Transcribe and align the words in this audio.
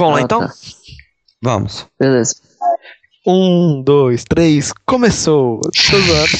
Vamos 0.00 0.14
lá 0.14 0.20
Ah, 0.20 0.24
então? 0.24 0.40
tá. 0.40 0.54
Vamos. 1.42 1.86
Beleza. 1.98 2.34
Um, 3.26 3.82
dois, 3.82 4.24
três, 4.24 4.72
começou! 4.86 5.60
Tô 5.60 6.00
zoando. 6.00 6.30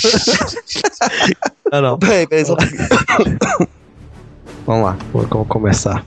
ah, 1.71 1.81
não. 1.83 1.99
Peraí, 1.99 2.27
peraí, 2.27 2.47
só... 2.47 2.57
Vamos 4.65 4.85
lá. 4.87 4.97
Vamos 5.13 5.49
começar. 5.49 6.03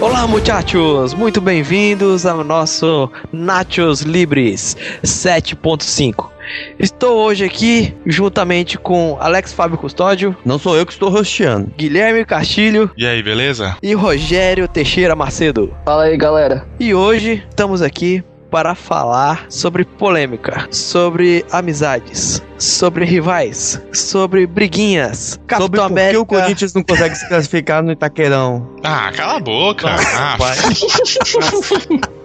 Olá, 0.00 0.26
muchachos! 0.26 1.12
Muito 1.14 1.40
bem-vindos 1.40 2.24
ao 2.24 2.44
nosso 2.44 3.10
Nachos 3.32 4.02
Libres 4.02 4.76
7.5. 5.02 6.30
Estou 6.78 7.18
hoje 7.18 7.44
aqui 7.44 7.94
juntamente 8.06 8.78
com 8.78 9.16
Alex 9.20 9.52
Fábio 9.52 9.76
Custódio, 9.76 10.36
Não 10.44 10.58
sou 10.58 10.76
eu 10.76 10.86
que 10.86 10.92
estou 10.92 11.10
rosteando. 11.10 11.70
Guilherme 11.76 12.24
Castilho 12.24 12.90
E 12.96 13.06
aí, 13.06 13.22
beleza? 13.22 13.76
e 13.82 13.92
Rogério 13.94 14.66
Teixeira 14.68 15.14
Macedo. 15.16 15.74
Fala 15.84 16.04
aí, 16.04 16.16
galera. 16.16 16.66
E 16.80 16.94
hoje 16.94 17.42
estamos 17.48 17.82
aqui 17.82 18.22
para 18.50 18.74
falar 18.74 19.46
sobre 19.48 19.84
polêmica, 19.84 20.66
sobre 20.70 21.44
amizades, 21.50 22.42
sobre 22.58 23.04
rivais, 23.04 23.80
sobre 23.92 24.46
briguinhas. 24.46 25.30
Sobre 25.32 25.46
Capitão 25.46 25.68
por 25.68 25.76
que 25.76 25.92
América. 25.92 26.20
o 26.20 26.26
Corinthians 26.26 26.74
não 26.74 26.82
consegue 26.82 27.14
se 27.14 27.28
classificar 27.28 27.82
no 27.82 27.92
Itaquerão. 27.92 28.66
Ah, 28.82 29.12
cala 29.14 29.36
a 29.36 29.40
boca. 29.40 29.88
Ah, 29.88 30.36
vai. 30.38 30.56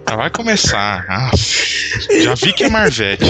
Ah, 0.06 0.16
vai 0.16 0.30
começar. 0.30 1.04
Ah, 1.08 1.30
já 2.22 2.34
vi 2.34 2.52
que 2.52 2.64
é 2.64 2.68
Marvete. 2.70 3.24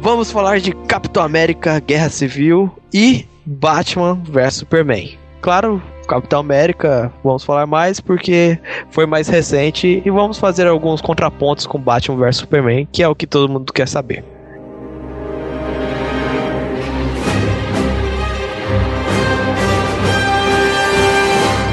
Vamos 0.00 0.30
falar 0.30 0.60
de 0.60 0.72
Capitão 0.86 1.22
América, 1.22 1.78
Guerra 1.80 2.08
Civil 2.08 2.70
e 2.92 3.26
Batman 3.44 4.14
vs 4.24 4.54
Superman. 4.54 5.18
Claro, 5.42 5.82
Capitão 6.10 6.40
América, 6.40 7.12
vamos 7.22 7.44
falar 7.44 7.68
mais 7.68 8.00
porque 8.00 8.58
foi 8.90 9.06
mais 9.06 9.28
recente 9.28 10.02
e 10.04 10.10
vamos 10.10 10.38
fazer 10.38 10.66
alguns 10.66 11.00
contrapontos 11.00 11.68
com 11.68 11.78
Batman 11.78 12.16
vs 12.16 12.38
Superman, 12.38 12.88
que 12.90 13.00
é 13.00 13.06
o 13.06 13.14
que 13.14 13.28
todo 13.28 13.48
mundo 13.48 13.72
quer 13.72 13.86
saber. 13.86 14.24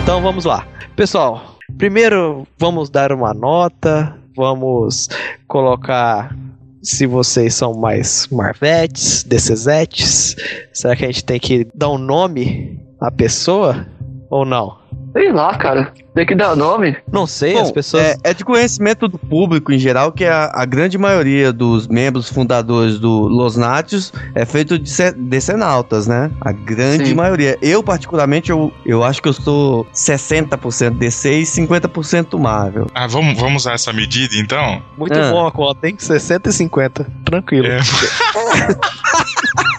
Então 0.03 0.21
vamos 0.21 0.45
lá. 0.45 0.67
Pessoal, 0.95 1.57
primeiro 1.75 2.45
vamos 2.59 2.91
dar 2.91 3.11
uma 3.11 3.33
nota, 3.33 4.15
vamos 4.35 5.09
colocar 5.47 6.37
se 6.83 7.07
vocês 7.07 7.55
são 7.55 7.73
mais 7.73 8.27
Marvetes, 8.31 9.23
DCzetes. 9.23 10.35
Será 10.71 10.95
que 10.95 11.05
a 11.05 11.07
gente 11.07 11.25
tem 11.25 11.39
que 11.39 11.67
dar 11.73 11.89
um 11.89 11.97
nome 11.97 12.79
à 13.01 13.09
pessoa 13.09 13.96
ou 14.29 14.45
não? 14.45 14.77
Sei 15.13 15.31
lá, 15.31 15.55
cara. 15.57 15.91
Tem 16.13 16.25
que 16.25 16.33
dar 16.35 16.55
nome. 16.55 16.95
Não 17.11 17.27
sei, 17.27 17.53
Bom, 17.53 17.61
as 17.61 17.71
pessoas. 17.71 18.03
é, 18.03 18.15
é 18.23 18.33
de 18.33 18.43
conhecimento 18.43 19.07
do 19.07 19.17
público 19.19 19.71
em 19.71 19.77
geral 19.77 20.11
que 20.11 20.25
a, 20.25 20.51
a 20.53 20.65
grande 20.65 20.97
maioria 20.97 21.53
dos 21.53 21.87
membros 21.87 22.27
fundadores 22.29 22.99
do 22.99 23.27
Los 23.27 23.55
Natios 23.55 24.11
é 24.33 24.43
feito 24.45 24.79
de 24.79 24.89
ce- 24.89 25.11
decenautas, 25.11 26.07
né? 26.07 26.31
A 26.41 26.51
grande 26.51 27.07
Sim. 27.07 27.13
maioria. 27.13 27.57
Eu, 27.61 27.83
particularmente, 27.83 28.49
eu, 28.49 28.71
eu 28.85 29.03
acho 29.03 29.21
que 29.21 29.29
eu 29.29 29.33
sou 29.33 29.85
60% 29.93 30.97
DC 30.97 31.39
e 31.39 31.43
50% 31.43 32.39
Marvel. 32.39 32.87
Ah, 32.95 33.05
vamos, 33.07 33.39
vamos 33.39 33.63
usar 33.63 33.73
essa 33.73 33.93
medida 33.93 34.35
então? 34.37 34.81
Muito 34.97 35.17
Ah. 35.17 35.31
bom 35.31 35.45
a 35.45 35.51
conta, 35.51 35.87
hein? 35.87 35.95
60 35.97 36.49
e 36.49 36.53
50. 36.53 37.05
Tranquilo. 37.25 37.67
É. 37.67 37.77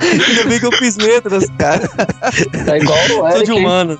Ainda 0.00 0.44
bem 0.44 0.60
que 0.60 0.66
eu 0.66 0.72
fiz 0.72 0.96
letras, 0.96 1.46
cara. 1.58 1.88
Tá 1.88 2.76
igual 2.76 2.98
o 2.98 3.08
Sou 3.08 3.28
Eric. 3.28 3.44
de 3.44 3.52
humanas. 3.52 3.98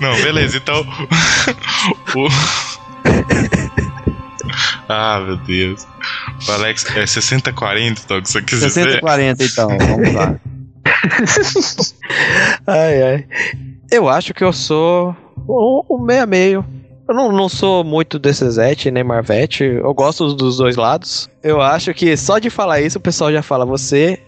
Não, 0.00 0.22
beleza, 0.22 0.56
então. 0.56 0.80
o... 2.16 2.28
Ah, 4.88 5.20
meu 5.20 5.36
Deus. 5.38 5.86
O 6.48 6.52
Alex 6.52 6.84
é 6.96 7.04
60-40, 7.04 8.00
então, 8.04 8.20
que 8.20 8.28
você 8.30 8.42
quis 8.42 8.58
60 8.60 8.80
e 8.80 8.84
dizer? 8.86 9.00
40, 9.00 9.44
então. 9.44 9.68
Vamos 9.78 10.12
lá. 10.12 10.40
Ai, 12.66 13.02
ai. 13.02 13.26
Eu 13.90 14.08
acho 14.08 14.34
que 14.34 14.42
eu 14.42 14.52
sou 14.52 15.14
um 15.48 15.82
um 15.90 15.98
meio 15.98 16.22
a 16.22 16.26
meio. 16.26 16.64
Eu 17.08 17.14
não, 17.14 17.32
não 17.32 17.48
sou 17.48 17.82
muito 17.82 18.18
DCzete 18.18 18.90
nem 18.90 19.02
Marvete. 19.02 19.64
Eu 19.64 19.92
gosto 19.92 20.32
dos 20.34 20.58
dois 20.58 20.76
lados. 20.76 21.28
Eu 21.42 21.60
acho 21.60 21.92
que 21.92 22.16
só 22.16 22.38
de 22.38 22.50
falar 22.50 22.80
isso 22.80 22.98
o 22.98 23.00
pessoal 23.00 23.32
já 23.32 23.42
fala: 23.42 23.66
você 23.66 24.20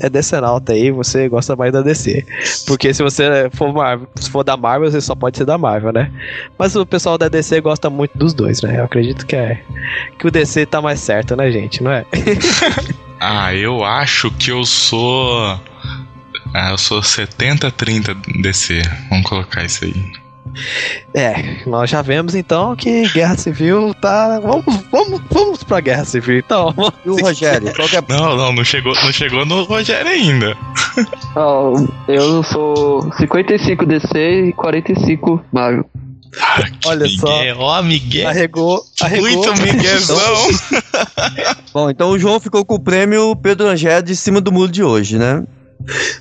é 0.00 0.08
decenalta 0.08 0.72
aí, 0.72 0.90
você 0.90 1.28
gosta 1.28 1.54
mais 1.54 1.72
da 1.72 1.82
DC. 1.82 2.26
Porque 2.66 2.92
se 2.92 3.02
você 3.02 3.48
for, 3.52 3.72
Marvel, 3.72 4.08
se 4.16 4.30
for 4.30 4.42
da 4.42 4.56
Marvel, 4.56 4.90
você 4.90 5.00
só 5.00 5.14
pode 5.14 5.38
ser 5.38 5.44
da 5.44 5.56
Marvel, 5.56 5.92
né? 5.92 6.10
Mas 6.58 6.74
o 6.76 6.84
pessoal 6.84 7.16
da 7.16 7.28
DC 7.28 7.60
gosta 7.60 7.88
muito 7.88 8.16
dos 8.16 8.34
dois, 8.34 8.62
né? 8.62 8.78
Eu 8.80 8.84
acredito 8.84 9.26
que 9.26 9.36
é 9.36 9.62
que 10.18 10.26
o 10.26 10.30
DC 10.30 10.66
tá 10.66 10.80
mais 10.80 11.00
certo, 11.00 11.36
né, 11.36 11.50
gente? 11.50 11.82
Não 11.82 11.90
é? 11.90 12.04
Ah, 13.26 13.54
eu 13.54 13.82
acho 13.82 14.30
que 14.32 14.50
eu 14.50 14.66
sou. 14.66 15.58
Ah, 16.52 16.70
eu 16.70 16.76
sou 16.76 17.00
70-30 17.00 18.42
DC. 18.42 18.82
Vamos 19.08 19.26
colocar 19.26 19.64
isso 19.64 19.84
aí. 19.84 20.23
É, 21.12 21.62
nós 21.66 21.90
já 21.90 22.02
vemos 22.02 22.34
então 22.34 22.74
que 22.76 23.08
Guerra 23.12 23.36
Civil 23.36 23.94
tá. 23.94 24.40
Vamos, 24.40 24.64
vamos, 24.90 25.20
vamos 25.30 25.64
pra 25.64 25.80
Guerra 25.80 26.04
Civil 26.04 26.38
então. 26.38 26.74
E 27.04 27.10
o 27.10 27.16
Rogério? 27.16 27.72
Qual 27.74 27.88
que 27.88 27.96
é 27.96 28.02
Não, 28.08 28.36
não, 28.36 28.52
não 28.52 28.64
chegou, 28.64 28.94
não 28.94 29.12
chegou 29.12 29.44
no 29.44 29.64
Rogério 29.64 30.10
ainda. 30.10 30.56
Ó, 31.36 31.74
eu 32.08 32.42
sou 32.42 33.10
55 33.18 33.86
DC 33.86 34.48
e 34.48 34.52
45 34.52 35.44
Marvel. 35.52 35.84
Ah, 36.40 36.64
Olha 36.86 37.08
só. 37.08 37.38
Miguel, 37.38 37.56
Ó, 37.58 37.82
Miguel. 37.82 38.28
Arregou, 38.28 38.84
arregou. 39.00 39.30
Muito 39.30 39.62
Miguelzão. 39.62 40.48
Bom, 41.72 41.90
então 41.90 42.10
o 42.10 42.18
João 42.18 42.40
ficou 42.40 42.64
com 42.64 42.74
o 42.74 42.80
prêmio 42.80 43.36
Pedro 43.36 43.68
Angé 43.68 44.02
de 44.02 44.16
cima 44.16 44.40
do 44.40 44.50
muro 44.50 44.70
de 44.70 44.82
hoje, 44.82 45.18
né? 45.18 45.44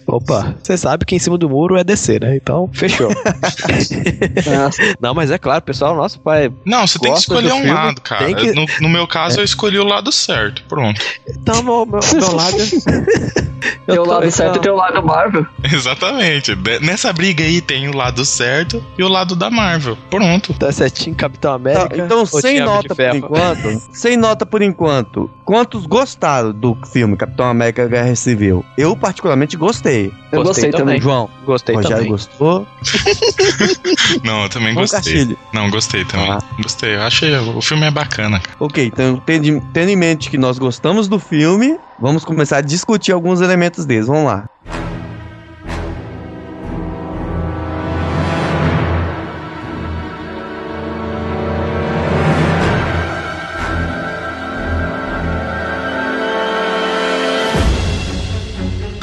Opa, 0.06 0.56
você 0.62 0.78
sabe 0.78 1.06
que 1.06 1.16
em 1.16 1.19
cima 1.19 1.38
do 1.38 1.50
muro 1.50 1.78
é 1.78 1.84
descer, 1.84 2.22
né? 2.22 2.35
Então, 2.35 2.69
fechou. 2.74 3.09
Não, 5.00 5.13
mas 5.13 5.31
é 5.31 5.38
claro, 5.38 5.62
pessoal, 5.62 5.96
nosso 5.96 6.19
pai. 6.19 6.51
Não, 6.66 6.85
você 6.85 7.00
tem 7.00 7.12
que 7.13 7.19
escolher 7.19 7.53
um 7.53 7.57
filme, 7.57 7.72
lado, 7.73 8.02
cara. 8.02 8.34
que- 8.34 8.52
No, 8.53 8.66
no 8.81 8.90
meu 8.90 9.07
caso, 9.07 9.40
eu 9.40 9.44
escolhi 9.44 9.79
o 9.79 9.84
lado 9.85 10.12
certo. 10.12 10.63
Pronto. 10.68 11.00
Então, 11.28 11.63
meu, 11.63 11.85
meu, 11.85 12.00
meu 12.13 12.31
lado. 12.35 12.57
tem 12.57 14.00
o 14.00 14.03
tô- 14.03 14.09
lado 14.09 14.25
então- 14.25 14.31
certo 14.31 14.57
e 14.57 14.59
tem 14.59 14.72
o 14.72 14.75
lado 14.75 15.03
Marvel. 15.03 15.46
Exatamente. 15.63 16.56
Nessa 16.81 17.12
briga 17.13 17.44
aí 17.44 17.62
tem 17.62 17.88
o 17.90 17.96
lado 17.96 18.23
certo 18.25 18.84
e 18.97 19.03
o 19.03 19.07
lado 19.07 19.35
da 19.35 19.50
Marvel. 19.50 19.97
Pronto. 20.09 20.52
Então, 20.52 20.69
é 20.69 20.90
Team 20.90 21.13
Capitão 21.16 21.52
Tá, 21.52 21.56
América. 21.56 21.97
então, 21.97 22.19
ou 22.19 22.25
sem 22.25 22.59
nota 22.59 22.96
por 22.96 23.16
enquanto. 23.16 23.81
sem 23.91 24.18
nota 24.18 24.46
por 24.46 24.62
enquanto. 24.62 25.29
Quantos 25.46 25.85
gostaram 25.85 26.52
do 26.53 26.78
filme 26.91 27.18
Capitão 27.18 27.46
América 27.46 27.85
Guerra 27.88 28.16
Civil? 28.16 28.63
Eu, 28.78 28.96
particularmente, 28.96 29.53
gostei. 29.58 30.08
Eu 30.31 30.44
Gostei 30.44 30.44
gostei, 30.44 30.72
também. 30.72 30.86
também. 30.86 31.02
João, 31.02 31.30
Gostei 31.46 31.75
Rogério 31.75 31.97
também. 31.97 32.12
gostou. 32.12 32.68
Não, 34.24 34.44
eu 34.44 34.50
também 34.50 34.74
gostei. 34.74 35.00
Castilho. 35.00 35.38
Não, 35.53 35.69
gostei 35.69 36.06
também. 36.06 36.31
Ah. 36.31 36.40
Gostei. 36.62 36.96
Eu 36.96 37.02
achei. 37.03 37.36
O 37.38 37.62
filme 37.62 37.86
é 37.86 37.91
bacana. 37.91 38.41
Ok, 38.59 38.86
então, 38.86 39.22
tendo, 39.25 39.62
tendo 39.74 39.90
em 39.90 39.96
mente 39.96 40.30
que 40.30 40.38
nós 40.38 40.58
gostamos 40.58 41.08
do 41.08 41.19
filme, 41.19 41.78
vamos 42.00 42.24
começar 42.25 42.58
a 42.58 42.62
discutir 42.62 43.12
alguns 43.12 43.41
elementos 43.41 43.86
deles. 43.86 44.08
Vamos 44.08 44.25
lá. 44.25 44.50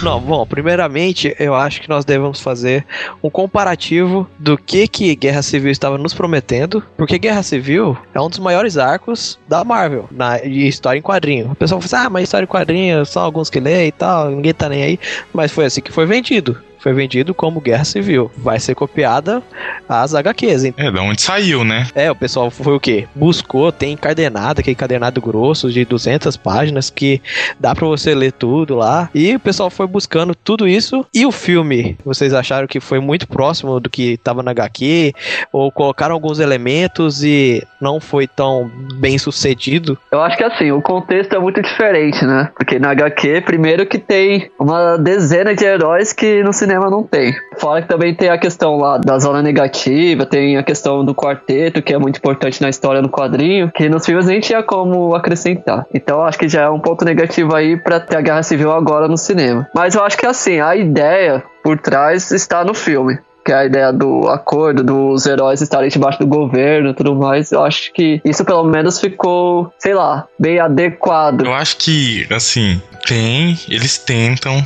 Não, 0.03 0.19
bom, 0.19 0.47
primeiramente 0.47 1.35
eu 1.39 1.55
acho 1.55 1.81
que 1.83 1.89
nós 1.89 2.05
devemos 2.05 2.41
fazer 2.41 2.87
um 3.23 3.29
comparativo 3.29 4.27
do 4.39 4.57
que 4.57 4.89
que 4.89 5.15
Guerra 5.15 5.43
Civil 5.43 5.71
estava 5.71 5.99
nos 5.99 6.15
prometendo, 6.15 6.83
porque 6.97 7.19
Guerra 7.19 7.43
Civil 7.43 7.97
é 8.15 8.21
um 8.21 8.31
dos 8.31 8.39
maiores 8.39 8.79
arcos 8.79 9.39
da 9.47 9.63
Marvel, 9.63 10.09
na 10.11 10.39
de 10.39 10.67
história 10.67 10.99
em 10.99 11.03
quadrinho. 11.03 11.53
O 11.53 11.55
pessoal 11.55 11.81
fala 11.81 11.99
assim, 11.99 12.07
ah, 12.07 12.11
mas 12.11 12.25
história 12.25 12.45
em 12.45 12.49
quadrinho, 12.49 13.05
só 13.05 13.21
alguns 13.21 13.51
que 13.51 13.61
lê 13.61 13.89
e 13.89 13.93
tal, 13.93 14.31
ninguém 14.31 14.55
tá 14.55 14.69
nem 14.69 14.83
aí, 14.83 15.01
mas 15.33 15.53
foi 15.53 15.67
assim 15.67 15.83
que 15.83 15.93
foi 15.93 16.07
vendido. 16.07 16.59
Foi 16.81 16.93
vendido 16.93 17.35
como 17.35 17.61
Guerra 17.61 17.85
Civil. 17.85 18.31
Vai 18.37 18.59
ser 18.59 18.75
copiada 18.75 19.43
as 19.89 20.15
HQs. 20.15 20.65
hein? 20.65 20.75
É, 20.77 20.91
da 20.91 21.03
onde 21.03 21.21
saiu, 21.23 21.65
né? 21.65 21.87
É, 21.95 22.11
o 22.11 22.15
pessoal 22.15 22.51
foi 22.51 22.75
o 22.75 22.81
quê? 22.81 23.07
Buscou, 23.15 23.71
tem 23.71 23.93
encadernado, 23.93 24.61
aquele 24.61 24.73
encadernado 24.73 25.21
grosso 25.21 25.71
de 25.71 25.85
200 25.85 26.37
páginas 26.37 26.91
que 26.91 27.21
dá 27.59 27.75
pra 27.75 27.87
você 27.87 28.15
ler 28.15 28.33
tudo 28.33 28.77
lá. 28.77 29.09
E 29.15 29.35
o 29.37 29.41
pessoal 29.41 29.71
foi 29.71 29.87
buscando 29.87 30.35
tudo 30.35 30.67
isso. 30.67 31.05
E 31.15 31.27
o 31.27 31.33
filme, 31.33 31.97
vocês 32.05 32.33
acharam 32.35 32.67
que 32.67 32.81
foi 32.81 33.01
muito 33.01 33.29
próximo 33.29 33.79
do 33.81 33.91
que 33.91 34.17
tava 34.19 34.43
na 34.43 34.51
HQ? 34.53 35.13
Ou 35.53 35.71
colocaram 35.71 36.15
alguns 36.15 36.39
elementos 36.39 37.23
e 37.23 37.63
não 37.81 38.01
foi 38.01 38.27
tão 38.27 38.71
bem 38.95 39.19
sucedido? 39.19 39.99
Eu 40.11 40.21
acho 40.23 40.37
que 40.37 40.45
assim, 40.45 40.71
o 40.73 40.81
contexto 40.81 41.35
é 41.35 41.39
muito 41.39 41.61
diferente, 41.63 42.25
né? 42.25 42.51
Porque 42.57 42.79
na 42.79 42.91
HQ, 42.91 43.43
primeiro 43.43 43.87
que 43.87 43.99
tem 43.99 44.51
uma 44.59 44.97
dezena 44.97 45.55
de 45.55 45.65
heróis 45.65 46.13
que 46.13 46.43
no 46.43 46.53
cinema 46.71 46.89
não 46.89 47.03
tem. 47.03 47.35
Fora 47.59 47.83
que 47.83 47.89
também 47.89 48.15
tem 48.15 48.31
a 48.31 48.39
questão 48.39 48.77
lá 48.77 48.97
da 48.97 49.19
zona 49.19 49.43
negativa, 49.43 50.25
tem 50.25 50.57
a 50.57 50.63
questão 50.63 51.05
do 51.05 51.15
quarteto, 51.15 51.83
que 51.83 51.93
é 51.93 51.99
muito 51.99 52.19
importante 52.19 52.63
na 52.63 52.69
história 52.69 53.03
no 53.03 53.09
quadrinho, 53.09 53.71
que 53.73 53.89
nos 53.89 54.07
filmes 54.07 54.27
nem 54.27 54.39
tinha 54.41 54.63
como 54.63 55.15
acrescentar. 55.15 55.85
Então 55.93 56.23
acho 56.23 56.39
que 56.39 56.49
já 56.49 56.63
é 56.63 56.71
um 56.71 56.79
ponto 56.79 57.05
negativo 57.05 57.55
aí 57.55 57.77
pra 57.77 57.99
ter 57.99 58.17
a 58.17 58.21
Guerra 58.21 58.43
Civil 58.45 58.71
agora 58.71 59.09
no 59.09 59.17
cinema. 59.17 59.67
Mas 59.75 59.97
eu 59.97 60.05
acho 60.05 60.17
que 60.17 60.27
assim, 60.27 60.61
a 60.61 60.77
ideia 60.77 61.43
por 61.63 61.79
trás 61.79 62.31
está 62.31 62.65
no 62.65 62.75
filme 62.75 63.19
que 63.43 63.53
é 63.53 63.55
a 63.55 63.65
ideia 63.65 63.91
do 63.91 64.29
acordo, 64.29 64.85
dos 64.85 65.25
heróis 65.25 65.63
estarem 65.63 65.89
debaixo 65.89 66.19
do 66.19 66.27
governo 66.27 66.91
e 66.91 66.95
tudo 66.95 67.17
mais, 67.17 67.51
eu 67.51 67.65
acho 67.65 67.91
que 67.95 68.21
isso 68.23 68.45
pelo 68.45 68.65
menos 68.65 69.01
ficou, 69.01 69.73
sei 69.79 69.95
lá, 69.95 70.29
bem 70.39 70.61
adequado. 70.61 71.47
Eu 71.47 71.55
acho 71.55 71.79
que, 71.79 72.27
assim, 72.31 72.83
tem, 73.09 73.59
eles 73.67 73.97
tentam 73.97 74.63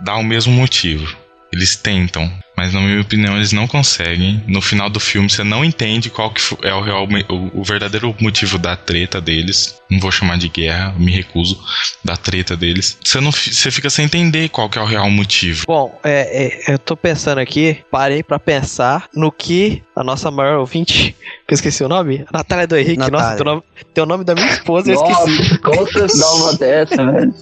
dar 0.00 0.16
o 0.16 0.24
mesmo 0.24 0.52
motivo. 0.52 1.25
Eles 1.52 1.76
tentam, 1.76 2.28
mas 2.56 2.72
na 2.72 2.80
minha 2.80 3.00
opinião 3.00 3.36
eles 3.36 3.52
não 3.52 3.66
conseguem. 3.66 4.42
No 4.46 4.60
final 4.62 4.88
do 4.88 4.98
filme 4.98 5.28
você 5.28 5.44
não 5.44 5.64
entende 5.64 6.10
qual 6.10 6.30
que 6.30 6.40
é 6.62 6.72
o 6.74 6.80
real, 6.80 7.06
o, 7.28 7.60
o 7.60 7.64
verdadeiro 7.64 8.14
motivo 8.20 8.58
da 8.58 8.76
treta 8.76 9.20
deles. 9.20 9.76
Não 9.90 10.00
vou 10.00 10.10
chamar 10.10 10.36
de 10.38 10.48
guerra, 10.48 10.92
me 10.98 11.12
recuso 11.12 11.60
da 12.04 12.16
treta 12.16 12.56
deles. 12.56 12.98
Você 13.04 13.20
não, 13.20 13.30
você 13.30 13.70
fica 13.70 13.88
sem 13.90 14.04
entender 14.06 14.48
qual 14.48 14.68
que 14.68 14.78
é 14.78 14.82
o 14.82 14.84
real 14.86 15.08
motivo. 15.10 15.64
Bom, 15.66 16.00
é, 16.02 16.64
é, 16.68 16.74
eu 16.74 16.78
tô 16.78 16.96
pensando 16.96 17.38
aqui, 17.38 17.78
parei 17.90 18.22
pra 18.22 18.38
pensar 18.38 19.08
no 19.14 19.30
que 19.30 19.82
a 19.94 20.02
nossa 20.02 20.30
maior 20.30 20.58
ouvinte, 20.58 21.14
que 21.46 21.52
eu 21.52 21.54
esqueci 21.54 21.84
o 21.84 21.88
nome, 21.88 22.24
a 22.32 22.38
Natália 22.38 22.66
do 22.66 22.76
Henrique, 22.76 22.98
Natália. 22.98 23.20
nossa, 23.20 23.36
tem 23.36 23.42
o, 23.42 23.44
nome, 23.54 23.62
tem 23.94 24.04
o 24.04 24.06
nome 24.06 24.24
da 24.24 24.34
minha 24.34 24.48
esposa, 24.48 24.90
eu 24.90 24.94
esqueci. 24.96 25.60
Nossa, 25.62 26.08
você 26.08 26.18
dá 26.20 26.30
uma 26.34 26.52
dessa, 26.54 27.12
velho? 27.12 27.34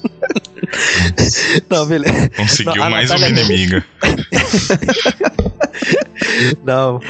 Não, 1.70 1.86
beleza. 1.86 2.28
Conseguiu 2.36 2.74
Não, 2.76 2.90
mais 2.90 3.10
uma 3.10 3.18
Natália- 3.20 3.42
inimiga. 3.44 3.84
Não. 6.64 7.00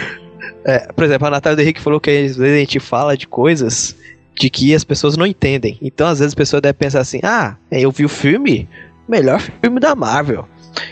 É, 0.64 0.92
por 0.92 1.04
exemplo, 1.04 1.26
a 1.26 1.30
Natália 1.30 1.62
Henrique 1.62 1.80
falou 1.80 2.00
que 2.00 2.10
às 2.10 2.36
vezes 2.36 2.56
a 2.56 2.60
gente 2.60 2.80
fala 2.80 3.16
de 3.16 3.26
coisas 3.26 3.96
de 4.34 4.50
que 4.50 4.74
as 4.74 4.84
pessoas 4.84 5.16
não 5.16 5.26
entendem. 5.26 5.78
Então, 5.80 6.06
às 6.06 6.18
vezes, 6.18 6.34
a 6.34 6.36
pessoa 6.36 6.60
deve 6.60 6.74
pensar 6.74 7.00
assim: 7.00 7.20
ah, 7.22 7.56
eu 7.70 7.90
vi 7.90 8.04
o 8.04 8.08
filme, 8.08 8.68
melhor 9.08 9.40
filme 9.40 9.78
da 9.78 9.94
Marvel. 9.94 10.48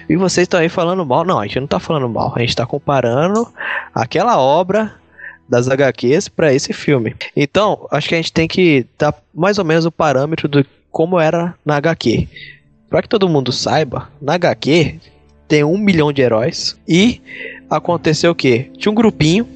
E 0.08 0.16
vocês 0.16 0.44
estão 0.44 0.60
aí 0.60 0.68
falando 0.68 1.04
mal. 1.04 1.24
Não, 1.24 1.40
a 1.40 1.46
gente 1.46 1.60
não 1.60 1.66
tá 1.66 1.80
falando 1.80 2.08
mal. 2.08 2.32
A 2.36 2.40
gente 2.40 2.54
tá 2.54 2.64
comparando 2.64 3.48
aquela 3.94 4.38
obra 4.38 4.94
das 5.48 5.68
HQs 5.68 6.28
para 6.28 6.54
esse 6.54 6.72
filme. 6.72 7.16
Então, 7.34 7.86
acho 7.90 8.08
que 8.08 8.14
a 8.14 8.18
gente 8.18 8.32
tem 8.32 8.46
que 8.46 8.86
dar 8.98 9.14
mais 9.34 9.58
ou 9.58 9.64
menos 9.64 9.84
o 9.84 9.90
parâmetro 9.90 10.48
do 10.48 10.64
como 10.90 11.18
era 11.18 11.54
na 11.64 11.76
HQ. 11.76 12.28
Para 12.88 13.02
que 13.02 13.08
todo 13.08 13.28
mundo 13.28 13.50
saiba, 13.50 14.08
na 14.20 14.34
HQ 14.34 15.00
tem 15.52 15.62
um 15.62 15.76
milhão 15.76 16.10
de 16.10 16.22
heróis 16.22 16.78
e 16.88 17.20
aconteceu 17.68 18.30
o 18.30 18.34
quê? 18.34 18.70
Tinha 18.78 18.90
um 18.90 18.94
grupinho 18.94 19.46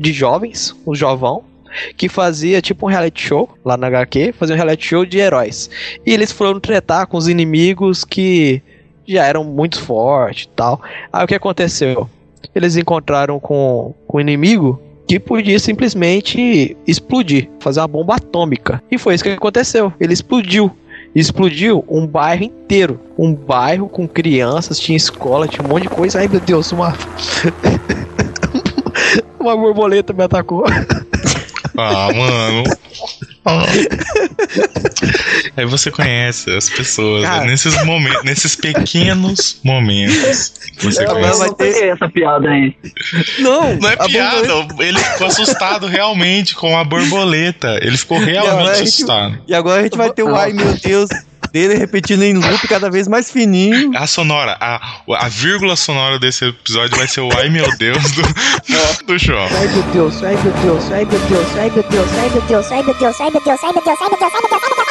de 0.00 0.10
jovens, 0.10 0.74
o 0.86 0.94
jovão, 0.94 1.44
que 1.94 2.08
fazia 2.08 2.62
tipo 2.62 2.86
um 2.86 2.88
reality 2.88 3.20
show 3.20 3.50
lá 3.62 3.76
na 3.76 3.88
HQ, 3.88 4.32
fazia 4.32 4.54
um 4.54 4.56
reality 4.56 4.86
show 4.86 5.04
de 5.04 5.18
heróis. 5.18 5.68
E 6.06 6.10
eles 6.10 6.32
foram 6.32 6.58
tretar 6.58 7.06
com 7.06 7.18
os 7.18 7.28
inimigos 7.28 8.02
que 8.02 8.62
já 9.06 9.26
eram 9.26 9.44
muito 9.44 9.78
fortes 9.78 10.44
e 10.44 10.48
tal. 10.56 10.80
Aí 11.12 11.22
o 11.22 11.28
que 11.28 11.34
aconteceu? 11.34 12.08
Eles 12.54 12.78
encontraram 12.78 13.38
com, 13.38 13.94
com 14.06 14.16
um 14.16 14.20
inimigo 14.22 14.80
que 15.06 15.20
podia 15.20 15.58
simplesmente 15.58 16.74
explodir, 16.86 17.50
fazer 17.60 17.80
uma 17.80 17.88
bomba 17.88 18.14
atômica. 18.14 18.82
E 18.90 18.96
foi 18.96 19.14
isso 19.14 19.22
que 19.22 19.28
aconteceu. 19.28 19.92
Ele 20.00 20.14
explodiu. 20.14 20.74
Explodiu 21.14 21.84
um 21.88 22.06
bairro 22.06 22.44
inteiro. 22.44 22.98
Um 23.18 23.34
bairro 23.34 23.88
com 23.88 24.08
crianças, 24.08 24.78
tinha 24.78 24.96
escola, 24.96 25.46
tinha 25.46 25.64
um 25.64 25.68
monte 25.68 25.82
de 25.82 25.88
coisa. 25.90 26.18
Ai 26.18 26.28
meu 26.28 26.40
Deus, 26.40 26.72
uma. 26.72 26.96
uma 29.38 29.56
borboleta 29.56 30.12
me 30.12 30.24
atacou. 30.24 30.64
Ah, 31.76 32.08
mano. 32.12 32.64
Ah. 33.44 33.64
Aí 35.56 35.66
você 35.66 35.90
conhece 35.90 36.50
as 36.56 36.70
pessoas, 36.70 37.24
Cara. 37.24 37.44
né? 37.44 37.50
nesses 37.50 37.84
momentos, 37.84 38.24
nesses 38.24 38.56
pequenos 38.56 39.60
momentos. 39.62 40.52
Você 40.80 41.04
Eu 41.04 41.08
conhece. 41.10 41.38
vai 41.38 41.48
não 41.48 41.54
ter- 41.54 41.84
essa 41.88 42.08
piada 42.08 42.48
aí. 42.48 42.74
Não, 43.38 43.74
Não 43.76 43.88
é 43.90 43.96
piada, 44.08 44.46
borboleta- 44.46 44.82
ele 44.84 44.98
ficou 44.98 45.26
assustado 45.26 45.86
realmente 45.86 46.54
com 46.54 46.76
a 46.76 46.82
borboleta. 46.84 47.78
Ele 47.82 47.96
ficou 47.98 48.18
realmente 48.18 48.70
a 48.70 48.74
gente- 48.76 48.88
assustado. 48.88 49.38
E 49.46 49.54
agora 49.54 49.80
a 49.80 49.82
gente 49.84 49.96
vai 49.96 50.10
ter 50.10 50.22
o 50.22 50.34
ai 50.34 50.52
meu 50.52 50.72
Deus 50.74 51.08
dele 51.52 51.74
repetindo 51.74 52.22
em 52.22 52.32
loop 52.32 52.66
cada 52.66 52.90
vez 52.90 53.06
mais 53.06 53.30
fininho. 53.30 53.90
A 53.94 54.06
sonora, 54.06 54.56
a, 54.58 54.80
a 55.18 55.28
vírgula 55.28 55.76
sonora 55.76 56.18
desse 56.18 56.46
episódio 56.46 56.96
vai 56.96 57.06
ser 57.06 57.20
o 57.20 57.28
ai 57.36 57.50
meu 57.50 57.66
Deus 57.76 58.02
do, 58.12 58.22
do 59.06 59.18
show. 59.18 59.36
Ai 59.38 59.68
meu 59.68 59.82
Deus, 59.92 60.22
ai 60.24 60.34
meu 60.34 60.52
Deus, 60.62 60.90
ai 60.92 61.04
meu 61.04 61.20
Deus, 61.28 61.56
ai 61.58 61.70
meu 61.70 61.82
Deus. 61.82 62.12
Ai 62.16 62.28
meu 62.30 62.42
Deus, 62.42 62.70
ai 62.72 62.82
meu 62.82 62.94
Deus, 62.94 63.20
ai 63.20 63.30
meu 63.30 63.40
Deus, 63.44 63.60
ai 63.60 63.60
meu 63.60 63.60
Deus, 63.60 63.60
ai 63.60 63.70
meu 63.70 63.82
Deus, 63.84 64.00
ai 64.00 64.08
meu 64.10 64.18
Deus, 64.18 64.32
ai 64.32 64.32
meu 64.32 64.32
Deus, 64.32 64.32
ai 64.32 64.40
meu 64.40 64.74
Deus. 64.76 64.81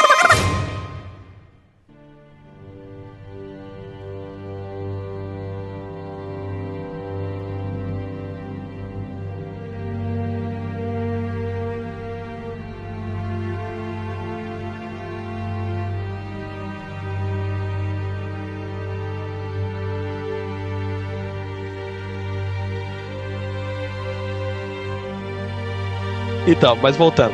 Então, 26.52 26.76
mas 26.76 26.98
voltando. 26.98 27.34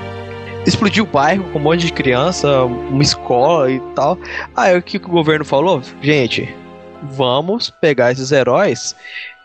Explodiu 0.63 1.03
o 1.03 1.07
bairro 1.07 1.43
com 1.45 1.57
um 1.57 1.61
monte 1.61 1.87
de 1.87 1.91
criança, 1.91 2.63
uma 2.65 3.01
escola 3.01 3.71
e 3.71 3.79
tal. 3.95 4.15
Aí 4.55 4.77
o 4.77 4.81
que 4.81 4.97
o 4.97 5.09
governo 5.09 5.43
falou? 5.43 5.81
Gente, 6.01 6.53
vamos 7.01 7.71
pegar 7.71 8.11
esses 8.11 8.31
heróis 8.31 8.95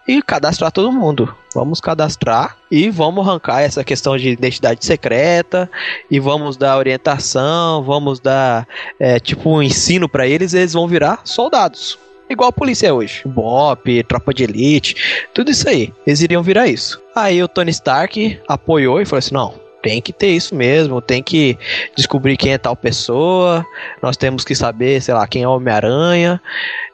e 0.07 0.21
cadastrar 0.21 0.71
todo 0.71 0.93
mundo. 0.93 1.35
Vamos 1.55 1.81
cadastrar 1.81 2.57
e 2.71 2.91
vamos 2.91 3.27
arrancar 3.27 3.63
essa 3.63 3.83
questão 3.83 4.19
de 4.19 4.29
identidade 4.29 4.85
secreta 4.85 5.71
e 6.11 6.21
vamos 6.21 6.59
dar 6.59 6.77
orientação, 6.77 7.83
vamos 7.83 8.21
dar 8.21 8.69
é, 9.01 9.19
tipo 9.19 9.49
um 9.49 9.63
ensino 9.63 10.07
pra 10.07 10.27
eles 10.27 10.53
e 10.53 10.59
eles 10.59 10.75
vão 10.75 10.87
virar 10.87 11.23
soldados. 11.25 11.99
Igual 12.29 12.49
a 12.49 12.53
polícia 12.53 12.87
é 12.87 12.93
hoje. 12.93 13.23
BOP, 13.27 14.03
tropa 14.05 14.33
de 14.33 14.45
elite, 14.45 15.27
tudo 15.35 15.51
isso 15.51 15.69
aí. 15.69 15.93
Eles 16.07 16.21
iriam 16.21 16.43
virar 16.43 16.67
isso. 16.67 17.01
Aí 17.15 17.43
o 17.43 17.49
Tony 17.49 17.71
Stark 17.71 18.41
apoiou 18.49 19.01
e 19.01 19.05
falou 19.05 19.19
assim: 19.19 19.35
não, 19.35 19.55
tem 19.83 20.01
que 20.01 20.13
ter 20.13 20.29
isso 20.29 20.55
mesmo, 20.55 21.01
tem 21.01 21.23
que 21.23 21.59
descobrir 21.97 22.37
quem 22.37 22.53
é 22.53 22.59
tal 22.59 22.77
pessoa, 22.77 23.67
nós 24.01 24.17
temos 24.17 24.45
que 24.45 24.55
saber, 24.55 25.03
sei 25.03 25.13
lá, 25.13 25.27
quem 25.27 25.43
é 25.43 25.49
o 25.49 25.57
Homem-Aranha. 25.57 26.41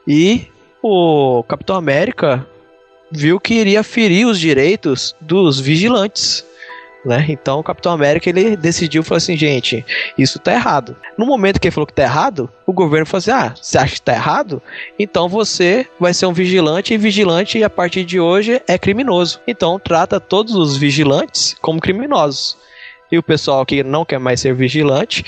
E 0.07 0.47
o 0.81 1.43
Capitão 1.47 1.75
América 1.75 2.45
viu 3.11 3.39
que 3.39 3.53
iria 3.53 3.83
ferir 3.83 4.27
os 4.27 4.39
direitos 4.39 5.15
dos 5.21 5.59
vigilantes. 5.59 6.45
Né? 7.05 7.27
Então 7.29 7.59
o 7.59 7.63
Capitão 7.63 7.93
América 7.93 8.29
ele 8.29 8.57
decidiu 8.57 9.03
falou 9.03 9.17
assim, 9.17 9.37
gente, 9.37 9.85
isso 10.17 10.37
tá 10.37 10.51
errado. 10.51 10.97
No 11.17 11.25
momento 11.25 11.59
que 11.59 11.67
ele 11.67 11.73
falou 11.73 11.87
que 11.87 11.93
tá 11.93 12.03
errado, 12.03 12.49
o 12.67 12.73
governo 12.73 13.05
falou 13.05 13.19
assim: 13.19 13.31
"Ah, 13.31 13.53
você 13.55 13.77
acha 13.77 13.95
que 13.95 14.01
tá 14.01 14.13
errado? 14.13 14.61
Então 14.97 15.29
você 15.29 15.87
vai 15.97 16.13
ser 16.13 16.25
um 16.25 16.33
vigilante 16.33 16.93
e 16.93 16.97
vigilante 16.97 17.63
a 17.63 17.69
partir 17.69 18.03
de 18.03 18.19
hoje 18.19 18.61
é 18.67 18.77
criminoso. 18.77 19.39
Então 19.47 19.79
trata 19.79 20.19
todos 20.19 20.55
os 20.55 20.75
vigilantes 20.75 21.55
como 21.61 21.79
criminosos. 21.79 22.57
E 23.11 23.17
o 23.17 23.23
pessoal 23.23 23.65
que 23.65 23.83
não 23.83 24.05
quer 24.05 24.19
mais 24.19 24.39
ser 24.39 24.53
vigilante 24.53 25.23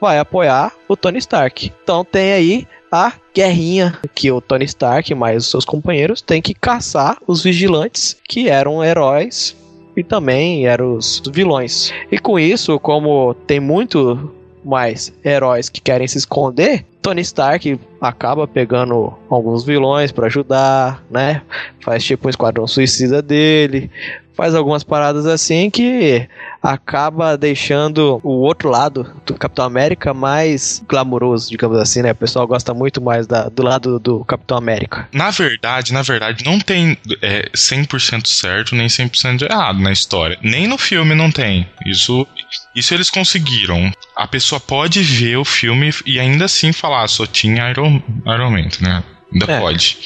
vai 0.00 0.18
apoiar 0.18 0.72
o 0.88 0.96
Tony 0.96 1.18
Stark. 1.18 1.72
Então 1.82 2.04
tem 2.04 2.32
aí 2.32 2.68
a 2.90 3.12
guerrinha 3.34 3.98
que 4.14 4.30
o 4.30 4.40
Tony 4.40 4.64
Stark 4.64 5.14
mais 5.14 5.44
os 5.44 5.50
seus 5.50 5.64
companheiros 5.64 6.22
têm 6.22 6.40
que 6.40 6.54
caçar 6.54 7.18
os 7.26 7.42
vigilantes 7.42 8.16
que 8.28 8.48
eram 8.48 8.82
heróis 8.82 9.56
e 9.96 10.04
também 10.04 10.66
eram 10.66 10.94
os 10.96 11.22
vilões. 11.32 11.92
E 12.10 12.18
com 12.18 12.38
isso, 12.38 12.78
como 12.78 13.34
tem 13.46 13.58
muito 13.58 14.32
mais 14.64 15.12
heróis 15.24 15.68
que 15.68 15.80
querem 15.80 16.08
se 16.08 16.18
esconder, 16.18 16.84
Tony 17.00 17.20
Stark 17.20 17.78
acaba 18.00 18.48
pegando 18.48 19.14
alguns 19.30 19.64
vilões 19.64 20.10
pra 20.10 20.26
ajudar, 20.26 21.04
né? 21.08 21.42
Faz 21.80 22.02
tipo 22.02 22.26
um 22.26 22.30
esquadrão 22.30 22.66
suicida 22.66 23.22
dele, 23.22 23.90
faz 24.36 24.54
algumas 24.54 24.84
paradas 24.84 25.24
assim 25.26 25.70
que 25.70 26.28
acaba 26.62 27.36
deixando 27.38 28.20
o 28.22 28.30
outro 28.40 28.68
lado 28.68 29.10
do 29.24 29.34
Capitão 29.34 29.64
América 29.64 30.12
mais 30.12 30.82
glamouroso, 30.88 31.48
digamos 31.48 31.78
assim, 31.78 32.02
né? 32.02 32.12
O 32.12 32.14
pessoal 32.16 32.46
gosta 32.46 32.74
muito 32.74 33.00
mais 33.00 33.26
da- 33.26 33.48
do 33.48 33.62
lado 33.62 33.98
do 33.98 34.24
Capitão 34.24 34.56
América. 34.58 35.08
Na 35.12 35.30
verdade, 35.30 35.92
na 35.92 36.02
verdade, 36.02 36.44
não 36.44 36.58
tem 36.58 36.98
é, 37.22 37.48
100% 37.54 38.26
certo 38.28 38.74
nem 38.74 38.88
100% 38.88 39.42
errado 39.50 39.78
na 39.78 39.90
história. 39.92 40.38
Nem 40.42 40.66
no 40.66 40.76
filme 40.76 41.14
não 41.14 41.30
tem. 41.30 41.66
Isso, 41.86 42.26
isso 42.74 42.92
eles 42.94 43.08
conseguiram. 43.10 43.90
A 44.14 44.26
pessoa 44.28 44.60
pode 44.60 45.02
ver 45.02 45.36
o 45.36 45.44
filme 45.44 45.90
e 46.04 46.18
ainda 46.20 46.44
assim 46.44 46.72
falar, 46.72 47.06
só 47.08 47.26
tinha 47.26 47.70
Iron, 47.70 48.02
Iron 48.26 48.50
Man, 48.50 48.68
né? 48.80 49.02
Ainda 49.32 49.52
É. 49.52 49.60
pode. 49.60 49.98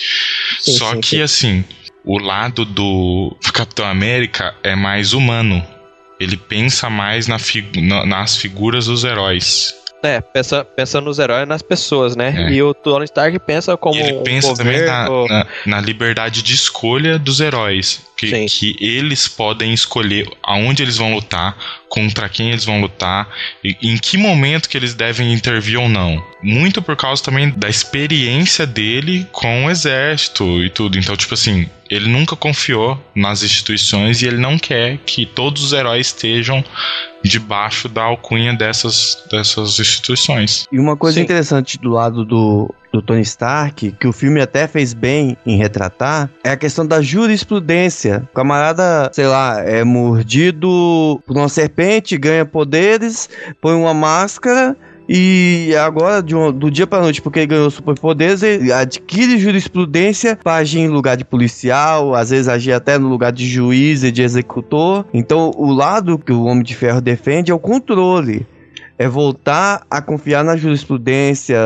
Sim, 0.61 0.73
Só 0.79 0.93
sim, 0.93 1.01
que, 1.01 1.07
sim. 1.17 1.23
assim, 1.23 1.65
o 2.05 2.19
lado 2.19 2.65
do 2.65 3.37
Capitão 3.53 3.87
América 3.87 4.55
é 4.63 4.75
mais 4.75 5.13
humano. 5.13 5.65
Ele 6.19 6.37
pensa 6.37 6.91
mais 6.91 7.27
na 7.27 7.39
figu- 7.39 7.81
na- 7.81 8.05
nas 8.05 8.37
figuras 8.37 8.87
dos 8.87 9.05
heróis. 9.05 9.75
É, 10.03 10.19
pensa, 10.19 10.65
pensa 10.65 10.99
nos 10.99 11.19
heróis 11.19 11.43
e 11.43 11.47
nas 11.47 11.61
pessoas, 11.61 12.17
né? 12.17 12.47
É. 12.49 12.53
E 12.53 12.63
o 12.63 12.73
Tony 12.73 13.05
Stark 13.05 13.39
pensa 13.41 13.77
como 13.77 13.97
E 13.97 14.03
ele 14.03 14.13
um 14.15 14.23
pensa 14.23 14.55
também 14.55 14.81
na, 14.81 15.07
governo... 15.07 15.29
na, 15.67 15.77
na 15.77 15.81
liberdade 15.83 16.43
de 16.43 16.55
escolha 16.55 17.19
dos 17.19 17.39
heróis. 17.39 18.01
Que, 18.17 18.47
que 18.47 18.77
eles 18.81 19.29
podem 19.29 19.73
escolher 19.75 20.27
aonde 20.43 20.83
eles 20.83 20.97
vão 20.97 21.13
lutar, 21.15 21.55
contra 21.89 22.29
quem 22.31 22.51
eles 22.51 22.65
vão 22.65 22.81
lutar, 22.81 23.29
e 23.65 23.77
em 23.83 23.97
que 23.99 24.17
momento 24.17 24.69
que 24.71 24.77
eles 24.77 24.95
devem 24.95 25.33
intervir 25.35 25.79
ou 25.79 25.89
não. 25.89 26.23
Muito 26.43 26.81
por 26.81 26.97
causa 26.97 27.23
também 27.23 27.51
da 27.51 27.69
experiência 27.69 28.67
dele 28.67 29.27
com 29.33 29.67
o 29.67 29.71
exército 29.71 30.63
e 30.63 30.71
tudo. 30.71 30.99
Então, 30.99 31.15
tipo 31.17 31.33
assim, 31.35 31.69
ele 31.91 32.09
nunca 32.09 32.37
confiou 32.37 32.99
nas 33.15 33.43
instituições 33.43 34.23
e 34.23 34.27
ele 34.27 34.39
não 34.39 34.59
quer 34.59 34.99
que 34.99 35.27
todos 35.27 35.65
os 35.65 35.73
heróis 35.73 36.07
estejam 36.07 36.65
debaixo 37.23 37.89
da 37.89 38.03
alcunha 38.03 38.55
dessas, 38.55 39.23
dessas 39.31 39.79
instituições. 39.79 40.67
E 40.73 40.79
uma 40.79 40.97
coisa 40.97 41.19
Sim. 41.19 41.25
interessante 41.25 41.79
do 41.79 41.91
lado 41.91 42.25
do, 42.25 42.73
do 42.93 43.03
Tony 43.03 43.23
Stark, 43.23 43.93
que 43.93 44.07
o 44.07 44.13
filme 44.13 44.41
até 44.41 44.67
fez 44.67 44.95
bem 44.95 45.37
em 45.45 45.57
retratar, 45.57 46.31
é 46.43 46.51
a 46.51 46.57
questão 46.57 46.87
da 46.87 47.03
jurisprudência. 47.03 48.27
O 48.31 48.35
camarada, 48.35 49.11
sei 49.13 49.27
lá, 49.27 49.61
é 49.61 49.85
mordido 49.85 51.21
por 51.27 51.37
uma 51.37 51.49
serpente, 51.49 52.17
ganha 52.17 52.47
poderes, 52.47 53.29
põe 53.61 53.75
uma 53.75 53.93
máscara. 53.93 54.77
E 55.13 55.75
agora, 55.75 56.25
um- 56.37 56.53
do 56.53 56.71
dia 56.71 56.87
pra 56.87 57.01
noite, 57.01 57.21
porque 57.21 57.41
ele 57.41 57.49
ganhou 57.49 57.69
superpoderes, 57.69 58.45
ele 58.45 58.73
adquire 58.73 59.41
jurisprudência 59.41 60.37
para 60.37 60.55
agir 60.55 60.79
em 60.79 60.87
lugar 60.89 61.17
de 61.17 61.25
policial, 61.25 62.15
às 62.15 62.31
vezes 62.31 62.47
agir 62.47 62.73
até 62.73 62.97
no 62.97 63.09
lugar 63.09 63.33
de 63.33 63.45
juiz 63.45 64.05
e 64.05 64.13
de 64.13 64.23
executor. 64.23 65.05
Então, 65.13 65.51
o 65.57 65.73
lado 65.73 66.17
que 66.17 66.33
o 66.33 66.45
Homem 66.45 66.63
de 66.63 66.77
Ferro 66.77 67.01
defende 67.01 67.51
é 67.51 67.55
o 67.55 67.59
controle 67.59 68.47
é 68.97 69.09
voltar 69.09 69.87
a 69.91 70.03
confiar 70.03 70.45
na 70.45 70.59
jurisprudência 70.59 71.57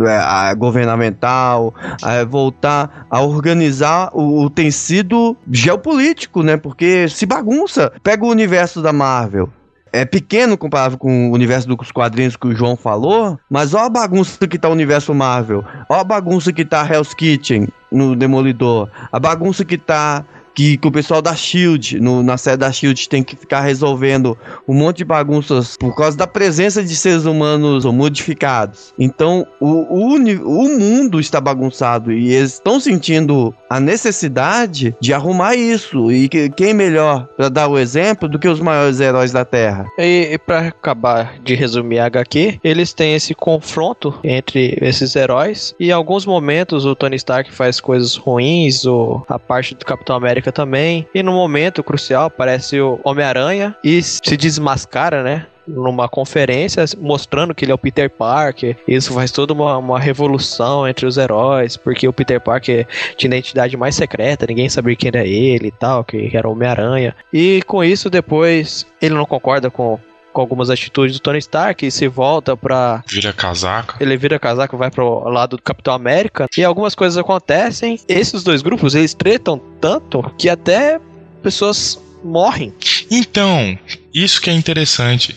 é, 0.00 0.54
governamental, 0.54 1.74
é 2.04 2.24
voltar 2.24 3.08
a 3.10 3.20
organizar 3.20 4.10
o, 4.14 4.44
o 4.44 4.48
tecido 4.48 5.36
geopolítico, 5.50 6.44
né? 6.44 6.56
Porque 6.56 7.08
se 7.08 7.26
bagunça. 7.26 7.92
Pega 8.04 8.24
o 8.24 8.30
universo 8.30 8.80
da 8.80 8.92
Marvel. 8.92 9.50
É 9.92 10.04
pequeno 10.04 10.58
comparado 10.58 10.98
com 10.98 11.30
o 11.30 11.32
universo 11.32 11.68
dos 11.68 11.90
quadrinhos 11.90 12.36
que 12.36 12.46
o 12.46 12.54
João 12.54 12.76
falou, 12.76 13.38
mas 13.48 13.72
olha 13.72 13.86
a 13.86 13.90
bagunça 13.90 14.46
que 14.46 14.58
tá 14.58 14.68
o 14.68 14.72
universo 14.72 15.14
Marvel. 15.14 15.64
Olha 15.88 16.00
a 16.00 16.04
bagunça 16.04 16.52
que 16.52 16.64
tá 16.64 16.86
Hell's 16.86 17.14
Kitchen 17.14 17.68
no 17.90 18.16
Demolidor. 18.16 18.88
A 19.10 19.18
bagunça 19.18 19.64
que 19.64 19.78
tá 19.78 20.24
que, 20.56 20.78
o 20.82 20.90
pessoal 20.90 21.20
da 21.22 21.36
Shield, 21.36 22.00
no- 22.00 22.22
na 22.22 22.36
série 22.38 22.56
da 22.56 22.72
Shield, 22.72 23.08
tem 23.08 23.22
que 23.22 23.36
ficar 23.36 23.60
resolvendo 23.60 24.36
um 24.66 24.74
monte 24.74 24.98
de 24.98 25.04
bagunças 25.04 25.76
por 25.78 25.94
causa 25.94 26.16
da 26.16 26.26
presença 26.26 26.82
de 26.82 26.96
seres 26.96 27.26
humanos 27.26 27.84
modificados. 27.84 28.94
Então, 28.98 29.46
o, 29.60 29.66
o, 29.66 30.14
o 30.14 30.78
mundo 30.78 31.20
está 31.20 31.40
bagunçado 31.40 32.10
e 32.12 32.32
eles 32.32 32.54
estão 32.54 32.80
sentindo 32.80 33.54
a 33.68 33.78
necessidade 34.20 34.96
de 35.00 35.12
arrumar 35.12 35.54
isso. 35.54 36.10
E 36.10 36.28
que- 36.28 36.48
quem 36.50 36.72
melhor 36.72 37.26
para 37.36 37.48
dar 37.48 37.68
o 37.68 37.78
exemplo 37.78 38.28
do 38.28 38.38
que 38.38 38.48
os 38.48 38.60
maiores 38.60 38.98
heróis 39.00 39.32
da 39.32 39.44
Terra? 39.44 39.86
E, 39.98 40.30
e 40.32 40.38
para 40.38 40.68
acabar 40.68 41.38
de 41.40 41.54
resumir 41.54 41.98
a 41.98 42.06
HQ, 42.06 42.60
eles 42.64 42.92
têm 42.94 43.14
esse 43.14 43.34
confronto 43.34 44.18
entre 44.24 44.78
esses 44.80 45.14
heróis 45.14 45.74
e 45.78 45.88
em 45.88 45.92
alguns 45.92 46.24
momentos 46.24 46.84
o 46.86 46.94
Tony 46.94 47.16
Stark 47.16 47.52
faz 47.52 47.78
coisas 47.80 48.16
ruins, 48.16 48.84
ou 48.86 49.24
a 49.28 49.38
parte 49.38 49.74
do 49.74 49.84
Capitão 49.84 50.16
América 50.16 50.45
também. 50.52 51.06
E 51.14 51.22
no 51.22 51.32
momento 51.32 51.82
crucial 51.82 52.26
aparece 52.26 52.80
o 52.80 53.00
Homem-Aranha 53.04 53.76
e 53.82 54.02
se 54.02 54.36
desmascara, 54.36 55.22
né? 55.22 55.46
Numa 55.66 56.08
conferência 56.08 56.84
mostrando 56.98 57.54
que 57.54 57.64
ele 57.64 57.72
é 57.72 57.74
o 57.74 57.78
Peter 57.78 58.08
Parker. 58.08 58.76
Isso 58.86 59.12
faz 59.12 59.32
toda 59.32 59.52
uma, 59.52 59.76
uma 59.78 59.98
revolução 59.98 60.86
entre 60.86 61.06
os 61.06 61.16
heróis, 61.16 61.76
porque 61.76 62.06
o 62.06 62.12
Peter 62.12 62.40
Parker 62.40 62.86
tinha 63.16 63.32
a 63.32 63.36
identidade 63.36 63.76
mais 63.76 63.96
secreta, 63.96 64.46
ninguém 64.46 64.68
sabia 64.68 64.94
quem 64.94 65.08
era 65.08 65.26
ele 65.26 65.68
e 65.68 65.72
tal, 65.72 66.04
que 66.04 66.30
era 66.36 66.48
o 66.48 66.52
Homem-Aranha. 66.52 67.16
E 67.32 67.62
com 67.66 67.82
isso, 67.82 68.08
depois 68.08 68.86
ele 69.02 69.14
não 69.14 69.26
concorda 69.26 69.68
com, 69.68 69.98
com 70.36 70.42
algumas 70.42 70.68
atitudes 70.68 71.16
do 71.16 71.20
Tony 71.20 71.38
Stark 71.38 71.86
e 71.86 71.90
se 71.90 72.06
volta 72.06 72.54
pra. 72.54 73.02
Vira 73.08 73.32
casaca. 73.32 73.96
Ele 73.98 74.18
vira 74.18 74.38
casaco, 74.38 74.76
vai 74.76 74.90
pro 74.90 75.26
lado 75.30 75.56
do 75.56 75.62
Capitão 75.62 75.94
América 75.94 76.46
e 76.58 76.62
algumas 76.62 76.94
coisas 76.94 77.16
acontecem. 77.16 77.98
Esses 78.06 78.42
dois 78.42 78.60
grupos 78.60 78.94
eles 78.94 79.14
tretam 79.14 79.58
tanto 79.80 80.30
que 80.36 80.50
até 80.50 81.00
pessoas 81.42 81.98
morrem. 82.22 82.70
Então, 83.10 83.78
isso 84.12 84.38
que 84.42 84.50
é 84.50 84.52
interessante. 84.52 85.36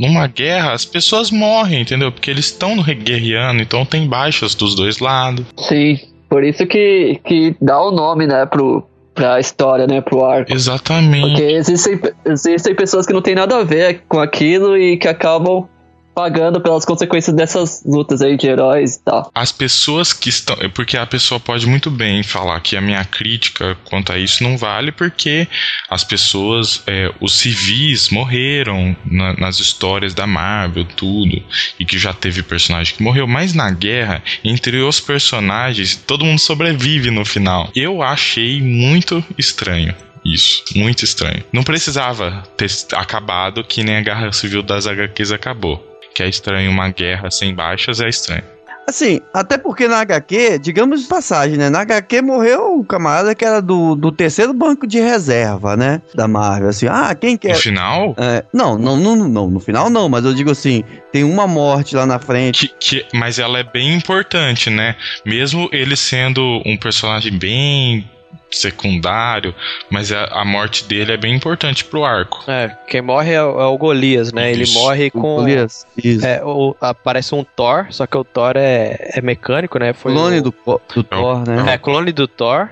Numa 0.00 0.26
guerra, 0.26 0.72
as 0.72 0.84
pessoas 0.84 1.30
morrem, 1.30 1.82
entendeu? 1.82 2.10
Porque 2.10 2.28
eles 2.28 2.46
estão 2.46 2.74
no 2.74 2.82
guerreando, 2.82 3.62
então 3.62 3.84
tem 3.84 4.08
baixas 4.08 4.56
dos 4.56 4.74
dois 4.74 4.98
lados. 4.98 5.46
Sim, 5.58 6.00
por 6.28 6.42
isso 6.42 6.66
que, 6.66 7.20
que 7.24 7.54
dá 7.60 7.80
o 7.80 7.92
nome, 7.92 8.26
né, 8.26 8.46
pro, 8.46 8.84
pra 9.20 9.38
história, 9.38 9.86
né, 9.86 10.00
pro 10.00 10.24
arco. 10.24 10.50
Exatamente. 10.50 11.20
Porque 11.20 11.42
existem, 11.42 12.00
existem 12.24 12.74
pessoas 12.74 13.04
que 13.04 13.12
não 13.12 13.20
tem 13.20 13.34
nada 13.34 13.58
a 13.58 13.62
ver 13.62 14.02
com 14.08 14.18
aquilo 14.18 14.78
e 14.78 14.96
que 14.96 15.06
acabam 15.06 15.68
pagando 16.14 16.60
pelas 16.60 16.84
consequências 16.84 17.34
dessas 17.34 17.82
lutas 17.84 18.20
aí 18.22 18.36
de 18.36 18.46
heróis 18.46 18.96
e 18.96 19.04
tal. 19.04 19.30
As 19.34 19.52
pessoas 19.52 20.12
que 20.12 20.28
estão. 20.28 20.56
é 20.60 20.68
Porque 20.68 20.96
a 20.96 21.06
pessoa 21.06 21.38
pode 21.40 21.66
muito 21.66 21.90
bem 21.90 22.22
falar 22.22 22.60
que 22.60 22.76
a 22.76 22.80
minha 22.80 23.04
crítica 23.04 23.76
quanto 23.84 24.12
a 24.12 24.18
isso 24.18 24.42
não 24.42 24.56
vale, 24.58 24.92
porque 24.92 25.46
as 25.88 26.04
pessoas, 26.04 26.82
é, 26.86 27.12
os 27.20 27.34
civis 27.34 28.08
morreram 28.10 28.96
na- 29.04 29.34
nas 29.34 29.60
histórias 29.60 30.14
da 30.14 30.26
Marvel, 30.26 30.84
tudo, 30.84 31.42
e 31.78 31.84
que 31.84 31.98
já 31.98 32.12
teve 32.12 32.42
personagem 32.42 32.94
que 32.94 33.02
morreu, 33.02 33.26
mas 33.26 33.54
na 33.54 33.70
guerra, 33.70 34.22
entre 34.44 34.78
os 34.78 35.00
personagens, 35.00 35.96
todo 35.96 36.24
mundo 36.24 36.38
sobrevive 36.40 37.10
no 37.10 37.24
final. 37.24 37.70
Eu 37.74 38.02
achei 38.02 38.60
muito 38.60 39.24
estranho. 39.38 39.94
Isso, 40.24 40.62
muito 40.76 41.02
estranho. 41.02 41.42
Não 41.50 41.62
precisava 41.62 42.42
ter 42.56 42.70
acabado 42.92 43.64
que 43.64 43.82
nem 43.82 43.96
a 43.96 44.02
Guerra 44.02 44.32
Civil 44.32 44.62
das 44.62 44.86
HQs 44.86 45.32
acabou. 45.32 45.89
Que 46.20 46.24
é 46.24 46.28
estranho 46.28 46.70
uma 46.70 46.90
guerra 46.90 47.30
sem 47.30 47.54
baixas, 47.54 47.98
é 48.00 48.08
estranho. 48.08 48.42
Assim, 48.86 49.20
até 49.32 49.56
porque 49.56 49.86
na 49.88 50.00
HQ, 50.00 50.58
digamos 50.58 51.02
de 51.02 51.08
passagem, 51.08 51.56
né? 51.56 51.70
Na 51.70 51.80
HQ 51.80 52.20
morreu 52.22 52.78
o 52.78 52.84
camarada 52.84 53.34
que 53.34 53.44
era 53.44 53.62
do, 53.62 53.94
do 53.94 54.10
terceiro 54.12 54.52
banco 54.52 54.86
de 54.86 54.98
reserva, 55.00 55.76
né? 55.76 56.02
Da 56.14 56.26
Marvel. 56.26 56.68
Assim, 56.70 56.86
ah, 56.88 57.14
quem 57.14 57.34
No 57.34 57.38
quer. 57.38 57.54
final, 57.56 58.14
É, 58.18 58.44
não, 58.52 58.76
não, 58.76 58.96
não, 58.96 59.16
não, 59.28 59.48
no 59.48 59.60
final 59.60 59.88
não, 59.88 60.08
mas 60.08 60.24
eu 60.24 60.34
digo 60.34 60.50
assim, 60.50 60.82
tem 61.12 61.22
uma 61.24 61.46
morte 61.46 61.94
lá 61.96 62.04
na 62.04 62.18
frente. 62.18 62.68
que, 62.80 63.00
que- 63.02 63.06
mas 63.16 63.38
ela 63.38 63.60
é 63.60 63.64
bem 63.64 63.94
importante, 63.94 64.68
né? 64.68 64.96
Mesmo 65.24 65.68
ele 65.72 65.94
sendo 65.96 66.60
um 66.66 66.76
personagem 66.76 67.38
bem 67.38 68.10
secundário, 68.50 69.54
mas 69.90 70.12
a, 70.12 70.24
a 70.26 70.44
morte 70.44 70.84
dele 70.84 71.12
é 71.12 71.16
bem 71.16 71.34
importante 71.34 71.84
pro 71.84 72.04
arco. 72.04 72.42
É, 72.50 72.68
quem 72.88 73.00
morre 73.02 73.32
é, 73.32 73.42
o 73.42 73.60
é 73.60 73.66
o 73.66 73.76
Golias, 73.78 74.32
né? 74.32 74.50
Ele 74.52 74.62
Isso. 74.64 74.74
morre 74.78 75.08
O 75.08 75.10
com. 75.12 75.36
Golias, 75.36 75.86
Isso. 76.02 76.24
É, 76.26 76.42
o- 76.44 76.74
aparece 76.80 77.34
um 77.34 77.44
Thor, 77.44 77.86
só 77.90 78.06
que 78.06 78.16
o 78.16 78.24
Thor 78.24 78.52
é, 78.56 79.12
é 79.14 79.20
mecânico, 79.20 79.78
né? 79.78 79.92
Foi 79.92 80.12
clone 80.12 80.38
o- 80.40 80.42
do, 80.42 80.54
do 80.94 81.04
Thor, 81.04 81.48
né? 81.48 81.74
É, 81.74 81.78
clone 81.78 82.12
do 82.12 82.26
Thor. 82.28 82.68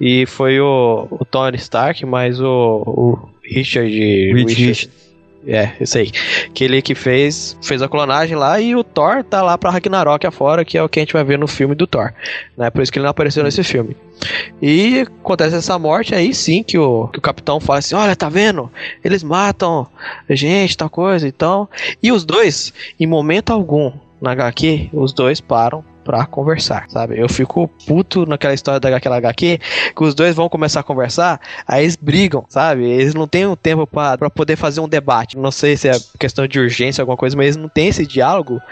E 0.00 0.26
foi 0.26 0.60
o, 0.60 1.06
o 1.10 1.24
Tony 1.24 1.56
Stark, 1.56 2.04
mais 2.04 2.38
o, 2.38 2.46
o 2.86 3.28
Richard 3.42 3.88
Reed 3.90 4.46
Richard- 4.48 4.64
Richards. 4.66 5.05
É, 5.46 5.72
isso 5.80 5.96
aí. 5.96 6.10
Aquele 6.46 6.82
que 6.82 6.94
fez, 6.94 7.56
fez 7.62 7.80
a 7.80 7.88
clonagem 7.88 8.36
lá 8.36 8.60
e 8.60 8.74
o 8.74 8.82
Thor 8.82 9.22
tá 9.22 9.42
lá 9.42 9.56
pra 9.56 9.70
Ragnarok 9.70 10.26
afora, 10.26 10.64
que 10.64 10.76
é 10.76 10.82
o 10.82 10.88
que 10.88 10.98
a 10.98 11.02
gente 11.02 11.12
vai 11.12 11.22
ver 11.22 11.38
no 11.38 11.46
filme 11.46 11.74
do 11.74 11.86
Thor. 11.86 12.12
Né? 12.56 12.68
Por 12.68 12.82
isso 12.82 12.90
que 12.90 12.98
ele 12.98 13.04
não 13.04 13.10
apareceu 13.10 13.44
nesse 13.44 13.62
filme. 13.62 13.96
E 14.60 15.00
acontece 15.00 15.54
essa 15.54 15.78
morte, 15.78 16.14
aí 16.14 16.34
sim 16.34 16.62
que 16.62 16.76
o, 16.76 17.06
que 17.08 17.18
o 17.18 17.22
capitão 17.22 17.60
fala 17.60 17.78
assim: 17.78 17.94
Olha, 17.94 18.16
tá 18.16 18.28
vendo? 18.28 18.70
Eles 19.04 19.22
matam 19.22 19.86
gente, 20.28 20.76
tal 20.76 20.90
coisa, 20.90 21.28
então. 21.28 21.68
E 22.02 22.10
os 22.10 22.24
dois, 22.24 22.72
em 22.98 23.06
momento 23.06 23.52
algum, 23.52 23.92
na 24.20 24.32
HQ, 24.32 24.90
os 24.92 25.12
dois 25.12 25.40
param 25.40 25.84
pra 26.06 26.24
conversar, 26.24 26.86
sabe? 26.88 27.18
Eu 27.18 27.28
fico 27.28 27.66
puto 27.84 28.24
naquela 28.24 28.54
história 28.54 28.78
daquela 28.78 29.16
HQ, 29.16 29.58
que 29.94 30.04
os 30.04 30.14
dois 30.14 30.36
vão 30.36 30.48
começar 30.48 30.80
a 30.80 30.84
conversar, 30.84 31.40
aí 31.66 31.82
eles 31.82 31.96
brigam, 31.96 32.46
sabe? 32.48 32.88
Eles 32.88 33.12
não 33.12 33.26
têm 33.26 33.44
um 33.44 33.56
tempo 33.56 33.86
pra 33.86 34.16
pra 34.16 34.30
poder 34.30 34.54
fazer 34.54 34.80
um 34.80 34.88
debate. 34.88 35.36
Não 35.36 35.50
sei 35.50 35.76
se 35.76 35.88
é 35.88 35.96
questão 36.18 36.46
de 36.46 36.60
urgência, 36.60 37.02
alguma 37.02 37.16
coisa, 37.16 37.36
mas 37.36 37.46
eles 37.46 37.56
não 37.56 37.68
têm 37.68 37.88
esse 37.88 38.06
diálogo. 38.06 38.62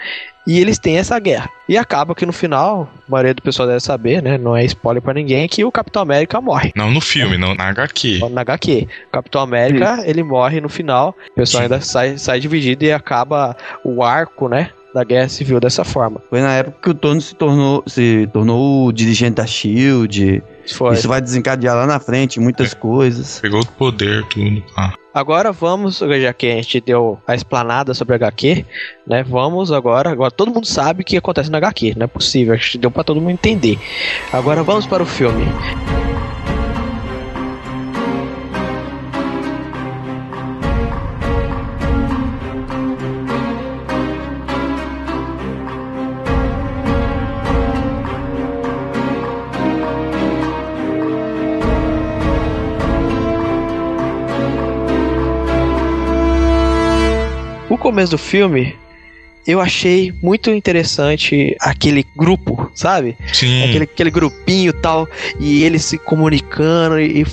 E 0.47 0.59
eles 0.59 0.77
têm 0.77 0.97
essa 0.97 1.17
guerra. 1.17 1.49
E 1.67 1.75
acaba 1.75 2.13
que 2.13 2.23
no 2.23 2.31
final, 2.31 2.87
a 3.07 3.11
maioria 3.11 3.33
do 3.33 3.41
pessoal 3.41 3.67
deve 3.67 3.79
saber, 3.79 4.21
né? 4.21 4.37
Não 4.37 4.55
é 4.55 4.63
spoiler 4.65 5.01
pra 5.01 5.11
ninguém, 5.11 5.47
que 5.47 5.65
o 5.65 5.71
Capitão 5.71 6.03
América 6.03 6.39
morre. 6.39 6.71
Não 6.75 6.91
no 6.91 7.01
filme, 7.01 7.35
não, 7.35 7.55
na 7.55 7.69
HQ. 7.69 8.19
Na 8.29 8.41
HQ. 8.41 8.87
O 9.07 9.11
Capitão 9.11 9.41
América, 9.41 10.03
ele 10.05 10.21
morre 10.21 10.61
no 10.61 10.69
final. 10.69 11.15
O 11.31 11.33
pessoal 11.33 11.61
Sim. 11.61 11.73
ainda 11.73 11.81
sai, 11.81 12.17
sai 12.19 12.39
dividido 12.39 12.85
e 12.85 12.91
acaba 12.91 13.57
o 13.83 14.03
arco, 14.03 14.47
né? 14.47 14.69
Da 14.95 15.03
guerra 15.03 15.27
civil 15.27 15.59
dessa 15.59 15.83
forma. 15.83 16.21
Foi 16.29 16.39
na 16.39 16.53
época 16.53 16.77
que 16.81 16.89
o 16.89 16.93
Tony 16.93 17.19
se 17.19 17.35
tornou, 17.35 17.83
se 17.85 18.29
tornou 18.31 18.87
o 18.87 18.93
dirigente 18.93 19.35
da 19.35 19.45
SHIELD. 19.45 20.41
Foi. 20.73 20.93
Isso 20.93 21.09
vai 21.09 21.19
desencadear 21.19 21.75
lá 21.75 21.85
na 21.85 21.99
frente 21.99 22.39
muitas 22.39 22.73
coisas. 22.73 23.41
Pegou 23.41 23.59
o 23.59 23.65
poder, 23.65 24.23
tudo. 24.27 24.63
Ah. 24.77 24.93
Agora 25.13 25.51
vamos, 25.51 25.97
já 25.97 26.31
que 26.31 26.47
a 26.47 26.55
gente 26.55 26.79
deu 26.79 27.19
a 27.27 27.35
explanada 27.35 27.93
sobre 27.93 28.13
a 28.13 28.15
HQ, 28.15 28.65
né? 29.05 29.21
Vamos 29.23 29.69
agora, 29.69 30.11
agora 30.11 30.31
todo 30.31 30.53
mundo 30.53 30.65
sabe 30.65 31.01
o 31.01 31.05
que 31.05 31.17
acontece 31.17 31.51
na 31.51 31.57
HQ, 31.57 31.95
não 31.97 32.05
é 32.05 32.07
possível, 32.07 32.53
acho 32.53 32.71
que 32.71 32.77
deu 32.77 32.89
pra 32.89 33.03
todo 33.03 33.19
mundo 33.19 33.31
entender. 33.31 33.77
Agora 34.31 34.63
vamos 34.63 34.87
para 34.87 35.03
o 35.03 35.05
filme. 35.05 35.45
Começo 57.95 58.11
do 58.11 58.17
filme 58.17 58.75
eu 59.47 59.61
achei 59.61 60.13
muito 60.21 60.49
interessante 60.49 61.55
aquele 61.61 62.05
grupo, 62.13 62.69
sabe? 62.75 63.15
Sim. 63.31 63.63
Aquele, 63.63 63.83
aquele 63.85 64.11
grupinho 64.11 64.71
e 64.71 64.73
tal, 64.73 65.07
e 65.39 65.63
eles 65.63 65.85
se 65.85 65.97
comunicando 65.97 66.99
e, 66.99 67.21
e 67.21 67.25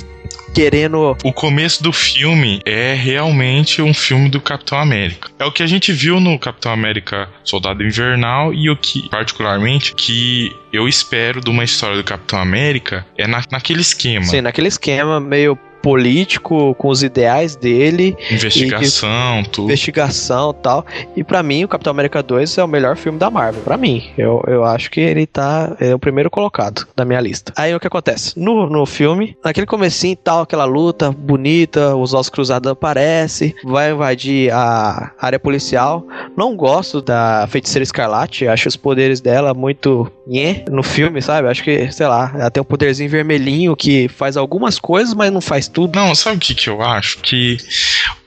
querendo. 0.55 1.17
O 1.25 1.33
começo 1.33 1.83
do 1.83 1.93
filme 1.93 2.61
é 2.65 2.95
realmente 2.95 3.83
um 3.83 3.93
filme 3.93 4.29
do 4.29 4.41
Capitão 4.41 4.79
América. 4.79 5.31
É 5.39 5.45
o 5.45 5.51
que 5.51 5.63
a 5.63 5.67
gente 5.67 5.91
viu 5.91 6.21
no 6.21 6.39
Capitão 6.39 6.71
América 6.71 7.29
Soldado 7.43 7.83
Invernal 7.83 8.55
e 8.55 8.71
o 8.71 8.77
que, 8.77 9.09
particularmente, 9.09 9.95
que 9.95 10.55
eu 10.73 10.87
espero 10.87 11.41
de 11.41 11.51
uma 11.51 11.65
história 11.65 11.97
do 11.97 12.05
Capitão 12.05 12.39
América 12.39 13.05
é 13.19 13.27
na, 13.27 13.43
naquele 13.51 13.81
esquema. 13.81 14.27
Sim, 14.27 14.43
naquele 14.43 14.69
esquema 14.69 15.19
meio 15.19 15.59
político, 15.83 16.75
com 16.77 16.89
os 16.89 17.03
ideais 17.03 17.57
dele, 17.57 18.17
Investigação, 18.31 19.43
tudo. 19.51 19.65
investigação 19.67 20.51
e 20.59 20.63
tal. 20.63 20.87
E 21.17 21.25
pra 21.25 21.43
mim, 21.43 21.65
o 21.65 21.69
Capitão 21.69 21.91
América 21.91 22.23
2 22.23 22.59
é 22.59 22.65
o 22.65 22.69
melhor 22.69 22.97
filme 22.97 23.19
da 23.19 23.31
Marvel. 23.31 23.63
Pra 23.63 23.77
mim, 23.77 24.11
eu, 24.17 24.43
eu 24.47 24.65
acho 24.65 24.91
que 24.91 25.01
ele 25.01 25.27
tá. 25.27 25.77
É 25.81 25.95
o 25.95 25.99
primeiro 25.99 26.31
colocado 26.31 26.87
da 26.97 27.05
minha 27.05 27.21
lista. 27.21 27.53
Aí 27.57 27.75
o 27.75 27.81
que 27.81 27.87
acontece? 27.87 28.39
No, 28.39 28.69
no 28.69 28.87
filme, 28.87 29.37
naquele 29.45 29.67
comecinho 29.67 30.13
e 30.13 30.17
tal, 30.17 30.43
aquela 30.43 30.65
luta 30.65 31.11
bonita, 31.11 31.97
os 31.97 32.15
ossos 32.15 32.31
cruzados 32.31 32.71
aparecem, 32.71 33.55
vai 33.65 33.91
invadir 33.93 34.53
a 34.53 35.11
área 35.21 35.39
policial. 35.39 36.07
Não 36.37 36.57
gosto 36.57 37.03
da 37.03 37.47
feiticeira 37.49 37.83
escarlate, 37.83 38.47
acho 38.47 38.69
os 38.69 38.77
poderes 38.77 39.21
dela 39.21 39.53
muito 39.55 40.11
nhé 40.27 40.65
no 40.71 40.83
filme, 40.83 41.21
sabe? 41.21 41.49
Acho 41.49 41.63
que, 41.65 41.91
sei 41.93 42.07
lá, 42.07 42.31
ela 42.35 42.51
tem 42.51 42.61
um 42.61 42.65
poderzinho 42.65 43.11
vermelhinho 43.11 43.75
que 43.77 44.09
faz 44.09 44.37
algumas 44.37 44.79
coisas, 44.79 45.15
mas 45.15 45.33
não 45.33 45.41
faz 45.41 45.69
tudo. 45.69 45.97
Não, 45.99 46.15
sabe 46.15 46.37
o 46.37 46.41
que, 46.41 46.55
que 46.55 46.69
eu 46.69 46.81
acho? 46.83 47.19
Que 47.19 47.57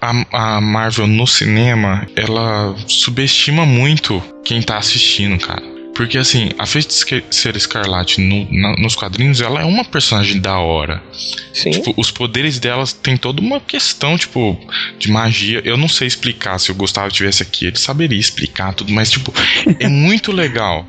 a, 0.02 0.56
a 0.58 0.62
Marvel 0.62 1.08
no 1.08 1.26
cinema, 1.26 2.06
ela 2.16 2.76
subestima 2.88 3.66
muito 3.66 4.22
quem 4.44 4.62
tá 4.62 4.78
assistindo, 4.78 5.40
cara. 5.40 5.76
Porque 5.96 6.18
assim, 6.18 6.50
a 6.60 6.66
Feiticeira 6.66 7.58
Escarlate 7.58 8.20
no- 8.20 8.46
na- 8.52 8.76
nos 8.76 8.96
quadrinhos, 8.96 9.40
ela 9.40 9.62
é 9.62 9.64
uma 9.64 9.86
personagem 9.86 10.42
da 10.42 10.60
hora. 10.60 11.02
Sim. 11.54 11.72
Tipo, 11.72 11.94
os 11.96 12.12
poderes 12.12 12.60
delas 12.60 12.92
tem 12.92 13.16
toda 13.16 13.40
uma 13.40 13.62
questão, 13.62 14.18
tipo, 14.18 14.60
de 15.00 15.10
magia. 15.10 15.62
Eu 15.64 15.78
não 15.78 15.88
sei 15.88 16.06
explicar. 16.08 16.60
Se 16.60 16.70
o 16.70 16.76
Gustavo 16.76 17.08
estivesse 17.08 17.42
aqui, 17.44 17.68
ele 17.68 17.78
saberia 17.78 18.20
explicar 18.20 18.74
tudo, 18.74 18.92
mas, 18.92 19.10
tipo, 19.10 19.34
é 19.80 19.88
muito 19.88 20.34
legal. 20.34 20.86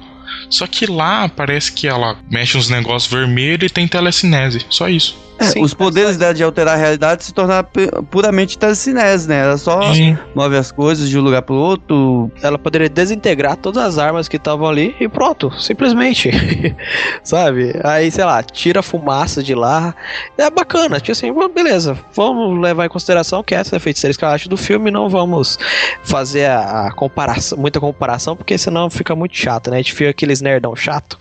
Só 0.51 0.67
que 0.67 0.87
lá 0.87 1.29
parece 1.29 1.73
que 1.73 1.87
ela 1.87 2.19
mexe 2.31 2.57
uns 2.57 2.69
negócios 2.69 3.13
vermelhos 3.13 3.71
e 3.71 3.73
tem 3.73 3.89
telecinese. 3.89 4.65
Só 4.69 4.89
isso. 4.89 5.26
É, 5.39 5.45
Sim, 5.45 5.63
os 5.63 5.75
poderes 5.75 6.17
dela 6.17 6.33
de 6.33 6.43
alterar 6.43 6.75
a 6.75 6.77
realidade 6.79 7.25
se 7.25 7.33
tornar 7.35 7.65
pu- 7.65 8.03
puramente 8.11 8.59
telecinese, 8.59 9.29
né? 9.29 9.43
Ela 9.45 9.59
só 9.59 9.93
Sim. 9.93 10.17
move 10.35 10.57
as 10.57 10.73
coisas 10.73 11.09
de 11.09 11.19
um 11.19 11.23
lugar 11.23 11.43
pro 11.43 11.55
outro. 11.55 12.31
ela 12.43 12.59
poderia 12.59 12.89
desintegrar 12.89 13.57
todas 13.57 13.83
as 13.83 13.99
armas 13.99 14.29
que 14.29 14.37
estavam 14.37 14.67
ali 14.69 14.97
e 14.99 15.09
pronto, 15.09 15.51
simplesmente. 15.61 16.31
Sabe? 17.23 17.75
Aí, 17.85 18.11
sei 18.11 18.25
lá, 18.25 18.43
tira 18.43 18.81
a 18.81 18.83
fumaça 18.83 19.43
de 19.43 19.55
lá. 19.55 19.95
É 20.39 20.49
bacana, 20.51 21.01
tipo 21.01 21.13
assim, 21.13 21.33
beleza, 21.55 21.99
vamos 22.15 22.61
levar 22.61 22.87
em 22.87 22.89
consideração 22.89 23.43
que 23.43 23.55
essa 23.55 23.77
é 23.77 23.79
a 23.79 23.81
feiticeira 23.81 24.11
escarlate 24.11 24.49
do 24.49 24.57
filme, 24.57 24.91
não 24.91 25.09
vamos 25.09 25.59
fazer 26.03 26.47
a, 26.47 26.91
comparação, 26.97 27.59
muita 27.59 27.81
comparação, 27.81 28.37
porque 28.37 28.57
senão 28.57 28.89
fica 28.91 29.15
muito 29.15 29.37
chato, 29.37 29.71
né? 29.71 29.77
A 29.77 29.81
gente 29.81 29.93
fica 29.93 30.11
aqueles 30.11 30.41
nerdão 30.41 30.75
chato, 30.75 31.19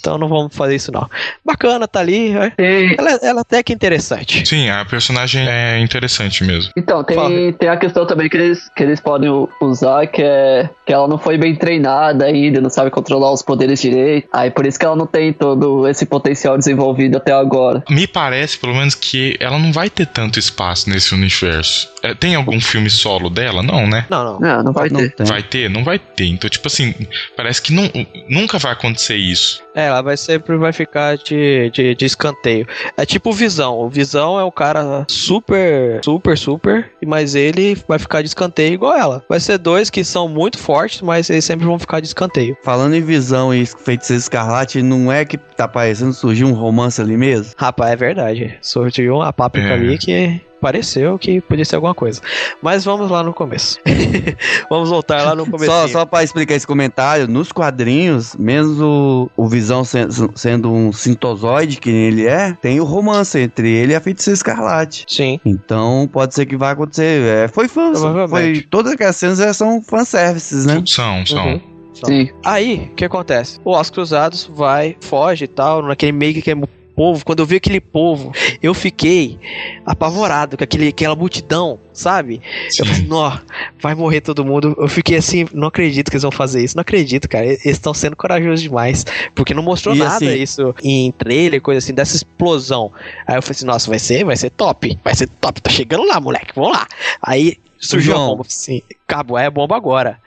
então 0.00 0.16
não 0.18 0.28
vamos 0.28 0.54
fazer 0.54 0.76
isso 0.76 0.92
não. 0.92 1.08
Bacana, 1.44 1.86
tá 1.88 2.00
ali, 2.00 2.36
é. 2.36 2.50
Tem- 2.50 2.94
ela, 2.98 3.10
ela 3.22 3.40
até 3.42 3.57
que 3.62 3.72
é 3.72 3.74
interessante. 3.74 4.46
Sim, 4.46 4.68
a 4.68 4.84
personagem 4.84 5.46
é 5.48 5.78
interessante 5.80 6.44
mesmo. 6.44 6.72
Então, 6.76 7.04
Fala. 7.04 7.28
tem, 7.28 7.52
tem 7.52 7.68
a 7.68 7.76
questão 7.76 8.06
também 8.06 8.28
que 8.28 8.36
eles, 8.36 8.68
que 8.74 8.82
eles 8.82 9.00
podem 9.00 9.30
usar, 9.60 10.06
que 10.06 10.22
é 10.22 10.70
que 10.88 10.92
ela 10.92 11.06
não 11.06 11.18
foi 11.18 11.36
bem 11.36 11.54
treinada 11.54 12.24
ainda, 12.24 12.62
não 12.62 12.70
sabe 12.70 12.90
controlar 12.90 13.30
os 13.30 13.42
poderes 13.42 13.78
direito. 13.78 14.26
Aí 14.32 14.50
por 14.50 14.66
isso 14.66 14.78
que 14.78 14.86
ela 14.86 14.96
não 14.96 15.06
tem 15.06 15.34
todo 15.34 15.86
esse 15.86 16.06
potencial 16.06 16.56
desenvolvido 16.56 17.18
até 17.18 17.32
agora. 17.32 17.84
Me 17.90 18.06
parece, 18.06 18.58
pelo 18.58 18.74
menos, 18.74 18.94
que 18.94 19.36
ela 19.38 19.58
não 19.58 19.70
vai 19.70 19.90
ter 19.90 20.06
tanto 20.06 20.38
espaço 20.38 20.88
nesse 20.88 21.14
universo. 21.14 21.90
É, 22.02 22.14
tem 22.14 22.34
algum 22.34 22.58
filme 22.58 22.88
solo 22.88 23.28
dela? 23.28 23.62
Não, 23.62 23.86
né? 23.86 24.06
Não, 24.08 24.24
não. 24.24 24.40
Não, 24.40 24.62
não 24.62 24.72
vai 24.72 24.88
não 24.88 25.00
ter. 25.00 25.14
tem. 25.14 25.26
Vai 25.26 25.42
ter? 25.42 25.68
Não 25.68 25.84
vai 25.84 25.98
ter. 25.98 26.24
Então, 26.24 26.48
tipo 26.48 26.66
assim, 26.66 26.94
parece 27.36 27.60
que 27.60 27.72
não, 27.72 27.90
nunca 28.28 28.58
vai 28.58 28.72
acontecer 28.72 29.16
isso. 29.16 29.62
É, 29.74 29.86
ela 29.86 30.00
vai 30.00 30.16
sempre 30.16 30.56
vai 30.56 30.72
ficar 30.72 31.16
de, 31.18 31.70
de, 31.70 31.94
de 31.94 32.04
escanteio. 32.04 32.66
É 32.96 33.04
tipo 33.04 33.30
o 33.30 33.32
Visão. 33.48 33.78
O 33.78 33.88
Visão 33.88 34.38
é 34.38 34.44
um 34.44 34.50
cara 34.50 35.06
super, 35.08 36.00
super, 36.04 36.36
super, 36.36 36.90
mas 37.06 37.34
ele 37.34 37.76
vai 37.88 37.98
ficar 37.98 38.20
de 38.22 38.28
escanteio 38.28 38.74
igual 38.74 38.94
ela. 38.94 39.24
Vai 39.28 39.40
ser 39.40 39.56
dois 39.58 39.88
que 39.90 40.04
são 40.04 40.28
muito 40.28 40.58
fortes, 40.58 41.00
mas 41.00 41.30
eles 41.30 41.44
sempre 41.44 41.66
vão 41.66 41.78
ficar 41.78 42.00
de 42.00 42.06
escanteio. 42.08 42.56
Falando 42.62 42.94
em 42.94 43.00
visão 43.00 43.54
e 43.54 43.64
feiticeiro 43.66 44.20
escarlate, 44.20 44.82
não 44.82 45.10
é 45.10 45.24
que 45.24 45.38
tá 45.38 45.66
parecendo 45.66 46.12
surgir 46.12 46.44
um 46.44 46.52
romance 46.52 47.00
ali 47.00 47.16
mesmo? 47.16 47.52
Rapaz, 47.56 47.92
é 47.92 47.96
verdade. 47.96 48.58
Surgiu 48.60 49.16
uma 49.16 49.32
páprica 49.32 49.68
É. 49.68 49.72
ali 49.72 49.98
que 49.98 50.40
pareceu 50.60 51.18
que 51.18 51.40
podia 51.40 51.64
ser 51.64 51.76
alguma 51.76 51.94
coisa. 51.94 52.20
Mas 52.62 52.84
vamos 52.84 53.10
lá 53.10 53.22
no 53.22 53.32
começo. 53.32 53.78
vamos 54.70 54.88
voltar 54.88 55.22
lá 55.22 55.34
no 55.34 55.44
começo. 55.46 55.66
Só, 55.70 55.88
só 55.88 56.04
pra 56.04 56.22
explicar 56.22 56.54
esse 56.54 56.66
comentário, 56.66 57.26
nos 57.28 57.52
quadrinhos, 57.52 58.34
mesmo 58.36 59.30
o, 59.36 59.44
o 59.44 59.48
Visão 59.48 59.84
sen- 59.84 60.08
sendo 60.34 60.72
um 60.72 60.92
sintozoide, 60.92 61.78
que 61.80 61.90
ele 61.90 62.26
é, 62.26 62.52
tem 62.60 62.80
o 62.80 62.84
romance 62.84 63.38
entre 63.38 63.70
ele 63.70 63.92
e 63.92 63.96
a 63.96 64.00
feiticeira 64.00 64.34
escarlate. 64.36 65.04
Sim. 65.08 65.40
Então 65.44 66.08
pode 66.12 66.34
ser 66.34 66.46
que 66.46 66.56
vai 66.56 66.72
acontecer. 66.72 67.22
É, 67.22 67.48
foi 67.48 67.68
fã. 67.68 67.92
Foi, 68.28 68.60
todas 68.70 68.92
aquelas 68.92 69.16
cenas 69.16 69.56
são 69.56 69.82
fanservices, 69.82 70.66
né? 70.66 70.82
São, 70.86 71.24
são. 71.26 71.46
Uhum. 71.46 71.60
Sim. 72.04 72.30
Aí, 72.44 72.88
o 72.92 72.94
que 72.94 73.04
acontece? 73.04 73.58
O 73.64 73.76
Os 73.76 73.90
Cruzados 73.90 74.48
vai, 74.54 74.96
foge 75.00 75.46
e 75.46 75.48
tal, 75.48 75.82
naquele 75.82 76.12
meio 76.12 76.32
que 76.34 76.38
aquele 76.40 76.62
povo. 76.98 77.24
Quando 77.24 77.38
eu 77.38 77.46
vi 77.46 77.56
aquele 77.56 77.80
povo, 77.80 78.32
eu 78.60 78.74
fiquei 78.74 79.38
apavorado 79.86 80.56
com 80.56 80.64
aquele, 80.64 80.88
aquela 80.88 81.14
multidão, 81.14 81.78
sabe? 81.92 82.42
Eu 82.76 82.84
falei, 82.84 83.02
Sim. 83.02 83.06
nó, 83.06 83.38
vai 83.80 83.94
morrer 83.94 84.20
todo 84.20 84.44
mundo. 84.44 84.74
Eu 84.76 84.88
fiquei 84.88 85.16
assim, 85.16 85.46
não 85.54 85.68
acredito 85.68 86.10
que 86.10 86.16
eles 86.16 86.22
vão 86.22 86.32
fazer 86.32 86.62
isso. 86.64 86.76
Não 86.76 86.80
acredito, 86.82 87.28
cara. 87.28 87.46
Eles 87.46 87.64
estão 87.64 87.94
sendo 87.94 88.16
corajosos 88.16 88.60
demais. 88.62 89.06
Porque 89.34 89.54
não 89.54 89.62
mostrou 89.62 89.94
E 89.94 89.98
nada 90.00 90.16
assim- 90.16 90.34
isso 90.34 90.74
em 90.82 91.12
trailer, 91.12 91.62
coisa 91.62 91.78
assim, 91.78 91.94
dessa 91.94 92.16
explosão. 92.16 92.92
Aí 93.26 93.36
eu 93.36 93.42
falei 93.42 93.52
assim, 93.56 93.64
nossa, 93.66 93.88
vai 93.88 93.98
ser, 94.00 94.24
vai 94.24 94.36
ser 94.36 94.50
top. 94.50 94.98
Vai 95.04 95.14
ser 95.14 95.28
top. 95.28 95.60
Tá 95.62 95.70
chegando 95.70 96.04
lá, 96.04 96.18
moleque. 96.20 96.52
Vamos 96.56 96.72
lá. 96.72 96.86
Aí 97.22 97.56
surgiu 97.78 98.12
João. 98.14 98.24
a 98.24 98.28
bomba. 98.30 98.44
Sim, 98.48 98.82
acabou, 99.06 99.38
é 99.38 99.46
a 99.46 99.50
bomba 99.50 99.76
agora. 99.76 100.18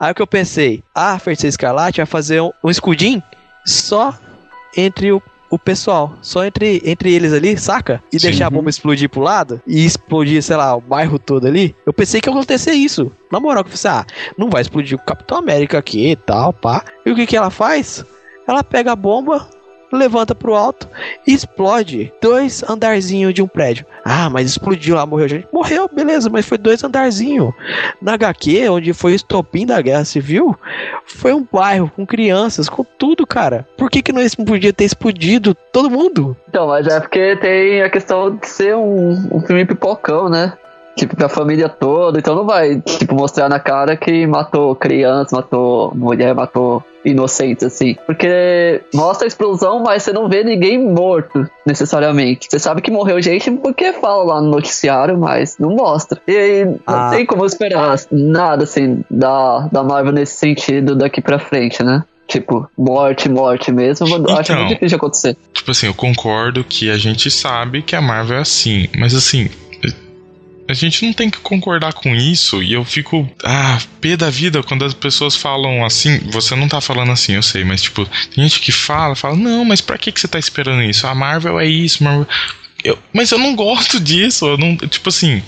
Aí 0.00 0.10
o 0.10 0.14
que 0.14 0.22
eu 0.22 0.26
pensei, 0.26 0.82
a 0.94 1.18
Feiticeira 1.18 1.50
Escarlate 1.50 1.98
vai 1.98 2.06
fazer 2.06 2.40
um, 2.40 2.50
um 2.64 2.70
escudim 2.70 3.22
só 3.66 4.14
entre 4.76 5.12
o, 5.12 5.22
o 5.54 5.58
pessoal, 5.58 6.16
só 6.20 6.44
entre, 6.44 6.82
entre 6.84 7.12
eles 7.12 7.32
ali, 7.32 7.56
saca? 7.56 8.02
E 8.12 8.18
Sim. 8.18 8.26
deixar 8.26 8.48
a 8.48 8.50
bomba 8.50 8.68
explodir 8.68 9.08
pro 9.08 9.20
lado 9.20 9.62
e 9.66 9.84
explodir, 9.84 10.42
sei 10.42 10.56
lá, 10.56 10.74
o 10.74 10.80
bairro 10.80 11.18
todo 11.18 11.46
ali. 11.46 11.74
Eu 11.86 11.92
pensei 11.92 12.20
que 12.20 12.28
ia 12.28 12.32
acontecer 12.32 12.72
isso. 12.72 13.12
Na 13.30 13.38
moral, 13.38 13.62
que 13.62 13.68
eu 13.68 13.72
pensei, 13.72 13.90
ah, 13.90 14.04
não 14.36 14.50
vai 14.50 14.62
explodir 14.62 14.98
o 14.98 15.04
Capitão 15.04 15.38
América 15.38 15.78
aqui 15.78 16.10
e 16.10 16.16
tal, 16.16 16.52
pá. 16.52 16.84
E 17.06 17.10
o 17.10 17.14
que 17.14 17.26
que 17.26 17.36
ela 17.36 17.50
faz? 17.50 18.04
Ela 18.48 18.64
pega 18.64 18.92
a 18.92 18.96
bomba, 18.96 19.48
levanta 19.96 20.34
pro 20.34 20.54
alto 20.54 20.88
e 21.26 21.32
explode 21.32 22.12
dois 22.20 22.62
andarzinhos 22.68 23.34
de 23.34 23.42
um 23.42 23.48
prédio. 23.48 23.86
Ah, 24.04 24.28
mas 24.28 24.46
explodiu 24.46 24.94
lá, 24.94 25.06
morreu 25.06 25.28
gente. 25.28 25.48
Morreu, 25.52 25.88
beleza, 25.92 26.28
mas 26.30 26.46
foi 26.46 26.58
dois 26.58 26.82
andarzinhos. 26.84 27.52
Na 28.00 28.14
HQ, 28.14 28.68
onde 28.68 28.92
foi 28.92 29.12
o 29.12 29.14
estopim 29.16 29.66
da 29.66 29.80
guerra 29.80 30.04
civil, 30.04 30.56
foi 31.06 31.32
um 31.32 31.46
bairro 31.50 31.90
com 31.94 32.06
crianças, 32.06 32.68
com 32.68 32.84
tudo, 32.84 33.26
cara. 33.26 33.66
Por 33.76 33.90
que 33.90 34.02
que 34.02 34.12
não 34.12 34.22
podia 34.44 34.72
ter 34.72 34.84
explodido 34.84 35.54
todo 35.54 35.90
mundo? 35.90 36.36
Então, 36.48 36.66
mas 36.68 36.86
é 36.86 37.00
porque 37.00 37.36
tem 37.36 37.82
a 37.82 37.90
questão 37.90 38.36
de 38.36 38.46
ser 38.46 38.74
um, 38.76 39.10
um 39.32 39.40
filme 39.40 39.64
pipocão, 39.64 40.28
né? 40.28 40.52
Tipo, 40.96 41.16
pra 41.16 41.28
família 41.28 41.68
toda, 41.68 42.20
então 42.20 42.36
não 42.36 42.46
vai, 42.46 42.80
tipo, 42.80 43.16
mostrar 43.16 43.48
na 43.48 43.58
cara 43.58 43.96
que 43.96 44.26
matou 44.28 44.76
criança, 44.76 45.34
matou 45.34 45.92
mulher, 45.92 46.32
matou 46.34 46.84
inocentes, 47.04 47.64
assim. 47.64 47.96
Porque 48.06 48.82
mostra 48.94 49.26
a 49.26 49.28
explosão, 49.28 49.80
mas 49.82 50.02
você 50.02 50.12
não 50.12 50.28
vê 50.28 50.42
ninguém 50.44 50.78
morto, 50.78 51.48
necessariamente. 51.66 52.48
Você 52.50 52.58
sabe 52.58 52.80
que 52.80 52.90
morreu 52.90 53.20
gente 53.20 53.50
porque 53.52 53.92
fala 53.92 54.24
lá 54.24 54.40
no 54.40 54.50
noticiário, 54.50 55.18
mas 55.18 55.56
não 55.58 55.70
mostra. 55.70 56.20
E 56.26 56.36
aí, 56.36 56.64
não 56.64 56.78
Ah. 56.86 57.10
tem 57.10 57.26
como 57.26 57.44
esperar 57.44 57.98
nada, 58.10 58.64
assim, 58.64 59.04
da, 59.10 59.68
da 59.70 59.82
Marvel 59.82 60.12
nesse 60.12 60.36
sentido 60.36 60.94
daqui 60.94 61.20
pra 61.20 61.38
frente, 61.38 61.82
né? 61.82 62.02
Tipo, 62.26 62.66
morte, 62.76 63.28
morte 63.28 63.70
mesmo, 63.70 64.06
eu 64.08 64.14
acho 64.36 64.50
Então. 64.52 64.56
muito 64.64 64.68
difícil 64.70 64.88
de 64.88 64.94
acontecer. 64.94 65.36
Tipo 65.52 65.70
assim, 65.72 65.86
eu 65.88 65.94
concordo 65.94 66.64
que 66.64 66.90
a 66.90 66.96
gente 66.96 67.30
sabe 67.30 67.82
que 67.82 67.94
a 67.94 68.00
Marvel 68.00 68.38
é 68.38 68.40
assim, 68.40 68.88
mas 68.96 69.14
assim. 69.14 69.50
A 70.66 70.72
gente 70.72 71.04
não 71.04 71.12
tem 71.12 71.28
que 71.28 71.38
concordar 71.38 71.92
com 71.92 72.14
isso 72.14 72.62
e 72.62 72.72
eu 72.72 72.84
fico, 72.84 73.28
ah, 73.44 73.78
pé 74.00 74.16
da 74.16 74.30
vida 74.30 74.62
quando 74.62 74.84
as 74.84 74.94
pessoas 74.94 75.36
falam 75.36 75.84
assim. 75.84 76.18
Você 76.30 76.54
não 76.54 76.68
tá 76.68 76.80
falando 76.80 77.12
assim, 77.12 77.32
eu 77.32 77.42
sei, 77.42 77.64
mas 77.64 77.82
tipo, 77.82 78.06
tem 78.34 78.44
gente 78.44 78.60
que 78.60 78.72
fala, 78.72 79.14
fala, 79.14 79.36
não, 79.36 79.64
mas 79.64 79.80
pra 79.80 79.98
que, 79.98 80.10
que 80.10 80.20
você 80.20 80.28
tá 80.28 80.38
esperando 80.38 80.82
isso? 80.82 81.06
A 81.06 81.14
Marvel 81.14 81.60
é 81.60 81.66
isso, 81.66 82.02
Marvel. 82.02 82.26
Eu, 82.82 82.98
mas 83.12 83.30
eu 83.30 83.38
não 83.38 83.54
gosto 83.56 83.98
disso, 83.98 84.46
eu 84.46 84.58
não. 84.58 84.76
Tipo 84.76 85.08
assim. 85.08 85.42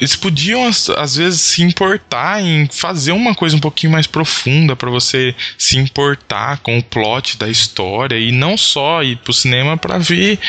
Eles 0.00 0.16
podiam, 0.16 0.66
às, 0.66 1.16
vezes, 1.16 1.40
se 1.40 1.62
importar 1.62 2.42
em 2.42 2.68
fazer 2.68 3.12
uma 3.12 3.34
coisa 3.34 3.56
um 3.56 3.60
pouquinho 3.60 3.92
mais 3.92 4.06
profunda 4.06 4.74
pra 4.74 4.90
você 4.90 5.32
se 5.56 5.78
importar 5.78 6.58
com 6.58 6.76
o 6.76 6.82
plot 6.82 7.38
da 7.38 7.48
história 7.48 8.18
e 8.18 8.32
não 8.32 8.56
só 8.56 9.02
ir 9.02 9.16
pro 9.18 9.32
cinema 9.32 9.76
pra 9.76 9.98
ver 9.98 10.40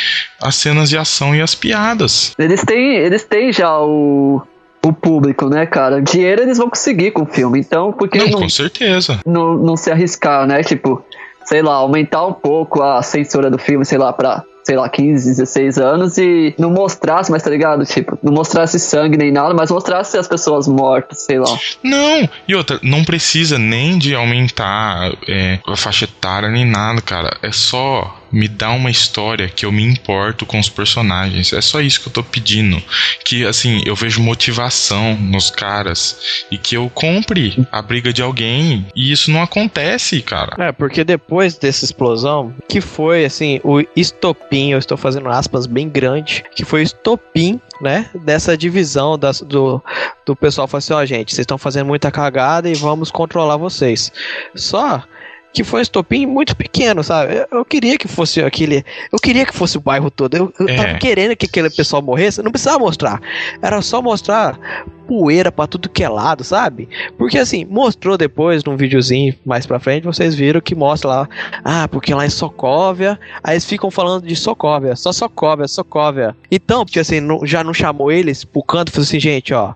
as 0.42 0.56
cenas 0.56 0.90
de 0.90 0.98
ação 0.98 1.36
e 1.36 1.42
as 1.42 1.54
piadas. 1.54 2.34
Eles 2.40 2.64
têm, 2.64 2.96
eles 2.96 3.24
têm 3.26 3.54
já 3.54 3.80
o, 3.80 4.42
o 4.84 4.92
público, 4.92 5.48
né, 5.48 5.66
cara? 5.68 6.02
Dinheiro 6.02 6.42
eles 6.42 6.58
vão 6.58 6.70
conseguir 6.70 7.12
com 7.12 7.22
o 7.22 7.28
filme, 7.28 7.60
então 7.60 7.94
por 7.94 8.10
que 8.10 8.18
Não, 8.18 8.28
não, 8.28 8.42
com 8.42 8.50
certeza. 8.50 9.20
não, 9.26 9.56
não 9.56 9.78
se 9.78 9.92
arriscar, 9.92 10.48
né? 10.48 10.64
Tipo, 10.64 11.06
sei 11.46 11.62
lá, 11.62 11.76
aumentar 11.76 12.26
um 12.26 12.34
pouco 12.34 12.82
a 12.82 13.04
censura 13.04 13.52
do 13.52 13.60
filme, 13.60 13.86
sei 13.86 13.98
lá, 13.98 14.12
pra, 14.12 14.44
sei 14.64 14.76
lá, 14.76 14.88
15, 14.90 15.30
16 15.30 15.78
anos 15.78 16.18
e 16.18 16.56
não 16.58 16.72
mostrasse, 16.72 17.32
mas 17.32 17.44
tá 17.44 17.50
ligado? 17.50 17.86
Tipo, 17.86 18.18
não 18.24 18.34
mostrasse 18.34 18.80
sangue 18.80 19.18
nem 19.18 19.32
nada, 19.32 19.54
mas 19.54 19.70
mostrasse 19.70 20.18
as 20.18 20.28
pessoas 20.28 20.68
mortas, 20.68 21.20
sei 21.20 21.40
lá. 21.40 21.60
Não, 21.84 22.30
e 22.48 22.56
outra, 22.56 22.80
não 22.82 23.04
precisa 23.04 23.60
nem 23.60 23.98
de 23.98 24.16
aumentar 24.16 25.12
é, 25.28 25.60
a 25.68 25.76
faixa 25.76 26.06
etária 26.06 26.50
nem 26.50 26.66
nada, 26.66 27.02
cara. 27.02 27.38
É 27.42 27.52
só 27.52 28.24
me 28.34 28.48
dar 28.48 28.72
uma 28.72 28.90
história 28.90 29.48
que 29.48 29.64
eu 29.64 29.72
me 29.72 29.84
importo 29.84 30.46
com 30.46 30.60
os 30.60 30.68
personagens. 30.68 31.54
É 31.54 31.62
só 31.62 31.80
isso 31.80 32.02
que 32.02 32.08
eu 32.08 32.14
tô 32.14 32.24
pedindo. 32.24 32.82
Que, 33.24 33.46
assim, 33.46 33.84
eu 33.86 33.96
vejo 33.96 34.22
motivação 34.22 35.16
nos 35.16 35.52
caras 35.52 36.44
e 36.50 36.58
que 36.58 36.76
eu 36.76 36.90
compre 36.90 37.66
a 37.72 37.82
briga 37.82 38.12
de 38.12 38.24
alguém. 38.24 38.88
E 38.96 39.12
isso 39.12 39.30
não 39.30 39.44
acontece, 39.44 40.20
cara. 40.22 40.56
É, 40.58 40.72
porque 40.72 41.04
depois 41.04 41.56
dessa 41.58 41.86
explosão, 41.86 42.54
que 42.68 42.82
foi 42.82 43.24
assim, 43.24 43.60
o 43.64 43.84
estopim, 43.96 44.53
eu 44.56 44.80
estou 44.80 44.98
fazendo 44.98 45.30
aspas 45.30 45.66
bem 45.66 45.90
grande, 45.90 46.44
que 46.56 46.64
foi 46.64 46.82
o 46.82 46.84
estopim, 46.84 47.60
né, 47.82 48.10
dessa 48.14 48.58
divisão 48.58 49.18
das, 49.18 49.42
do, 49.42 49.82
do 50.26 50.36
pessoal 50.36 50.68
falou 50.68 50.80
assim, 50.80 50.94
ó, 50.94 51.06
gente, 51.06 51.34
vocês 51.34 51.44
estão 51.44 51.58
fazendo 51.58 51.88
muita 51.88 52.12
cagada 52.12 52.70
e 52.70 52.76
vamos 52.76 53.12
controlar 53.12 53.58
vocês. 53.58 54.12
Só 54.56 55.04
que 55.54 55.64
foi 55.64 55.80
um 55.80 55.84
estopim 55.84 56.26
muito 56.26 56.56
pequeno, 56.56 57.04
sabe? 57.04 57.46
Eu, 57.52 57.64
queria 57.64 57.98
que 57.98 58.08
fosse 58.08 58.42
aquele. 58.42 58.84
Eu 59.12 59.20
queria 59.20 59.46
que 59.46 59.54
fosse 59.54 59.78
o 59.78 59.82
bairro 59.82 60.10
todo. 60.10 60.36
Eu, 60.36 60.54
eu 60.60 60.68
É. 60.68 60.76
tava 60.76 60.98
querendo 60.98 61.36
que 61.36 61.46
aquele 61.46 61.70
pessoal 61.70 62.02
morresse. 62.02 62.42
Não 62.42 62.52
precisava 62.52 62.80
mostrar. 62.80 63.22
Era 63.62 63.82
só 63.82 64.02
mostrar 64.02 64.60
poeira 65.08 65.52
pra 65.52 65.68
tudo 65.68 65.90
que 65.90 66.04
é 66.04 66.10
lado, 66.10 66.44
sabe? 66.44 66.90
Porque 67.18 67.38
assim, 67.38 67.66
mostrou 67.66 68.18
depois 68.18 68.64
num 68.64 68.76
videozinho 68.76 69.36
mais 69.46 69.66
pra 69.66 69.80
frente, 69.80 70.06
vocês 70.06 70.34
viram 70.34 70.60
que 70.62 70.74
mostra 70.74 71.10
lá, 71.10 71.30
ah, 71.64 71.88
porque 71.90 72.14
lá 72.14 72.26
em 72.26 72.30
Sokovia, 72.30 73.20
aí 73.44 73.54
eles 73.54 73.66
ficam 73.66 73.92
falando 73.92 74.26
de 74.26 74.36
Sokovia, 74.36 74.96
só 74.96 75.12
Sokovia, 75.12 75.68
Sokovia. 75.68 76.36
Então, 76.50 76.86
porque 76.86 77.00
assim, 77.00 77.20
não- 77.20 77.46
já 77.46 77.64
não 77.64 77.74
chamou 77.74 78.12
eles 78.12 78.44
pro 78.46 78.64
canto 78.64 78.88
e 78.90 78.92
falou 78.92 79.04
assim, 79.04 79.20
gente, 79.20 79.54
ó, 79.54 79.74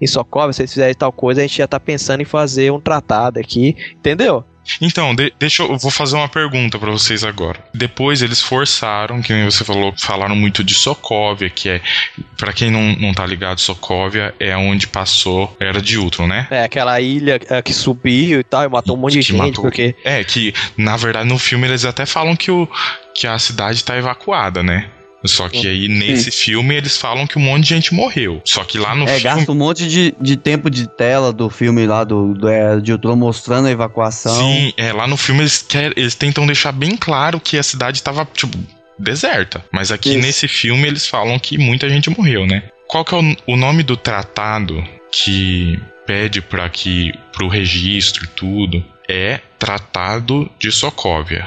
em 0.00 0.06
Sokovia, 0.06 0.52
se 0.52 0.56
vocês 0.56 0.72
fizerem 0.72 0.94
tal 0.94 1.12
coisa, 1.12 1.40
a 1.40 1.46
gente 1.46 1.58
já 1.58 1.68
tá 1.68 1.78
pensando 1.78 2.22
em 2.22 2.24
fazer 2.24 2.72
um 2.72 2.80
tratado 2.80 3.38
aqui, 3.38 3.76
entendeu? 3.96 4.42
Então, 4.80 5.14
de- 5.14 5.32
deixa 5.38 5.62
eu, 5.62 5.72
eu 5.72 5.78
vou 5.78 5.90
fazer 5.90 6.16
uma 6.16 6.28
pergunta 6.28 6.78
pra 6.78 6.90
vocês 6.90 7.24
agora. 7.24 7.58
Depois 7.74 8.22
eles 8.22 8.40
forçaram, 8.40 9.20
que 9.22 9.32
nem 9.32 9.44
você 9.44 9.64
falou, 9.64 9.92
falaram 9.98 10.36
muito 10.36 10.62
de 10.62 10.74
Sokovia, 10.74 11.48
que 11.50 11.68
é, 11.68 11.80
Pra 12.36 12.52
quem 12.52 12.70
não, 12.70 12.94
não 12.96 13.12
tá 13.12 13.26
ligado, 13.26 13.60
Sokovia 13.60 14.34
é 14.38 14.56
onde 14.56 14.86
passou 14.86 15.54
Era 15.60 15.80
de 15.80 15.98
Ultron, 15.98 16.26
né? 16.26 16.46
É, 16.50 16.64
aquela 16.64 17.00
ilha 17.00 17.40
é, 17.48 17.60
que 17.62 17.72
subiu 17.72 18.40
e 18.40 18.44
tal, 18.44 18.64
e 18.64 18.68
matou 18.68 18.96
um 18.96 19.00
monte 19.00 19.14
de 19.14 19.22
gente, 19.22 19.36
matou- 19.36 19.62
porque... 19.62 19.94
É, 20.04 20.22
que 20.24 20.54
na 20.76 20.96
verdade 20.96 21.28
no 21.28 21.38
filme 21.38 21.66
eles 21.66 21.84
até 21.84 22.06
falam 22.06 22.36
que, 22.36 22.50
o, 22.50 22.68
que 23.14 23.26
a 23.26 23.38
cidade 23.38 23.82
tá 23.84 23.96
evacuada, 23.96 24.62
né? 24.62 24.88
Só 25.24 25.48
que 25.48 25.66
aí 25.66 25.86
nesse 25.88 26.30
filme 26.30 26.74
eles 26.74 26.96
falam 26.96 27.26
que 27.26 27.38
um 27.38 27.42
monte 27.42 27.64
de 27.64 27.68
gente 27.74 27.94
morreu. 27.94 28.40
Só 28.44 28.64
que 28.64 28.78
lá 28.78 28.94
no 28.94 29.04
É, 29.04 29.18
filme. 29.18 29.22
gasta 29.22 29.52
um 29.52 29.54
monte 29.54 29.86
de, 29.86 30.14
de 30.20 30.36
tempo 30.36 30.70
de 30.70 30.86
tela 30.88 31.32
do 31.32 31.50
filme 31.50 31.86
lá 31.86 32.04
do, 32.04 32.32
do 32.34 32.48
é, 32.48 32.80
de 32.80 32.92
Ultron 32.92 33.16
mostrando 33.16 33.66
a 33.68 33.70
evacuação. 33.70 34.34
Sim, 34.34 34.72
é, 34.76 34.92
lá 34.92 35.06
no 35.06 35.16
filme 35.16 35.42
eles, 35.42 35.62
quer, 35.62 35.92
eles 35.96 36.14
tentam 36.14 36.46
deixar 36.46 36.72
bem 36.72 36.96
claro 36.96 37.38
que 37.38 37.58
a 37.58 37.62
cidade 37.62 38.02
tava, 38.02 38.26
tipo, 38.32 38.56
deserta. 38.98 39.64
Mas 39.72 39.90
aqui 39.92 40.10
Isso. 40.10 40.18
nesse 40.20 40.48
filme 40.48 40.86
eles 40.88 41.06
falam 41.06 41.38
que 41.38 41.58
muita 41.58 41.88
gente 41.88 42.08
morreu, 42.10 42.46
né? 42.46 42.64
Qual 42.88 43.04
que 43.04 43.14
é 43.14 43.18
o, 43.18 43.36
o 43.52 43.56
nome 43.56 43.82
do 43.82 43.96
tratado 43.96 44.82
que 45.12 45.78
pede 46.06 46.40
para 46.40 46.68
que 46.68 47.12
pro 47.32 47.46
registro 47.48 48.24
e 48.24 48.28
tudo? 48.28 48.84
É 49.08 49.40
Tratado 49.58 50.50
de 50.58 50.72
Sokovia. 50.72 51.46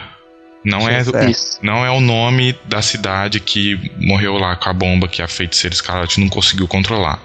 Não 0.64 0.88
é. 0.88 1.02
Isso. 1.30 1.60
não 1.62 1.86
é 1.86 1.92
o 1.92 2.00
nome 2.00 2.56
da 2.66 2.82
cidade 2.82 3.40
que 3.40 3.92
morreu 4.00 4.38
lá 4.38 4.56
com 4.56 4.70
a 4.70 4.74
bomba 4.74 5.08
que 5.08 5.22
a 5.22 5.28
feiticeira 5.28 5.74
Escarlate 5.74 6.20
não 6.20 6.30
conseguiu 6.30 6.68
controlar. 6.68 7.22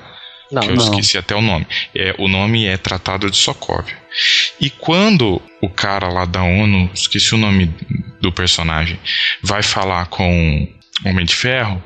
Não, 0.51 0.62
que 0.62 0.70
eu 0.70 0.77
não. 0.77 0.85
esqueci 0.85 1.18
até 1.18 1.35
o 1.35 1.42
nome. 1.42 1.66
É, 1.94 2.14
o 2.18 2.27
nome 2.27 2.64
é 2.64 2.77
Tratado 2.77 3.31
de 3.31 3.37
Sokovia. 3.37 3.96
E 4.61 4.70
quando 4.70 5.40
o 5.61 5.68
cara 5.68 6.09
lá 6.09 6.24
da 6.24 6.42
ONU, 6.42 6.90
esqueci 6.94 7.35
o 7.35 7.38
nome 7.38 7.72
do 8.20 8.33
personagem, 8.33 8.98
vai 9.42 9.62
falar 9.62 10.07
com 10.07 10.66
o 11.05 11.09
Homem 11.09 11.24
de 11.24 11.35
Ferro, 11.35 11.83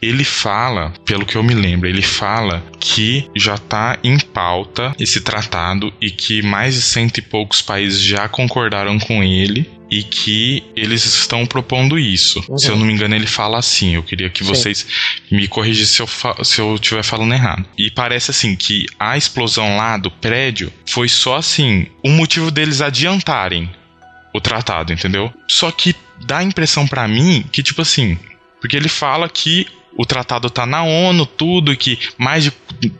ele 0.00 0.24
fala, 0.24 0.92
pelo 1.04 1.26
que 1.26 1.36
eu 1.36 1.42
me 1.42 1.54
lembro, 1.54 1.88
ele 1.88 2.02
fala 2.02 2.64
que 2.80 3.28
já 3.36 3.58
tá 3.58 3.98
em 4.02 4.18
pauta 4.18 4.94
esse 4.98 5.20
tratado 5.20 5.92
e 6.00 6.10
que 6.10 6.42
mais 6.42 6.74
de 6.74 6.82
cento 6.82 7.18
e 7.18 7.22
poucos 7.22 7.60
países 7.60 8.00
já 8.00 8.28
concordaram 8.28 8.98
com 8.98 9.22
ele 9.22 9.70
e 9.90 10.02
que 10.02 10.62
eles 10.76 11.04
estão 11.04 11.44
propondo 11.44 11.98
isso. 11.98 12.44
Uhum. 12.48 12.58
Se 12.58 12.68
eu 12.68 12.76
não 12.76 12.86
me 12.86 12.92
engano, 12.92 13.14
ele 13.14 13.26
fala 13.26 13.58
assim. 13.58 13.94
Eu 13.94 14.02
queria 14.02 14.30
que 14.30 14.44
Sim. 14.44 14.48
vocês 14.48 14.86
me 15.30 15.48
corrigissem 15.48 15.94
se 15.94 16.02
eu, 16.02 16.44
se 16.44 16.60
eu 16.60 16.74
estiver 16.76 17.02
falando 17.02 17.34
errado. 17.34 17.66
E 17.76 17.90
parece 17.90 18.30
assim 18.30 18.54
que 18.54 18.86
a 18.98 19.16
explosão 19.16 19.76
lá 19.76 19.96
do 19.96 20.10
prédio 20.10 20.72
foi 20.86 21.08
só 21.08 21.36
assim, 21.36 21.86
um 22.04 22.12
motivo 22.12 22.50
deles 22.50 22.80
adiantarem 22.80 23.68
o 24.32 24.40
tratado, 24.40 24.92
entendeu? 24.92 25.32
Só 25.48 25.72
que 25.72 25.94
dá 26.24 26.38
a 26.38 26.44
impressão 26.44 26.86
pra 26.86 27.08
mim 27.08 27.44
que, 27.50 27.62
tipo 27.62 27.82
assim, 27.82 28.16
porque 28.60 28.76
ele 28.76 28.88
fala 28.88 29.28
que 29.28 29.66
o 29.96 30.06
tratado 30.06 30.48
tá 30.48 30.64
na 30.64 30.84
ONU, 30.84 31.26
tudo, 31.26 31.72
e 31.72 31.76
que 31.76 31.98
mais 32.16 32.44
de 32.44 32.50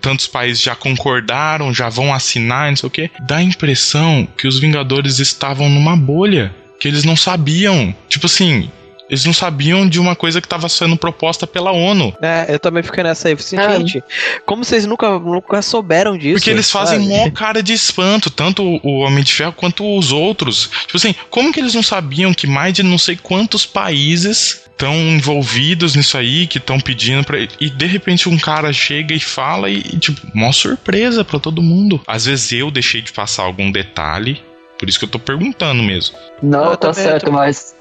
tantos 0.00 0.26
países 0.26 0.62
já 0.62 0.74
concordaram, 0.74 1.72
já 1.72 1.88
vão 1.88 2.12
assinar, 2.12 2.68
não 2.68 2.76
sei 2.76 2.86
o 2.86 2.90
quê. 2.90 3.10
Dá 3.26 3.36
a 3.36 3.42
impressão 3.42 4.26
que 4.36 4.48
os 4.48 4.58
Vingadores 4.58 5.18
estavam 5.18 5.68
numa 5.68 5.96
bolha, 5.96 6.54
que 6.80 6.88
eles 6.88 7.04
não 7.04 7.14
sabiam. 7.14 7.94
Tipo 8.08 8.26
assim, 8.26 8.68
Eles 9.08 9.24
não 9.24 9.32
sabiam 9.32 9.88
de 9.88 9.98
uma 9.98 10.14
coisa 10.14 10.40
que 10.40 10.46
estava 10.46 10.68
sendo 10.68 10.96
proposta 10.96 11.44
pela 11.44 11.72
ONU. 11.72 12.14
É, 12.22 12.46
eu 12.48 12.60
também 12.60 12.80
fiquei 12.80 13.02
nessa 13.02 13.26
aí. 13.26 13.34
Assim, 13.34 13.58
É. 13.58 13.76
gente, 13.76 14.00
como 14.46 14.64
vocês 14.64 14.86
nunca, 14.86 15.18
nunca 15.18 15.60
souberam 15.62 16.16
disso? 16.16 16.34
Porque 16.36 16.50
eles 16.50 16.70
fazem 16.70 17.00
sabe? 17.00 17.08
mó 17.08 17.28
cara 17.34 17.60
de 17.60 17.72
espanto, 17.72 18.30
tanto 18.30 18.62
o 18.62 19.00
Homem 19.00 19.24
de 19.24 19.32
Ferro 19.32 19.52
quanto 19.52 19.98
os 19.98 20.12
outros. 20.12 20.70
Tipo 20.82 20.96
assim, 20.96 21.12
como 21.28 21.52
que 21.52 21.58
eles 21.58 21.74
não 21.74 21.82
sabiam 21.82 22.32
que 22.32 22.46
mais 22.46 22.72
de 22.72 22.84
não 22.84 22.98
sei 22.98 23.16
quantos 23.20 23.66
países 23.66 24.62
estão 24.70 24.94
envolvidos 24.94 25.96
nisso 25.96 26.16
aí, 26.16 26.46
que 26.46 26.58
estão 26.58 26.78
pedindo 26.78 27.24
pra. 27.24 27.36
E 27.60 27.68
de 27.68 27.86
repente 27.86 28.28
um 28.28 28.38
cara 28.38 28.72
chega 28.72 29.12
e 29.12 29.18
fala 29.20 29.68
e, 29.68 29.78
e, 29.78 29.98
tipo, 29.98 30.20
mó 30.32 30.52
surpresa 30.52 31.24
pra 31.24 31.40
todo 31.40 31.60
mundo. 31.60 32.00
Às 32.06 32.26
vezes 32.26 32.52
eu 32.52 32.70
deixei 32.70 33.02
de 33.02 33.12
passar 33.12 33.42
algum 33.42 33.72
detalhe, 33.72 34.40
por 34.80 34.88
isso 34.88 34.98
que 34.98 35.04
eu 35.04 35.08
tô 35.10 35.18
perguntando 35.20 35.82
mesmo. 35.82 36.16
Não, 36.42 36.70
tá 36.70 36.76
também, 36.92 36.94
certo, 37.04 37.26
eu 37.26 37.32
mas 37.32 37.76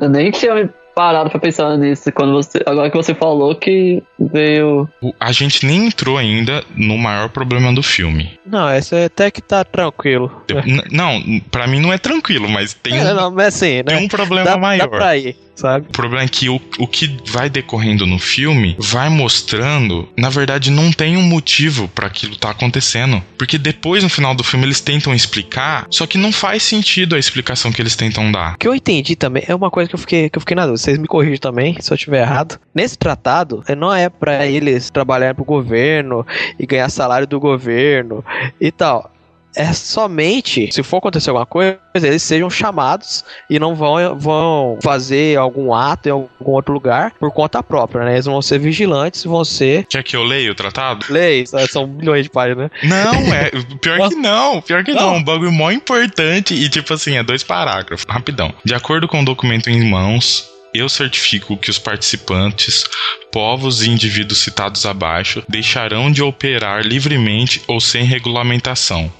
eu 0.00 0.08
nem 0.08 0.30
tinha 0.32 0.54
me 0.54 0.68
parado 0.94 1.30
pra 1.30 1.38
pensar 1.38 1.76
nisso 1.76 2.10
quando 2.10 2.32
você. 2.32 2.60
Agora 2.66 2.90
que 2.90 2.96
você 2.96 3.14
falou 3.14 3.54
que 3.54 4.02
veio. 4.18 4.88
O- 5.00 5.12
A 5.20 5.30
gente 5.30 5.64
nem 5.64 5.86
entrou 5.86 6.18
ainda 6.18 6.64
no 6.74 6.98
maior 6.98 7.28
problema 7.28 7.72
do 7.72 7.82
filme. 7.84 8.36
Não, 8.44 8.68
esse 8.74 8.96
até 8.96 9.30
que 9.30 9.40
tá 9.40 9.62
tranquilo. 9.62 10.42
Não, 10.90 11.20
pra 11.52 11.68
mim 11.68 11.78
não 11.80 11.92
é 11.92 11.98
tranquilo, 11.98 12.48
mas 12.48 12.74
tem, 12.74 12.98
É, 12.98 13.12
um, 13.12 13.14
não, 13.14 13.30
mas 13.30 13.48
assim, 13.54 13.84
tem 13.84 13.96
né? 13.96 14.02
um 14.02 14.08
problema 14.08 14.44
dá, 14.46 14.56
maior. 14.56 14.88
dá 14.90 14.96
pra 14.96 15.16
ir, 15.16 15.36
sabe? 15.58 15.86
O 15.88 15.92
problema 15.92 16.24
é 16.24 16.28
que 16.28 16.48
o, 16.48 16.60
o 16.78 16.86
que 16.86 17.16
vai 17.26 17.50
decorrendo 17.50 18.06
no 18.06 18.18
filme 18.18 18.76
vai 18.78 19.08
mostrando, 19.08 20.08
na 20.16 20.30
verdade, 20.30 20.70
não 20.70 20.92
tem 20.92 21.16
um 21.16 21.22
motivo 21.22 21.88
pra 21.88 22.06
aquilo 22.06 22.36
tá 22.36 22.50
acontecendo. 22.50 23.22
Porque 23.36 23.58
depois, 23.58 24.02
no 24.02 24.08
final 24.08 24.34
do 24.34 24.44
filme, 24.44 24.64
eles 24.64 24.80
tentam 24.80 25.14
explicar, 25.14 25.86
só 25.90 26.06
que 26.06 26.16
não 26.16 26.32
faz 26.32 26.62
sentido 26.62 27.16
a 27.16 27.18
explicação 27.18 27.72
que 27.72 27.82
eles 27.82 27.96
tentam 27.96 28.30
dar. 28.30 28.54
O 28.54 28.58
que 28.58 28.68
eu 28.68 28.74
entendi 28.74 29.16
também 29.16 29.42
é 29.46 29.54
uma 29.54 29.70
coisa 29.70 29.88
que 29.88 29.94
eu 29.94 29.98
fiquei, 29.98 30.30
que 30.30 30.38
eu 30.38 30.40
fiquei 30.40 30.54
na 30.54 30.62
dúvida. 30.62 30.78
Vocês 30.78 30.98
me 30.98 31.08
corrigem 31.08 31.38
também, 31.38 31.76
se 31.80 31.92
eu 31.92 31.96
estiver 31.96 32.22
errado. 32.22 32.58
Nesse 32.74 32.96
tratado, 32.96 33.64
eh, 33.66 33.74
não 33.74 33.92
é 33.92 34.08
pra 34.08 34.46
eles 34.46 34.90
trabalharem 34.90 35.34
pro 35.34 35.44
governo 35.44 36.24
e 36.58 36.66
ganhar 36.66 36.88
salário 36.88 37.26
do 37.26 37.40
governo 37.40 38.24
e 38.60 38.70
tal. 38.70 39.10
É 39.58 39.72
somente 39.72 40.72
se 40.72 40.82
for 40.84 40.98
acontecer 40.98 41.30
alguma 41.30 41.44
coisa, 41.44 41.78
eles 41.94 42.22
sejam 42.22 42.48
chamados 42.48 43.24
e 43.50 43.58
não 43.58 43.74
vão, 43.74 44.16
vão 44.16 44.78
fazer 44.80 45.36
algum 45.36 45.74
ato 45.74 46.08
em 46.08 46.12
algum 46.12 46.28
outro 46.52 46.72
lugar 46.72 47.12
por 47.18 47.32
conta 47.32 47.60
própria, 47.60 48.04
né? 48.04 48.12
Eles 48.12 48.26
vão 48.26 48.40
ser 48.40 48.60
vigilantes, 48.60 49.24
vão 49.24 49.44
ser 49.44 49.84
Quer 49.86 50.04
que 50.04 50.14
eu 50.14 50.22
leia 50.22 50.52
o 50.52 50.54
tratado? 50.54 51.04
leis, 51.10 51.52
eh, 51.52 51.66
são 51.66 51.88
milhões 51.88 52.22
de 52.22 52.30
páginas, 52.30 52.70
né? 52.70 52.88
Não, 52.88 53.34
é. 53.34 53.50
Pior 53.80 54.08
que 54.08 54.14
não. 54.16 54.60
Pior 54.62 54.84
que 54.84 54.92
não. 54.92 55.08
Não. 55.08 55.16
Um 55.16 55.24
bagulho 55.24 55.50
mó 55.50 55.70
importante. 55.72 56.54
E, 56.54 56.68
tipo 56.68 56.94
assim, 56.94 57.16
é 57.16 57.22
dois 57.22 57.42
parágrafos. 57.42 58.06
Rapidão. 58.08 58.54
De 58.64 58.74
acordo 58.74 59.08
com 59.08 59.20
o 59.22 59.24
documento 59.24 59.68
em 59.68 59.90
mãos. 59.90 60.48
Eu 60.74 60.88
certifico 60.88 61.56
que 61.56 61.70
os 61.70 61.78
participantes, 61.78 62.84
povos 63.32 63.82
e 63.82 63.90
indivíduos 63.90 64.40
citados 64.40 64.84
abaixo, 64.84 65.42
deixarão 65.48 66.10
de 66.10 66.22
operar 66.22 66.82
livremente 66.82 67.62
ou 67.66 67.80
sem 67.80 68.04
regulamentação, 68.04 69.12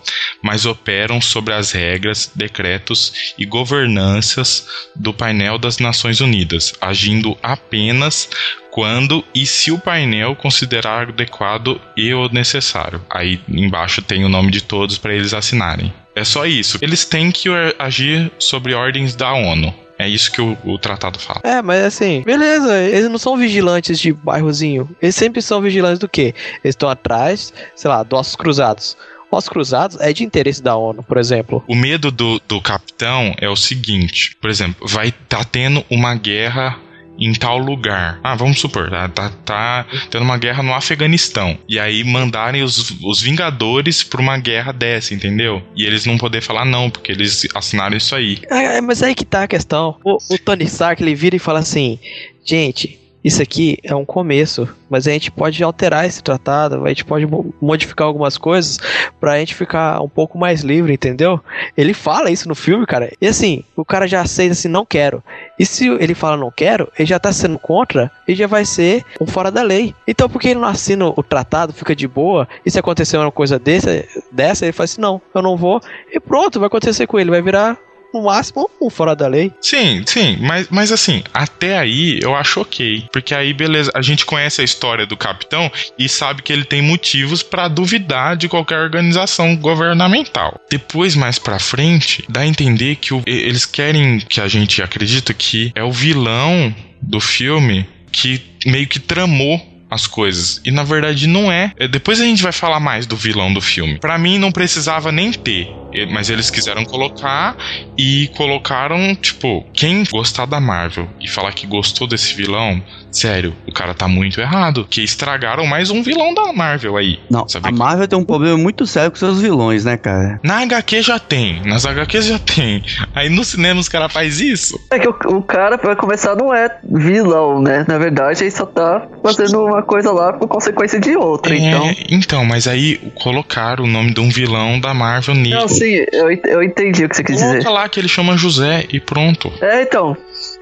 mas 0.42 0.66
operam 0.66 1.20
sobre 1.20 1.54
as 1.54 1.72
regras, 1.72 2.30
decretos 2.34 3.34
e 3.38 3.46
governanças 3.46 4.66
do 4.94 5.12
painel 5.12 5.58
das 5.58 5.78
Nações 5.78 6.20
Unidas, 6.20 6.74
agindo 6.80 7.36
apenas 7.42 8.28
quando 8.70 9.24
e 9.34 9.46
se 9.46 9.72
o 9.72 9.78
painel 9.78 10.36
considerar 10.36 11.08
adequado 11.08 11.80
e 11.96 12.12
ou 12.12 12.28
necessário. 12.28 13.02
Aí 13.10 13.40
embaixo 13.48 14.02
tem 14.02 14.24
o 14.24 14.28
nome 14.28 14.50
de 14.50 14.62
todos 14.62 14.98
para 14.98 15.14
eles 15.14 15.34
assinarem. 15.34 15.92
É 16.14 16.24
só 16.24 16.46
isso. 16.46 16.78
Eles 16.82 17.04
têm 17.04 17.30
que 17.30 17.48
agir 17.78 18.30
sobre 18.38 18.74
ordens 18.74 19.14
da 19.14 19.32
ONU. 19.32 19.87
É 19.98 20.08
isso 20.08 20.30
que 20.30 20.40
o, 20.40 20.56
o 20.64 20.78
tratado 20.78 21.18
fala. 21.18 21.40
É, 21.42 21.60
mas 21.60 21.84
assim, 21.84 22.22
beleza, 22.22 22.78
eles 22.80 23.10
não 23.10 23.18
são 23.18 23.36
vigilantes 23.36 23.98
de 23.98 24.12
bairrozinho. 24.12 24.88
Eles 25.02 25.16
sempre 25.16 25.42
são 25.42 25.60
vigilantes 25.60 25.98
do 25.98 26.08
quê? 26.08 26.34
Eles 26.62 26.74
estão 26.74 26.88
atrás, 26.88 27.52
sei 27.74 27.90
lá, 27.90 28.02
dos 28.02 28.36
cruzados. 28.36 28.96
Ossos 29.30 29.48
cruzados 29.48 30.00
é 30.00 30.10
de 30.12 30.24
interesse 30.24 30.62
da 30.62 30.74
ONU, 30.74 31.02
por 31.02 31.18
exemplo. 31.18 31.62
O 31.68 31.74
medo 31.74 32.10
do, 32.10 32.40
do 32.48 32.62
capitão 32.62 33.34
é 33.38 33.48
o 33.48 33.56
seguinte: 33.56 34.34
por 34.40 34.48
exemplo, 34.48 34.86
vai 34.88 35.12
tá 35.12 35.44
tendo 35.44 35.84
uma 35.90 36.14
guerra 36.14 36.78
em 37.18 37.32
tal 37.32 37.58
lugar. 37.58 38.20
Ah, 38.22 38.34
vamos 38.34 38.60
supor, 38.60 38.90
tá, 38.90 39.08
tá, 39.08 39.30
tá 39.44 39.86
tendo 40.10 40.22
uma 40.22 40.38
guerra 40.38 40.62
no 40.62 40.74
Afeganistão. 40.74 41.58
E 41.68 41.78
aí 41.78 42.04
mandarem 42.04 42.62
os, 42.62 42.94
os 43.02 43.20
Vingadores 43.20 44.02
pra 44.02 44.20
uma 44.20 44.38
guerra 44.38 44.72
dessa, 44.72 45.14
entendeu? 45.14 45.62
E 45.74 45.84
eles 45.84 46.06
não 46.06 46.16
poder 46.16 46.40
falar 46.40 46.64
não, 46.64 46.90
porque 46.90 47.12
eles 47.12 47.46
assinaram 47.54 47.96
isso 47.96 48.14
aí. 48.14 48.38
É, 48.48 48.80
mas 48.80 49.02
aí 49.02 49.14
que 49.14 49.24
tá 49.24 49.42
a 49.42 49.48
questão. 49.48 49.96
O, 50.04 50.18
o 50.30 50.38
Tony 50.38 50.64
Stark 50.64 51.02
ele 51.02 51.14
vira 51.14 51.36
e 51.36 51.40
fala 51.40 51.58
assim: 51.58 51.98
gente, 52.44 52.98
isso 53.24 53.42
aqui 53.42 53.78
é 53.82 53.94
um 53.94 54.04
começo, 54.04 54.68
mas 54.88 55.06
a 55.06 55.10
gente 55.10 55.30
pode 55.30 55.62
alterar 55.62 56.06
esse 56.06 56.22
tratado, 56.22 56.84
a 56.84 56.88
gente 56.88 57.04
pode 57.04 57.26
mo- 57.26 57.52
modificar 57.60 58.06
algumas 58.06 58.38
coisas 58.38 58.78
pra 59.20 59.38
gente 59.38 59.54
ficar 59.54 60.00
um 60.00 60.08
pouco 60.08 60.38
mais 60.38 60.62
livre, 60.62 60.92
entendeu? 60.92 61.40
Ele 61.76 61.92
fala 61.92 62.30
isso 62.30 62.48
no 62.48 62.54
filme, 62.54 62.86
cara. 62.86 63.12
E 63.20 63.26
assim, 63.26 63.64
o 63.76 63.84
cara 63.84 64.06
já 64.06 64.20
aceita 64.20 64.52
assim, 64.52 64.68
não 64.68 64.86
quero. 64.86 65.22
E 65.58 65.66
se 65.66 65.88
ele 65.88 66.14
fala 66.14 66.36
não 66.36 66.50
quero, 66.50 66.90
ele 66.98 67.06
já 67.08 67.18
tá 67.18 67.32
sendo 67.32 67.58
contra, 67.58 68.10
ele 68.26 68.36
já 68.36 68.46
vai 68.46 68.64
ser 68.64 69.04
um 69.20 69.26
fora 69.26 69.50
da 69.50 69.62
lei. 69.62 69.94
Então 70.06 70.28
por 70.28 70.40
que 70.40 70.48
ele 70.48 70.60
não 70.60 70.68
assina 70.68 71.06
o 71.08 71.22
tratado, 71.22 71.72
fica 71.72 71.94
de 71.94 72.06
boa, 72.06 72.48
e 72.64 72.70
se 72.70 72.78
acontecer 72.78 73.18
uma 73.18 73.32
coisa 73.32 73.58
desse, 73.58 74.08
dessa, 74.30 74.64
ele 74.64 74.72
fala 74.72 74.84
assim, 74.84 75.00
não, 75.00 75.20
eu 75.34 75.42
não 75.42 75.56
vou, 75.56 75.80
e 76.12 76.20
pronto, 76.20 76.58
vai 76.60 76.68
acontecer 76.68 77.06
com 77.06 77.18
ele, 77.18 77.30
vai 77.30 77.42
virar 77.42 77.76
no 78.12 78.22
máximo 78.24 78.70
um 78.80 78.88
fora 78.90 79.14
da 79.14 79.26
lei. 79.26 79.52
Sim, 79.60 80.02
sim, 80.06 80.36
mas, 80.40 80.68
mas 80.70 80.92
assim, 80.92 81.22
até 81.32 81.78
aí 81.78 82.18
eu 82.22 82.34
acho 82.34 82.60
ok. 82.60 83.04
Porque 83.12 83.34
aí, 83.34 83.52
beleza, 83.52 83.90
a 83.94 84.02
gente 84.02 84.24
conhece 84.24 84.60
a 84.60 84.64
história 84.64 85.06
do 85.06 85.16
capitão 85.16 85.70
e 85.98 86.08
sabe 86.08 86.42
que 86.42 86.52
ele 86.52 86.64
tem 86.64 86.80
motivos 86.82 87.42
pra 87.42 87.68
duvidar 87.68 88.36
de 88.36 88.48
qualquer 88.48 88.78
organização 88.80 89.56
governamental. 89.56 90.60
Depois, 90.70 91.14
mais 91.14 91.38
pra 91.38 91.58
frente, 91.58 92.24
dá 92.28 92.40
a 92.40 92.46
entender 92.46 92.96
que 92.96 93.12
o- 93.14 93.22
eles 93.26 93.66
querem 93.66 94.18
que 94.20 94.40
a 94.40 94.48
gente 94.48 94.82
acredita 94.82 95.32
que 95.34 95.72
é 95.74 95.82
o 95.82 95.92
vilão 95.92 96.74
do 97.00 97.20
filme 97.20 97.86
que 98.10 98.40
meio 98.66 98.86
que 98.86 98.98
tramou 98.98 99.64
as 99.90 100.06
coisas. 100.06 100.60
E 100.64 100.70
na 100.70 100.82
verdade 100.82 101.26
não 101.26 101.50
é. 101.50 101.72
É, 101.78 101.88
Depois 101.88 102.20
a 102.20 102.24
gente 102.24 102.42
vai 102.42 102.52
falar 102.52 102.80
mais 102.80 103.06
do 103.06 103.16
vilão 103.16 103.52
do 103.52 103.60
filme. 103.60 103.98
Pra 103.98 104.18
mim 104.18 104.38
não 104.38 104.52
precisava 104.52 105.10
nem 105.10 105.32
ter, 105.32 105.68
mas 106.10 106.28
eles 106.30 106.50
quiseram 106.50 106.84
colocar 106.84 107.56
e 107.96 108.28
colocaram, 108.36 109.14
tipo, 109.14 109.64
quem 109.72 110.04
gostar 110.04 110.46
da 110.46 110.60
Marvel 110.60 111.08
e 111.20 111.28
falar 111.28 111.52
que 111.52 111.66
gostou 111.66 112.06
desse 112.06 112.34
vilão, 112.34 112.82
sério, 113.10 113.54
o 113.66 113.72
cara 113.72 113.94
tá 113.94 114.06
muito 114.08 114.40
errado, 114.40 114.86
que 114.88 115.02
estragaram 115.02 115.66
mais 115.66 115.90
um 115.90 116.02
vilão 116.02 116.34
da 116.34 116.52
Marvel 116.52 116.96
aí. 116.96 117.18
Não, 117.30 117.48
Sabe 117.48 117.68
a 117.68 117.72
que- 117.72 117.78
Marvel 117.78 118.08
tem 118.08 118.18
um 118.18 118.24
problema 118.24 118.56
muito 118.58 118.86
sério 118.86 119.10
com 119.10 119.16
seus 119.16 119.40
vilões, 119.40 119.84
né, 119.84 119.96
cara? 119.96 120.38
Na 120.42 120.60
HQ 120.62 121.02
já 121.02 121.18
tem, 121.18 121.60
nas 121.64 121.84
HQs 121.86 122.26
já 122.26 122.38
tem. 122.38 122.82
Aí 123.14 123.28
no 123.28 123.44
cinema 123.44 123.80
os 123.80 123.88
caras 123.88 124.12
faz 124.12 124.40
isso. 124.40 124.78
É 124.90 124.98
que 124.98 125.08
o, 125.08 125.14
o 125.36 125.42
cara, 125.42 125.78
pra 125.78 125.96
começar, 125.96 126.36
não 126.36 126.54
é 126.54 126.68
vilão, 126.84 127.60
né? 127.62 127.84
Na 127.88 127.98
verdade, 127.98 128.42
ele 128.44 128.50
só 128.50 128.66
tá 128.66 129.06
fazendo 129.22 129.64
uma 129.64 129.82
coisa 129.82 130.12
lá 130.12 130.32
por 130.32 130.46
consequência 130.48 131.00
de 131.00 131.16
outra. 131.16 131.54
É, 131.54 131.58
Então. 131.58 131.94
então, 132.10 132.44
mas 132.44 132.66
aí 132.68 132.96
colocaram 133.14 133.84
o 133.84 133.86
nome 133.86 134.12
de 134.12 134.20
um 134.20 134.28
vilão 134.28 134.78
da 134.80 134.92
Marvel 134.94 135.34
nele. 135.34 135.54
Não, 135.54 135.68
sim, 135.68 136.04
eu, 136.12 136.30
eu 136.30 136.62
entendi 136.62 137.04
o 137.04 137.08
que 137.08 137.16
você 137.16 137.24
quis 137.24 137.36
dizer. 137.36 137.62
Coloca 137.62 137.70
lá 137.70 137.88
que 137.88 137.98
ele 138.00 138.08
chama 138.08 138.36
José 138.36 138.84
e 138.92 139.00
pronto. 139.00 139.52
É, 139.60 139.82
então. 139.82 140.16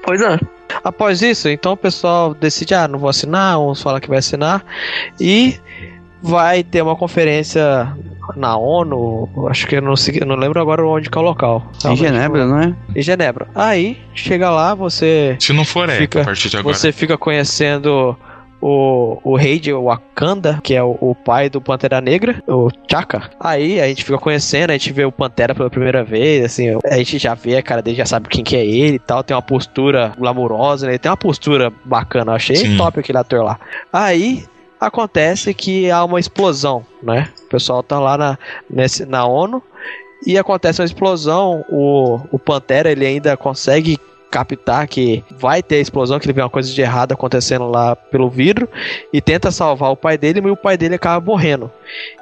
Pois 0.07 0.21
é. 0.21 0.39
Após 0.85 1.21
isso, 1.21 1.49
então 1.49 1.73
o 1.73 1.77
pessoal 1.77 2.33
decide, 2.33 2.73
ah, 2.73 2.87
não 2.87 2.97
vou 2.97 3.09
assinar, 3.09 3.59
uns 3.59 3.81
falam 3.81 3.99
que 3.99 4.07
vai 4.07 4.19
assinar, 4.19 4.63
e 5.19 5.59
vai 6.23 6.63
ter 6.63 6.81
uma 6.81 6.95
conferência 6.95 7.93
na 8.37 8.55
ONU, 8.57 9.29
acho 9.49 9.67
que 9.67 9.75
eu 9.75 9.81
não, 9.81 9.97
sei, 9.97 10.21
não 10.25 10.35
lembro 10.35 10.61
agora 10.61 10.85
onde 10.85 11.09
que 11.09 11.17
é 11.17 11.21
o 11.21 11.23
local. 11.23 11.69
Em 11.85 11.95
Genebra, 11.97 12.45
não 12.45 12.59
é? 12.61 12.75
Em 12.95 13.01
Genebra. 13.01 13.47
Aí, 13.53 13.97
chega 14.15 14.49
lá, 14.49 14.73
você, 14.73 15.35
Se 15.41 15.51
não 15.51 15.65
for 15.65 15.89
é, 15.89 15.97
Fica- 15.97 16.21
a 16.21 16.25
partir 16.25 16.49
de 16.49 16.55
agora. 16.57 16.73
você 16.75 16.91
fica 16.93 17.17
conhecendo 17.17 18.17
o, 18.67 19.19
o 19.23 19.35
rei 19.37 19.59
de 19.59 19.71
Wakanda, 19.71 20.59
que 20.61 20.75
é 20.75 20.83
o, 20.83 20.97
o 20.99 21.15
pai 21.15 21.49
do 21.49 21.61
Pantera 21.61 22.01
Negra, 22.01 22.43
o 22.45 22.69
Chaka. 22.89 23.29
Aí 23.39 23.79
a 23.79 23.87
gente 23.87 24.03
fica 24.03 24.17
conhecendo, 24.17 24.71
a 24.71 24.73
gente 24.73 24.91
vê 24.91 25.05
o 25.05 25.11
Pantera 25.11 25.55
pela 25.55 25.69
primeira 25.69 26.03
vez, 26.03 26.43
assim, 26.43 26.77
a 26.83 26.97
gente 26.97 27.17
já 27.17 27.33
vê 27.33 27.55
a 27.55 27.63
cara 27.63 27.81
dele, 27.81 27.95
já 27.95 28.05
sabe 28.05 28.27
quem 28.27 28.43
que 28.43 28.57
é 28.57 28.65
ele 28.65 28.95
e 28.95 28.99
tal, 28.99 29.23
tem 29.23 29.35
uma 29.35 29.41
postura 29.41 30.11
glamurosa, 30.17 30.85
né? 30.85 30.93
Ele 30.93 30.99
tem 30.99 31.09
uma 31.09 31.17
postura 31.17 31.71
bacana, 31.85 32.31
eu 32.31 32.35
achei 32.35 32.57
Sim. 32.57 32.75
top 32.75 32.99
aquele 32.99 33.17
ator 33.17 33.43
lá. 33.43 33.57
Aí 33.91 34.43
acontece 34.79 35.53
que 35.53 35.89
há 35.89 36.03
uma 36.03 36.19
explosão, 36.19 36.85
né? 37.01 37.29
O 37.45 37.49
pessoal 37.49 37.81
tá 37.81 37.99
lá 37.99 38.17
na, 38.17 38.37
nesse, 38.69 39.05
na 39.05 39.25
ONU 39.25 39.63
e 40.25 40.37
acontece 40.37 40.81
uma 40.81 40.85
explosão, 40.85 41.63
o, 41.69 42.19
o 42.31 42.37
Pantera 42.37 42.91
ele 42.91 43.05
ainda 43.05 43.37
consegue 43.37 43.97
captar 44.29 44.87
que 44.87 45.23
vai 45.31 45.63
ter 45.63 45.75
a 45.75 45.79
explosão, 45.79 46.19
que 46.19 46.25
ele 46.25 46.33
vê 46.33 46.41
uma 46.41 46.49
coisa 46.49 46.71
de 46.71 46.81
errado 46.81 47.13
acontecendo 47.13 47.67
lá 47.67 47.95
pelo 47.95 48.29
vidro 48.29 48.67
e 49.11 49.21
tenta 49.21 49.51
salvar 49.51 49.91
o 49.91 49.97
pai 49.97 50.17
dele, 50.17 50.41
mas 50.41 50.51
o 50.51 50.57
pai 50.57 50.77
dele 50.77 50.95
acaba 50.95 51.25
morrendo. 51.25 51.71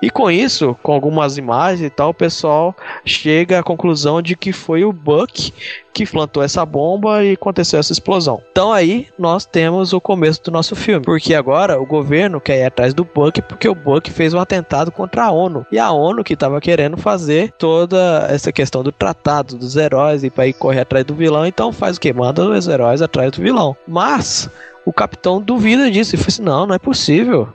E 0.01 0.09
com 0.09 0.29
isso, 0.29 0.77
com 0.81 0.93
algumas 0.93 1.37
imagens 1.37 1.81
e 1.85 1.89
tal, 1.89 2.09
o 2.09 2.13
pessoal 2.13 2.75
chega 3.03 3.59
à 3.59 3.63
conclusão 3.63 4.21
de 4.21 4.35
que 4.35 4.51
foi 4.51 4.83
o 4.83 4.91
Buck 4.91 5.51
que 5.95 6.05
plantou 6.05 6.43
essa 6.43 6.65
bomba 6.65 7.23
e 7.23 7.31
aconteceu 7.31 7.79
essa 7.79 7.93
explosão. 7.93 8.43
Então 8.51 8.73
aí 8.73 9.07
nós 9.17 9.45
temos 9.45 9.93
o 9.93 10.01
começo 10.01 10.43
do 10.43 10.51
nosso 10.51 10.75
filme, 10.75 11.05
porque 11.05 11.33
agora 11.33 11.79
o 11.79 11.85
governo 11.85 12.41
quer 12.41 12.59
ir 12.59 12.65
atrás 12.65 12.93
do 12.93 13.05
Buck 13.05 13.41
porque 13.41 13.69
o 13.69 13.73
Buck 13.73 14.11
fez 14.11 14.33
um 14.33 14.39
atentado 14.39 14.91
contra 14.91 15.23
a 15.23 15.31
ONU. 15.31 15.65
E 15.71 15.79
a 15.79 15.91
ONU 15.91 16.21
que 16.21 16.33
estava 16.33 16.59
querendo 16.59 16.97
fazer 16.97 17.53
toda 17.57 18.27
essa 18.29 18.51
questão 18.51 18.83
do 18.83 18.91
tratado 18.91 19.55
dos 19.55 19.77
heróis 19.77 20.25
e 20.25 20.29
para 20.29 20.47
ir 20.47 20.53
correr 20.53 20.81
atrás 20.81 21.05
do 21.05 21.15
vilão, 21.15 21.45
então 21.45 21.71
faz 21.71 21.94
o 21.97 22.01
que? 22.01 22.13
Manda 22.13 22.47
os 22.47 22.67
heróis 22.67 23.01
atrás 23.01 23.31
do 23.31 23.41
vilão. 23.41 23.75
Mas 23.88 24.49
o 24.86 24.93
capitão 24.93 25.41
duvida 25.41 25.89
disso 25.89 26.15
e 26.15 26.17
fala 26.17 26.27
assim: 26.29 26.41
"Não, 26.43 26.65
não 26.65 26.75
é 26.75 26.79
possível 26.79 27.49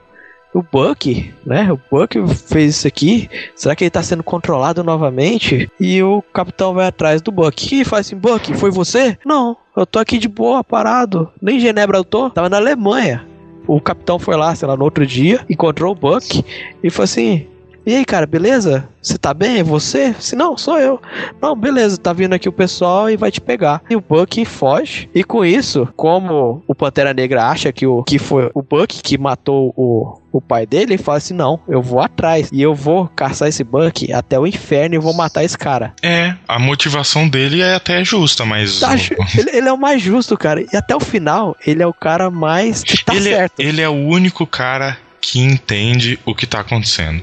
o 0.53 0.62
Buck, 0.62 1.33
né? 1.46 1.70
O 1.72 1.81
Buck 1.90 2.16
fez 2.35 2.76
isso 2.76 2.88
aqui. 2.88 3.29
Será 3.55 3.76
que 3.76 3.85
ele 3.85 3.90
tá 3.90 4.03
sendo 4.03 4.22
controlado 4.22 4.83
novamente? 4.83 5.70
E 5.79 6.03
o 6.03 6.22
capitão 6.33 6.74
vai 6.74 6.87
atrás 6.87 7.22
do 7.22 7.31
Buck. 7.31 7.81
E 7.81 7.85
faz 7.85 8.07
assim: 8.07 8.16
Buck, 8.16 8.53
foi 8.55 8.70
você? 8.70 9.16
Não, 9.24 9.57
eu 9.76 9.87
tô 9.87 9.98
aqui 9.98 10.18
de 10.18 10.29
boa, 10.29 10.64
parado. 10.64 11.31
Nem 11.40 11.57
em 11.57 11.61
Genebra 11.61 11.98
eu 11.98 12.05
tô. 12.05 12.31
Tava 12.31 12.48
na 12.48 12.57
Alemanha. 12.57 13.26
O 13.66 13.81
capitão 13.81 14.18
foi 14.18 14.37
lá, 14.37 14.55
sei 14.55 14.66
lá, 14.66 14.76
no 14.76 14.85
outro 14.85 15.07
dia, 15.07 15.44
encontrou 15.48 15.92
o 15.92 15.94
Buck 15.94 16.44
e 16.83 16.90
falou 16.90 17.05
assim: 17.05 17.46
e 17.90 17.96
aí, 17.96 18.05
cara, 18.05 18.24
beleza? 18.24 18.88
Você 19.03 19.18
tá 19.18 19.35
bem? 19.35 19.59
É 19.59 19.62
você? 19.64 20.14
Se 20.20 20.37
não, 20.37 20.57
sou 20.57 20.79
eu. 20.79 21.03
Não, 21.42 21.57
beleza, 21.57 21.98
tá 21.98 22.12
vindo 22.12 22.33
aqui 22.33 22.48
o 22.48 22.53
pessoal 22.53 23.11
e 23.11 23.16
vai 23.16 23.33
te 23.33 23.40
pegar. 23.40 23.83
E 23.90 23.96
o 23.96 24.00
Buck 24.00 24.44
foge. 24.44 25.11
E 25.12 25.24
com 25.24 25.44
isso, 25.44 25.88
como 25.96 26.62
o 26.68 26.72
Pantera 26.72 27.12
Negra 27.12 27.48
acha 27.48 27.72
que, 27.72 27.85
o, 27.88 28.05
que 28.05 28.16
foi 28.16 28.48
o 28.55 28.62
Buck 28.62 29.03
que 29.03 29.18
matou 29.18 29.74
o, 29.76 30.20
o 30.31 30.40
pai 30.40 30.66
dele, 30.66 30.92
ele 30.92 31.03
fala 31.03 31.18
assim: 31.18 31.35
não, 31.35 31.59
eu 31.66 31.83
vou 31.83 31.98
atrás. 31.98 32.48
E 32.53 32.62
eu 32.62 32.76
vou 32.76 33.09
caçar 33.09 33.48
esse 33.48 33.64
Buck 33.64 34.12
até 34.12 34.38
o 34.38 34.46
inferno 34.46 34.94
e 34.94 34.98
vou 34.98 35.12
matar 35.12 35.42
esse 35.42 35.59
cara. 35.59 35.92
É, 36.00 36.37
a 36.46 36.61
motivação 36.61 37.29
dele 37.29 37.61
é 37.61 37.74
até 37.74 38.05
justa, 38.05 38.44
mas. 38.44 38.79
Tá 38.79 38.94
ele, 39.37 39.50
ele 39.53 39.68
é 39.68 39.72
o 39.72 39.76
mais 39.76 40.00
justo, 40.00 40.38
cara. 40.38 40.64
E 40.72 40.76
até 40.76 40.94
o 40.94 41.00
final, 41.00 41.57
ele 41.66 41.83
é 41.83 41.87
o 41.88 41.92
cara 41.92 42.31
mais 42.31 42.85
que 42.85 43.05
tá 43.05 43.16
ele, 43.16 43.31
certo. 43.31 43.59
É, 43.59 43.64
ele 43.64 43.83
é 43.83 43.88
o 43.88 44.07
único 44.07 44.46
cara 44.46 44.96
que 45.20 45.40
entende 45.40 46.20
o 46.24 46.37
que 46.37 46.46
tá 46.46 46.61
acontecendo. 46.61 47.22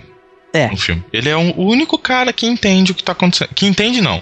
É. 0.54 0.68
No 0.70 0.78
filme. 0.78 1.04
Ele 1.12 1.30
é 1.30 1.38
um- 1.38 1.52
o 1.58 1.66
único 1.70 1.98
cara 1.98 2.32
que 2.34 2.46
entende 2.48 2.92
o 2.92 2.96
que 2.96 3.04
tá 3.04 3.12
acontecendo. 3.12 3.50
Que 3.54 3.66
entende, 3.66 4.02
não. 4.02 4.22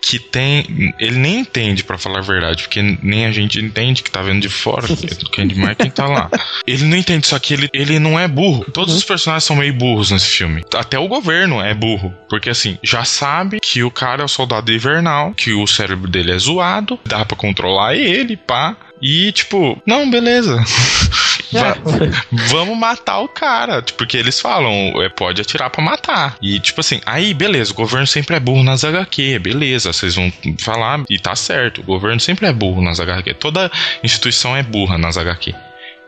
Que 0.00 0.18
tem. 0.18 0.94
Ele 0.98 1.16
nem 1.18 1.40
entende, 1.40 1.82
pra 1.84 1.98
falar 1.98 2.20
a 2.20 2.22
verdade, 2.22 2.62
porque 2.62 2.80
nem 3.02 3.26
a 3.26 3.32
gente 3.32 3.58
entende 3.60 4.02
que 4.02 4.10
tá 4.10 4.22
vendo 4.22 4.40
de 4.40 4.48
fora, 4.48 4.86
o 4.92 5.30
Candy 5.30 5.54
Martin 5.56 5.90
tá 5.90 6.06
lá. 6.06 6.30
Ele 6.66 6.84
não 6.84 6.96
entende, 6.96 7.26
só 7.26 7.38
que 7.38 7.54
ele, 7.54 7.68
ele 7.72 7.98
não 7.98 8.18
é 8.18 8.26
burro. 8.28 8.64
Todos 8.72 8.94
os 8.94 9.04
personagens 9.04 9.44
são 9.44 9.56
meio 9.56 9.72
burros 9.74 10.10
nesse 10.10 10.26
filme. 10.26 10.62
Até 10.74 10.98
o 10.98 11.08
governo 11.08 11.60
é 11.60 11.74
burro. 11.74 12.12
Porque 12.28 12.50
assim, 12.50 12.78
já 12.82 13.04
sabe 13.04 13.58
que 13.60 13.82
o 13.82 13.90
cara 13.90 14.22
é 14.22 14.24
o 14.24 14.28
soldado 14.28 14.72
invernal, 14.72 15.32
que 15.34 15.52
o 15.52 15.66
cérebro 15.66 16.08
dele 16.08 16.32
é 16.32 16.38
zoado, 16.38 16.98
dá 17.04 17.24
pra 17.24 17.36
controlar 17.36 17.94
ele, 17.96 18.36
pá. 18.36 18.76
E 19.02 19.30
tipo, 19.32 19.80
não, 19.86 20.08
beleza. 20.10 20.62
Va- 21.52 21.76
Vamos 22.50 22.76
matar 22.78 23.18
o 23.20 23.28
cara. 23.28 23.82
Tipo, 23.82 23.98
Porque 23.98 24.16
eles 24.16 24.40
falam, 24.40 24.72
é, 25.02 25.08
pode 25.08 25.40
atirar 25.40 25.70
pra 25.70 25.82
matar. 25.82 26.36
E 26.40 26.58
tipo 26.60 26.80
assim, 26.80 27.00
aí 27.06 27.32
beleza, 27.34 27.72
o 27.72 27.74
governo 27.74 28.06
sempre 28.06 28.36
é 28.36 28.40
burro 28.40 28.62
nas 28.62 28.84
HQ, 28.84 29.38
beleza, 29.38 29.92
vocês 29.92 30.14
vão 30.14 30.32
falar 30.58 31.02
e 31.10 31.18
tá 31.18 31.34
certo. 31.34 31.80
O 31.80 31.84
governo 31.84 32.20
sempre 32.20 32.46
é 32.46 32.52
burro 32.52 32.82
nas 32.82 33.00
HQ. 33.00 33.34
Toda 33.34 33.70
instituição 34.02 34.56
é 34.56 34.62
burra 34.62 34.96
nas 34.98 35.16
HQ. 35.18 35.54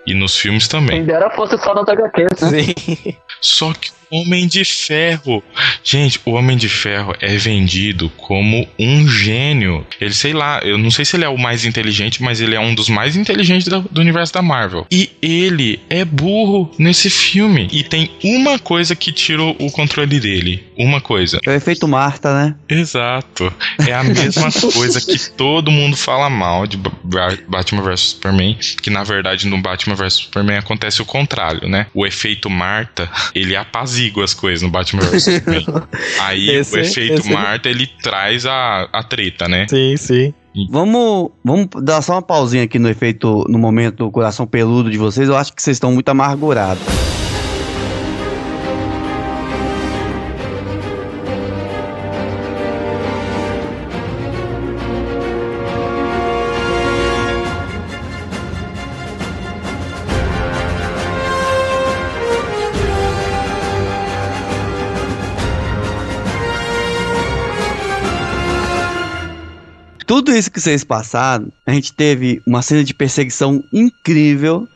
E 0.06 0.14
nos 0.14 0.36
filmes 0.36 0.66
também. 0.68 0.98
Quem 0.98 1.04
dera 1.06 1.28
fosse 1.30 1.58
só 1.58 1.74
nas 1.74 1.86
HQs, 1.88 2.40
né? 2.50 2.62
Sim. 2.62 3.16
Só 3.40 3.72
que 3.74 3.90
Homem 4.10 4.46
de 4.46 4.64
Ferro. 4.64 5.42
Gente, 5.84 6.20
o 6.24 6.32
Homem 6.32 6.56
de 6.56 6.68
Ferro 6.68 7.14
é 7.20 7.36
vendido 7.36 8.10
como 8.16 8.66
um 8.78 9.06
gênio. 9.08 9.86
Ele, 10.00 10.12
sei 10.14 10.32
lá, 10.32 10.60
eu 10.62 10.78
não 10.78 10.90
sei 10.90 11.04
se 11.04 11.16
ele 11.16 11.24
é 11.24 11.28
o 11.28 11.38
mais 11.38 11.64
inteligente, 11.64 12.22
mas 12.22 12.40
ele 12.40 12.54
é 12.54 12.60
um 12.60 12.74
dos 12.74 12.88
mais 12.88 13.16
inteligentes 13.16 13.68
da- 13.68 13.78
do 13.90 14.00
universo 14.00 14.32
da 14.32 14.42
Marvel. 14.42 14.86
E 14.90 15.10
ele 15.20 15.80
é 15.90 16.04
burro 16.04 16.70
nesse 16.78 17.10
filme. 17.10 17.68
E 17.72 17.82
tem 17.82 18.10
uma 18.22 18.58
coisa 18.58 18.94
que 18.96 19.12
tira 19.12 19.42
o 19.42 19.70
controle 19.70 20.18
dele. 20.20 20.64
Uma 20.76 21.00
coisa. 21.00 21.38
É 21.46 21.50
o 21.50 21.54
efeito 21.54 21.86
Marta, 21.88 22.32
né? 22.32 22.54
Exato. 22.68 23.52
É 23.86 23.92
a 23.92 24.04
mesma 24.04 24.50
coisa 24.72 25.00
que 25.00 25.18
todo 25.32 25.70
mundo 25.70 25.96
fala 25.96 26.30
mal 26.30 26.66
de 26.66 26.76
Ba- 26.76 26.92
Ba- 27.02 27.38
Batman 27.48 27.82
vs 27.82 28.00
Superman, 28.00 28.56
que 28.82 28.90
na 28.90 29.02
verdade 29.04 29.46
no 29.46 29.58
Batman 29.60 29.94
vs 29.96 30.14
Superman 30.14 30.58
acontece 30.58 31.02
o 31.02 31.04
contrário, 31.04 31.68
né? 31.68 31.86
O 31.94 32.06
efeito 32.06 32.48
Marta, 32.48 33.10
ele 33.34 33.56
apazigua 33.98 34.24
as 34.24 34.34
coisas 34.34 34.62
no 34.62 34.70
Batman 34.70 35.02
vs 35.02 35.24
Superman. 35.24 35.82
Aí 36.20 36.48
Esse- 36.50 36.76
o 36.76 36.80
efeito 36.80 37.14
esse- 37.20 37.32
Marta, 37.32 37.68
ele 37.68 37.86
traz 38.02 38.46
a, 38.46 38.88
a 38.92 39.02
treta, 39.02 39.48
né? 39.48 39.66
Sim, 39.68 39.96
sim. 39.96 40.34
Vamos, 40.70 41.30
vamos 41.44 41.68
dar 41.82 42.02
só 42.02 42.14
uma 42.14 42.22
pausinha 42.22 42.64
aqui 42.64 42.78
no 42.80 42.88
efeito, 42.88 43.44
no 43.48 43.58
momento 43.58 43.98
do 44.04 44.10
coração 44.10 44.44
peludo 44.46 44.90
de 44.90 44.98
vocês. 44.98 45.28
Eu 45.28 45.36
acho 45.36 45.52
que 45.52 45.62
vocês 45.62 45.76
estão 45.76 45.92
muito 45.92 46.08
amargurados. 46.08 46.82
Tudo 70.18 70.32
isso 70.36 70.50
que 70.50 70.60
vocês 70.60 70.82
passaram, 70.82 71.46
a 71.64 71.70
gente 71.72 71.92
teve 71.92 72.42
uma 72.44 72.60
cena 72.60 72.82
de 72.82 72.92
perseguição 72.92 73.62
incrível. 73.72 74.66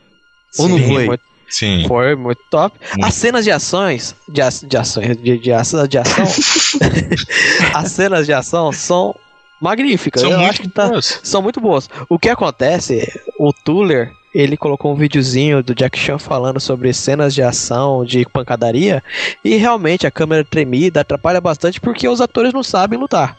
Ou 0.57 0.69
não 0.69 0.77
Sim, 0.77 0.87
foi? 0.87 1.05
muito- 1.05 1.23
Sim. 1.49 1.85
Foi 1.87 2.15
muito 2.15 2.39
top. 2.49 2.79
Muito. 2.93 3.05
As 3.05 3.13
cenas 3.13 3.43
de 3.43 3.51
ações, 3.51 4.15
de, 4.29 4.41
a- 4.41 4.47
de 4.49 4.77
ações, 4.77 5.17
de, 5.17 5.37
de, 5.37 5.51
ação, 5.51 5.85
de 5.85 5.97
ação, 5.97 6.25
as 7.75 7.91
cenas 7.91 8.25
de 8.25 8.31
ação 8.33 8.71
são 8.71 9.13
magníficas. 9.61 10.21
São 10.21 10.31
Eu 10.31 10.37
muito 10.37 10.49
acho 10.49 10.61
que 10.61 10.69
tá, 10.69 10.87
boas. 10.87 11.19
são 11.23 11.41
muito 11.41 11.59
boas. 11.59 11.89
O 12.09 12.17
que 12.17 12.29
acontece, 12.29 13.05
o 13.37 13.51
Tuller, 13.53 14.11
ele 14.33 14.55
colocou 14.57 14.93
um 14.93 14.95
videozinho 14.95 15.61
do 15.61 15.75
Jack 15.75 15.99
Chan 15.99 16.17
falando 16.17 16.59
sobre 16.59 16.91
cenas 16.93 17.33
de 17.35 17.43
ação, 17.43 18.03
de 18.05 18.25
pancadaria, 18.25 19.03
e 19.43 19.55
realmente 19.57 20.07
a 20.07 20.11
câmera 20.11 20.43
tremida 20.45 21.01
atrapalha 21.01 21.41
bastante 21.41 21.79
porque 21.81 22.07
os 22.07 22.21
atores 22.21 22.53
não 22.53 22.63
sabem 22.63 22.97
lutar. 22.97 23.37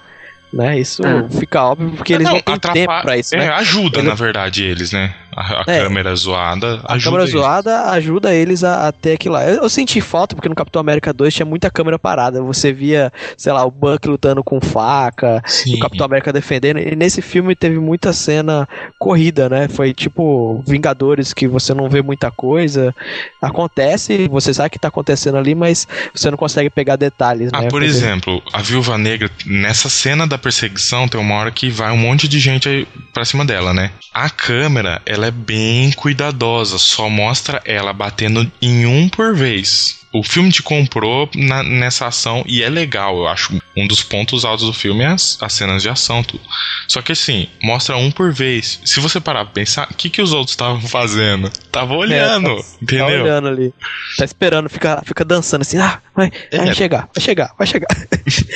Né? 0.54 0.78
Isso 0.78 1.02
É. 1.04 1.28
fica 1.30 1.64
óbvio 1.64 1.90
porque 1.90 2.12
eles 2.12 2.24
não, 2.28 2.40
têm 2.40 2.58
tempo 2.58 3.02
pra 3.02 3.18
isso, 3.18 3.34
é, 3.34 3.38
né? 3.38 3.48
ajuda, 3.48 3.98
Ele- 3.98 4.08
na 4.08 4.14
verdade, 4.14 4.62
eles, 4.64 4.92
né? 4.92 5.12
A, 5.36 5.60
a 5.60 5.64
É. 5.66 5.82
câmera 5.82 6.14
zoada 6.14 6.80
A 6.84 6.94
ajuda 6.94 7.04
câmera 7.10 7.22
eles. 7.24 7.32
zoada 7.32 7.90
ajuda 7.90 8.34
eles 8.34 8.64
a, 8.64 8.88
a 8.88 8.92
ter 8.92 9.12
aquilo 9.14 9.34
lá. 9.34 9.44
Eu, 9.48 9.62
eu 9.62 9.68
senti 9.68 10.00
falta 10.00 10.34
porque 10.34 10.48
no 10.48 10.54
Capitão 10.54 10.80
América 10.80 11.12
2 11.12 11.34
tinha 11.34 11.46
muita 11.46 11.70
câmera 11.70 11.98
parada. 11.98 12.42
Você 12.42 12.72
via, 12.72 13.12
sei 13.36 13.52
lá, 13.52 13.64
o 13.64 13.70
Buck 13.70 14.06
lutando 14.08 14.42
com 14.44 14.60
faca, 14.60 15.42
Sim. 15.46 15.74
o 15.74 15.78
Capitão 15.78 16.06
América 16.06 16.32
defendendo. 16.32 16.78
E 16.78 16.94
nesse 16.96 17.20
filme 17.22 17.54
teve 17.56 17.78
muita 17.78 18.12
cena 18.12 18.68
corrida, 18.98 19.48
né? 19.48 19.68
Foi 19.68 19.92
tipo 19.92 20.62
Vingadores, 20.66 21.32
que 21.32 21.46
você 21.48 21.72
não 21.74 21.88
vê 21.88 22.00
muita 22.02 22.30
coisa. 22.30 22.94
Acontece, 23.42 24.28
você 24.28 24.52
sabe 24.54 24.70
que 24.70 24.78
tá 24.78 24.88
acontecendo 24.88 25.36
ali, 25.38 25.54
mas 25.54 25.86
você 26.14 26.30
não 26.30 26.36
consegue 26.38 26.70
pegar 26.70 26.96
detalhes, 26.96 27.50
Ah, 27.52 27.62
né? 27.62 27.68
por 27.68 27.82
exemplo, 27.82 28.42
a 28.52 28.62
Viúva 28.62 28.96
Negra, 28.96 29.30
nessa 29.46 29.88
cena 29.88 30.26
da 30.26 30.38
perseguição, 30.38 31.08
tem 31.08 31.20
uma 31.20 31.34
hora 31.34 31.50
que 31.50 31.68
vai 31.70 31.90
um 31.92 31.96
monte 31.96 32.26
de 32.28 32.38
gente 32.38 32.68
aí 32.68 32.86
pra 33.12 33.24
cima 33.24 33.44
dela, 33.44 33.72
né? 33.74 33.90
A 34.12 34.30
câmera, 34.30 35.00
ela 35.04 35.23
é 35.26 35.30
bem 35.30 35.90
cuidadosa, 35.92 36.78
só 36.78 37.08
mostra 37.08 37.60
ela 37.64 37.92
batendo 37.92 38.50
em 38.60 38.86
um 38.86 39.08
por 39.08 39.34
vez. 39.34 40.02
O 40.12 40.22
filme 40.22 40.52
te 40.52 40.62
comprou 40.62 41.28
na- 41.34 41.64
nessa 41.64 42.06
ação 42.06 42.44
e 42.46 42.62
é 42.62 42.68
legal, 42.68 43.16
eu 43.18 43.26
acho. 43.26 43.60
Um 43.76 43.88
dos 43.88 44.00
pontos 44.04 44.44
altos 44.44 44.64
do 44.64 44.72
filme 44.72 45.02
é 45.02 45.08
as, 45.08 45.36
as 45.42 45.52
cenas 45.52 45.82
de 45.82 45.88
ação, 45.88 46.22
tudo. 46.22 46.40
Só 46.86 47.02
que 47.02 47.10
assim, 47.10 47.48
mostra 47.60 47.96
um 47.96 48.12
por 48.12 48.32
vez. 48.32 48.78
Se 48.84 49.00
você 49.00 49.18
parar 49.20 49.44
pra 49.44 49.54
pensar, 49.54 49.88
o 49.90 49.94
que, 49.94 50.08
que 50.08 50.22
os 50.22 50.32
outros 50.32 50.52
estavam 50.52 50.80
fazendo? 50.82 51.50
Tava 51.72 51.94
olhando, 51.94 52.50
É, 52.50 52.56
tá- 52.56 52.62
Tá 52.62 52.76
entendeu? 52.80 53.22
olhando 53.24 53.48
ali. 53.48 53.74
Tá 54.16 54.24
esperando, 54.24 54.70
fica, 54.70 55.02
fica 55.04 55.24
dançando 55.24 55.62
assim. 55.62 55.78
Ah, 55.78 56.00
vai, 56.14 56.30
vai 56.52 56.68
É. 56.68 56.74
chegar, 56.74 57.08
vai 57.12 57.20
chegar, 57.24 57.52
vai 57.58 57.66
chegar. 57.66 57.88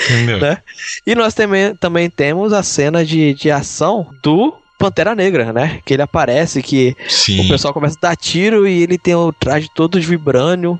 entendeu? 0.08 0.38
né? 0.38 0.58
E 1.04 1.12
nós 1.16 1.34
também, 1.34 1.74
também 1.74 2.08
temos 2.08 2.52
a 2.52 2.62
cena 2.62 3.04
de, 3.04 3.34
de 3.34 3.50
ação 3.50 4.08
do 4.22 4.54
Pantera 4.78 5.14
Negra, 5.14 5.52
né? 5.52 5.80
Que 5.84 5.94
ele 5.94 6.02
aparece, 6.02 6.62
que 6.62 6.96
Sim. 7.08 7.44
o 7.44 7.48
pessoal 7.48 7.74
começa 7.74 7.98
a 8.00 8.08
dar 8.08 8.16
tiro 8.16 8.66
e 8.66 8.82
ele 8.82 8.96
tem 8.96 9.14
o 9.14 9.32
traje 9.32 9.68
todo 9.74 10.00
de 10.00 10.06
vibrânio. 10.06 10.78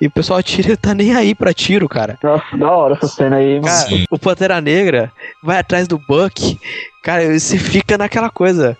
E 0.00 0.06
o 0.06 0.10
pessoal 0.10 0.38
atira 0.38 0.72
e 0.72 0.76
tá 0.76 0.94
nem 0.94 1.14
aí 1.14 1.34
pra 1.34 1.52
tiro, 1.52 1.88
cara. 1.88 2.16
Nossa, 2.22 2.56
da 2.56 2.70
hora 2.70 2.94
essa 2.94 3.08
cena 3.08 3.36
aí, 3.36 3.54
mano. 3.54 3.64
Cara, 3.64 3.88
Sim. 3.88 4.04
o 4.10 4.18
Pantera 4.18 4.60
Negra 4.60 5.12
vai 5.42 5.58
atrás 5.58 5.88
do 5.88 5.98
Buck 5.98 6.58
Cara, 7.02 7.38
você 7.38 7.58
fica 7.58 7.96
naquela 7.96 8.30
coisa. 8.30 8.76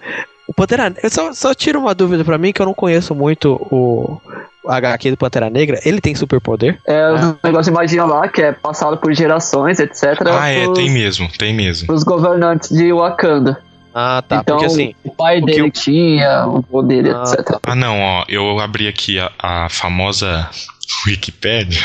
O 0.47 0.53
Pantera 0.53 0.91
Negra. 0.91 1.09
Só, 1.09 1.33
só 1.33 1.55
tira 1.55 1.79
uma 1.79 1.95
dúvida 1.95 2.25
pra 2.25 2.39
mim 2.39 2.53
que 2.53 2.61
eu 2.61 2.67
não 2.67 2.75
conheço 2.75 3.15
muito 3.15 3.55
o, 3.71 4.21
HQ 4.67 5.13
do 5.13 5.17
Pantera 5.17 5.49
Negra. 5.49 5.81
Ele 5.85 6.01
tem 6.01 6.15
superpoder? 6.15 6.79
É 6.87 7.11
o 7.13 7.39
negócio 7.43 7.73
de 7.73 7.77
magia 7.77 8.05
lá, 8.05 8.29
que 8.29 8.43
é 8.43 8.53
passado 8.53 8.99
por 8.99 9.13
gerações, 9.15 9.81
etc. 9.81 10.21
Ah, 10.27 10.49
é, 10.49 10.65
pros, 10.65 10.79
tem 10.79 10.91
mesmo, 10.91 11.29
tem 11.39 11.55
mesmo. 11.55 11.87
pros 11.87 12.03
governantes 12.03 12.69
de 12.71 12.93
Wakanda. 12.93 13.63
Ah, 13.95 14.23
tá. 14.27 14.37
então, 14.37 14.57
porque 14.59 14.73
assim. 14.73 14.95
o 15.05 15.11
pai 15.15 15.41
dele 15.41 15.63
eu- 15.63 15.71
tinha 15.71 16.47
o 16.47 16.63
poder, 16.63 17.15
Ah, 17.15 17.23
etc. 17.23 17.59
Ah, 17.63 17.75
não, 17.75 18.01
ó, 18.01 18.25
eu 18.29 18.59
abri 18.61 18.87
aqui 18.89 19.19
a, 19.19 19.31
a 19.39 19.69
famosa 19.69 20.49
Wikipédia 21.07 21.83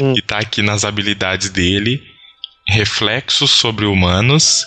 Hum. 0.00 0.14
e 0.16 0.20
tá 0.22 0.38
aqui 0.38 0.60
nas 0.62 0.84
habilidades 0.84 1.48
dele 1.50 2.02
reflexos 2.66 3.50
sobre 3.50 3.84
humanos 3.86 4.64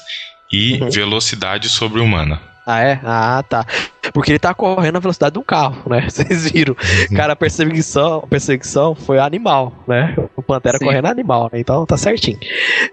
e 0.52 0.82
Uhum. 0.82 0.90
velocidade 0.90 1.70
sobre 1.70 2.00
humana. 2.02 2.42
Ah, 2.68 2.82
é? 2.82 3.00
Ah, 3.04 3.44
tá. 3.48 3.64
Porque 4.14 4.32
ele 4.32 4.40
tá 4.40 4.54
correndo 4.54 4.94
na 4.96 5.00
velocidade 5.00 5.34
de 5.34 5.40
um 5.40 5.44
carro, 5.44 5.84
né? 5.88 6.02
Vocês 6.10 6.50
viram. 6.50 6.76
Cara, 7.16 7.34
a 7.34 7.36
perseguição, 7.36 8.20
a 8.24 8.28
perseguição 8.28 8.96
foi 8.96 9.20
animal, 9.20 9.84
né? 9.88 10.16
Pantera 10.46 10.78
Sim. 10.78 10.86
correndo 10.86 11.08
animal, 11.08 11.50
né? 11.52 11.60
Então 11.60 11.86
tá 11.86 11.98
certinho. 11.98 12.38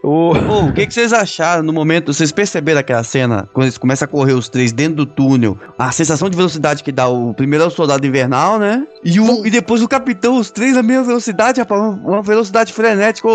O... 0.02 0.32
Pô, 0.34 0.60
o 0.66 0.72
que, 0.72 0.86
que 0.86 0.94
vocês 0.94 1.12
acharam 1.12 1.62
no 1.62 1.72
momento? 1.72 2.12
Vocês 2.12 2.32
perceberam 2.32 2.80
aquela 2.80 3.04
cena? 3.04 3.48
Quando 3.52 3.66
eles 3.66 3.78
começam 3.78 4.06
a 4.06 4.08
correr 4.08 4.32
os 4.32 4.48
três 4.48 4.72
dentro 4.72 4.96
do 4.96 5.06
túnel, 5.06 5.56
a 5.78 5.92
sensação 5.92 6.28
de 6.28 6.36
velocidade 6.36 6.82
que 6.82 6.90
dá 6.92 7.08
o 7.08 7.34
primeiro 7.34 7.64
é 7.64 7.66
o 7.66 7.70
soldado 7.70 8.06
invernal, 8.06 8.58
né? 8.58 8.86
E, 9.04 9.20
o, 9.20 9.46
e 9.46 9.50
depois 9.50 9.82
o 9.82 9.88
capitão, 9.88 10.36
os 10.36 10.50
três 10.50 10.74
na 10.74 10.82
mesma 10.82 11.04
velocidade, 11.04 11.60
rapaz, 11.60 11.80
uma, 11.80 12.22
velocidade 12.22 12.72
frenética. 12.72 13.28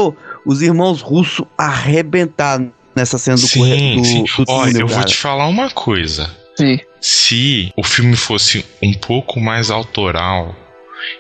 Os 0.46 0.62
irmãos 0.62 1.02
russos 1.02 1.46
arrebentaram 1.58 2.72
nessa 2.96 3.18
cena 3.18 3.38
do, 3.38 3.50
corre- 3.50 3.78
Sim, 3.78 3.96
do, 3.96 4.06
sim. 4.06 4.24
do 4.24 4.46
túnel. 4.46 4.62
Olha, 4.62 4.78
eu 4.80 4.88
vou 4.88 4.96
cara. 4.96 5.08
te 5.08 5.16
falar 5.16 5.48
uma 5.48 5.70
coisa. 5.70 6.30
Sim. 6.58 6.80
Se 7.00 7.72
o 7.78 7.84
filme 7.84 8.16
fosse 8.16 8.66
um 8.82 8.94
pouco 8.94 9.40
mais 9.40 9.70
autoral, 9.70 10.56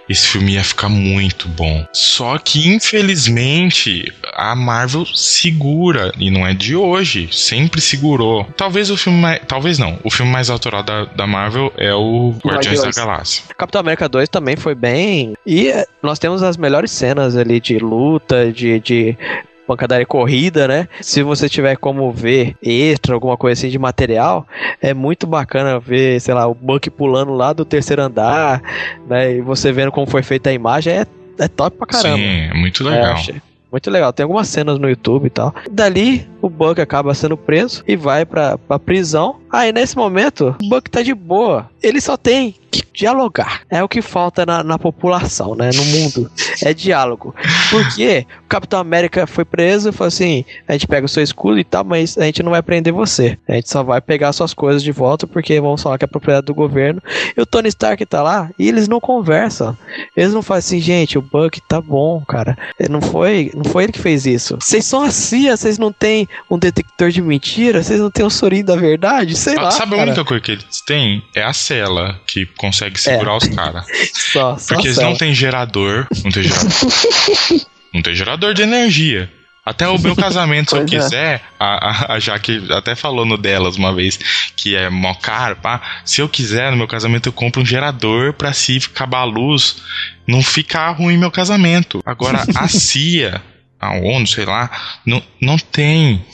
esse 0.09 0.28
filme 0.28 0.53
ia 0.53 0.63
ficar 0.63 0.89
muito 0.89 1.47
bom. 1.47 1.86
Só 1.93 2.38
que, 2.38 2.67
infelizmente, 2.67 4.11
a 4.34 4.55
Marvel 4.55 5.05
segura, 5.05 6.11
e 6.17 6.30
não 6.30 6.45
é 6.45 6.53
de 6.53 6.75
hoje, 6.75 7.30
sempre 7.32 7.82
segurou. 7.82 8.45
Talvez 8.55 8.89
o 8.89 8.97
filme 8.97 9.19
mais. 9.19 9.41
Talvez 9.47 9.78
não. 9.78 9.99
O 10.03 10.09
filme 10.09 10.32
mais 10.32 10.49
autoral 10.49 10.84
da, 10.84 11.05
da 11.05 11.28
Marvel 11.28 11.71
é 11.78 11.93
o 11.93 12.34
Guardiões 12.43 12.82
da. 12.82 12.91
Galáxia. 12.91 13.43
Capitão 13.57 13.82
América 13.82 14.07
2 14.09 14.30
também 14.30 14.55
foi 14.55 14.73
bem. 14.73 15.34
E 15.45 15.67
eh, 15.67 15.86
nós 16.01 16.19
temos 16.19 16.41
as 16.41 16.57
melhores 16.57 16.91
cenas 16.91 17.36
ali 17.36 17.59
de 17.59 17.78
luta, 17.78 18.51
de. 18.51 18.80
de... 18.80 19.17
Pancadaria 19.68 20.05
corrida, 20.05 20.68
né? 20.68 20.88
Se 21.01 21.22
você 21.22 21.49
tiver 21.49 21.76
como 21.78 22.11
ver 22.11 22.55
extra, 22.63 23.13
alguma 23.13 23.36
coisa 23.38 23.59
assim 23.59 23.70
de 23.70 23.78
material, 23.78 24.47
é 24.82 24.93
muito 24.93 25.28
bacana 25.28 25.80
ver, 25.80 26.20
sei 26.22 26.34
lá, 26.34 26.47
o 26.47 26.53
Buck 26.55 26.89
pulando 26.89 27.34
lá 27.34 27.51
do 27.53 27.65
terceiro 27.65 28.01
andar, 28.01 28.61
né? 29.07 29.34
E 29.36 29.41
você 29.41 29.72
vendo 29.72 29.91
como 29.91 30.07
foi 30.07 30.24
feita 30.24 30.49
a 30.49 30.53
imagem, 30.53 30.93
é, 30.93 31.05
é 31.38 31.47
top 31.47 31.78
pra 31.78 31.86
caramba. 31.88 32.18
Sim, 32.18 32.24
é 32.24 32.53
muito 32.53 32.88
É, 32.88 32.91
legal. 32.91 33.11
achei 33.13 33.36
muito 33.70 33.91
legal. 33.91 34.13
Tem 34.13 34.24
algumas 34.24 34.47
cenas 34.47 34.80
no 34.80 34.88
YouTube 34.89 35.26
e 35.28 35.30
tal. 35.30 35.53
Dali, 35.70 36.26
o 36.41 36.49
Buck 36.49 36.80
acaba 36.80 37.13
sendo 37.13 37.36
preso 37.36 37.84
e 37.86 37.97
vai 37.97 38.26
pra, 38.26 38.57
pra 38.57 38.80
prisão. 38.80 39.36
Aí, 39.51 39.74
nesse 39.74 39.97
momento, 39.97 40.55
o 40.63 40.70
Buck 40.70 40.89
tá 40.89 41.01
de 41.03 41.13
boa. 41.13 41.70
Ele 41.84 41.99
só 41.99 42.15
tem 42.15 42.55
dialogar. 42.93 43.61
É 43.69 43.84
o 43.84 43.88
que 43.88 44.01
falta 44.01 44.45
na, 44.45 44.63
na 44.63 44.78
população, 44.80 45.55
né? 45.55 45.69
No 45.75 45.86
mundo. 45.86 46.32
É 46.63 46.73
diálogo. 46.73 47.34
Porque 47.69 48.25
o 48.43 48.47
Capitão 48.47 48.80
América 48.80 49.28
foi 49.28 49.45
preso 49.45 49.89
e 49.89 49.91
falou 49.91 50.07
assim: 50.07 50.43
a 50.67 50.73
gente 50.73 50.88
pega 50.88 51.05
o 51.05 51.09
seu 51.09 51.21
escudo 51.23 51.59
e 51.59 51.63
tal, 51.63 51.84
mas 51.84 52.17
a 52.17 52.23
gente 52.25 52.41
não 52.43 52.51
vai 52.51 52.61
prender 52.61 52.93
você. 52.93 53.38
A 53.47 53.53
gente 53.53 53.69
só 53.69 53.84
vai 53.84 54.01
pegar 54.01 54.34
suas 54.34 54.53
coisas 54.53 54.82
de 54.84 54.91
volta 54.91 55.28
porque 55.28 55.59
vamos 55.59 55.82
falar 55.82 55.97
que 55.97 56.05
é 56.05 56.07
propriedade 56.07 56.45
do 56.47 56.53
governo. 56.55 57.01
E 57.36 57.41
o 57.41 57.45
Tony 57.45 57.69
Stark 57.69 58.05
tá 58.05 58.21
lá 58.21 58.49
e 58.57 58.67
eles 58.67 58.88
não 58.88 58.99
conversam. 58.99 59.78
Eles 60.15 60.34
não 60.34 60.41
fazem 60.41 60.80
assim, 60.80 60.86
gente, 60.86 61.17
o 61.17 61.21
Buck 61.21 61.61
tá 61.61 61.80
bom, 61.82 62.21
cara. 62.28 62.57
Não 62.89 63.01
foi, 63.01 63.51
não 63.53 63.63
foi 63.63 63.84
ele 63.84 63.91
que 63.93 63.99
fez 63.99 64.25
isso. 64.25 64.57
Vocês 64.59 64.86
são 64.86 65.03
a 65.03 65.11
CIA, 65.11 65.55
vocês 65.55 65.78
não 65.78 65.91
têm 65.91 66.28
um 66.49 66.57
detector 66.57 67.09
de 67.11 67.21
mentira, 67.21 67.84
vocês 67.84 67.99
não 67.99 68.09
têm 68.09 68.25
um 68.25 68.30
sorinho 68.30 68.65
da 68.65 68.75
verdade, 68.75 69.36
sei 69.36 69.55
Ah, 69.57 69.63
lá. 69.63 69.71
Sabe 69.71 69.93
a 69.93 69.97
cara. 69.97 70.09
única 70.11 70.25
coisa 70.25 70.41
que 70.43 70.51
eles 70.51 70.82
têm? 70.86 71.23
É 71.36 71.43
a 71.43 71.53
cela 71.53 72.19
que 72.28 72.45
consegue 72.68 72.99
segurar 72.99 73.38
os 73.38 73.47
caras. 73.47 73.86
Só, 74.13 74.57
só 74.57 74.74
Porque 74.74 74.88
eles 74.88 74.97
não 74.97 75.15
têm 75.15 75.34
gerador. 75.34 76.07
Não 76.24 76.32
tem 76.32 76.43
gerador. 76.43 76.72
não 77.93 78.01
tem 78.01 78.15
gerador 78.15 78.53
de 78.53 78.61
energia. 78.61 79.32
Até 79.65 79.88
o 79.88 79.99
meu 79.99 80.15
casamento, 80.15 80.70
se 80.70 80.78
eu 80.78 80.84
é. 80.84 80.86
quiser, 80.86 81.43
a, 81.59 81.89
a, 81.89 82.13
a 82.13 82.20
Jaque 82.20 82.72
até 82.72 82.95
falou 82.95 83.26
no 83.26 83.38
delas 83.38 83.76
uma 83.76 83.93
vez 83.93 84.18
que 84.55 84.76
é 84.76 84.89
mó 84.89 85.13
caro, 85.13 85.57
pá. 85.57 85.82
Se 86.05 86.22
eu 86.22 86.30
quiser, 86.30 86.72
no 86.72 86.78
meu 86.78 86.88
casamento, 86.88 87.28
eu 87.28 87.34
compro 87.34 87.61
um 87.61 87.65
gerador 87.65 88.34
pra 88.34 88.53
se 88.53 88.78
acabar 88.78 89.20
a 89.20 89.26
luz, 89.26 89.78
não 90.26 90.41
ficar 90.41 90.91
ruim 90.91 91.18
meu 91.18 91.32
casamento. 91.32 92.01
Agora, 92.05 92.45
a 92.55 92.68
CIA, 92.70 93.41
a 93.80 93.91
ONU, 93.91 94.26
sei 94.26 94.45
lá, 94.45 94.70
não, 95.05 95.22
não 95.41 95.57
tem 95.57 96.26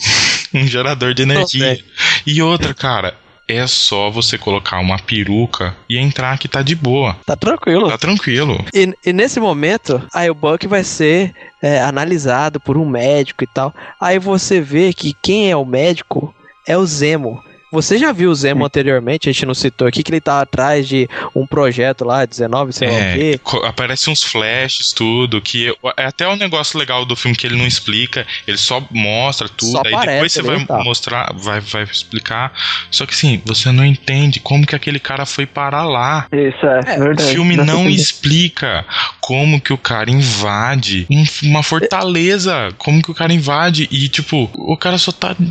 um 0.53 0.67
gerador 0.67 1.13
de 1.15 1.23
energia. 1.23 1.79
E 2.27 2.39
outra, 2.41 2.73
cara, 2.73 3.15
é 3.47 3.65
só 3.67 4.09
você 4.09 4.37
colocar 4.37 4.79
uma 4.79 4.97
peruca 4.97 5.75
e 5.89 5.97
entrar 5.97 6.37
que 6.37 6.47
tá 6.47 6.61
de 6.61 6.75
boa. 6.75 7.17
Tá 7.25 7.35
tranquilo. 7.35 7.89
Tá 7.89 7.97
tranquilo. 7.97 8.63
E, 8.73 8.93
e 9.05 9.13
nesse 9.13 9.39
momento, 9.39 10.01
aí 10.13 10.29
o 10.29 10.35
Buck 10.35 10.65
vai 10.67 10.83
ser 10.83 11.33
é, 11.61 11.81
analisado 11.81 12.59
por 12.59 12.77
um 12.77 12.85
médico 12.85 13.43
e 13.43 13.47
tal. 13.47 13.73
Aí 13.99 14.19
você 14.19 14.61
vê 14.61 14.93
que 14.93 15.15
quem 15.21 15.51
é 15.51 15.55
o 15.55 15.65
médico 15.65 16.33
é 16.67 16.77
o 16.77 16.85
Zemo. 16.85 17.43
Você 17.74 17.97
já 17.97 18.11
viu 18.11 18.30
o 18.30 18.36
Zemo 18.36 18.63
anteriormente, 18.65 19.28
a 19.28 19.32
gente 19.34 19.47
não 19.47 19.55
citou 19.55 19.88
aqui, 19.88 20.03
que 20.03 20.11
ele 20.11 20.21
tá 20.21 20.41
atrás 20.41 20.88
de 20.88 21.09
um 21.36 21.47
projeto 21.47 22.05
lá, 22.05 22.24
19, 22.24 22.71
sei 22.71 22.88
lá 22.88 22.93
o 22.93 22.97
É, 22.99 23.13
quê. 23.15 23.39
aparece 23.63 24.11
uns 24.11 24.21
flashes, 24.24 24.93
tudo, 24.93 25.41
que 25.41 25.76
é 25.97 26.05
até 26.05 26.28
um 26.30 26.36
negócio 26.36 26.78
legal 26.78 27.03
do 27.03 27.15
filme 27.15 27.36
que 27.36 27.47
ele 27.47 27.55
não 27.57 27.65
explica, 27.65 28.28
ele 28.47 28.57
só 28.57 28.80
mostra 28.91 29.49
tudo, 29.49 29.71
Só 29.71 29.78
aí 29.80 29.84
depois 29.86 30.01
aparece 30.03 30.36
você 30.36 30.39
ali 30.41 30.49
vai 30.57 30.65
tal. 30.67 30.84
mostrar, 30.84 31.34
vai, 31.36 31.59
vai 31.59 31.84
explicar. 31.84 32.53
Só 32.91 33.07
que 33.07 33.13
assim, 33.15 33.41
você 33.43 33.71
não 33.71 33.84
entende 33.84 34.39
como 34.39 34.67
que 34.67 34.76
aquele 34.76 34.99
cara 34.99 35.26
foi 35.26 35.47
parar 35.47 35.86
lá. 35.86 36.28
Isso 36.32 36.65
é, 36.67 36.93
É, 36.93 36.97
O 36.99 37.03
verdade. 37.05 37.32
filme 37.32 37.57
Dá 37.57 37.65
pra 37.65 37.74
não 37.74 37.89
explica 37.89 38.86
como 39.19 39.59
que 39.59 39.74
o 39.74 39.78
cara 39.80 40.11
invade 40.11 41.07
um- 41.09 41.24
uma 41.49 41.63
fortaleza, 41.63 42.69
como 42.78 43.01
que 43.01 43.09
o 43.09 43.15
cara 43.15 43.34
invade 43.34 43.88
e 43.91 44.07
tipo, 44.09 44.49
o 44.53 44.78
cara 44.78 44.97
só 44.99 45.11
tá 45.11 45.34
com 45.34 45.45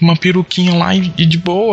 uma 0.00 0.16
peruquinha 0.16 0.74
lá 0.74 0.92
e, 0.94 1.12
e 1.16 1.24
de 1.24 1.38
boa. 1.38 1.67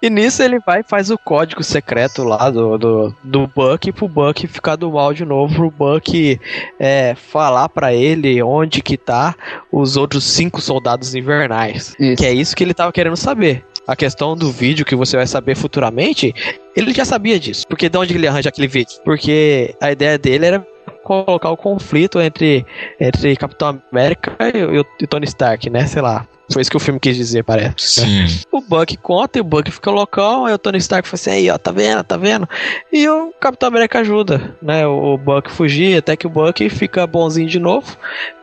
E 0.00 0.08
nisso 0.08 0.42
ele 0.42 0.60
vai 0.60 0.80
e 0.80 0.84
faz 0.84 1.10
o 1.10 1.18
código 1.18 1.62
secreto 1.64 2.22
lá 2.22 2.50
do, 2.50 2.78
do, 2.78 3.16
do 3.22 3.46
Buck 3.48 3.90
pro 3.90 4.06
Buck 4.06 4.46
ficar 4.46 4.76
do 4.76 4.92
mal 4.92 5.12
de 5.12 5.24
novo, 5.24 5.54
pro 5.54 5.70
Buck 5.70 6.40
é, 6.78 7.16
falar 7.16 7.68
pra 7.68 7.92
ele 7.92 8.40
onde 8.40 8.80
que 8.80 8.96
tá 8.96 9.34
os 9.72 9.96
outros 9.96 10.22
cinco 10.22 10.60
soldados 10.60 11.16
invernais. 11.16 11.96
Isso. 11.98 12.16
Que 12.16 12.26
é 12.26 12.32
isso 12.32 12.54
que 12.54 12.62
ele 12.62 12.74
tava 12.74 12.92
querendo 12.92 13.16
saber. 13.16 13.64
A 13.88 13.96
questão 13.96 14.36
do 14.36 14.52
vídeo 14.52 14.84
que 14.84 14.94
você 14.94 15.16
vai 15.16 15.26
saber 15.26 15.56
futuramente, 15.56 16.34
ele 16.76 16.92
já 16.92 17.04
sabia 17.04 17.40
disso. 17.40 17.66
Porque 17.66 17.88
de 17.88 17.98
onde 17.98 18.14
ele 18.14 18.28
arranja 18.28 18.50
aquele 18.50 18.68
vídeo? 18.68 19.00
Porque 19.02 19.74
a 19.80 19.90
ideia 19.90 20.18
dele 20.18 20.46
era 20.46 20.66
colocar 21.02 21.50
o 21.50 21.56
conflito 21.56 22.20
entre, 22.20 22.64
entre 23.00 23.34
Capitão 23.34 23.80
América 23.90 24.36
e, 24.54 24.58
e 24.58 24.78
o 24.78 24.84
Tony 25.08 25.24
Stark, 25.24 25.68
né? 25.70 25.86
Sei 25.86 26.02
lá. 26.02 26.26
Foi 26.50 26.62
isso 26.62 26.70
que 26.70 26.76
o 26.76 26.80
filme 26.80 26.98
quis 26.98 27.16
dizer, 27.16 27.44
parece. 27.44 28.00
né? 28.00 28.26
Sim. 28.28 28.40
O 28.50 28.60
Buck 28.60 28.96
conta 28.96 29.38
e 29.38 29.40
o 29.40 29.44
Buck 29.44 29.70
fica 29.70 29.90
loucão, 29.90 30.46
aí 30.46 30.54
o 30.54 30.58
Tony 30.58 30.78
Stark 30.78 31.06
fala 31.06 31.14
assim, 31.14 31.30
aí 31.30 31.50
ó, 31.50 31.58
tá 31.58 31.70
vendo, 31.70 32.02
tá 32.02 32.16
vendo? 32.16 32.48
E 32.92 33.08
o 33.08 33.32
Capitão 33.38 33.68
América 33.68 34.00
ajuda, 34.00 34.56
né? 34.62 34.86
O 34.86 35.16
Buck 35.18 35.50
fugir, 35.50 35.98
até 35.98 36.16
que 36.16 36.26
o 36.26 36.30
Buck 36.30 36.68
fica 36.70 37.06
bonzinho 37.06 37.48
de 37.48 37.58
novo, 37.58 37.96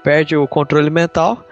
perde 0.03 0.35
o 0.35 0.47
controle 0.47 0.89
mental. 0.89 1.43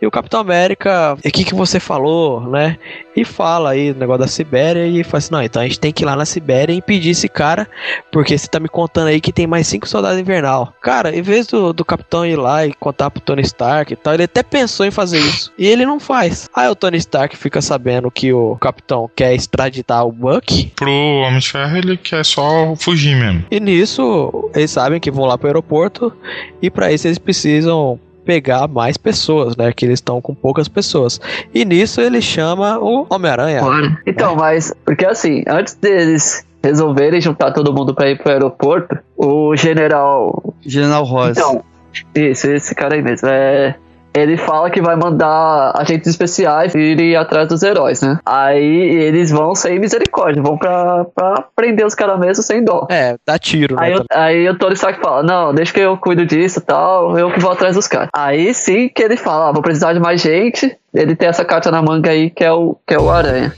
E 0.00 0.06
o 0.06 0.10
Capitão 0.10 0.40
América, 0.40 1.14
o 1.14 1.30
que, 1.30 1.44
que 1.44 1.54
você 1.54 1.80
falou, 1.80 2.40
né? 2.50 2.76
E 3.16 3.24
fala 3.24 3.70
aí 3.70 3.92
o 3.92 3.94
negócio 3.94 4.20
da 4.20 4.26
Sibéria 4.26 4.86
e 4.86 5.02
fala 5.02 5.18
assim: 5.18 5.32
não, 5.32 5.42
então 5.42 5.62
a 5.62 5.64
gente 5.64 5.80
tem 5.80 5.92
que 5.92 6.04
ir 6.04 6.06
lá 6.06 6.14
na 6.14 6.26
Sibéria 6.26 6.72
e 6.72 6.76
impedir 6.76 7.10
esse 7.10 7.28
cara, 7.28 7.66
porque 8.12 8.36
você 8.36 8.46
tá 8.46 8.60
me 8.60 8.68
contando 8.68 9.08
aí 9.08 9.20
que 9.20 9.32
tem 9.32 9.46
mais 9.46 9.66
cinco 9.66 9.88
soldados 9.88 10.20
invernal. 10.20 10.74
Cara, 10.82 11.16
em 11.16 11.22
vez 11.22 11.46
do, 11.46 11.72
do 11.72 11.84
Capitão 11.84 12.26
ir 12.26 12.36
lá 12.36 12.66
e 12.66 12.74
contar 12.74 13.10
pro 13.10 13.22
Tony 13.22 13.42
Stark 13.42 13.92
e 13.92 13.96
tal, 13.96 14.14
ele 14.14 14.24
até 14.24 14.42
pensou 14.42 14.84
em 14.84 14.90
fazer 14.90 15.18
isso. 15.18 15.50
E 15.58 15.66
ele 15.66 15.86
não 15.86 15.98
faz. 15.98 16.48
Aí 16.54 16.68
o 16.68 16.76
Tony 16.76 16.98
Stark 16.98 17.34
fica 17.36 17.62
sabendo 17.62 18.10
que 18.10 18.32
o 18.32 18.56
Capitão 18.56 19.10
quer 19.16 19.34
extraditar 19.34 20.06
o 20.06 20.12
Buck. 20.12 20.72
Pro 20.76 20.90
Homem 20.90 21.38
de 21.38 21.48
Ferro 21.48 21.76
ele 21.76 21.96
quer 21.96 22.24
só 22.24 22.74
fugir 22.76 23.16
mesmo. 23.16 23.44
E 23.50 23.58
nisso, 23.58 24.50
eles 24.54 24.70
sabem 24.70 25.00
que 25.00 25.10
vão 25.10 25.24
lá 25.24 25.38
pro 25.38 25.48
aeroporto. 25.48 26.12
E 26.60 26.70
pra 26.70 26.92
isso 26.92 27.06
eles 27.06 27.18
precisam 27.18 27.98
pegar 28.26 28.66
mais 28.66 28.96
pessoas, 28.96 29.56
né? 29.56 29.72
Que 29.72 29.86
eles 29.86 29.98
estão 29.98 30.20
com 30.20 30.34
poucas 30.34 30.68
pessoas. 30.68 31.20
E 31.54 31.64
nisso 31.64 32.00
ele 32.00 32.20
chama 32.20 32.78
o 32.78 33.06
Homem-Aranha. 33.08 33.60
Claro. 33.60 33.96
Então, 34.04 34.34
mas, 34.34 34.74
porque 34.84 35.06
assim, 35.06 35.44
antes 35.46 35.74
deles 35.74 36.44
resolverem 36.62 37.20
juntar 37.20 37.52
todo 37.52 37.72
mundo 37.72 37.94
pra 37.94 38.10
ir 38.10 38.18
pro 38.18 38.32
aeroporto, 38.32 38.98
o 39.16 39.54
general. 39.54 40.52
General 40.60 41.04
Ross. 41.04 41.38
Então, 41.38 41.64
isso, 42.14 42.50
esse 42.50 42.74
cara 42.74 42.96
aí 42.96 43.02
mesmo. 43.02 43.28
É, 43.28 43.76
ele 44.16 44.36
fala 44.36 44.70
que 44.70 44.80
vai 44.80 44.96
mandar 44.96 45.72
agentes 45.76 46.08
especiais 46.08 46.74
irem 46.74 47.14
atrás 47.16 47.48
dos 47.48 47.62
heróis, 47.62 48.00
né? 48.00 48.18
Aí 48.24 48.64
eles 48.64 49.30
vão 49.30 49.54
sem 49.54 49.78
misericórdia, 49.78 50.42
vão 50.42 50.56
pra, 50.56 51.04
pra 51.04 51.44
prender 51.54 51.84
os 51.84 51.94
caras 51.94 52.18
mesmo 52.18 52.42
sem 52.42 52.64
dó. 52.64 52.86
É, 52.90 53.16
dá 53.26 53.38
tiro, 53.38 53.76
né? 53.76 53.82
Aí, 53.82 53.92
eu, 53.92 54.04
aí 54.12 54.48
o 54.48 54.58
Tony 54.58 54.74
Stark 54.74 55.00
fala, 55.00 55.22
não, 55.22 55.54
deixa 55.54 55.72
que 55.72 55.80
eu 55.80 55.96
cuido 55.98 56.24
disso 56.24 56.60
e 56.60 56.62
tal, 56.62 57.18
eu 57.18 57.30
que 57.30 57.40
vou 57.40 57.52
atrás 57.52 57.74
dos 57.74 57.86
caras. 57.86 58.08
Aí 58.14 58.54
sim 58.54 58.88
que 58.88 59.02
ele 59.02 59.16
fala, 59.16 59.50
ah, 59.50 59.52
vou 59.52 59.62
precisar 59.62 59.92
de 59.92 60.00
mais 60.00 60.20
gente, 60.20 60.76
ele 60.94 61.14
tem 61.14 61.28
essa 61.28 61.44
carta 61.44 61.70
na 61.70 61.82
manga 61.82 62.10
aí 62.10 62.30
que 62.30 62.42
é 62.42 62.52
o, 62.52 62.76
que 62.86 62.94
é 62.94 62.98
o 62.98 63.10
Aranha. 63.10 63.52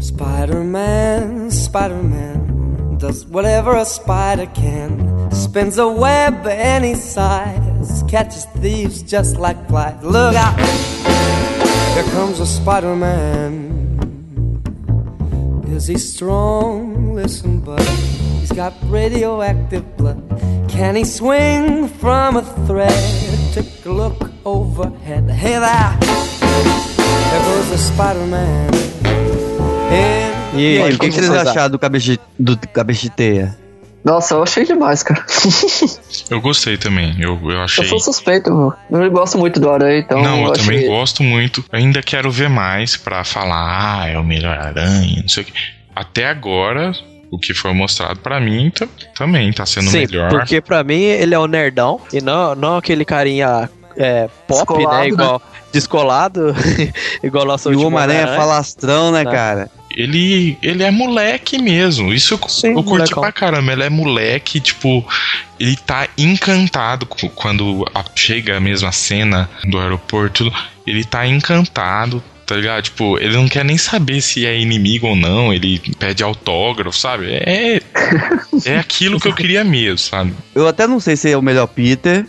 Spider-Man, 0.00 1.50
Spider-Man 1.50 2.45
does 2.98 3.26
whatever 3.26 3.74
a 3.76 3.84
spider 3.84 4.46
can. 4.46 5.30
Spins 5.30 5.78
a 5.78 5.88
web 5.88 6.46
any 6.46 6.94
size, 6.94 8.02
catches 8.08 8.44
thieves 8.60 9.02
just 9.02 9.36
like 9.36 9.68
flies. 9.68 10.02
Look 10.02 10.34
out! 10.34 10.58
Here 11.94 12.04
comes 12.12 12.40
a 12.40 12.46
Spider-Man. 12.46 13.72
Is 15.68 15.86
he 15.86 15.98
strong? 15.98 17.14
Listen, 17.14 17.60
bud. 17.60 17.80
He's 18.40 18.52
got 18.52 18.74
radioactive 18.84 19.96
blood. 19.96 20.22
Can 20.68 20.94
he 20.96 21.04
swing 21.04 21.88
from 21.88 22.36
a 22.36 22.42
thread? 22.66 23.52
Take 23.54 23.86
a 23.86 23.90
look 23.90 24.30
overhead. 24.44 25.30
Hey 25.30 25.58
there! 25.58 25.96
There 27.30 27.42
goes 27.42 27.70
the 27.70 27.78
Spider-Man. 27.78 28.74
In 29.92 30.35
E 30.54 30.66
aí, 30.66 30.78
Pode 30.80 30.96
o 30.96 30.98
que, 30.98 31.08
que 31.08 31.14
vocês 31.14 31.30
acharam 31.30 31.70
do 31.70 31.78
cabeça 31.78 32.18
do 32.38 32.56
cabeça 32.68 33.02
de 33.02 33.10
teia? 33.10 33.56
Nossa, 34.04 34.34
eu 34.34 34.42
achei 34.44 34.64
demais, 34.64 35.02
cara. 35.02 35.24
Eu 36.30 36.40
gostei 36.40 36.76
também. 36.76 37.16
Eu, 37.20 37.38
eu 37.42 37.50
eu 37.50 37.62
achei. 37.62 37.84
sou 37.86 37.98
suspeito, 37.98 38.54
meu. 38.54 38.72
Eu 38.90 39.10
gosto 39.10 39.36
muito 39.36 39.58
do 39.58 39.68
Aranha, 39.68 39.98
então. 39.98 40.22
não, 40.22 40.44
eu, 40.46 40.52
também 40.52 40.78
achei... 40.78 40.88
gosto 40.88 41.22
muito. 41.24 41.64
Ainda 41.72 42.00
quero 42.02 42.30
ver 42.30 42.48
mais 42.48 42.96
pra 42.96 43.24
falar, 43.24 44.02
ah, 44.02 44.08
é 44.08 44.16
o 44.16 44.22
melhor 44.24 44.56
aranha, 44.56 45.20
não 45.22 45.28
sei 45.28 45.42
o 45.42 45.46
que. 45.46 45.52
Até 45.94 46.26
agora, 46.28 46.92
o 47.32 47.38
que 47.38 47.52
foi 47.52 47.72
mostrado 47.74 48.20
pra 48.20 48.38
mim 48.40 48.70
tá- 48.70 48.86
também 49.16 49.52
tá 49.52 49.66
sendo 49.66 49.90
Sim, 49.90 49.98
melhor. 50.06 50.30
porque 50.30 50.60
pra 50.60 50.84
mim 50.84 51.02
ele 51.02 51.34
é 51.34 51.38
o 51.38 51.46
nerdão 51.48 52.00
e 52.12 52.20
não, 52.20 52.54
não 52.54 52.76
aquele 52.76 53.04
carinha 53.04 53.68
é, 53.96 54.28
pop, 54.46 54.58
Descolado, 54.76 54.98
né? 55.00 55.08
Igual 55.08 55.42
descolado, 55.72 56.54
igual 57.22 57.44
nosso 57.44 57.72
E 57.72 57.76
o 57.76 57.80
Homem-Aranha 57.86 58.20
Homem-Aranha. 58.20 58.40
falastrão, 58.40 59.10
né, 59.10 59.24
Tá. 59.24 59.30
cara? 59.32 59.70
Ele, 59.96 60.58
ele 60.62 60.82
é 60.82 60.90
moleque 60.90 61.58
mesmo. 61.58 62.12
Isso 62.12 62.34
eu, 62.34 62.48
Sim, 62.48 62.68
eu 62.68 62.74
curti 62.84 62.88
molecão. 63.14 63.22
pra 63.22 63.32
caramba. 63.32 63.72
Ele 63.72 63.82
é 63.84 63.88
moleque, 63.90 64.60
tipo, 64.60 65.02
ele 65.58 65.74
tá 65.74 66.06
encantado 66.18 67.06
quando 67.34 67.88
a- 67.94 68.04
chega 68.14 68.58
a 68.58 68.60
mesma 68.60 68.92
cena 68.92 69.48
do 69.64 69.78
aeroporto. 69.80 70.52
Ele 70.86 71.02
tá 71.02 71.26
encantado, 71.26 72.22
tá 72.44 72.54
ligado? 72.56 72.84
Tipo, 72.84 73.18
ele 73.18 73.34
não 73.36 73.48
quer 73.48 73.64
nem 73.64 73.78
saber 73.78 74.20
se 74.20 74.44
é 74.44 74.58
inimigo 74.60 75.06
ou 75.06 75.16
não. 75.16 75.50
Ele 75.52 75.80
pede 75.98 76.22
autógrafo, 76.22 76.96
sabe? 76.98 77.28
É, 77.32 77.80
é 78.66 78.76
aquilo 78.78 79.18
que 79.18 79.28
eu 79.28 79.34
queria 79.34 79.64
mesmo, 79.64 79.96
sabe? 79.98 80.34
Eu 80.54 80.68
até 80.68 80.86
não 80.86 81.00
sei 81.00 81.16
se 81.16 81.30
é 81.30 81.36
o 81.38 81.42
melhor 81.42 81.66
Peter. 81.68 82.26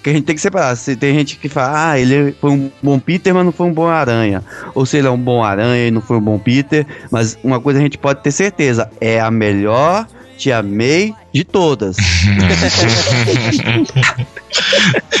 Porque 0.00 0.10
a 0.10 0.12
gente 0.14 0.24
tem 0.24 0.34
que 0.34 0.40
separar. 0.40 0.74
Se 0.76 0.96
tem 0.96 1.14
gente 1.14 1.36
que 1.36 1.46
fala, 1.46 1.90
ah, 1.90 1.98
ele 1.98 2.34
foi 2.40 2.50
um 2.50 2.70
bom 2.82 2.98
Peter, 2.98 3.34
mas 3.34 3.44
não 3.44 3.52
foi 3.52 3.66
um 3.66 3.72
bom 3.72 3.86
aranha. 3.86 4.42
Ou 4.74 4.86
se 4.86 4.96
ele 4.96 5.06
é 5.06 5.10
um 5.10 5.18
bom 5.18 5.44
aranha 5.44 5.88
e 5.88 5.90
não 5.90 6.00
foi 6.00 6.16
um 6.16 6.22
bom 6.22 6.38
Peter. 6.38 6.86
Mas 7.10 7.38
uma 7.44 7.60
coisa 7.60 7.78
a 7.78 7.82
gente 7.82 7.98
pode 7.98 8.22
ter 8.22 8.32
certeza: 8.32 8.90
é 8.98 9.20
a 9.20 9.30
melhor 9.30 10.06
Tia 10.38 10.62
May 10.62 11.14
de 11.34 11.44
todas. 11.44 11.98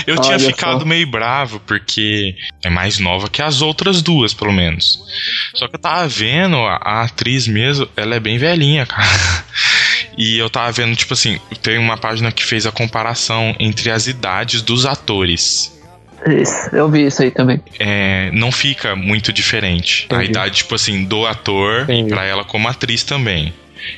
Eu 0.06 0.16
tinha 0.16 0.36
Olha 0.36 0.46
ficado 0.46 0.80
só. 0.80 0.86
meio 0.86 1.06
bravo, 1.06 1.60
porque 1.60 2.34
é 2.64 2.70
mais 2.70 2.98
nova 2.98 3.28
que 3.28 3.42
as 3.42 3.60
outras 3.60 4.00
duas, 4.00 4.32
pelo 4.32 4.52
menos. 4.52 4.98
Só 5.54 5.68
que 5.68 5.76
eu 5.76 5.80
tava 5.80 6.08
vendo, 6.08 6.56
a, 6.56 6.80
a 6.82 7.02
atriz 7.02 7.46
mesmo, 7.46 7.86
ela 7.96 8.14
é 8.14 8.20
bem 8.20 8.38
velhinha, 8.38 8.86
cara. 8.86 9.06
E 10.16 10.38
eu 10.38 10.50
tava 10.50 10.70
vendo, 10.72 10.94
tipo 10.96 11.14
assim, 11.14 11.38
tem 11.62 11.78
uma 11.78 11.96
página 11.96 12.30
que 12.32 12.44
fez 12.44 12.66
a 12.66 12.72
comparação 12.72 13.54
entre 13.58 13.90
as 13.90 14.06
idades 14.06 14.62
dos 14.62 14.86
atores. 14.86 15.78
Isso, 16.26 16.74
eu 16.74 16.88
vi 16.90 17.06
isso 17.06 17.22
aí 17.22 17.30
também. 17.30 17.60
É, 17.78 18.30
não 18.32 18.52
fica 18.52 18.94
muito 18.94 19.32
diferente. 19.32 20.06
A 20.10 20.16
Entendi. 20.16 20.30
idade, 20.30 20.56
tipo 20.56 20.74
assim, 20.74 21.04
do 21.04 21.26
ator 21.26 21.82
Entendi. 21.82 22.10
pra 22.10 22.24
ela 22.24 22.44
como 22.44 22.68
atriz 22.68 23.02
também. 23.02 23.54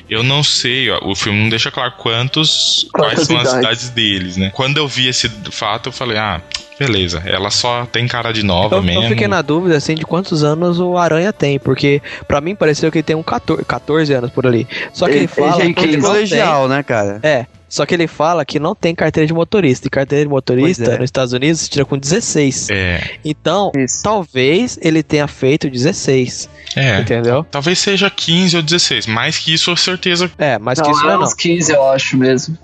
Eu 0.09 0.23
não 0.23 0.43
sei, 0.43 0.89
ó, 0.89 0.99
o 1.03 1.15
filme 1.15 1.39
não 1.41 1.49
deixa 1.49 1.69
claro 1.71 1.93
quantos, 1.97 2.87
quais 2.93 3.13
Quantas 3.13 3.27
são 3.27 3.37
as 3.37 3.43
idades. 3.43 3.59
idades 3.59 3.89
deles, 3.89 4.37
né? 4.37 4.51
Quando 4.53 4.77
eu 4.77 4.87
vi 4.87 5.07
esse 5.07 5.29
fato, 5.51 5.89
eu 5.89 5.93
falei, 5.93 6.17
ah, 6.17 6.41
beleza, 6.79 7.21
ela 7.25 7.49
só 7.49 7.85
tem 7.85 8.07
cara 8.07 8.31
de 8.31 8.43
nova 8.43 8.75
Eu, 8.77 8.83
mesmo. 8.83 9.03
eu 9.03 9.09
fiquei 9.09 9.27
na 9.27 9.41
dúvida, 9.41 9.75
assim, 9.77 9.95
de 9.95 10.03
quantos 10.03 10.43
anos 10.43 10.79
o 10.79 10.97
Aranha 10.97 11.31
tem, 11.33 11.59
porque 11.59 12.01
pra 12.27 12.41
mim 12.41 12.55
pareceu 12.55 12.91
que 12.91 12.97
ele 12.99 13.03
tem 13.03 13.15
um 13.15 13.23
14, 13.23 13.63
14 13.65 14.13
anos 14.13 14.31
por 14.31 14.45
ali. 14.47 14.67
Só 14.93 15.05
que 15.05 15.11
ele, 15.13 15.19
Ele- 15.21 15.27
fala 15.27 15.63
ele 15.63 15.73
que 15.73 15.95
é 15.95 15.99
colegial, 15.99 16.67
né, 16.67 16.81
cara? 16.83 17.19
É, 17.23 17.45
só 17.73 17.85
que 17.87 17.93
ele 17.95 18.05
fala 18.07 18.45
que 18.45 18.59
não 18.59 18.75
tem 18.75 18.93
carteira 18.93 19.25
de 19.25 19.33
motorista. 19.33 19.87
E 19.87 19.89
carteira 19.89 20.23
de 20.25 20.29
motorista 20.29 20.83
é. 20.93 20.97
nos 20.97 21.05
Estados 21.05 21.33
Unidos 21.33 21.61
se 21.61 21.69
tira 21.71 21.83
com 21.85 21.97
16. 21.97 22.69
É, 22.69 23.15
Então, 23.25 23.71
Isso. 23.75 24.03
talvez 24.03 24.77
ele 24.81 25.01
tenha 25.01 25.27
feito 25.27 25.67
16. 25.69 26.47
é. 26.75 26.99
Entendeu? 26.99 27.43
Talvez 27.49 27.79
seja 27.79 28.09
15 28.11 28.57
ou 28.57 28.61
16, 28.61 29.07
mais 29.07 29.39
que 29.39 29.53
isso, 29.53 29.71
com 29.71 29.75
certeza. 29.75 30.29
É, 30.37 30.57
que 30.57 30.63
não, 30.63 30.71
isso 30.71 31.03
não 31.03 31.09
é 31.09 31.13
é 31.13 31.17
não. 31.17 31.23
uns 31.23 31.33
15, 31.33 31.71
eu 31.71 31.89
acho 31.89 32.15
mesmo. 32.17 32.57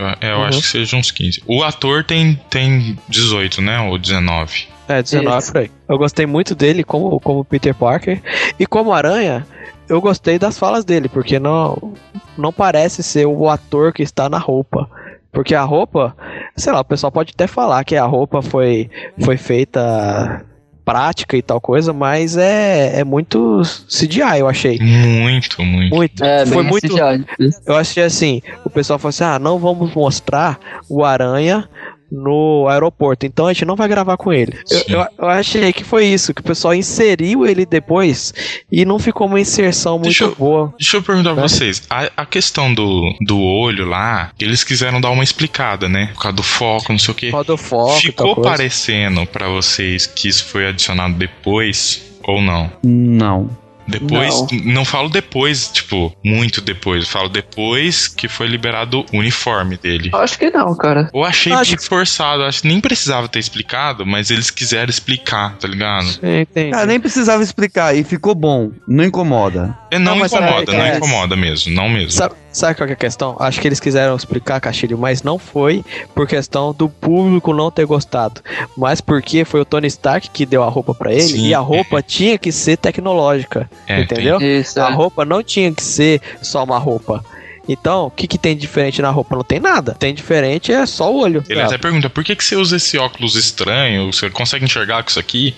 é, 0.00 0.32
Eu 0.32 0.36
Uhum. 0.38 0.44
acho 0.44 0.60
que 0.60 0.66
seja 0.66 0.96
uns 0.96 1.10
15. 1.12 1.42
O 1.46 1.62
ator 1.62 2.02
tem, 2.02 2.40
tem 2.50 2.98
18, 3.08 3.62
né? 3.62 3.78
Ou 3.80 3.96
19. 3.98 4.66
É, 4.88 5.00
19 5.02 5.38
Isso. 5.38 5.52
por 5.52 5.60
aí. 5.60 5.70
Eu 5.88 5.96
gostei 5.98 6.26
muito 6.26 6.54
dele 6.56 6.82
como, 6.82 7.20
como 7.20 7.44
Peter 7.44 7.72
Parker. 7.74 8.20
E 8.58 8.66
como 8.66 8.92
Aranha, 8.92 9.46
eu 9.88 10.00
gostei 10.00 10.38
das 10.40 10.58
falas 10.58 10.84
dele, 10.84 11.08
porque 11.08 11.38
não, 11.38 11.94
não 12.36 12.52
parece 12.52 13.02
ser 13.02 13.26
o 13.26 13.48
ator 13.48 13.92
que 13.92 14.02
está 14.02 14.28
na 14.28 14.38
roupa. 14.38 14.88
Porque 15.32 15.54
a 15.54 15.62
roupa, 15.62 16.16
sei 16.56 16.72
lá, 16.72 16.80
o 16.80 16.84
pessoal 16.84 17.12
pode 17.12 17.32
até 17.34 17.46
falar 17.46 17.84
que 17.84 17.94
a 17.94 18.06
roupa 18.06 18.40
foi, 18.40 18.90
foi 19.18 19.36
feita 19.36 20.44
prática 20.86 21.36
e 21.36 21.42
tal 21.42 21.60
coisa, 21.60 21.92
mas 21.92 22.36
é, 22.36 23.00
é 23.00 23.04
muito 23.04 23.60
CGI, 23.88 24.38
eu 24.38 24.48
achei. 24.48 24.78
Muito, 24.78 25.60
muito. 25.62 25.94
Muito. 25.94 26.24
É, 26.24 26.46
foi 26.46 26.62
muito. 26.62 26.88
CGI. 26.88 27.26
Eu 27.66 27.76
achei 27.76 28.04
assim, 28.04 28.40
o 28.64 28.70
pessoal 28.70 28.98
falou 28.98 29.10
assim: 29.10 29.24
ah, 29.24 29.38
não 29.38 29.58
vamos 29.58 29.92
mostrar 29.92 30.58
o 30.88 31.04
Aranha 31.04 31.68
no 32.16 32.66
aeroporto, 32.68 33.26
então 33.26 33.46
a 33.46 33.52
gente 33.52 33.64
não 33.64 33.76
vai 33.76 33.86
gravar 33.88 34.16
com 34.16 34.32
ele. 34.32 34.58
Eu, 34.70 34.98
eu, 35.00 35.06
eu 35.18 35.28
achei 35.28 35.72
que 35.72 35.84
foi 35.84 36.06
isso, 36.06 36.32
que 36.34 36.40
o 36.40 36.44
pessoal 36.44 36.74
inseriu 36.74 37.46
ele 37.46 37.66
depois 37.66 38.32
e 38.72 38.84
não 38.84 38.98
ficou 38.98 39.26
uma 39.26 39.38
inserção 39.40 39.94
muito 39.94 40.04
Deixa 40.04 40.24
eu- 40.24 40.34
boa. 40.34 40.74
Deixa 40.78 40.96
eu 40.96 41.02
perguntar 41.02 41.32
pra 41.34 41.42
Né? 41.42 41.48
vocês. 41.48 41.82
A, 41.90 42.10
a 42.16 42.26
questão 42.26 42.72
do, 42.72 43.12
do 43.20 43.38
olho 43.40 43.86
lá, 43.86 44.30
eles 44.40 44.64
quiseram 44.64 45.00
dar 45.00 45.10
uma 45.10 45.24
explicada, 45.24 45.88
né? 45.88 46.10
Por 46.14 46.22
causa 46.22 46.36
do 46.36 46.42
foco, 46.42 46.92
não 46.92 46.98
sei 46.98 47.12
o 47.12 47.14
quê. 47.14 47.30
Roda 47.30 47.54
o 47.54 47.58
foco 47.58 47.98
e 47.98 48.02
Ficou 48.02 48.26
tal 48.26 48.34
coisa. 48.36 48.50
parecendo 48.50 49.26
pra 49.26 49.48
vocês 49.48 50.06
que 50.06 50.28
isso 50.28 50.44
foi 50.46 50.66
adicionado 50.68 51.14
depois 51.14 52.02
ou 52.22 52.40
não? 52.40 52.70
Não. 52.82 53.50
Depois, 53.86 54.34
Não. 54.52 54.72
não. 54.74 54.84
falo 54.84 55.08
depois, 55.08 55.68
tipo, 55.68 56.12
muito 56.24 56.60
depois. 56.60 57.08
Falo 57.08 57.28
depois 57.28 58.08
que 58.08 58.28
foi 58.28 58.46
liberado 58.46 59.04
o 59.12 59.18
uniforme 59.18 59.76
dele. 59.76 60.10
Eu 60.12 60.18
acho 60.18 60.38
que 60.38 60.50
não, 60.50 60.74
cara. 60.76 61.10
Eu 61.14 61.24
achei 61.24 61.52
Acho 61.52 61.76
forçado, 61.82 62.42
acho 62.42 62.62
que 62.62 62.68
nem 62.68 62.80
precisava 62.80 63.28
ter 63.28 63.38
explicado, 63.38 64.04
mas 64.04 64.30
eles 64.30 64.50
quiseram 64.50 64.90
explicar, 64.90 65.56
tá 65.56 65.68
ligado? 65.68 66.06
Sim, 66.06 66.40
entendi. 66.40 66.70
Cara, 66.70 66.86
nem 66.86 66.98
precisava 67.00 67.42
explicar 67.42 67.94
e 67.96 68.02
ficou 68.02 68.34
bom. 68.34 68.70
Não 68.88 69.04
incomoda. 69.04 69.76
É, 69.90 69.98
não, 69.98 70.16
Não, 70.16 70.26
incomoda, 70.26 70.72
é- 70.72 70.76
não 70.76 70.84
é- 70.84 70.96
incomoda 70.96 71.36
mesmo, 71.36 71.72
não 71.72 71.88
mesmo. 71.88 72.10
Sabe, 72.10 72.34
sabe 72.52 72.74
qual 72.74 72.86
que 72.86 72.92
é 72.92 72.94
a 72.94 72.98
questão? 72.98 73.36
Acho 73.38 73.60
que 73.60 73.68
eles 73.68 73.78
quiseram 73.80 74.16
explicar, 74.16 74.60
Castilho, 74.60 74.98
mas 74.98 75.22
não 75.22 75.38
foi 75.38 75.84
por 76.14 76.26
questão 76.26 76.72
do 76.72 76.88
público 76.88 77.52
não 77.52 77.70
ter 77.70 77.86
gostado. 77.86 78.40
Mas 78.76 79.00
porque 79.00 79.44
foi 79.44 79.60
o 79.60 79.64
Tony 79.64 79.86
Stark 79.86 80.30
que 80.30 80.44
deu 80.44 80.62
a 80.62 80.68
roupa 80.68 80.94
pra 80.94 81.12
ele 81.12 81.22
Sim, 81.22 81.46
e 81.48 81.54
a 81.54 81.58
roupa 81.60 82.02
tinha 82.02 82.36
que 82.38 82.50
ser 82.50 82.76
tecnológica. 82.76 83.70
É, 83.86 84.00
entendeu? 84.00 84.40
Isso, 84.40 84.80
A 84.80 84.90
é. 84.90 84.92
roupa 84.92 85.24
não 85.24 85.42
tinha 85.42 85.72
que 85.72 85.82
ser 85.82 86.20
só 86.42 86.64
uma 86.64 86.78
roupa. 86.78 87.24
Então, 87.68 88.06
o 88.06 88.10
que, 88.12 88.28
que 88.28 88.38
tem 88.38 88.54
de 88.54 88.60
diferente 88.60 89.02
na 89.02 89.10
roupa? 89.10 89.34
Não 89.34 89.42
tem 89.42 89.58
nada. 89.58 89.92
Tem 89.98 90.14
diferente 90.14 90.70
é 90.72 90.86
só 90.86 91.12
o 91.12 91.18
olho. 91.18 91.42
Ele 91.48 91.58
sabe? 91.60 91.74
até 91.74 91.78
pergunta, 91.78 92.08
por 92.08 92.22
que, 92.22 92.36
que 92.36 92.44
você 92.44 92.54
usa 92.54 92.76
esse 92.76 92.96
óculos 92.96 93.34
estranho? 93.34 94.12
Você 94.12 94.30
consegue 94.30 94.64
enxergar 94.64 95.02
com 95.02 95.10
isso 95.10 95.18
aqui? 95.18 95.52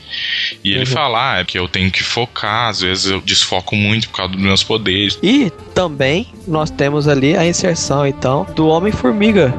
E 0.64 0.70
ele 0.70 0.80
Uhum. 0.80 0.86
fala, 0.86 1.34
ah, 1.34 1.40
é 1.40 1.44
que 1.44 1.58
eu 1.58 1.68
tenho 1.68 1.90
que 1.90 2.02
focar, 2.02 2.68
às 2.70 2.80
vezes 2.80 3.10
eu 3.10 3.20
desfoco 3.20 3.76
muito 3.76 4.08
por 4.08 4.16
causa 4.16 4.32
dos 4.32 4.40
meus 4.40 4.64
poderes. 4.64 5.18
E 5.22 5.50
também 5.74 6.28
nós 6.46 6.70
temos 6.70 7.06
ali 7.06 7.36
a 7.36 7.46
inserção, 7.46 8.06
então, 8.06 8.46
do 8.56 8.68
Homem-Formiga. 8.68 9.52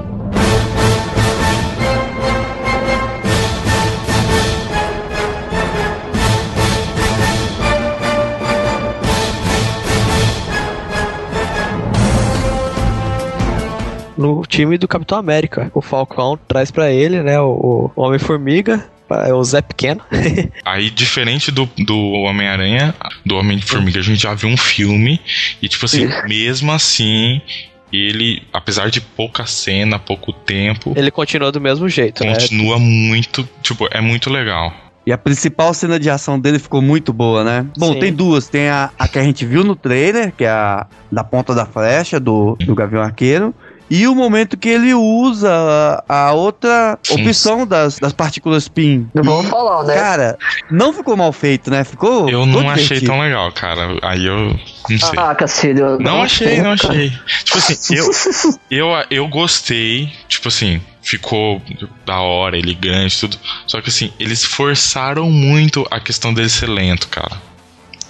No 14.19 14.43
time 14.45 14.77
do 14.77 14.85
Capitão 14.85 15.17
América. 15.17 15.71
O 15.73 15.81
Falcão 15.81 16.37
traz 16.45 16.69
pra 16.69 16.91
ele, 16.91 17.23
né, 17.23 17.39
o, 17.39 17.89
o 17.95 18.01
Homem-Formiga, 18.01 18.85
é 19.25 19.33
o 19.33 19.41
Zé 19.41 19.61
Pequeno. 19.61 20.01
Aí, 20.65 20.89
diferente 20.89 21.51
do, 21.51 21.67
do 21.77 21.97
Homem-Aranha, 21.97 22.93
do 23.25 23.37
Homem-Formiga, 23.37 23.99
a 23.99 24.03
gente 24.03 24.21
já 24.21 24.33
viu 24.33 24.49
um 24.49 24.57
filme, 24.57 25.21
e 25.61 25.69
tipo 25.69 25.85
assim, 25.85 26.09
mesmo 26.27 26.69
assim, 26.73 27.41
ele, 27.93 28.43
apesar 28.51 28.89
de 28.89 28.99
pouca 28.99 29.45
cena, 29.45 29.97
pouco 29.97 30.33
tempo, 30.33 30.93
ele 30.97 31.11
continua 31.11 31.49
do 31.49 31.61
mesmo 31.61 31.87
jeito, 31.87 32.25
né? 32.25 32.33
continua 32.33 32.77
muito, 32.77 33.47
tipo, 33.63 33.87
é 33.89 34.01
muito 34.01 34.29
legal. 34.29 34.73
E 35.07 35.13
a 35.13 35.17
principal 35.17 35.73
cena 35.73 35.99
de 35.99 36.07
ação 36.07 36.37
dele 36.37 36.59
ficou 36.59 36.81
muito 36.81 37.11
boa, 37.11 37.43
né? 37.43 37.65
Bom, 37.75 37.93
Sim. 37.93 37.99
tem 37.99 38.13
duas. 38.13 38.47
Tem 38.47 38.69
a, 38.69 38.91
a 38.99 39.07
que 39.07 39.17
a 39.17 39.23
gente 39.23 39.43
viu 39.43 39.63
no 39.63 39.75
trailer, 39.75 40.31
que 40.31 40.43
é 40.43 40.49
a 40.49 40.85
da 41.11 41.23
ponta 41.23 41.55
da 41.55 41.65
flecha 41.65 42.19
do, 42.19 42.55
do 42.57 42.75
Gavião 42.75 43.01
Arqueiro. 43.01 43.55
E 43.89 44.07
o 44.07 44.15
momento 44.15 44.57
que 44.57 44.69
ele 44.69 44.93
usa 44.93 45.49
a, 46.07 46.27
a 46.27 46.33
outra 46.33 46.97
Sim. 47.03 47.21
opção 47.21 47.65
das, 47.65 47.97
das 47.97 48.13
partículas 48.13 48.67
PIN. 48.67 49.09
Não 49.13 49.23
vamos 49.23 49.49
falar, 49.49 49.83
né? 49.83 49.95
Cara, 49.95 50.37
não 50.69 50.93
ficou 50.93 51.17
mal 51.17 51.31
feito, 51.31 51.71
né? 51.71 51.83
Ficou. 51.83 52.29
Eu 52.29 52.45
não 52.45 52.69
achei 52.69 52.83
divertido. 52.83 53.11
tão 53.11 53.21
legal, 53.21 53.51
cara. 53.51 53.97
Aí 54.03 54.25
eu 54.25 54.59
não 54.89 54.97
sei. 54.99 55.17
Ah, 55.17 55.33
Cacilho. 55.33 55.99
Não 55.99 56.21
achei, 56.21 56.61
não 56.61 56.71
achei. 56.71 57.11
Tipo 57.43 57.57
assim, 57.57 57.95
eu, 57.95 58.09
eu, 58.69 59.05
eu 59.09 59.27
gostei, 59.27 60.11
tipo 60.27 60.47
assim, 60.47 60.81
ficou 61.01 61.61
da 62.05 62.19
hora, 62.19 62.57
elegante, 62.57 63.19
tudo. 63.19 63.37
Só 63.65 63.81
que 63.81 63.89
assim, 63.89 64.11
eles 64.19 64.43
forçaram 64.43 65.29
muito 65.29 65.85
a 65.89 65.99
questão 65.99 66.33
dele 66.33 66.49
ser 66.49 66.67
lento, 66.67 67.07
cara. 67.07 67.48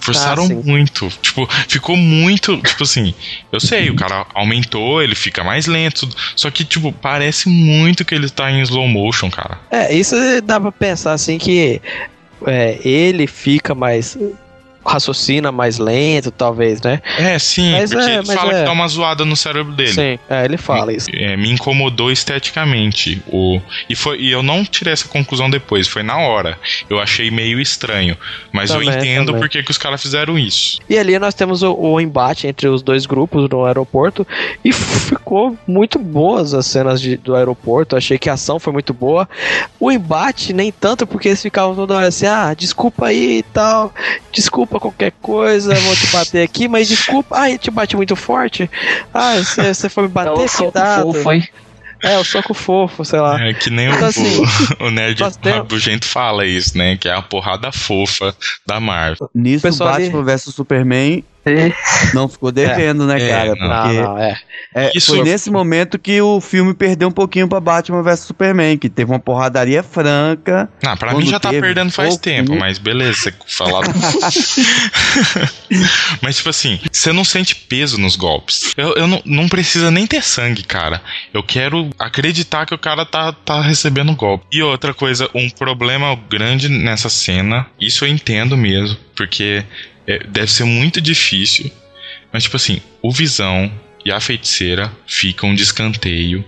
Forçaram 0.00 0.44
Ah, 0.44 0.66
muito. 0.66 1.08
Tipo, 1.22 1.46
ficou 1.68 1.96
muito. 1.96 2.56
Tipo 2.62 2.82
assim, 2.84 3.14
eu 3.52 3.60
sei, 3.60 3.90
o 3.90 3.94
cara 3.94 4.26
aumentou, 4.34 5.02
ele 5.02 5.14
fica 5.14 5.44
mais 5.44 5.66
lento. 5.66 6.08
Só 6.34 6.50
que, 6.50 6.64
tipo, 6.64 6.92
parece 6.92 7.48
muito 7.48 8.04
que 8.04 8.14
ele 8.14 8.28
tá 8.28 8.50
em 8.50 8.60
slow 8.62 8.88
motion, 8.88 9.30
cara. 9.30 9.58
É, 9.70 9.94
isso 9.94 10.16
dá 10.42 10.58
pra 10.60 10.72
pensar 10.72 11.12
assim 11.12 11.38
que 11.38 11.80
é, 12.46 12.78
ele 12.82 13.26
fica 13.26 13.74
mais. 13.74 14.16
Raciocina 14.90 15.52
mais 15.52 15.78
lento, 15.78 16.30
talvez, 16.30 16.80
né? 16.82 17.00
É, 17.18 17.38
sim, 17.38 17.72
Mas 17.72 17.90
porque 17.92 18.10
é, 18.10 18.14
ele 18.16 18.26
fala 18.26 18.52
é. 18.52 18.58
que 18.60 18.64
dá 18.64 18.72
uma 18.72 18.88
zoada 18.88 19.24
no 19.24 19.36
cérebro 19.36 19.72
dele. 19.72 19.92
Sim, 19.92 20.18
é, 20.28 20.44
ele 20.44 20.56
fala 20.56 20.92
isso. 20.92 21.06
É, 21.12 21.36
me 21.36 21.50
incomodou 21.50 22.10
esteticamente. 22.10 23.22
O, 23.28 23.60
e, 23.88 23.94
foi, 23.94 24.18
e 24.18 24.30
eu 24.30 24.42
não 24.42 24.64
tirei 24.64 24.92
essa 24.92 25.06
conclusão 25.08 25.48
depois, 25.48 25.86
foi 25.86 26.02
na 26.02 26.18
hora. 26.18 26.58
Eu 26.88 27.00
achei 27.00 27.30
meio 27.30 27.60
estranho. 27.60 28.16
Mas 28.52 28.70
eu 28.70 28.80
Também, 28.80 28.98
entendo 28.98 29.26
também. 29.26 29.40
por 29.42 29.48
que 29.48 29.62
que 29.62 29.70
os 29.70 29.78
caras 29.78 30.02
fizeram 30.02 30.38
isso. 30.38 30.80
E 30.88 30.98
ali 30.98 31.18
nós 31.18 31.34
temos 31.34 31.62
o, 31.62 31.72
o 31.74 32.00
embate 32.00 32.46
entre 32.48 32.66
os 32.68 32.82
dois 32.82 33.06
grupos 33.06 33.48
no 33.48 33.64
aeroporto 33.64 34.26
e 34.64 34.72
ficou 34.72 35.56
muito 35.66 35.98
boas 35.98 36.52
as 36.54 36.66
cenas 36.66 37.00
de- 37.00 37.16
do 37.16 37.36
aeroporto. 37.36 37.96
Achei 37.96 38.18
que 38.18 38.28
a 38.28 38.32
ação 38.32 38.58
foi 38.58 38.72
muito 38.72 38.92
boa. 38.92 39.28
O 39.78 39.90
embate 39.92 40.52
nem 40.52 40.72
tanto 40.72 41.06
porque 41.06 41.28
eles 41.28 41.42
ficavam 41.42 41.74
toda 41.76 41.94
hora 41.94 42.08
assim, 42.08 42.26
ah, 42.26 42.52
desculpa 42.54 43.06
aí 43.06 43.38
e 43.38 43.42
tal, 43.42 43.94
desculpa 44.32 44.79
qualquer 44.80 45.12
coisa, 45.22 45.74
vou 45.74 45.94
te 45.94 46.06
bater 46.08 46.42
aqui, 46.42 46.66
mas 46.66 46.88
desculpa, 46.88 47.38
ah, 47.38 47.50
eu 47.50 47.58
te 47.58 47.70
bati 47.70 47.96
muito 47.96 48.16
forte. 48.16 48.68
Ah, 49.14 49.36
você 49.36 49.72
você 49.74 49.88
foi 49.88 50.04
me 50.04 50.08
É 50.08 50.12
bater, 50.12 50.32
o 50.32 50.48
soco 50.48 50.72
cuidado. 50.72 51.02
fofo, 51.12 51.32
hein? 51.32 51.48
É, 52.02 52.18
o 52.18 52.24
soco 52.24 52.54
fofo, 52.54 53.04
sei 53.04 53.20
lá. 53.20 53.38
É 53.46 53.52
que 53.52 53.68
nem 53.68 53.86
Então, 53.88 54.00
o, 54.00 54.04
assim, 54.06 54.42
o, 54.80 54.90
nerd 54.90 55.22
rabugento 55.44 56.06
fala 56.06 56.46
isso, 56.46 56.76
né? 56.78 56.96
Que 56.96 57.08
é 57.08 57.12
a 57.14 57.20
porrada 57.20 57.70
fofa 57.70 58.34
da 58.66 58.80
Marvel. 58.80 59.28
Nisso, 59.34 59.62
Pessoal 59.62 59.90
ali- 59.94 60.06
Batman 60.08 60.24
vs 60.24 60.42
Superman 60.54 61.22
não 62.14 62.28
ficou 62.28 62.52
devendo, 62.52 63.06
né, 63.06 63.20
É, 63.20 63.28
cara? 63.28 63.54
não. 63.54 63.68
Não, 63.68 63.82
Porque 63.82 64.00
não, 64.00 64.18
é. 64.18 64.40
é, 64.74 64.92
Isso- 64.94 65.14
foi 65.14 65.22
nesse 65.22 65.50
momento 65.50 65.98
que 65.98 66.20
o 66.20 66.40
filme 66.40 66.74
perdeu 66.74 67.08
um 67.08 67.12
pouquinho 67.12 67.48
pra 67.48 67.60
Batman 67.60 68.02
vs 68.02 68.20
Superman, 68.20 68.76
que 68.76 68.88
teve 68.88 69.10
uma 69.10 69.18
porradaria 69.18 69.82
franca. 69.82 70.68
Não, 70.82 70.96
pra 70.96 71.14
mim 71.14 71.26
já 71.26 71.40
tá 71.40 71.50
perdendo 71.50 71.90
faz 71.90 72.10
pouco, 72.10 72.22
tempo, 72.22 72.54
mas 72.56 72.78
beleza, 72.78 73.14
você 73.14 73.34
falar. 73.46 73.86
mas, 76.22 76.36
tipo 76.36 76.50
assim, 76.50 76.78
você 76.90 77.12
não 77.12 77.24
sente 77.24 77.54
peso 77.54 77.98
nos 77.98 78.16
golpes. 78.16 78.72
Eu, 78.76 78.94
eu 78.94 79.06
não, 79.06 79.22
não 79.24 79.48
precisa 79.48 79.90
nem 79.90 80.06
ter 80.06 80.22
sangue, 80.22 80.62
cara. 80.62 81.02
Eu 81.32 81.42
quero 81.42 81.90
acreditar 81.98 82.66
que 82.66 82.74
o 82.74 82.78
cara 82.78 83.04
tá, 83.04 83.32
tá 83.32 83.60
recebendo 83.60 84.14
golpe. 84.14 84.44
E 84.52 84.62
outra 84.62 84.92
coisa, 84.92 85.28
um 85.34 85.48
problema 85.50 86.18
grande 86.28 86.68
nessa 86.68 87.08
cena, 87.08 87.66
isso 87.80 88.04
eu 88.04 88.08
entendo 88.08 88.56
mesmo, 88.56 88.96
porque 89.14 89.64
é, 90.06 90.18
deve 90.26 90.50
ser 90.50 90.64
muito 90.64 91.00
difícil. 91.00 91.70
Mas, 92.32 92.44
tipo 92.44 92.56
assim, 92.56 92.80
o 93.02 93.10
Visão 93.10 93.70
e 94.04 94.10
a 94.10 94.20
feiticeira 94.20 94.90
ficam 95.06 95.54
de 95.54 95.62
escanteio. 95.62 96.44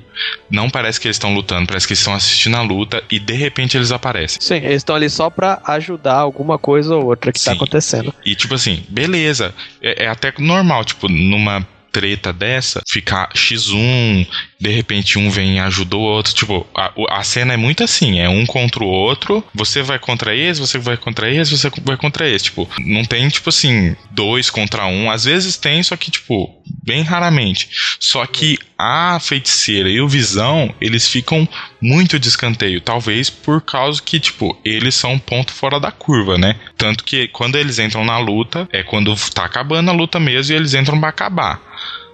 Não 0.51 0.71
parece 0.71 1.01
que 1.01 1.07
eles 1.07 1.17
estão 1.17 1.35
lutando, 1.35 1.67
parece 1.67 1.87
que 1.87 1.93
eles 1.93 2.01
estão 2.01 2.15
assistindo 2.15 2.57
a 2.57 2.63
luta 2.63 3.03
e 3.11 3.19
de 3.19 3.35
repente 3.35 3.77
eles 3.77 3.91
aparecem. 3.91 4.39
Sim, 4.41 4.57
eles 4.57 4.77
estão 4.77 4.95
ali 4.95 5.11
só 5.11 5.29
pra 5.29 5.61
ajudar 5.65 6.17
alguma 6.17 6.59
coisa 6.59 6.95
ou 6.95 7.07
outra 7.07 7.33
que 7.33 7.43
tá 7.43 7.51
Sim. 7.51 7.57
acontecendo. 7.57 8.15
E 8.25 8.35
tipo 8.35 8.55
assim, 8.55 8.85
beleza. 8.89 9.55
É, 9.81 10.05
é 10.05 10.09
até 10.09 10.33
normal, 10.39 10.85
tipo, 10.85 11.09
numa 11.09 11.67
treta 11.91 12.33
dessa, 12.33 12.81
ficar 12.89 13.31
X1, 13.35 14.27
de 14.63 14.71
repente 14.71 15.19
um 15.19 15.29
vem 15.29 15.57
e 15.57 15.59
ajuda 15.59 15.97
o 15.97 16.01
outro. 16.01 16.33
Tipo, 16.33 16.65
a, 16.73 16.93
a 17.19 17.25
cena 17.25 17.53
é 17.53 17.57
muito 17.57 17.83
assim, 17.83 18.21
é 18.21 18.29
um 18.29 18.47
contra 18.47 18.85
o 18.85 18.87
outro. 18.87 19.43
Você 19.53 19.83
vai 19.83 19.99
contra 19.99 20.37
esse, 20.37 20.61
você 20.61 20.79
vai 20.79 20.97
contra 20.97 21.29
esse, 21.29 21.51
você 21.51 21.69
vai 21.83 21.97
contra 21.97 22.29
esse. 22.29 22.45
Tipo, 22.45 22.71
não 22.79 23.05
tem, 23.05 23.29
tipo 23.29 23.49
assim, 23.49 23.97
dois 24.13 24.51
contra 24.51 24.87
um. 24.87 25.11
Às 25.11 25.25
vezes 25.25 25.57
tem, 25.57 25.83
só 25.83 25.97
que, 25.97 26.13
tipo, 26.13 26.63
bem 26.85 27.03
raramente. 27.03 27.69
Só 27.99 28.25
que 28.25 28.57
a 28.79 29.19
feiticeira 29.19 29.89
e 29.89 30.01
o 30.01 30.09
Visão, 30.09 30.73
eles 30.81 31.09
ficam 31.09 31.49
muito 31.81 32.17
de 32.17 32.29
escanteio. 32.29 32.81
Talvez 32.81 33.29
por 33.29 33.61
causa 33.63 34.01
que, 34.01 34.21
tipo, 34.21 34.57
eles 34.65 34.95
são 34.95 35.15
um 35.15 35.19
ponto 35.19 35.53
fora 35.53 35.81
da 35.81 35.91
curva, 35.91 36.39
né? 36.39 36.55
Tanto 36.77 37.03
que 37.03 37.27
quando 37.27 37.57
eles 37.57 37.81
entram 37.81 38.05
na 38.05 38.19
luta, 38.19 38.69
é 38.73 38.85
quando 38.85 39.13
tá 39.35 39.45
acabando 39.45 39.91
a 39.91 39.93
luta 39.95 40.21
mesmo 40.21 40.53
e 40.53 40.57
eles 40.57 40.73
entram 40.73 41.01
pra 41.01 41.09
acabar. 41.09 41.61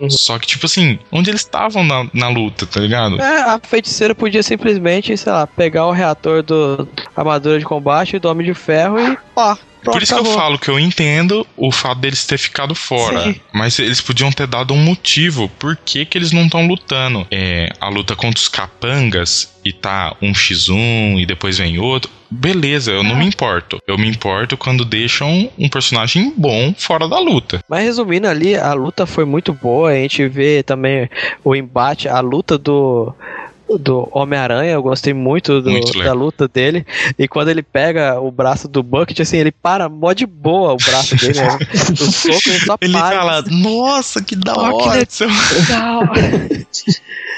Uhum. 0.01 0.11
Só 0.11 0.39
que, 0.39 0.47
tipo 0.47 0.67
assim, 0.67 0.99
onde 1.11 1.31
eles 1.31 1.41
estavam 1.41 1.85
na, 1.85 2.07
na 2.13 2.29
luta, 2.29 2.67
tá 2.67 2.81
ligado? 2.81 3.21
É, 3.21 3.43
a 3.43 3.61
feiticeira 3.63 4.15
podia 4.15 4.43
simplesmente, 4.43 5.17
sei 5.17 5.33
lá, 5.33 5.47
pegar 5.47 5.87
o 5.87 5.93
reator 5.93 6.43
do 6.43 6.89
armadura 7.17 7.59
de 7.59 7.65
combate 7.65 8.19
do 8.19 8.29
Homem 8.29 8.47
de 8.47 8.55
Ferro 8.55 8.99
e 9.01 9.17
pá. 9.35 9.59
Pronto, 9.81 9.95
Por 9.95 10.03
isso 10.03 10.13
que 10.13 10.19
eu 10.19 10.23
acabou. 10.25 10.41
falo 10.41 10.59
que 10.59 10.69
eu 10.69 10.79
entendo 10.79 11.47
o 11.57 11.71
fato 11.71 12.01
deles 12.01 12.27
ter 12.27 12.37
ficado 12.37 12.75
fora. 12.75 13.23
Sim. 13.23 13.41
Mas 13.53 13.79
eles 13.79 14.01
podiam 14.01 14.31
ter 14.33 14.47
dado 14.49 14.75
um 14.75 14.77
motivo 14.77 15.49
por 15.51 15.77
que, 15.77 16.05
que 16.05 16.19
eles 16.19 16.33
não 16.33 16.47
estão 16.47 16.67
lutando. 16.67 17.25
É, 17.31 17.69
a 17.81 17.89
luta 17.89 18.17
contra 18.17 18.41
os 18.41 18.49
capangas 18.49 19.55
e 19.65 19.73
tá 19.73 20.17
um 20.21 20.33
x1 20.33 21.21
e 21.21 21.27
depois 21.27 21.59
vem 21.59 21.79
outro. 21.79 22.11
Beleza, 22.31 22.91
eu 22.93 23.03
não 23.03 23.16
me 23.16 23.26
importo. 23.26 23.79
Eu 23.87 23.97
me 23.97 24.09
importo 24.09 24.57
quando 24.57 24.85
deixam 24.85 25.51
um 25.59 25.68
personagem 25.68 26.33
bom 26.37 26.74
fora 26.76 27.09
da 27.09 27.18
luta. 27.18 27.61
Mas 27.68 27.85
resumindo 27.85 28.29
ali, 28.29 28.55
a 28.57 28.72
luta 28.74 29.07
foi 29.07 29.24
muito 29.24 29.53
boa. 29.53 29.91
A 29.91 29.95
gente 29.95 30.26
vê 30.29 30.62
também 30.62 31.09
o 31.45 31.55
embate, 31.57 32.09
a 32.09 32.20
luta 32.20 32.59
do. 32.59 33.14
Do 33.79 34.09
Homem-Aranha, 34.12 34.72
eu 34.72 34.83
gostei 34.83 35.12
muito, 35.12 35.61
do- 35.61 35.70
Muito 35.70 35.99
da 36.03 36.14
luta 36.14 36.49
dele. 36.49 36.87
E 37.18 37.29
quando 37.29 37.49
ele 37.51 37.62
pega 37.62 38.18
o 38.18 38.31
braço 38.31 38.66
do 38.66 38.83
Bucket, 38.83 39.20
assim, 39.20 39.37
ele 39.37 39.53
para 39.53 39.91
mó 39.91 40.14
de 40.14 40.24
boa 40.24 40.72
o 40.72 40.76
braço 40.79 41.14
dele. 41.16 41.39
né? 41.39 41.59
O 41.93 41.97
soco 42.11 42.41
ele 42.49 42.61
só 42.61 42.79
Ele 42.81 42.93
para. 42.95 43.16
fala, 43.18 43.45
nossa, 43.51 44.22
que 44.22 44.35
da 44.35 44.55
que 44.55 44.59
hora. 44.72 45.05
seu-" 45.07 45.29
legal. 45.53 46.01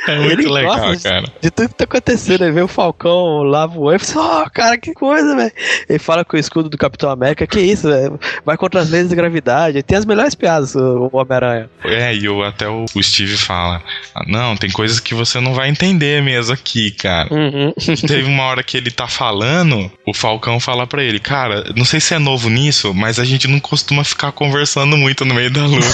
É 0.08 0.18
muito 0.18 0.40
Ele 0.40 0.50
legal, 0.50 0.78
gosta 0.78 1.08
cara. 1.08 1.32
De 1.40 1.50
tudo 1.50 1.68
que 1.68 1.74
tá 1.74 1.84
acontecendo, 1.84 2.44
aí 2.44 2.50
vê 2.50 2.62
o 2.62 2.68
Falcão 2.68 3.42
lá 3.42 3.66
voando, 3.66 4.02
e 4.02 4.06
fala, 4.06 4.42
ó, 4.42 4.50
cara, 4.50 4.78
que 4.78 4.92
coisa, 4.92 5.36
velho. 5.36 5.52
Ele 5.88 5.98
fala 5.98 6.24
com 6.24 6.36
o 6.36 6.40
escudo 6.40 6.68
do 6.68 6.78
Capitão 6.78 7.10
América, 7.10 7.46
que 7.46 7.60
isso, 7.60 7.88
velho? 7.88 8.18
Vai 8.44 8.56
contra 8.56 8.80
as 8.80 8.90
leis 8.90 9.08
da 9.08 9.16
gravidade. 9.16 9.82
Tem 9.82 9.98
as 9.98 10.06
melhores 10.06 10.34
piadas, 10.34 10.74
o 10.74 11.10
Homem-Aranha. 11.12 11.70
É, 11.84 12.14
e 12.14 12.28
o, 12.28 12.42
até 12.42 12.68
o, 12.68 12.84
o 12.94 13.02
Steve 13.02 13.36
fala: 13.36 13.82
"Ah, 14.14 14.24
Não, 14.26 14.56
tem 14.56 14.70
coisas 14.70 15.00
que 15.00 15.14
você 15.14 15.40
não 15.40 15.54
vai 15.54 15.68
entender 15.68 16.22
mesmo 16.22 16.54
aqui, 16.54 16.90
cara. 16.92 17.32
Uhum. 17.32 17.72
Teve 18.06 18.24
uma 18.24 18.44
hora 18.44 18.62
que 18.62 18.76
ele 18.76 18.90
tá 18.90 19.06
falando, 19.06 19.90
o 20.06 20.14
Falcão 20.14 20.58
fala 20.58 20.86
pra 20.86 21.02
ele, 21.02 21.18
cara, 21.18 21.64
não 21.76 21.84
sei 21.84 22.00
se 22.00 22.14
é 22.14 22.18
novo 22.18 22.48
nisso, 22.48 22.94
mas 22.94 23.18
a 23.18 23.24
gente 23.24 23.46
não 23.46 23.60
costuma 23.60 24.04
ficar 24.04 24.32
conversando 24.32 24.96
muito 24.96 25.24
no 25.24 25.34
meio 25.34 25.50
da 25.50 25.66
luta. 25.66 25.86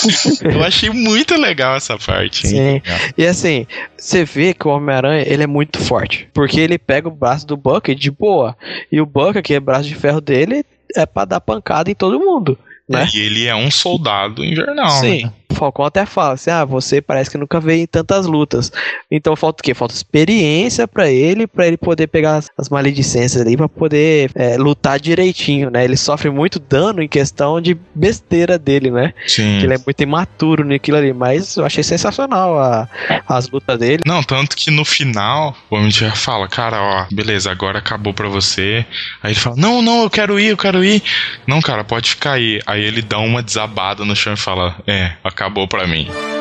Eu 0.42 0.62
achei 0.62 0.90
muito 0.90 1.34
legal 1.36 1.76
essa 1.76 1.98
parte. 1.98 2.48
Sim. 2.48 2.58
hein? 2.58 2.82
E 3.16 3.26
assim, 3.26 3.63
você 3.96 4.24
vê 4.24 4.54
que 4.54 4.66
o 4.66 4.70
Homem-Aranha, 4.70 5.24
ele 5.26 5.42
é 5.42 5.46
muito 5.46 5.78
forte. 5.78 6.28
Porque 6.32 6.60
ele 6.60 6.78
pega 6.78 7.08
o 7.08 7.14
braço 7.14 7.46
do 7.46 7.56
Bucket 7.56 7.98
de 7.98 8.10
boa. 8.10 8.56
E 8.90 9.00
o 9.00 9.06
Bucket, 9.06 9.44
que 9.44 9.54
é 9.54 9.60
braço 9.60 9.88
de 9.88 9.94
ferro 9.94 10.20
dele, 10.20 10.64
é 10.96 11.06
pra 11.06 11.24
dar 11.24 11.40
pancada 11.40 11.90
em 11.90 11.94
todo 11.94 12.20
mundo, 12.20 12.58
né? 12.88 13.06
E 13.12 13.18
ele 13.18 13.46
é 13.46 13.54
um 13.54 13.70
soldado 13.70 14.44
invernal, 14.44 14.90
Sim. 14.90 15.24
né? 15.24 15.32
Falcão 15.54 15.84
até 15.84 16.04
fala 16.06 16.34
assim: 16.34 16.50
ah, 16.50 16.64
você 16.64 17.00
parece 17.00 17.30
que 17.30 17.38
nunca 17.38 17.60
veio 17.60 17.82
em 17.82 17.86
tantas 17.86 18.26
lutas. 18.26 18.70
Então 19.10 19.34
falta 19.36 19.60
o 19.60 19.64
quê? 19.64 19.74
Falta 19.74 19.94
experiência 19.94 20.86
pra 20.88 21.10
ele, 21.10 21.46
pra 21.46 21.66
ele 21.66 21.76
poder 21.76 22.06
pegar 22.06 22.36
as, 22.36 22.50
as 22.58 22.68
maledicências 22.68 23.40
ali, 23.40 23.56
pra 23.56 23.68
poder 23.68 24.30
é, 24.34 24.56
lutar 24.56 24.98
direitinho, 24.98 25.70
né? 25.70 25.84
Ele 25.84 25.96
sofre 25.96 26.30
muito 26.30 26.58
dano 26.58 27.02
em 27.02 27.08
questão 27.08 27.60
de 27.60 27.76
besteira 27.94 28.58
dele, 28.58 28.90
né? 28.90 29.12
Sim. 29.26 29.58
Que 29.58 29.66
ele 29.66 29.74
é 29.74 29.78
muito 29.84 30.02
imaturo 30.02 30.64
naquilo 30.64 30.96
ali, 30.98 31.12
mas 31.12 31.56
eu 31.56 31.64
achei 31.64 31.82
sensacional 31.82 32.58
a- 32.58 32.88
as 33.28 33.48
lutas 33.48 33.78
dele. 33.78 34.02
Não, 34.06 34.22
tanto 34.22 34.56
que 34.56 34.70
no 34.70 34.84
final, 34.84 35.56
o 35.70 35.76
Homem 35.76 35.90
Ferro 35.90 36.16
fala, 36.16 36.48
cara, 36.48 36.80
ó, 36.80 37.06
beleza, 37.14 37.50
agora 37.50 37.78
acabou 37.78 38.12
pra 38.12 38.28
você. 38.28 38.84
Aí 39.22 39.32
ele 39.32 39.40
fala, 39.40 39.56
não, 39.56 39.82
não, 39.82 40.02
eu 40.02 40.10
quero 40.10 40.38
ir, 40.38 40.48
eu 40.48 40.56
quero 40.56 40.84
ir. 40.84 41.02
Não, 41.46 41.60
cara, 41.60 41.84
pode 41.84 42.10
ficar 42.10 42.32
aí. 42.32 42.60
Aí 42.66 42.82
ele 42.82 43.02
dá 43.02 43.18
uma 43.18 43.42
desabada 43.42 44.04
no 44.04 44.16
chão 44.16 44.32
e 44.34 44.36
fala, 44.36 44.76
é, 44.86 45.12
acabou 45.22 45.43
pra 45.68 45.86
mim. 45.86 46.33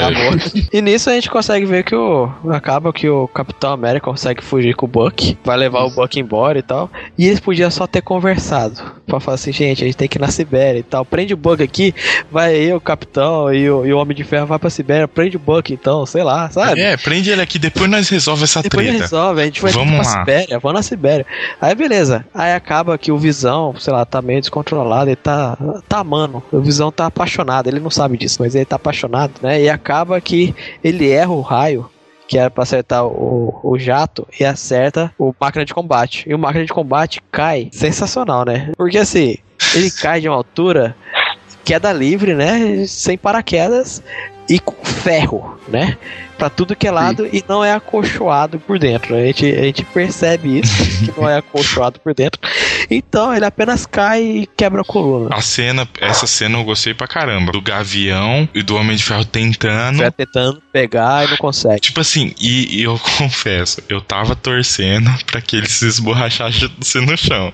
Acabou. 0.00 0.38
e 0.72 0.82
nisso 0.82 1.10
a 1.10 1.12
gente 1.14 1.30
consegue 1.30 1.66
ver 1.66 1.84
que 1.84 1.94
o. 1.94 2.28
Acaba 2.50 2.92
que 2.92 3.08
o 3.08 3.28
Capitão 3.28 3.72
América 3.72 4.06
consegue 4.06 4.42
fugir 4.42 4.74
com 4.74 4.86
o 4.86 4.88
Buck. 4.88 5.36
Vai 5.44 5.56
levar 5.56 5.84
o 5.84 5.90
Buck 5.90 6.18
embora 6.18 6.58
e 6.58 6.62
tal. 6.62 6.90
E 7.18 7.26
eles 7.26 7.40
podiam 7.40 7.70
só 7.70 7.86
ter 7.86 8.02
conversado. 8.02 8.80
Pra 9.06 9.20
falar 9.20 9.34
assim, 9.34 9.52
gente, 9.52 9.82
a 9.82 9.86
gente 9.86 9.96
tem 9.96 10.08
que 10.08 10.18
ir 10.18 10.20
na 10.20 10.28
Sibéria 10.28 10.78
e 10.78 10.82
tal. 10.82 11.04
Prende 11.04 11.34
o 11.34 11.36
Buck 11.36 11.62
aqui, 11.62 11.94
vai 12.30 12.54
aí 12.54 12.72
o 12.72 12.80
Capitão 12.80 13.52
e 13.52 13.68
o, 13.70 13.84
e 13.84 13.92
o 13.92 13.98
Homem 13.98 14.16
de 14.16 14.24
Ferro 14.24 14.46
vai 14.46 14.58
pra 14.58 14.70
Sibéria. 14.70 15.08
Prende 15.08 15.36
o 15.36 15.40
Buck 15.40 15.72
então, 15.72 16.06
sei 16.06 16.22
lá, 16.22 16.48
sabe? 16.50 16.80
É, 16.80 16.96
prende 16.96 17.30
ele 17.30 17.42
aqui, 17.42 17.58
depois 17.58 17.90
nós 17.90 18.08
resolve 18.08 18.44
essa 18.44 18.62
Depois 18.62 18.86
treta. 18.86 19.02
resolve, 19.02 19.42
a 19.42 19.44
gente 19.44 19.60
vai 19.60 19.72
Vamos 19.72 19.94
pra 19.94 19.98
lá. 19.98 20.18
Sibéria, 20.20 20.58
vamos 20.58 20.74
na 20.76 20.82
Sibéria. 20.82 21.26
Aí 21.60 21.74
beleza. 21.74 22.24
Aí 22.34 22.52
acaba 22.54 22.96
que 22.96 23.10
o 23.12 23.18
Visão, 23.18 23.74
sei 23.78 23.92
lá, 23.92 24.04
tá 24.04 24.22
meio 24.22 24.40
descontrolado, 24.40 25.08
ele 25.10 25.16
tá, 25.16 25.56
tá 25.88 25.98
amando. 25.98 26.42
O 26.52 26.60
Visão 26.60 26.90
tá 26.92 27.06
apaixonado, 27.06 27.66
ele 27.68 27.80
não 27.80 27.90
sabe 27.90 28.16
disso, 28.16 28.38
mas 28.40 28.54
ele 28.54 28.64
tá 28.64 28.76
apaixonado, 28.76 29.32
né? 29.42 29.60
E 29.60 29.68
acaba 29.68 29.89
que 30.20 30.54
ele 30.82 31.10
erra 31.10 31.32
o 31.32 31.40
raio. 31.40 31.90
Que 32.28 32.38
era 32.38 32.48
pra 32.48 32.62
acertar 32.62 33.04
o, 33.04 33.58
o 33.62 33.76
jato 33.76 34.26
e 34.38 34.44
acerta 34.44 35.12
o 35.18 35.34
máquina 35.40 35.64
de 35.64 35.74
combate. 35.74 36.28
E 36.28 36.34
o 36.34 36.38
máquina 36.38 36.64
de 36.64 36.72
combate 36.72 37.20
cai. 37.32 37.68
Sensacional, 37.72 38.44
né? 38.44 38.70
Porque 38.76 38.98
assim, 38.98 39.36
ele 39.74 39.90
cai 39.90 40.20
de 40.20 40.28
uma 40.28 40.36
altura, 40.36 40.94
queda 41.64 41.92
livre, 41.92 42.34
né? 42.34 42.86
Sem 42.86 43.18
paraquedas 43.18 44.00
e 44.50 44.58
com 44.58 44.84
ferro, 44.84 45.56
né? 45.68 45.96
Pra 46.36 46.50
tudo 46.50 46.74
que 46.74 46.88
é 46.88 46.90
lado 46.90 47.24
e 47.32 47.44
não 47.48 47.64
é 47.64 47.72
acolchoado 47.72 48.58
por 48.58 48.80
dentro. 48.80 49.14
A 49.14 49.20
gente, 49.20 49.46
a 49.46 49.62
gente 49.62 49.84
percebe 49.84 50.58
isso, 50.58 50.74
que 51.06 51.20
não 51.20 51.28
é 51.28 51.36
acolchoado 51.38 52.00
por 52.00 52.12
dentro. 52.12 52.40
Então 52.90 53.32
ele 53.32 53.44
apenas 53.44 53.86
cai 53.86 54.22
e 54.22 54.46
quebra 54.46 54.80
a 54.80 54.84
coluna. 54.84 55.32
A 55.32 55.40
cena, 55.40 55.88
essa 56.00 56.26
cena 56.26 56.58
eu 56.58 56.64
gostei 56.64 56.92
pra 56.92 57.06
caramba. 57.06 57.52
Do 57.52 57.62
Gavião 57.62 58.48
e 58.52 58.60
do 58.60 58.74
Homem 58.74 58.96
de 58.96 59.04
Ferro 59.04 59.24
tentando. 59.24 59.98
Vai 59.98 60.10
tentando 60.10 60.60
pegar 60.72 61.26
e 61.26 61.30
não 61.30 61.36
consegue. 61.36 61.80
Tipo 61.80 62.00
assim, 62.00 62.34
e, 62.40 62.80
e 62.80 62.82
eu 62.82 62.98
confesso, 63.18 63.80
eu 63.88 64.00
tava 64.00 64.34
torcendo 64.34 65.10
pra 65.26 65.40
que 65.40 65.56
ele 65.56 65.68
se 65.68 65.86
esborrachasse 65.86 66.68
no 66.96 67.16
chão. 67.16 67.52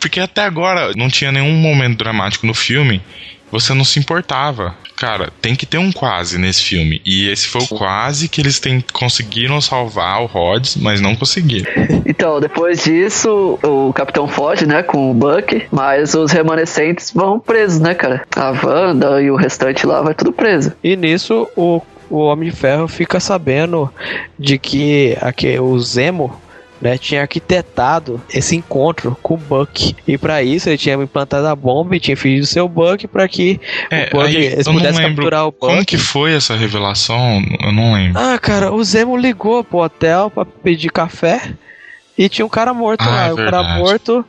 Porque 0.00 0.20
até 0.20 0.42
agora 0.42 0.92
não 0.96 1.08
tinha 1.08 1.32
nenhum 1.32 1.52
momento 1.54 1.98
dramático 1.98 2.46
no 2.46 2.54
filme, 2.54 3.02
você 3.50 3.74
não 3.74 3.84
se 3.84 3.98
importava. 3.98 4.74
Cara, 4.96 5.30
tem 5.40 5.54
que 5.54 5.64
ter 5.64 5.78
um 5.78 5.92
quase 5.92 6.38
nesse 6.38 6.62
filme. 6.62 7.00
E 7.06 7.28
esse 7.28 7.46
foi 7.46 7.62
o 7.62 7.68
quase 7.68 8.28
que 8.28 8.40
eles 8.40 8.58
tem, 8.58 8.84
conseguiram 8.92 9.60
salvar 9.60 10.20
o 10.22 10.26
Rhodes, 10.26 10.76
mas 10.76 11.00
não 11.00 11.14
conseguiram. 11.14 11.70
Então, 12.08 12.40
depois 12.40 12.82
disso, 12.82 13.58
o 13.62 13.92
Capitão 13.92 14.26
foge, 14.26 14.66
né, 14.66 14.82
com 14.82 15.10
o 15.10 15.14
Buck, 15.14 15.66
mas 15.70 16.14
os 16.14 16.32
remanescentes 16.32 17.12
vão 17.12 17.38
presos, 17.38 17.80
né, 17.80 17.94
cara? 17.94 18.26
A 18.34 18.50
Wanda 18.50 19.20
e 19.20 19.30
o 19.30 19.36
restante 19.36 19.86
lá 19.86 20.00
vai 20.00 20.14
tudo 20.14 20.32
preso. 20.32 20.72
E 20.82 20.96
nisso 20.96 21.46
o, 21.54 21.82
o 22.08 22.16
Homem 22.18 22.50
de 22.50 22.56
Ferro 22.56 22.88
fica 22.88 23.20
sabendo 23.20 23.92
de 24.38 24.58
que 24.58 25.16
aqui, 25.20 25.58
o 25.60 25.78
Zemo 25.78 26.40
né, 26.80 26.96
tinha 26.98 27.22
arquitetado 27.22 28.20
esse 28.32 28.54
encontro 28.56 29.16
com 29.22 29.34
o 29.34 29.36
Buck. 29.36 29.94
E 30.06 30.16
pra 30.16 30.42
isso 30.42 30.68
ele 30.68 30.78
tinha 30.78 30.94
implantado 30.96 31.46
a 31.46 31.56
bomba 31.56 31.96
e 31.96 32.00
tinha 32.00 32.16
fingido 32.16 32.46
ser 32.46 32.60
o 32.60 32.68
Buck 32.68 33.06
pra 33.08 33.26
que 33.28 33.60
É, 33.90 34.08
o 34.12 34.16
Buck, 34.16 34.26
aí, 34.26 34.36
eles 34.36 34.66
pudessem 34.68 35.06
capturar 35.14 35.46
o 35.46 35.50
Buck. 35.50 35.58
Como 35.60 35.84
que 35.84 35.96
foi 35.98 36.34
essa 36.34 36.54
revelação? 36.56 37.42
Eu 37.60 37.72
não 37.72 37.94
lembro. 37.94 38.20
Ah, 38.20 38.38
cara, 38.38 38.72
o 38.72 38.82
Zemo 38.84 39.16
ligou 39.16 39.64
pro 39.64 39.78
hotel 39.78 40.30
pra 40.30 40.44
pedir 40.44 40.90
café 40.90 41.52
e 42.16 42.28
tinha 42.28 42.44
um 42.46 42.48
cara 42.48 42.72
morto 42.74 43.02
Ah, 43.02 43.10
lá. 43.10 43.26
é 43.28 43.32
o 43.32 43.36
cara 43.36 43.62
morto. 43.78 44.24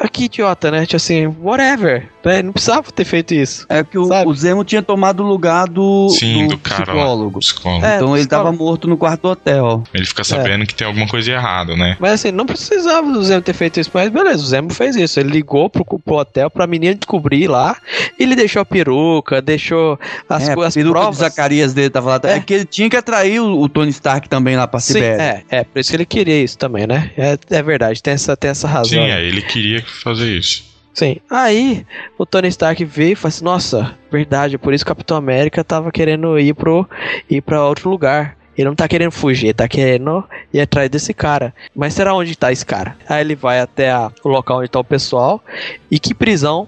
Ah, 0.00 0.08
que 0.08 0.24
idiota, 0.24 0.70
né? 0.70 0.82
Tipo 0.84 0.96
assim, 0.96 1.26
whatever. 1.40 2.08
né? 2.24 2.42
Não 2.42 2.52
precisava 2.52 2.90
ter 2.90 3.04
feito 3.04 3.34
isso. 3.34 3.66
É 3.68 3.84
que 3.84 3.98
o, 3.98 4.06
Sabe? 4.06 4.28
o 4.30 4.34
Zemo 4.34 4.64
tinha 4.64 4.82
tomado 4.82 5.22
o 5.22 5.26
lugar 5.26 5.68
do, 5.68 6.08
Sim, 6.10 6.48
do 6.48 6.56
do 6.56 6.60
lá, 6.68 6.76
psicólogo. 6.76 7.38
psicólogo. 7.40 7.86
É, 7.86 7.96
então 7.96 8.08
do 8.08 8.16
ele 8.16 8.26
tava 8.26 8.44
psicólogo. 8.44 8.64
morto 8.64 8.88
no 8.88 8.96
quarto 8.96 9.22
do 9.22 9.28
hotel. 9.28 9.84
Ele 9.94 10.04
fica 10.04 10.24
sabendo 10.24 10.66
que 10.66 10.74
tem 10.74 10.86
alguma 10.86 11.06
coisa 11.06 11.24
de 11.24 11.30
errado, 11.32 11.76
né? 11.76 11.96
Mas 12.00 12.12
assim, 12.12 12.30
não 12.32 12.46
precisava 12.46 13.10
do 13.10 13.22
Zemo 13.22 13.42
ter 13.42 13.52
feito 13.52 13.78
isso, 13.80 13.90
mas 13.94 14.08
beleza, 14.10 14.42
o 14.42 14.46
Zemo 14.46 14.70
fez 14.72 14.96
isso. 14.96 15.20
Ele 15.20 15.30
ligou 15.30 15.70
pro, 15.70 15.84
pro 15.84 16.14
hotel 16.16 16.50
pra 16.50 16.66
menina 16.66 16.94
descobrir 16.94 17.46
lá. 17.48 17.76
E 18.18 18.22
ele 18.22 18.34
deixou 18.34 18.62
a 18.62 18.64
peruca, 18.64 19.40
deixou 19.42 19.98
as 20.28 20.48
é, 20.48 20.54
coisas 20.54 20.76
a 20.76 20.80
peruca 20.80 20.98
provas. 21.00 21.18
Zacarias 21.18 21.72
dele 21.74 21.90
tava 21.90 22.10
lá. 22.10 22.20
É. 22.24 22.36
É. 22.36 22.40
que 22.40 22.54
ele 22.54 22.64
tinha 22.64 22.88
que 22.90 22.96
atrair 22.96 23.40
o, 23.40 23.60
o 23.60 23.68
Tony 23.68 23.90
Stark 23.90 24.28
também 24.28 24.56
lá 24.56 24.66
pra 24.66 24.80
Sim, 24.80 24.94
Sibéria. 24.94 25.44
é, 25.50 25.58
é, 25.58 25.64
por 25.64 25.78
isso 25.78 25.90
que 25.90 25.96
ele 25.96 26.06
queria 26.06 26.42
isso 26.42 26.58
também, 26.58 26.86
né? 26.86 27.10
É, 27.16 27.38
é 27.50 27.62
verdade, 27.62 28.02
tem 28.02 28.14
essa, 28.14 28.36
tem 28.36 28.50
essa 28.50 28.66
razão. 28.66 28.88
Sim, 29.02 29.10
é, 29.10 29.22
ele 29.24 29.42
queria 29.42 29.75
fazer 29.82 30.30
isso. 30.36 30.64
Sim. 30.94 31.16
Aí 31.30 31.84
o 32.18 32.24
Tony 32.24 32.48
Stark 32.48 32.82
veio 32.84 33.12
e 33.12 33.16
falou 33.16 33.28
assim: 33.28 33.44
Nossa, 33.44 33.94
verdade, 34.10 34.56
por 34.56 34.72
isso 34.72 34.84
o 34.84 34.86
Capitão 34.86 35.16
América 35.16 35.62
tava 35.62 35.92
querendo 35.92 36.38
ir 36.38 36.54
pro 36.54 36.88
ir 37.28 37.42
para 37.42 37.64
outro 37.66 37.90
lugar. 37.90 38.36
Ele 38.56 38.68
não 38.68 38.74
tá 38.74 38.88
querendo 38.88 39.10
fugir, 39.10 39.48
ele 39.48 39.54
tá 39.54 39.68
querendo 39.68 40.24
ir 40.50 40.60
atrás 40.62 40.88
desse 40.88 41.12
cara. 41.12 41.54
Mas 41.74 41.92
será 41.92 42.14
onde 42.14 42.34
tá 42.34 42.50
esse 42.50 42.64
cara? 42.64 42.96
Aí 43.06 43.20
ele 43.20 43.34
vai 43.34 43.60
até 43.60 43.90
a- 43.90 44.10
o 44.24 44.28
local 44.30 44.60
onde 44.60 44.68
tá 44.70 44.80
o 44.80 44.84
pessoal. 44.84 45.44
E 45.90 45.98
que 45.98 46.14
prisão 46.14 46.66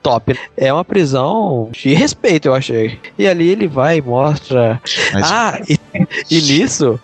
top. 0.00 0.38
É 0.56 0.72
uma 0.72 0.84
prisão 0.84 1.68
de 1.72 1.92
respeito, 1.92 2.46
eu 2.46 2.54
achei. 2.54 3.00
E 3.18 3.26
ali 3.26 3.48
ele 3.48 3.66
vai 3.66 3.98
e 3.98 4.00
mostra. 4.02 4.80
Mas 5.12 5.32
Ah, 5.32 5.60
e, 5.68 5.76
e 6.30 6.40
nisso, 6.40 7.00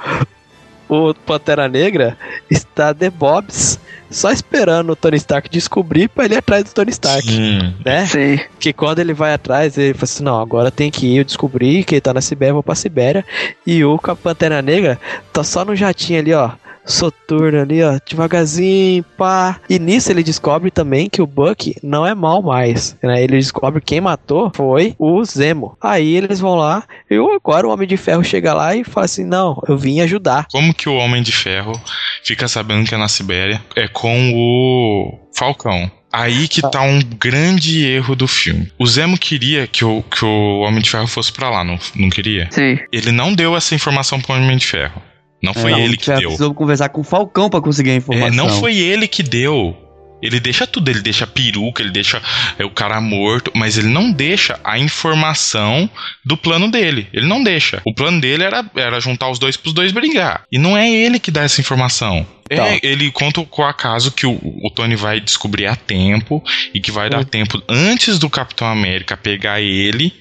o 0.89 1.15
Pantera 1.15 1.69
Negra 1.69 2.17
está 2.51 2.93
de 2.93 3.11
Bobs, 3.11 3.79
só 4.11 4.31
esperando 4.31 4.91
o 4.91 4.97
Tony 4.97 5.17
Stark 5.17 5.49
descobrir 5.49 6.09
pra 6.09 6.25
ele 6.25 6.35
ir 6.35 6.39
atrás 6.39 6.65
do 6.65 6.73
Tony 6.73 6.91
Stark, 6.91 7.27
sim, 7.27 7.75
né? 7.85 8.07
Sim. 8.07 8.41
Que 8.59 8.73
quando 8.73 8.99
ele 8.99 9.13
vai 9.13 9.35
atrás, 9.35 9.77
ele 9.77 9.95
fala 9.95 10.05
assim: 10.05 10.25
não, 10.25 10.41
agora 10.41 10.71
tem 10.71 10.91
que 10.91 11.07
ir, 11.07 11.19
eu 11.19 11.25
descobri 11.25 11.85
que 11.85 11.95
ele 11.95 12.01
tá 12.01 12.13
na 12.15 12.21
Sibéria, 12.21 12.55
vou 12.55 12.63
pra 12.63 12.75
Sibéria. 12.75 13.25
E 13.67 13.85
o 13.85 13.99
Pantera 13.99 14.63
Negra 14.63 14.99
tá 15.33 15.43
só 15.43 15.65
no 15.65 15.75
jatinho 15.75 16.21
ali, 16.21 16.33
ó. 16.33 16.51
Soturno 16.85 17.61
ali, 17.61 17.83
ó, 17.83 17.99
devagarzinho, 18.07 19.05
pá. 19.17 19.61
E 19.69 19.79
nisso 19.79 20.11
ele 20.11 20.23
descobre 20.23 20.71
também 20.71 21.09
que 21.09 21.23
o 21.23 21.27
Buck 21.27 21.75
não 21.83 22.07
é 22.07 22.15
mal 22.15 22.43
mais, 22.43 22.97
né? 23.03 23.23
Ele 23.23 23.37
descobre 23.37 23.81
que 23.81 23.95
quem 23.95 24.01
matou 24.01 24.51
foi 24.55 24.95
o 24.99 25.25
Zemo. 25.25 25.77
Aí 25.81 26.17
eles 26.17 26.41
vão 26.41 26.55
lá, 26.55 26.85
e 27.11 27.17
agora 27.17 27.67
o 27.67 27.71
Homem 27.71 27.87
de 27.87 27.97
Ferro 27.97 28.25
chega 28.25 28.53
lá 28.53 28.75
e 28.75 28.85
fala 28.85 29.07
assim: 29.07 29.25
não, 29.25 29.61
eu 29.69 29.77
vim 29.77 30.01
ajudar. 30.01 30.47
Como 30.51 30.75
que 30.75 30.89
o 30.89 30.97
Homem 30.97 31.23
de 31.23 31.33
Ferro 31.33 31.81
fica 32.25 32.49
sabendo 32.49 32.87
que 32.87 32.95
é 32.95 32.99
na 32.99 33.09
Sibéria? 33.09 33.63
É 33.77 33.89
com 33.89 34.33
o 34.35 35.19
Falcão. 35.35 35.91
Aí 36.13 36.47
que 36.47 36.63
tá 36.63 36.81
um 36.81 37.01
grande 37.01 37.85
erro 37.85 38.15
do 38.15 38.29
filme. 38.29 38.71
O 38.79 38.87
Zemo 38.87 39.19
queria 39.19 39.67
que 39.67 39.85
o, 39.85 40.01
que 40.03 40.25
o 40.25 40.61
Homem 40.61 40.81
de 40.81 40.89
Ferro 40.89 41.09
fosse 41.09 41.33
pra 41.33 41.51
lá, 41.51 41.65
não, 41.65 41.77
não 41.97 42.09
queria? 42.09 42.47
Sim. 42.53 42.79
Ele 42.93 43.11
não 43.11 43.35
deu 43.35 43.57
essa 43.57 43.75
informação 43.75 44.21
pro 44.21 44.35
Homem 44.35 44.57
de 44.57 44.65
Ferro. 44.65 45.03
Não 45.45 45.55
foi 45.55 45.73
É, 45.73 45.81
ele 45.81 45.97
que 45.97 46.07
deu. 46.07 46.21
precisou 46.23 46.55
conversar 46.55 46.89
com 46.89 47.01
o 47.01 47.05
Falcão 47.05 47.51
pra 47.51 47.61
conseguir 47.61 47.91
a 47.91 47.93
É, 47.95 47.97
informação. 47.97 48.35
não 48.35 48.49
foi 48.61 48.77
ele 48.77 49.07
que 49.07 49.23
deu. 49.23 49.77
Ele 50.25 50.41
deixa 50.41 50.67
tudo, 50.67 50.89
ele 50.89 51.03
deixa 51.03 51.25
a 51.25 51.29
peruca, 51.29 51.83
ele 51.83 51.91
deixa 51.91 52.21
é, 52.59 52.65
o 52.65 52.71
cara 52.71 53.01
morto, 53.01 53.53
mas 53.55 53.77
ele 53.77 53.89
não 53.89 54.11
deixa 54.11 54.59
a 54.65 54.79
informação 54.79 55.89
do 56.25 56.37
plano 56.37 56.71
dele. 56.71 57.07
Ele 57.13 57.27
não 57.27 57.43
deixa. 57.43 57.83
O 57.85 57.95
plano 57.95 58.21
dele 58.21 58.43
era, 58.43 58.65
era 58.75 59.01
juntar 59.01 59.31
os 59.31 59.39
dois 59.39 59.57
pros 59.57 59.75
dois 59.75 59.93
brigar. 59.93 60.45
E 60.51 60.59
não 60.59 60.77
é 60.77 60.91
ele 60.91 61.19
que 61.19 61.31
dá 61.31 61.43
essa 61.43 61.61
informação. 61.61 62.27
É, 62.51 62.55
Então. 62.55 62.79
ele 62.83 63.11
conta 63.11 63.43
com 63.45 63.63
o 63.63 63.65
acaso 63.65 64.13
que 64.13 64.27
o, 64.27 64.33
o 64.33 64.71
Tony 64.71 64.97
vai 64.97 65.21
descobrir 65.21 65.67
a 65.67 65.77
tempo 65.77 66.43
e 66.75 66.81
que 66.81 66.91
vai 66.91 67.09
dar 67.09 67.25
tempo 67.25 67.63
antes 67.69 68.19
do 68.19 68.29
Capitão 68.29 68.69
América 68.69 69.17
pegar 69.17 69.61
ele, 69.61 70.13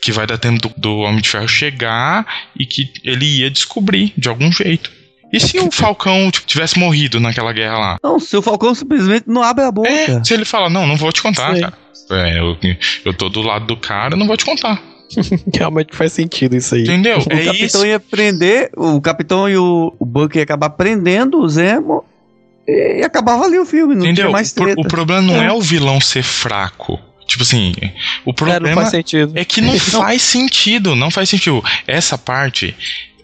que 0.00 0.12
vai 0.12 0.26
dar 0.26 0.38
tempo 0.38 0.68
do, 0.68 0.74
do 0.76 0.98
Homem 0.98 1.20
de 1.20 1.28
Ferro 1.28 1.48
chegar 1.48 2.26
e 2.58 2.64
que 2.64 2.92
ele 3.04 3.40
ia 3.40 3.50
descobrir 3.50 4.12
de 4.16 4.28
algum 4.28 4.50
jeito. 4.52 4.92
E 5.32 5.40
se 5.40 5.58
o 5.58 5.70
Falcão 5.70 6.30
tipo, 6.30 6.46
tivesse 6.46 6.78
morrido 6.78 7.18
naquela 7.20 7.52
guerra 7.52 7.78
lá? 7.78 7.96
Não, 8.02 8.18
se 8.18 8.36
o 8.36 8.42
Falcão 8.42 8.74
simplesmente 8.74 9.24
não 9.26 9.42
abre 9.42 9.64
a 9.64 9.70
boca. 9.72 9.88
É, 9.88 10.22
se 10.22 10.32
ele 10.32 10.44
fala, 10.44 10.70
não, 10.70 10.86
não 10.86 10.96
vou 10.96 11.12
te 11.12 11.22
contar, 11.22 11.52
Sei. 11.52 11.62
cara. 11.62 11.74
É, 12.10 12.38
eu, 12.38 12.56
eu 13.04 13.12
tô 13.12 13.28
do 13.28 13.42
lado 13.42 13.66
do 13.66 13.76
cara, 13.76 14.16
não 14.16 14.26
vou 14.26 14.36
te 14.36 14.44
contar. 14.44 14.80
Realmente 15.54 15.94
faz 15.94 16.12
sentido 16.12 16.56
isso 16.56 16.74
aí. 16.74 16.82
Entendeu? 16.82 17.18
O 17.18 17.32
é 17.32 17.44
capitão 17.44 17.80
isso. 17.80 17.86
ia 17.86 17.98
prender, 18.00 18.70
o 18.76 19.00
capitão 19.00 19.48
e 19.48 19.56
o, 19.56 19.94
o 19.98 20.04
Buck 20.06 20.36
ia 20.36 20.44
acabar 20.44 20.70
prendendo 20.70 21.40
o 21.40 21.48
Zemo 21.48 22.04
e, 22.66 23.00
e 23.00 23.04
acabava 23.04 23.44
ali 23.44 23.58
o 23.58 23.66
filme, 23.66 23.94
não 23.94 24.04
Entendeu? 24.04 24.30
mais 24.30 24.52
O 24.52 24.54
treta. 24.54 24.80
o 24.80 24.84
problema 24.86 25.22
não 25.22 25.42
é. 25.42 25.46
É. 25.46 25.52
o 25.52 25.60
vilão 25.60 26.00
ser 26.00 26.22
fraco. 26.22 26.98
Tipo 27.26 27.42
assim, 27.42 27.72
o 27.76 27.80
É, 27.82 27.92
não 28.26 28.32
problema 28.34 28.86
sentido. 28.86 29.32
é 29.34 29.44
que 29.44 29.60
não 29.60 29.78
faz 29.78 30.22
sentido, 30.22 30.94
não 30.94 31.10
faz 31.10 31.28
sentido. 31.28 31.62
Essa 31.86 32.16
parte 32.16 32.74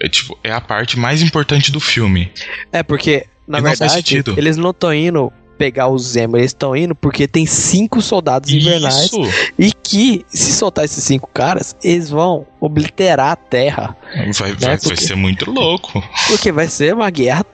é, 0.01 0.09
tipo, 0.09 0.37
é 0.43 0.51
a 0.53 0.61
parte 0.61 0.99
mais 0.99 1.23
importante 1.23 1.71
do 1.71 1.79
filme. 1.81 2.31
É, 2.73 2.83
porque, 2.83 3.27
na 3.47 3.59
E 3.59 3.63
não 3.63 3.69
verdade, 3.71 3.93
sentido. 3.93 4.35
eles 4.37 4.57
não 4.57 4.71
estão 4.71 4.93
indo 4.93 5.33
pegar 5.57 5.87
o 5.87 5.97
Zemo, 5.97 6.37
eles 6.37 6.51
estão 6.51 6.75
indo 6.75 6.93
porque 6.93 7.29
tem 7.29 7.47
cinco 7.47 8.03
soldados 8.03 8.51
invernais 8.53 9.05
Isso 9.05 9.23
e 9.57 9.73
que, 9.73 10.25
se 10.29 10.53
soltar 10.55 10.85
esses 10.85 11.05
cinco 11.05 11.29
caras, 11.33 11.77
eles 11.85 12.11
vão 12.11 12.45
obliterar 12.61 13.31
a 13.31 13.37
Terra. 13.37 13.97
vai, 14.17 14.33
vai, 14.33 14.55
vai 14.55 14.71
Né, 14.71 14.79
porque- 14.83 14.97
ser 15.05 15.15
muito 15.15 15.49
louco. 15.49 16.03
Porque 16.27 16.51
vai 16.51 16.67
ser 16.67 16.93
uma 16.95 17.09
guerra 17.11 17.45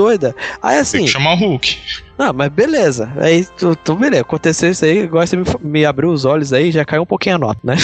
doida. 0.00 0.34
Aí 0.62 0.72
Tem 0.72 0.80
assim, 0.80 1.04
que 1.04 1.08
chamar 1.08 1.34
o 1.34 1.36
Hulk. 1.36 1.76
não, 2.18 2.32
mas 2.32 2.48
beleza. 2.48 3.12
Aí, 3.18 3.44
tu, 3.58 3.76
tu 3.76 3.94
beleza, 3.96 4.22
aconteceu 4.22 4.70
isso 4.70 4.82
aí, 4.86 5.02
agora 5.02 5.26
você 5.26 5.36
me, 5.36 5.44
me 5.60 5.84
abriu 5.84 6.10
os 6.10 6.24
olhos 6.24 6.54
aí, 6.54 6.70
já 6.72 6.84
caiu 6.86 7.02
um 7.02 7.06
pouquinho 7.06 7.34
a 7.36 7.38
nota, 7.38 7.60
né? 7.62 7.76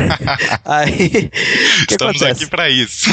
aí, 0.64 1.30
Estamos 1.90 2.16
acontece? 2.16 2.44
aqui 2.44 2.50
pra 2.50 2.70
isso. 2.70 3.10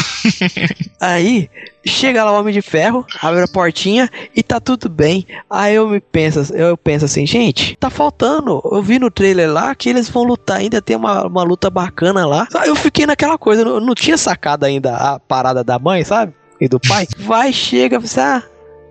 Aí, 0.99 1.47
chega 1.85 2.23
lá 2.23 2.31
o 2.31 2.39
Homem 2.39 2.51
de 2.53 2.61
Ferro, 2.61 3.05
abre 3.21 3.43
a 3.43 3.47
portinha 3.47 4.09
e 4.35 4.41
tá 4.41 4.59
tudo 4.59 4.89
bem. 4.89 5.27
Aí 5.47 5.75
eu 5.75 5.87
me 5.87 5.99
penso, 5.99 6.51
eu 6.55 6.75
penso 6.75 7.05
assim, 7.05 7.25
gente, 7.27 7.75
tá 7.79 7.89
faltando. 7.89 8.61
Eu 8.71 8.81
vi 8.81 8.97
no 8.97 9.11
trailer 9.11 9.51
lá 9.51 9.75
que 9.75 9.89
eles 9.89 10.09
vão 10.09 10.23
lutar 10.23 10.57
ainda, 10.57 10.81
tem 10.81 10.95
uma, 10.95 11.27
uma 11.27 11.43
luta 11.43 11.69
bacana 11.69 12.25
lá. 12.25 12.47
Aí 12.55 12.69
eu 12.69 12.75
fiquei 12.75 13.05
naquela 13.05 13.37
coisa, 13.37 13.61
eu 13.61 13.79
não 13.79 13.93
tinha 13.93 14.17
sacado 14.17 14.65
ainda 14.65 14.95
a 14.95 15.19
parada 15.19 15.63
da 15.63 15.77
mãe, 15.77 16.03
sabe? 16.03 16.33
E 16.59 16.67
do 16.67 16.79
pai. 16.79 17.07
Vai, 17.17 17.53
chega, 17.53 17.99
você, 17.99 18.19
ah, 18.19 18.43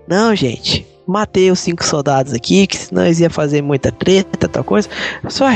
não, 0.06 0.34
gente. 0.34 0.86
Matei 1.06 1.50
os 1.50 1.60
cinco 1.60 1.84
soldados 1.84 2.32
aqui, 2.32 2.66
que 2.66 2.76
senão 2.76 3.04
eles 3.04 3.20
iam 3.20 3.30
fazer 3.30 3.62
muita 3.62 3.92
treta, 3.92 4.48
tal 4.48 4.64
coisa. 4.64 4.88
Só, 5.28 5.46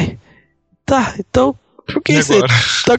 tá, 0.86 1.14
então, 1.18 1.56
por 1.86 2.02
que 2.02 2.22
você 2.22 2.34
agora? 2.34 2.52
então, 2.84 2.96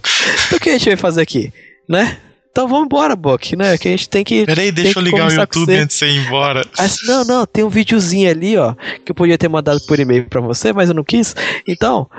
o 0.58 0.60
que 0.60 0.70
a 0.70 0.74
gente 0.74 0.86
vai 0.86 0.98
fazer 0.98 1.22
aqui, 1.22 1.54
né? 1.88 2.18
Então 2.52 2.68
vamos 2.68 2.86
embora, 2.86 3.16
Buck, 3.16 3.56
né? 3.56 3.78
Que 3.78 3.88
a 3.88 3.92
gente 3.92 4.10
tem 4.10 4.26
que. 4.26 4.46
Peraí, 4.46 4.72
deixa 4.74 5.00
eu 5.00 5.04
ligar 5.04 5.30
o 5.30 5.34
YouTube 5.34 5.74
antes 5.74 5.98
de 5.98 6.06
você 6.06 6.12
ir 6.12 6.26
embora. 6.26 6.66
Ah, 6.78 6.88
não, 7.08 7.24
não, 7.24 7.46
tem 7.46 7.64
um 7.64 7.70
videozinho 7.70 8.30
ali, 8.30 8.58
ó, 8.58 8.74
que 9.06 9.12
eu 9.12 9.16
podia 9.16 9.38
ter 9.38 9.48
mandado 9.48 9.80
por 9.88 9.98
e-mail 9.98 10.26
pra 10.26 10.42
você, 10.42 10.74
mas 10.74 10.90
eu 10.90 10.96
não 10.96 11.04
quis. 11.04 11.34
Então, 11.66 12.10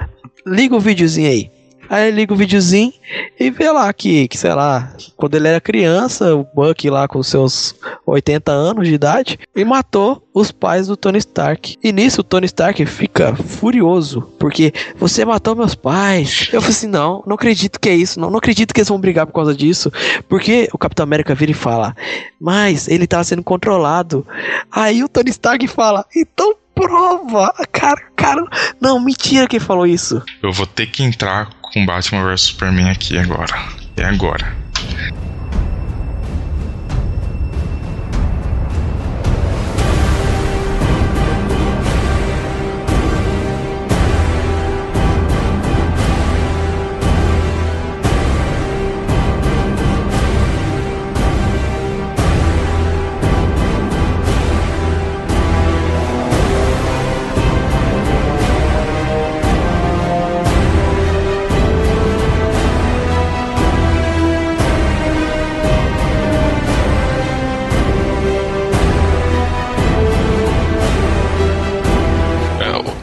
liga 0.46 0.74
o 0.74 0.80
videozinho 0.80 1.28
aí. 1.28 1.50
Aí 1.88 2.10
liga 2.10 2.32
o 2.32 2.36
videozinho 2.36 2.92
e 3.38 3.50
vê 3.50 3.70
lá 3.70 3.92
que, 3.92 4.28
que, 4.28 4.38
sei 4.38 4.54
lá, 4.54 4.94
quando 5.16 5.34
ele 5.34 5.48
era 5.48 5.60
criança, 5.60 6.34
o 6.34 6.46
Buck 6.54 6.88
lá 6.88 7.06
com 7.06 7.22
seus 7.22 7.74
80 8.06 8.50
anos 8.50 8.88
de 8.88 8.94
idade, 8.94 9.38
e 9.54 9.64
matou 9.64 10.26
os 10.32 10.50
pais 10.50 10.86
do 10.86 10.96
Tony 10.96 11.18
Stark. 11.18 11.76
E 11.82 11.92
nisso 11.92 12.22
o 12.22 12.24
Tony 12.24 12.46
Stark 12.46 12.84
fica 12.86 13.34
furioso, 13.36 14.22
porque 14.38 14.72
você 14.96 15.24
matou 15.24 15.54
meus 15.54 15.74
pais. 15.74 16.48
Eu 16.52 16.60
falei 16.60 16.76
assim, 16.76 16.86
não, 16.86 17.22
não 17.26 17.34
acredito 17.34 17.78
que 17.78 17.88
é 17.88 17.94
isso, 17.94 18.18
não, 18.18 18.30
não 18.30 18.38
acredito 18.38 18.72
que 18.72 18.80
eles 18.80 18.88
vão 18.88 19.00
brigar 19.00 19.26
por 19.26 19.34
causa 19.34 19.54
disso. 19.54 19.92
Porque 20.28 20.68
o 20.72 20.78
Capitão 20.78 21.04
América 21.04 21.34
vira 21.34 21.50
e 21.50 21.54
fala, 21.54 21.94
mas 22.40 22.88
ele 22.88 23.06
tava 23.06 23.24
sendo 23.24 23.42
controlado. 23.42 24.26
Aí 24.70 25.04
o 25.04 25.08
Tony 25.08 25.30
Stark 25.30 25.66
fala, 25.68 26.06
então 26.16 26.54
prova. 26.74 27.52
Cara, 27.70 28.00
cara, 28.16 28.44
não, 28.80 28.98
mentira 29.00 29.46
que 29.46 29.56
ele 29.56 29.64
falou 29.64 29.86
isso. 29.86 30.22
Eu 30.42 30.52
vou 30.52 30.66
ter 30.66 30.86
que 30.86 31.02
entrar 31.02 31.50
com 31.72 31.86
Batman 31.86 32.24
vs 32.24 32.42
Superman 32.42 32.90
aqui 32.90 33.18
agora. 33.18 33.54
É 33.96 34.04
agora. 34.04 34.56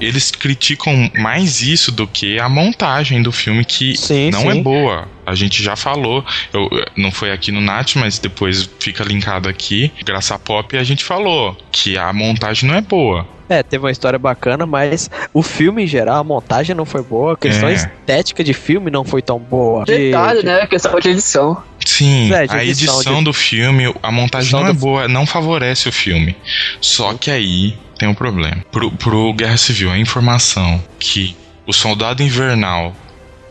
Eles 0.10 0.32
criticam 0.32 1.12
mais 1.20 1.62
isso 1.62 1.92
do 1.92 2.08
que 2.08 2.40
a 2.40 2.50
montagem 2.50 3.22
do 3.22 3.32
filme, 3.32 3.64
que 3.64 3.96
Sim, 3.96 4.32
não 4.32 4.42
sim. 4.42 4.60
é 4.60 4.64
boa. 4.64 5.08
A 5.24 5.36
gente 5.36 5.62
já 5.62 5.76
falou, 5.76 6.26
eu, 6.52 6.68
não 6.98 7.12
foi 7.12 7.32
aqui 7.32 7.52
no 7.52 7.62
Nat, 7.62 7.96
mas 7.96 8.18
depois 8.18 8.68
fica 8.80 9.04
linkado 9.04 9.48
aqui. 9.48 9.92
Graça 10.04 10.40
Pop 10.40 10.76
a 10.76 10.84
gente 10.84 11.04
falou 11.04 11.56
que 11.72 11.96
a 11.96 12.12
montagem 12.12 12.68
não 12.68 12.76
é 12.76 12.82
boa. 12.82 13.28
É, 13.48 13.62
teve 13.64 13.84
uma 13.84 13.92
história 13.92 14.18
bacana, 14.18 14.66
mas 14.66 15.10
o 15.34 15.42
filme 15.44 15.84
em 15.84 15.88
geral, 15.88 16.18
a 16.20 16.24
montagem 16.24 16.76
não 16.76 16.86
foi 16.86 17.02
boa, 17.04 17.34
a 17.34 17.38
questão 17.38 17.70
É. 17.70 17.74
estética 17.74 18.44
de 18.44 18.54
filme 18.54 18.90
não 18.92 19.04
foi 19.04 19.22
tão 19.22 19.38
boa. 19.40 19.86
De- 19.86 19.96
Detalhe, 19.96 20.40
de- 20.42 20.46
né? 20.46 20.66
Questão 20.68 21.00
de 21.00 21.10
edição. 21.10 21.64
Sim, 21.86 22.30
a 22.34 22.64
edição, 22.64 22.96
edição 22.96 23.18
de- 23.20 23.24
do 23.26 23.34
filme, 23.34 23.94
a 24.02 24.12
montagem 24.12 24.52
não 24.52 24.68
é 24.68 24.74
do- 24.74 24.80
boa, 24.80 25.08
não 25.08 25.26
favorece 25.26 25.88
o 25.90 25.92
filme. 25.92 26.36
Só 26.82 27.14
que 27.14 27.30
aí 27.32 27.76
tem 27.98 28.08
um 28.08 28.14
problema. 28.14 28.64
Pro, 28.72 28.92
pro 28.92 29.34
Guerra 29.34 29.58
Civil, 29.58 29.92
a 29.92 29.98
informação 29.98 30.84
que 31.00 31.36
o 31.66 31.74
soldado 31.74 32.24
invernal 32.24 32.96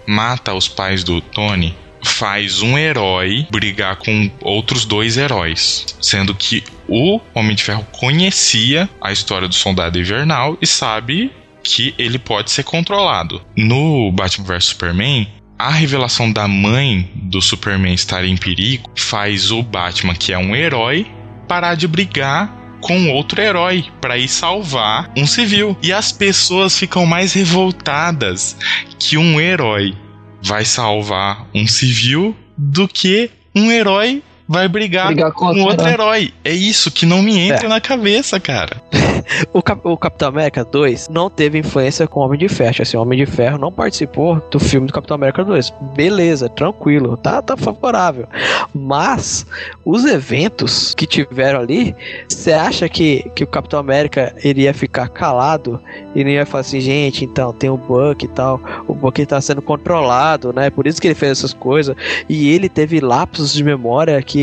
mata 0.06 0.54
os 0.54 0.66
pais 0.68 1.04
do 1.04 1.20
Tony 1.20 1.74
faz 2.02 2.62
um 2.62 2.78
herói 2.78 3.46
brigar 3.50 3.96
com 3.96 4.30
outros 4.40 4.84
dois 4.84 5.16
heróis. 5.16 5.84
Sendo 6.00 6.34
que 6.34 6.62
o 6.88 7.20
Homem 7.34 7.54
de 7.56 7.62
Ferro 7.62 7.86
conhecia 7.92 8.88
a 9.00 9.12
história 9.12 9.48
do 9.48 9.54
soldado 9.54 9.98
invernal 9.98 10.56
e 10.62 10.66
sabe 10.66 11.30
que 11.62 11.94
ele 11.98 12.18
pode 12.18 12.50
ser 12.50 12.62
controlado. 12.62 13.42
No 13.56 14.10
Batman 14.12 14.46
vs 14.46 14.64
Superman, 14.66 15.28
a 15.58 15.70
revelação 15.70 16.30
da 16.32 16.46
mãe 16.46 17.10
do 17.14 17.42
Superman 17.42 17.92
estar 17.92 18.24
em 18.24 18.36
perigo 18.36 18.88
faz 18.94 19.50
o 19.50 19.62
Batman, 19.62 20.14
que 20.14 20.32
é 20.32 20.38
um 20.38 20.54
herói, 20.54 21.06
parar 21.48 21.74
de 21.74 21.88
brigar 21.88 22.56
com 22.80 23.10
outro 23.10 23.40
herói 23.40 23.86
para 24.00 24.16
ir 24.16 24.28
salvar 24.28 25.10
um 25.16 25.26
civil. 25.26 25.76
E 25.82 25.92
as 25.92 26.12
pessoas 26.12 26.78
ficam 26.78 27.04
mais 27.04 27.32
revoltadas 27.32 28.56
que 29.00 29.18
um 29.18 29.40
herói 29.40 29.96
vai 30.40 30.64
salvar 30.64 31.48
um 31.52 31.66
civil 31.66 32.36
do 32.56 32.86
que 32.86 33.28
um 33.52 33.72
herói 33.72 34.22
vai 34.48 34.66
brigar, 34.68 35.06
Brigar 35.08 35.32
com 35.32 35.52
com 35.52 35.60
outro 35.62 35.86
herói. 35.86 35.92
herói. 35.92 36.34
É 36.44 36.52
isso 36.52 36.90
que 36.90 37.04
não 37.06 37.22
me 37.22 37.38
entra 37.38 37.66
É. 37.66 37.68
na 37.68 37.80
cabeça, 37.80 38.40
cara. 38.40 38.76
O, 39.52 39.60
Cap- 39.60 39.80
o 39.84 39.96
Capitão 39.96 40.28
América 40.28 40.64
2 40.64 41.08
não 41.10 41.28
teve 41.28 41.58
influência 41.58 42.06
com 42.06 42.20
o 42.20 42.22
Homem 42.24 42.38
de 42.38 42.48
Ferro. 42.48 42.76
Assim, 42.80 42.96
o 42.96 43.02
Homem 43.02 43.18
de 43.18 43.26
Ferro 43.26 43.58
não 43.58 43.70
participou 43.70 44.40
do 44.50 44.58
filme 44.58 44.86
do 44.86 44.92
Capitão 44.92 45.16
América 45.16 45.44
2. 45.44 45.72
Beleza, 45.94 46.48
tranquilo, 46.48 47.16
tá, 47.16 47.42
tá 47.42 47.54
favorável. 47.56 48.26
Mas 48.74 49.44
os 49.84 50.04
eventos 50.04 50.94
que 50.94 51.04
tiveram 51.06 51.60
ali, 51.60 51.94
você 52.28 52.52
acha 52.52 52.88
que, 52.88 53.28
que 53.34 53.44
o 53.44 53.46
Capitão 53.46 53.78
América 53.80 54.34
iria 54.44 54.72
ficar 54.72 55.08
calado 55.08 55.80
e 56.14 56.22
não 56.24 56.30
ia 56.30 56.46
falar 56.46 56.60
assim, 56.62 56.80
gente, 56.80 57.24
então 57.24 57.52
tem 57.52 57.68
o 57.68 57.76
Buck 57.76 58.24
e 58.24 58.28
tal. 58.28 58.60
O 58.86 58.94
Buck 58.94 59.24
tá 59.26 59.40
sendo 59.40 59.60
controlado, 59.60 60.52
né? 60.54 60.70
Por 60.70 60.86
isso 60.86 61.00
que 61.00 61.08
ele 61.08 61.14
fez 61.14 61.32
essas 61.32 61.52
coisas. 61.52 61.94
E 62.28 62.50
ele 62.54 62.68
teve 62.68 63.00
lapsos 63.00 63.52
de 63.52 63.62
memória 63.64 64.22
que, 64.22 64.37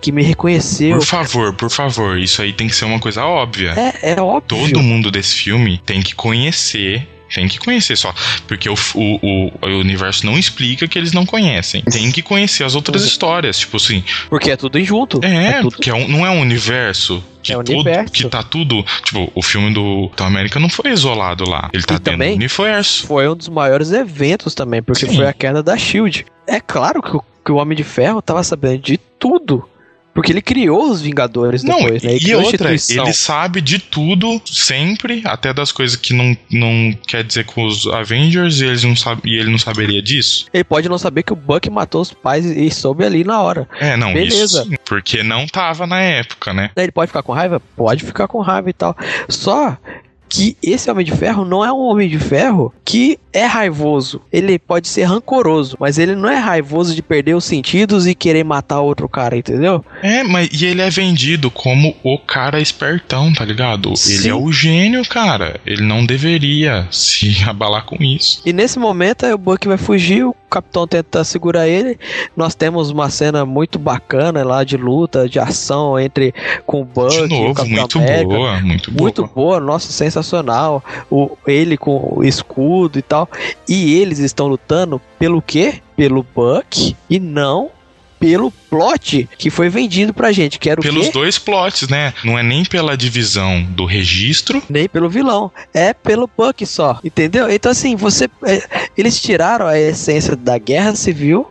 que 0.00 0.12
me 0.12 0.22
reconheceu. 0.22 0.96
Por 0.98 1.06
favor, 1.06 1.54
por 1.54 1.70
favor, 1.70 2.18
isso 2.18 2.42
aí 2.42 2.52
tem 2.52 2.68
que 2.68 2.74
ser 2.74 2.84
uma 2.84 2.98
coisa 2.98 3.24
óbvia. 3.24 3.74
É, 4.02 4.12
é 4.12 4.20
óbvio. 4.20 4.42
Todo 4.66 4.82
mundo 4.82 5.10
desse 5.10 5.34
filme 5.34 5.80
tem 5.84 6.00
que 6.02 6.14
conhecer. 6.14 7.06
Tem 7.32 7.46
que 7.46 7.58
conhecer 7.60 7.96
só. 7.96 8.12
Porque 8.48 8.68
o, 8.68 8.74
o, 8.94 9.52
o, 9.62 9.66
universo 9.78 10.26
não 10.26 10.36
explica 10.36 10.88
que 10.88 10.98
eles 10.98 11.12
não 11.12 11.24
conhecem. 11.24 11.80
Tem 11.82 12.10
que 12.10 12.22
conhecer 12.22 12.64
as 12.64 12.74
outras 12.74 13.04
histórias. 13.04 13.56
Tipo 13.58 13.76
assim. 13.76 14.02
Porque 14.28 14.50
é 14.50 14.56
tudo 14.56 14.82
junto. 14.82 15.20
É, 15.24 15.58
tudo 15.60 15.70
porque 15.70 15.90
é 15.90 15.94
um- 15.94 16.08
não 16.08 16.26
é 16.26 16.30
um 16.30 16.40
universo. 16.40 17.22
Que, 17.40 17.52
É 17.52 17.56
um 17.58 17.62
que 18.12 18.28
tá 18.28 18.42
tudo. 18.42 18.84
Tipo, 19.04 19.30
o 19.32 19.42
filme 19.42 19.72
do 19.72 20.08
Capitão 20.08 20.26
América 20.26 20.58
não 20.58 20.68
foi 20.68 20.90
isolado 20.90 21.48
lá. 21.48 21.70
Ele 21.72 21.84
tá 21.84 21.94
E 21.94 21.98
dentro 21.98 22.12
também- 22.12 22.34
universo. 22.34 23.06
foi 23.06 23.28
um 23.28 23.36
dos 23.36 23.48
maiores 23.48 23.92
eventos 23.92 24.52
também, 24.52 24.82
porque 24.82 25.06
Sim. 25.06 25.14
foi 25.14 25.26
a 25.26 25.32
queda 25.32 25.62
da 25.62 25.76
Shield. 25.78 26.26
É 26.48 26.58
claro 26.60 27.00
que 27.00 27.16
o, 27.16 27.22
que 27.44 27.52
o 27.52 27.56
Homem 27.56 27.76
de 27.76 27.84
Ferro 27.84 28.22
tava 28.22 28.42
sabendo 28.42 28.78
de 28.78 28.98
tudo 29.18 29.68
Porque 30.12 30.32
ele 30.32 30.42
criou 30.42 30.90
os 30.90 31.00
Vingadores 31.00 31.62
Não, 31.62 31.76
depois, 31.76 32.02
né? 32.02 32.14
Ele 32.14 32.30
e 32.30 32.34
outra, 32.34 32.70
ele 32.70 33.12
sabe 33.12 33.60
de 33.60 33.78
tudo, 33.78 34.40
sempre, 34.44 35.22
até 35.24 35.52
das 35.52 35.70
coisas 35.70 35.96
que 35.96 36.12
não, 36.12 36.36
não 36.50 36.92
quer 37.06 37.22
dizer 37.22 37.44
com 37.44 37.64
os 37.64 37.86
Avengers, 37.86 38.60
e, 38.60 38.66
eles 38.66 38.84
não 38.84 38.96
sab, 38.96 39.20
e 39.24 39.36
ele 39.36 39.50
não 39.50 39.58
saberia 39.58 40.02
disso. 40.02 40.46
Ele 40.52 40.64
pode 40.64 40.88
não 40.88 40.98
saber 40.98 41.22
que 41.22 41.32
o 41.32 41.36
Buck 41.36 41.70
matou 41.70 42.00
os 42.00 42.12
pais 42.12 42.44
e 42.44 42.70
soube 42.70 43.04
ali 43.04 43.22
na 43.22 43.40
hora. 43.40 43.68
É, 43.78 43.96
não, 43.96 44.12
Beleza. 44.12 44.62
isso 44.62 44.70
porque 44.84 45.22
não 45.22 45.46
tava 45.46 45.86
na 45.86 46.00
época, 46.00 46.52
né? 46.52 46.70
Ele 46.76 46.92
pode 46.92 47.08
ficar 47.08 47.22
com 47.22 47.32
raiva? 47.32 47.62
Pode 47.76 48.04
ficar 48.04 48.26
com 48.26 48.40
raiva 48.40 48.68
e 48.68 48.72
tal. 48.72 48.96
Só 49.28 49.78
que 50.28 50.56
esse 50.62 50.88
Homem 50.90 51.04
de 51.04 51.12
Ferro 51.12 51.44
não 51.44 51.64
é 51.64 51.72
um 51.72 51.80
Homem 51.80 52.08
de 52.08 52.18
Ferro 52.18 52.72
que 52.84 53.18
é 53.32 53.44
raivoso. 53.46 54.20
Ele 54.32 54.58
pode 54.58 54.88
ser 54.88 55.04
rancoroso, 55.04 55.76
mas 55.78 55.98
ele 55.98 56.14
não 56.14 56.28
é 56.28 56.36
raivoso 56.36 56.94
de 56.94 57.02
perder 57.02 57.34
os 57.34 57.44
sentidos 57.44 58.06
e 58.06 58.14
querer 58.14 58.44
matar 58.44 58.80
outro 58.80 59.08
cara, 59.08 59.36
entendeu? 59.36 59.84
É, 60.02 60.22
mas 60.22 60.48
e 60.52 60.66
ele 60.66 60.82
é 60.82 60.90
vendido 60.90 61.50
como 61.50 61.94
o 62.02 62.18
cara 62.18 62.60
espertão, 62.60 63.32
tá 63.32 63.44
ligado? 63.44 63.88
Ele 63.88 63.96
Sim. 63.96 64.28
é 64.30 64.34
o 64.34 64.50
gênio, 64.52 65.06
cara. 65.06 65.60
Ele 65.64 65.82
não 65.82 66.04
deveria 66.04 66.86
se 66.90 67.36
abalar 67.46 67.84
com 67.84 68.02
isso. 68.02 68.42
E 68.44 68.52
nesse 68.52 68.78
momento 68.78 69.26
aí 69.26 69.32
o 69.32 69.38
Buck 69.38 69.66
vai 69.66 69.78
fugir, 69.78 70.24
o 70.24 70.34
Capitão 70.48 70.86
tenta 70.86 71.22
segurar 71.22 71.68
ele. 71.68 71.98
Nós 72.36 72.54
temos 72.54 72.90
uma 72.90 73.08
cena 73.08 73.46
muito 73.46 73.78
bacana 73.78 74.42
lá 74.44 74.64
de 74.64 74.76
luta, 74.76 75.28
de 75.28 75.38
ação 75.38 75.98
entre 75.98 76.34
com 76.66 76.82
o 76.82 76.84
Buck 76.84 77.10
De 77.10 77.18
e 77.18 77.22
o 77.22 77.28
novo, 77.28 77.54
Capitão 77.54 77.78
muito 77.78 77.98
América. 77.98 78.24
boa, 78.24 78.60
muito 78.60 78.90
boa. 78.90 79.02
Muito 79.02 79.26
boa, 79.26 79.60
nossa, 79.60 79.92
sensacional. 79.92 80.82
O, 81.10 81.36
ele 81.46 81.76
com 81.76 82.14
o 82.16 82.24
escudo 82.24 82.98
e 82.98 83.02
tal. 83.02 83.19
E 83.68 83.98
eles 83.98 84.18
estão 84.18 84.46
lutando 84.46 85.00
pelo 85.18 85.40
quê? 85.40 85.82
Pelo 85.96 86.24
Buck 86.34 86.96
e 87.08 87.18
não 87.18 87.70
pelo 88.20 88.50
plot 88.50 89.26
que 89.38 89.48
foi 89.48 89.70
vendido 89.70 90.12
pra 90.12 90.30
gente, 90.30 90.58
que 90.58 90.68
era 90.68 90.82
Pelos 90.82 91.06
quê? 91.06 91.12
dois 91.12 91.38
plots, 91.38 91.88
né? 91.88 92.12
Não 92.22 92.38
é 92.38 92.42
nem 92.42 92.66
pela 92.66 92.94
divisão 92.94 93.64
do 93.70 93.86
registro. 93.86 94.62
Nem 94.68 94.86
pelo 94.86 95.08
vilão, 95.08 95.50
é 95.72 95.94
pelo 95.94 96.28
Buck 96.36 96.64
só, 96.66 97.00
entendeu? 97.02 97.50
Então 97.50 97.72
assim, 97.72 97.96
você 97.96 98.28
é, 98.44 98.90
eles 98.96 99.20
tiraram 99.20 99.66
a 99.66 99.78
essência 99.78 100.36
da 100.36 100.58
guerra 100.58 100.94
civil 100.94 101.46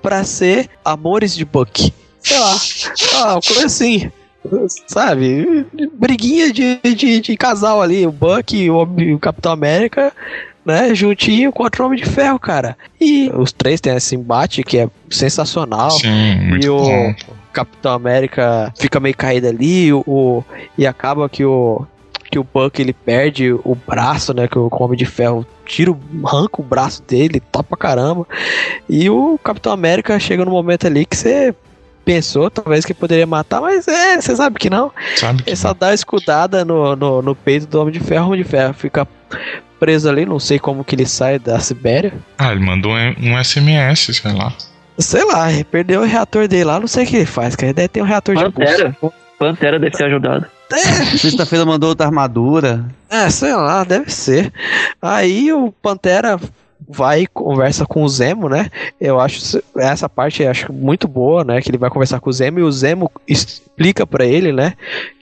pra 0.00 0.24
ser 0.24 0.70
amores 0.82 1.36
de 1.36 1.44
Buck. 1.44 1.92
Sei 2.20 2.38
lá, 2.38 2.56
ah, 3.16 3.40
coisa 3.46 3.66
assim. 3.66 4.10
Sabe? 4.86 5.66
Briguinha 5.92 6.50
de, 6.50 6.80
de, 6.82 7.20
de 7.20 7.36
casal 7.36 7.82
ali, 7.82 8.06
o 8.06 8.12
Buck 8.12 8.56
e 8.56 8.70
o, 8.70 8.82
o 8.82 9.18
Capitão 9.18 9.52
América, 9.52 10.12
né? 10.68 10.94
Juntinho 10.94 11.50
contra 11.52 11.82
o 11.82 11.86
Homem 11.86 11.98
de 12.00 12.08
Ferro, 12.08 12.38
cara. 12.38 12.76
E 13.00 13.30
os 13.34 13.50
três 13.52 13.80
têm 13.80 13.96
esse 13.96 14.14
embate 14.14 14.62
que 14.62 14.78
é 14.78 14.88
sensacional. 15.10 15.90
Sim, 15.90 16.36
muito 16.48 16.66
E 16.66 16.70
o- 16.70 16.78
bom. 16.78 17.14
Capitão 17.52 17.92
América 17.92 18.72
fica 18.78 19.00
meio 19.00 19.16
caído 19.16 19.48
ali, 19.48 19.92
o, 19.92 20.04
o- 20.06 20.44
e 20.76 20.86
acaba 20.86 21.28
que 21.28 21.44
o 21.44 21.84
que 22.30 22.38
o 22.38 22.44
Buck 22.44 22.78
ele 22.80 22.92
perde 22.92 23.50
o 23.52 23.74
braço, 23.86 24.34
né, 24.34 24.46
que 24.46 24.58
o 24.58 24.68
Homem 24.70 24.98
de 24.98 25.06
Ferro 25.06 25.46
tira, 25.64 25.90
o- 25.90 25.98
arranca 26.26 26.60
o 26.60 26.62
braço 26.62 27.02
dele, 27.02 27.40
topa 27.40 27.74
caramba. 27.74 28.26
E 28.86 29.08
o 29.08 29.38
Capitão 29.42 29.72
América 29.72 30.20
chega 30.20 30.44
no 30.44 30.50
momento 30.50 30.86
ali 30.86 31.06
que 31.06 31.16
você 31.16 31.54
pensou 32.04 32.50
talvez 32.50 32.84
que 32.84 32.92
poderia 32.92 33.26
matar, 33.26 33.62
mas 33.62 33.88
é, 33.88 34.20
você 34.20 34.36
sabe 34.36 34.58
que 34.58 34.68
não. 34.68 34.92
Sabe 35.16 35.42
que 35.42 35.48
Ele 35.48 35.56
só 35.56 35.72
dá 35.72 35.88
a 35.88 35.94
escudada 35.94 36.66
no, 36.66 36.94
no, 36.94 37.22
no 37.22 37.34
peito 37.34 37.66
do 37.66 37.80
Homem 37.80 37.92
de 37.94 38.00
Ferro, 38.00 38.24
o 38.24 38.28
Homem 38.28 38.42
de 38.42 38.48
Ferro 38.48 38.74
fica 38.74 39.08
preso 39.78 40.08
ali, 40.08 40.24
não 40.24 40.38
sei 40.38 40.58
como 40.58 40.84
que 40.84 40.94
ele 40.94 41.06
sai 41.06 41.38
da 41.38 41.58
Sibéria. 41.60 42.12
Ah, 42.36 42.52
ele 42.52 42.64
mandou 42.64 42.92
um 42.92 43.42
SMS, 43.42 44.16
sei 44.16 44.32
lá. 44.32 44.52
Sei 44.98 45.24
lá, 45.24 45.46
perdeu 45.70 46.00
o 46.00 46.04
reator 46.04 46.48
dele 46.48 46.64
lá, 46.64 46.80
não 46.80 46.88
sei 46.88 47.04
o 47.04 47.06
que 47.06 47.16
ele 47.16 47.26
faz, 47.26 47.54
cara. 47.54 47.68
Ele 47.68 47.74
deve 47.74 47.88
ter 47.88 48.02
um 48.02 48.06
reator 48.06 48.34
de 48.34 48.42
Pantera. 48.42 48.96
Pantera 49.38 49.78
deve 49.78 49.96
ter 49.96 50.04
ajudado. 50.04 50.46
Sexta-feira 51.16 51.64
mandou 51.64 51.90
outra 51.90 52.06
armadura. 52.06 52.84
É, 53.08 53.30
sei 53.30 53.54
lá, 53.54 53.84
deve 53.84 54.10
ser. 54.10 54.52
Aí 55.00 55.52
o 55.52 55.72
Pantera 55.72 56.38
vai 56.88 57.22
e 57.22 57.26
conversa 57.26 57.84
com 57.84 58.02
o 58.02 58.08
Zemo, 58.08 58.48
né? 58.48 58.70
Eu 59.00 59.20
acho 59.20 59.60
essa 59.76 60.08
parte 60.08 60.42
eu 60.42 60.50
acho 60.50 60.72
muito 60.72 61.06
boa, 61.06 61.44
né? 61.44 61.60
Que 61.60 61.70
ele 61.70 61.76
vai 61.78 61.90
conversar 61.90 62.18
com 62.20 62.30
o 62.30 62.32
Zemo 62.32 62.58
e 62.58 62.62
o 62.62 62.72
Zemo 62.72 63.10
explica 63.26 64.06
pra 64.06 64.24
ele, 64.24 64.52
né? 64.52 64.72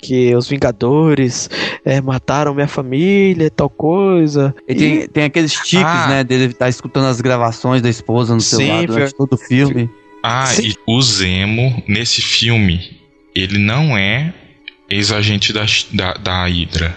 Que 0.00 0.34
os 0.36 0.48
Vingadores 0.48 1.50
é, 1.84 2.00
mataram 2.00 2.54
minha 2.54 2.68
família, 2.68 3.50
tal 3.50 3.68
coisa. 3.68 4.54
E 4.68 4.72
E- 4.72 4.76
tem, 4.76 5.08
tem 5.08 5.24
aqueles 5.24 5.52
tiques, 5.54 5.82
Ah. 5.84 6.06
né? 6.08 6.24
Dele 6.24 6.44
estar 6.46 6.68
escutando 6.68 7.06
as 7.06 7.20
gravações 7.20 7.82
da 7.82 7.88
esposa 7.90 8.32
no 8.34 8.40
Sim, 8.40 8.56
celular 8.58 8.86
durante 8.86 9.14
todo 9.14 9.32
o 9.32 9.36
filme. 9.38 9.90
Ah, 10.22 10.46
Sim. 10.46 10.68
e 10.68 10.74
o 10.86 11.02
Zemo, 11.02 11.82
nesse 11.88 12.20
filme, 12.22 13.00
ele 13.34 13.58
não 13.58 13.96
é 13.98 14.32
ex-agente 14.88 15.52
da, 15.52 15.64
da, 15.92 16.14
da 16.14 16.44
Hydra. 16.46 16.94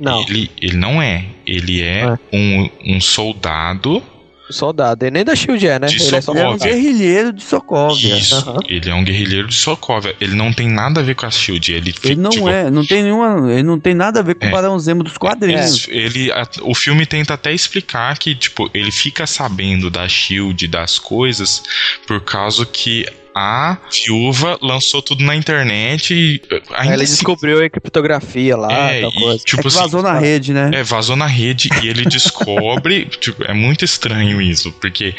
Não, 0.00 0.22
Ele, 0.22 0.50
ele 0.60 0.76
não 0.76 1.00
é. 1.02 1.24
Ele 1.46 1.82
é 1.82 2.02
É. 2.04 2.18
um, 2.32 2.70
um 2.96 3.00
soldado. 3.00 4.02
soldado. 4.50 5.02
Ele 5.04 5.12
nem 5.12 5.24
da 5.24 5.34
Shield 5.34 5.66
é, 5.66 5.78
né? 5.78 5.86
De 5.86 5.96
ele 5.96 6.04
é 6.04 6.08
Ele 6.08 6.14
é 6.14 6.18
um 6.18 6.22
Sokovia. 6.22 6.58
guerrilheiro 6.58 7.32
de 7.32 7.42
Sokovia. 7.42 8.16
Isso. 8.18 8.34
Aham. 8.36 8.58
Ele 8.68 8.90
é 8.90 8.94
um 8.94 9.02
guerrilheiro 9.02 9.48
de 9.48 9.54
Sokovia. 9.54 10.14
Ele 10.20 10.34
não 10.34 10.52
tem 10.52 10.68
nada 10.68 11.00
a 11.00 11.02
ver 11.02 11.14
com 11.14 11.24
a 11.24 11.30
Shield. 11.30 11.72
Ele, 11.72 11.94
Ele 12.04 12.16
não 12.16 12.28
tipo, 12.30 12.48
é, 12.50 12.70
não 12.70 12.84
tem 12.84 13.02
nenhuma. 13.02 13.50
Ele 13.50 13.62
não 13.62 13.80
tem 13.80 13.94
nada 13.94 14.20
a 14.20 14.22
ver 14.22 14.34
com 14.34 14.44
É. 14.44 14.48
o 14.48 14.52
Barão 14.52 14.78
Zemo 14.78 15.02
dos 15.02 15.16
quadrinhos. 15.16 15.86
Ele, 15.88 16.30
a- 16.32 16.46
o 16.64 16.74
filme 16.74 17.06
tenta 17.06 17.32
até 17.32 17.50
explicar 17.52 18.18
que, 18.18 18.34
tipo, 18.34 18.68
ele 18.74 18.90
fica 18.92 19.26
sabendo 19.26 19.88
da 19.88 20.06
Shield, 20.06 20.68
das 20.68 20.98
coisas, 20.98 21.62
por 22.06 22.20
causa 22.20 22.66
que 22.66 23.06
a 23.34 23.78
viúva 23.90 24.58
lançou 24.60 25.00
tudo 25.02 25.24
na 25.24 25.34
internet 25.36 26.12
e 26.14 26.40
Aí 26.50 26.60
ainda 26.82 26.94
ele 26.94 27.02
assim- 27.04 27.12
descobriu 27.14 27.64
a 27.64 27.68
criptografia 27.70 28.56
lá, 28.56 28.72
É, 28.92 29.00
tal 29.00 29.10
e, 29.10 29.14
coisa. 29.14 29.44
tipo 29.44 29.60
é 29.60 29.62
que 29.62 29.68
assim, 29.68 29.78
vazou 29.78 30.02
na 30.02 30.18
rede, 30.18 30.52
né? 30.52 30.70
É, 30.74 30.82
vazou 30.82 31.16
na 31.16 31.26
rede 31.26 31.68
e 31.82 31.88
ele 31.88 32.04
descobre. 32.04 33.06
tipo, 33.20 33.42
é 33.44 33.54
muito 33.54 33.84
estranho 33.84 34.40
isso, 34.40 34.72
porque 34.72 35.14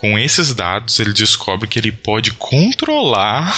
com 0.00 0.18
esses 0.18 0.54
dados 0.54 0.98
ele 1.00 1.12
descobre 1.12 1.66
que 1.68 1.78
ele 1.78 1.92
pode 1.92 2.30
controlar 2.32 3.54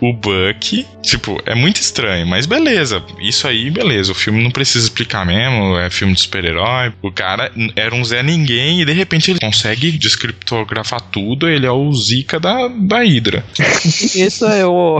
o 0.00 0.12
Buck. 0.12 0.86
Tipo, 1.02 1.40
é 1.46 1.54
muito 1.54 1.76
estranho, 1.80 2.26
mas 2.26 2.46
beleza. 2.46 3.02
Isso 3.20 3.46
aí, 3.46 3.70
beleza. 3.70 4.12
O 4.12 4.14
filme 4.14 4.42
não 4.42 4.50
precisa 4.50 4.84
explicar 4.86 5.24
mesmo, 5.24 5.78
é 5.78 5.90
filme 5.90 6.14
de 6.14 6.20
super-herói. 6.20 6.92
O 7.02 7.12
cara 7.12 7.52
era 7.76 7.94
um 7.94 8.04
Zé 8.04 8.22
Ninguém 8.22 8.80
e 8.80 8.84
de 8.84 8.92
repente 8.92 9.30
ele 9.30 9.40
consegue 9.40 9.92
descriptografar 9.92 11.00
tudo. 11.00 11.48
Ele 11.48 11.66
é 11.66 11.70
o 11.70 11.92
Zika 11.92 12.40
da, 12.40 12.68
da 12.68 13.04
Hydra. 13.26 13.44
Isso 13.84 14.46
aí, 14.46 14.62
o, 14.64 14.98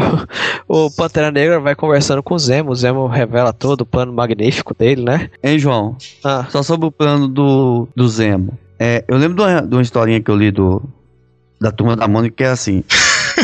o 0.68 0.90
Pantera 0.90 1.30
Negra 1.30 1.60
vai 1.60 1.74
conversando 1.74 2.22
com 2.22 2.34
o 2.34 2.38
Zemo. 2.38 2.72
O 2.72 2.74
Zemo 2.74 3.06
revela 3.06 3.52
todo 3.52 3.82
o 3.82 3.86
plano 3.86 4.12
magnífico 4.12 4.74
dele, 4.74 5.02
né? 5.02 5.30
Hein, 5.42 5.58
João? 5.58 5.96
Ah, 6.24 6.46
Só 6.50 6.62
sobre 6.62 6.86
o 6.86 6.92
plano 6.92 7.28
do, 7.28 7.88
do 7.94 8.08
Zemo. 8.08 8.58
É, 8.78 9.04
eu 9.08 9.16
lembro 9.16 9.36
de 9.36 9.42
uma, 9.42 9.62
de 9.62 9.74
uma 9.74 9.82
historinha 9.82 10.20
que 10.20 10.30
eu 10.30 10.36
li 10.36 10.50
do, 10.50 10.82
da 11.60 11.70
turma 11.70 11.96
da 11.96 12.06
Mônica 12.06 12.36
que 12.36 12.44
é 12.44 12.48
assim. 12.48 12.84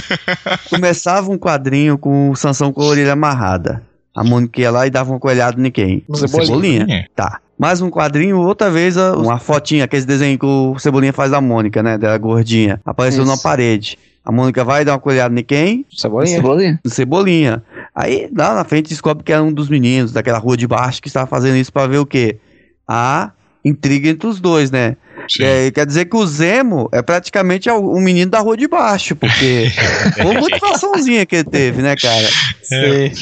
Começava 0.69 1.31
um 1.31 1.39
quadrinho 1.39 1.97
com 1.97 2.31
o 2.31 2.37
Sansão 2.37 2.73
com 2.73 2.83
a 2.83 2.87
orelha 2.87 3.13
amarrada. 3.13 3.83
A 4.15 4.23
Mônica 4.23 4.61
ia 4.61 4.71
lá 4.71 4.87
e 4.87 4.91
dava 4.91 5.11
uma 5.11 5.19
coelhada 5.19 5.67
em 5.67 5.71
quem? 5.71 6.05
Cebolinha. 6.15 6.47
Cebolinha. 6.47 7.09
Tá. 7.17 7.41
Mais 7.59 7.81
um 7.81 7.89
quadrinho, 7.89 8.39
outra 8.41 8.71
vez 8.71 8.97
uma 8.97 9.39
fotinha, 9.39 9.85
aquele 9.85 10.05
desenho 10.05 10.39
que 10.39 10.45
o 10.45 10.79
Cebolinha 10.79 11.13
faz 11.13 11.31
da 11.31 11.41
Mônica, 11.41 11.83
né? 11.83 11.97
Dela 11.97 12.19
gordinha. 12.19 12.81
Apareceu 12.85 13.23
Isso. 13.23 13.31
na 13.31 13.39
parede. 13.39 13.97
A 14.25 14.31
Mônica 14.31 14.63
vai 14.65 14.85
dar 14.85 14.93
uma 14.93 15.01
coelhada 15.01 15.39
em 15.39 15.43
quem? 15.43 15.85
Cebolinha. 15.91 16.37
Cebolinha. 16.37 16.81
Cebolinha. 16.87 17.63
Aí, 17.95 18.31
lá 18.37 18.55
na 18.55 18.65
frente, 18.65 18.89
descobre 18.89 19.25
que 19.25 19.33
era 19.33 19.43
um 19.43 19.53
dos 19.53 19.69
meninos 19.69 20.13
daquela 20.13 20.39
rua 20.39 20.57
de 20.57 20.67
baixo 20.67 21.03
que 21.03 21.09
estava 21.09 21.27
fazendo 21.27 21.57
isso 21.57 21.73
pra 21.73 21.87
ver 21.87 21.99
o 21.99 22.07
quê? 22.07 22.39
A 22.87 23.33
intriga 23.65 24.09
entre 24.09 24.27
os 24.27 24.41
dois, 24.41 24.71
né? 24.71 24.97
É, 25.41 25.71
quer 25.71 25.87
dizer 25.87 26.07
que 26.07 26.17
o 26.17 26.27
Zemo 26.27 26.89
é 26.93 27.01
praticamente 27.01 27.71
o, 27.71 27.93
o 27.93 28.01
menino 28.01 28.31
da 28.31 28.41
rua 28.41 28.57
de 28.57 28.67
baixo, 28.67 29.15
porque 29.15 29.71
foi 30.15 30.25
uma 30.25 30.41
motivaçãozinha 30.41 31.25
que 31.27 31.37
ele 31.37 31.45
teve, 31.45 31.83
né, 31.83 31.95
cara? 31.97 32.29
Sim. 32.63 33.13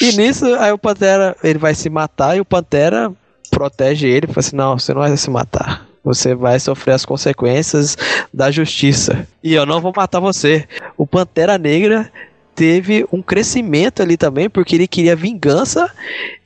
E 0.00 0.16
nisso, 0.16 0.46
aí 0.56 0.72
o 0.72 0.78
Pantera, 0.78 1.36
ele 1.42 1.58
vai 1.58 1.74
se 1.74 1.90
matar 1.90 2.36
e 2.36 2.40
o 2.40 2.44
Pantera 2.44 3.12
protege 3.50 4.06
ele. 4.06 4.26
Fala 4.26 4.38
assim, 4.38 4.56
não, 4.56 4.78
você 4.78 4.92
não 4.92 5.00
vai 5.00 5.16
se 5.16 5.30
matar. 5.30 5.83
Você 6.04 6.34
vai 6.34 6.60
sofrer 6.60 6.92
as 6.92 7.04
consequências 7.04 7.96
da 8.32 8.50
justiça. 8.50 9.26
E 9.42 9.54
eu 9.54 9.64
não 9.64 9.80
vou 9.80 9.92
matar 9.96 10.20
você. 10.20 10.68
O 10.96 11.06
Pantera 11.06 11.56
Negra 11.56 12.12
teve 12.54 13.06
um 13.10 13.20
crescimento 13.20 14.02
ali 14.02 14.16
também, 14.16 14.48
porque 14.48 14.76
ele 14.76 14.86
queria 14.86 15.16
vingança. 15.16 15.90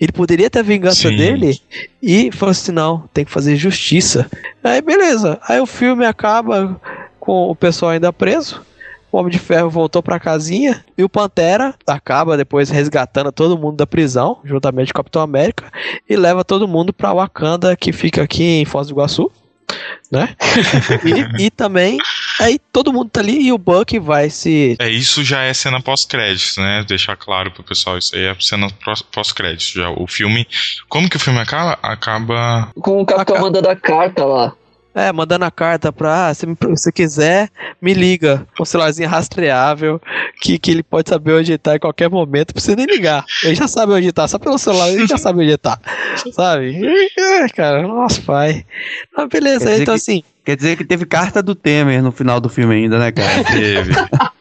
Ele 0.01 0.13
poderia 0.13 0.49
ter 0.49 0.61
a 0.61 0.63
vingança 0.63 1.09
Sim. 1.09 1.17
dele 1.17 1.61
e 2.03 2.31
falou 2.33 2.53
assim: 2.53 2.73
não, 2.73 3.05
tem 3.13 3.25
que 3.25 3.31
fazer 3.31 3.57
justiça. 3.57 4.31
Aí 4.63 4.81
beleza. 4.81 5.39
Aí 5.47 5.61
o 5.61 5.67
filme 5.67 6.07
acaba 6.07 6.81
com 7.19 7.51
o 7.51 7.57
pessoal 7.57 7.93
ainda 7.93 8.13
preso. 8.13 8.63
O 9.11 9.17
Homem 9.17 9.33
de 9.33 9.39
Ferro 9.39 9.71
voltou 9.71 10.03
pra 10.03 10.21
casinha 10.21 10.85
e 10.97 11.03
o 11.03 11.09
Pantera 11.09 11.75
acaba 11.87 12.37
depois 12.37 12.69
resgatando 12.69 13.33
todo 13.33 13.59
mundo 13.59 13.77
da 13.77 13.87
prisão, 13.87 14.39
juntamente 14.45 14.93
com 14.93 15.01
o 15.01 15.03
Capitão 15.03 15.23
América, 15.23 15.73
e 16.09 16.15
leva 16.15 16.45
todo 16.45 16.69
mundo 16.69 16.93
pra 16.93 17.15
Wakanda, 17.15 17.75
que 17.75 17.91
fica 17.91 18.23
aqui 18.23 18.45
em 18.45 18.65
Foz 18.67 18.89
do 18.89 18.93
Iguaçu. 18.93 19.33
Né? 20.11 20.35
e, 21.39 21.47
e 21.47 21.51
também, 21.51 21.99
aí 22.41 22.59
todo 22.73 22.93
mundo 22.93 23.11
tá 23.11 23.21
ali 23.21 23.47
e 23.47 23.53
o 23.53 23.59
Buck 23.59 23.99
vai 23.99 24.31
se. 24.31 24.77
É, 24.79 24.89
isso 24.89 25.23
já 25.23 25.43
é 25.43 25.53
cena 25.53 25.81
pós-créditos, 25.81 26.57
né? 26.57 26.85
Deixar 26.87 27.17
claro 27.17 27.51
pro 27.51 27.63
pessoal, 27.63 27.99
isso 27.99 28.15
aí 28.17 28.25
é 28.25 28.37
cena 28.41 28.69
pós-créditos. 29.13 29.73
Já 29.73 29.91
o 29.91 30.07
filme. 30.07 30.47
Como 30.89 31.09
que 31.09 31.17
o 31.17 31.21
filme 31.21 31.39
acaba? 31.39 31.79
Acaba. 31.83 32.71
Com 32.81 33.03
o 33.03 33.07
capitão 33.07 33.37
Aca- 33.37 33.45
mandando 33.45 33.69
a 33.69 33.77
carta 33.77 34.25
lá. 34.25 34.53
É, 34.99 35.13
mandando 35.13 35.45
a 35.45 35.51
carta 35.51 35.93
pra. 35.93 36.29
ah, 36.29 36.35
Se, 36.35 36.47
se 36.77 36.93
quiser, 36.93 37.49
me 37.81 37.95
liga. 37.95 38.47
Um 38.61 38.65
celularzinho 38.65 39.09
rastreável, 39.09 40.01
que, 40.41 40.59
que 40.59 40.71
ele 40.71 40.83
pode 40.83 41.09
saber 41.09 41.33
onde 41.35 41.57
tá 41.59 41.77
em 41.77 41.79
qualquer 41.79 42.09
momento, 42.11 42.49
não 42.49 42.55
precisa 42.55 42.77
nem 42.77 42.87
ligar. 42.87 43.25
Ele 43.45 43.55
já 43.55 43.69
sabe 43.69 43.93
onde 43.93 44.13
tá, 44.13 44.27
só 44.27 44.39
pelo 44.39 44.59
celular 44.59 44.89
ele 44.91 45.07
já 45.07 45.17
sabe 45.19 45.43
onde 45.45 45.57
tá. 45.57 45.79
Sabe? 46.33 46.81
É, 47.17 47.49
cara, 47.49 47.83
nossa, 47.87 48.21
pai. 48.23 48.65
Mas 49.17 49.29
beleza, 49.29 49.73
então 49.75 49.95
que- 49.95 50.01
assim, 50.01 50.23
Quer 50.45 50.57
dizer 50.57 50.77
que 50.79 50.85
teve 50.85 51.05
carta 51.05 51.43
do 51.43 51.55
Temer 51.55 52.03
no 52.03 52.11
final 52.11 52.41
do 52.41 52.49
filme 52.49 52.75
ainda, 52.77 52.99
né, 52.99 53.13
cara? 53.13 53.45
Teve. 53.53 53.93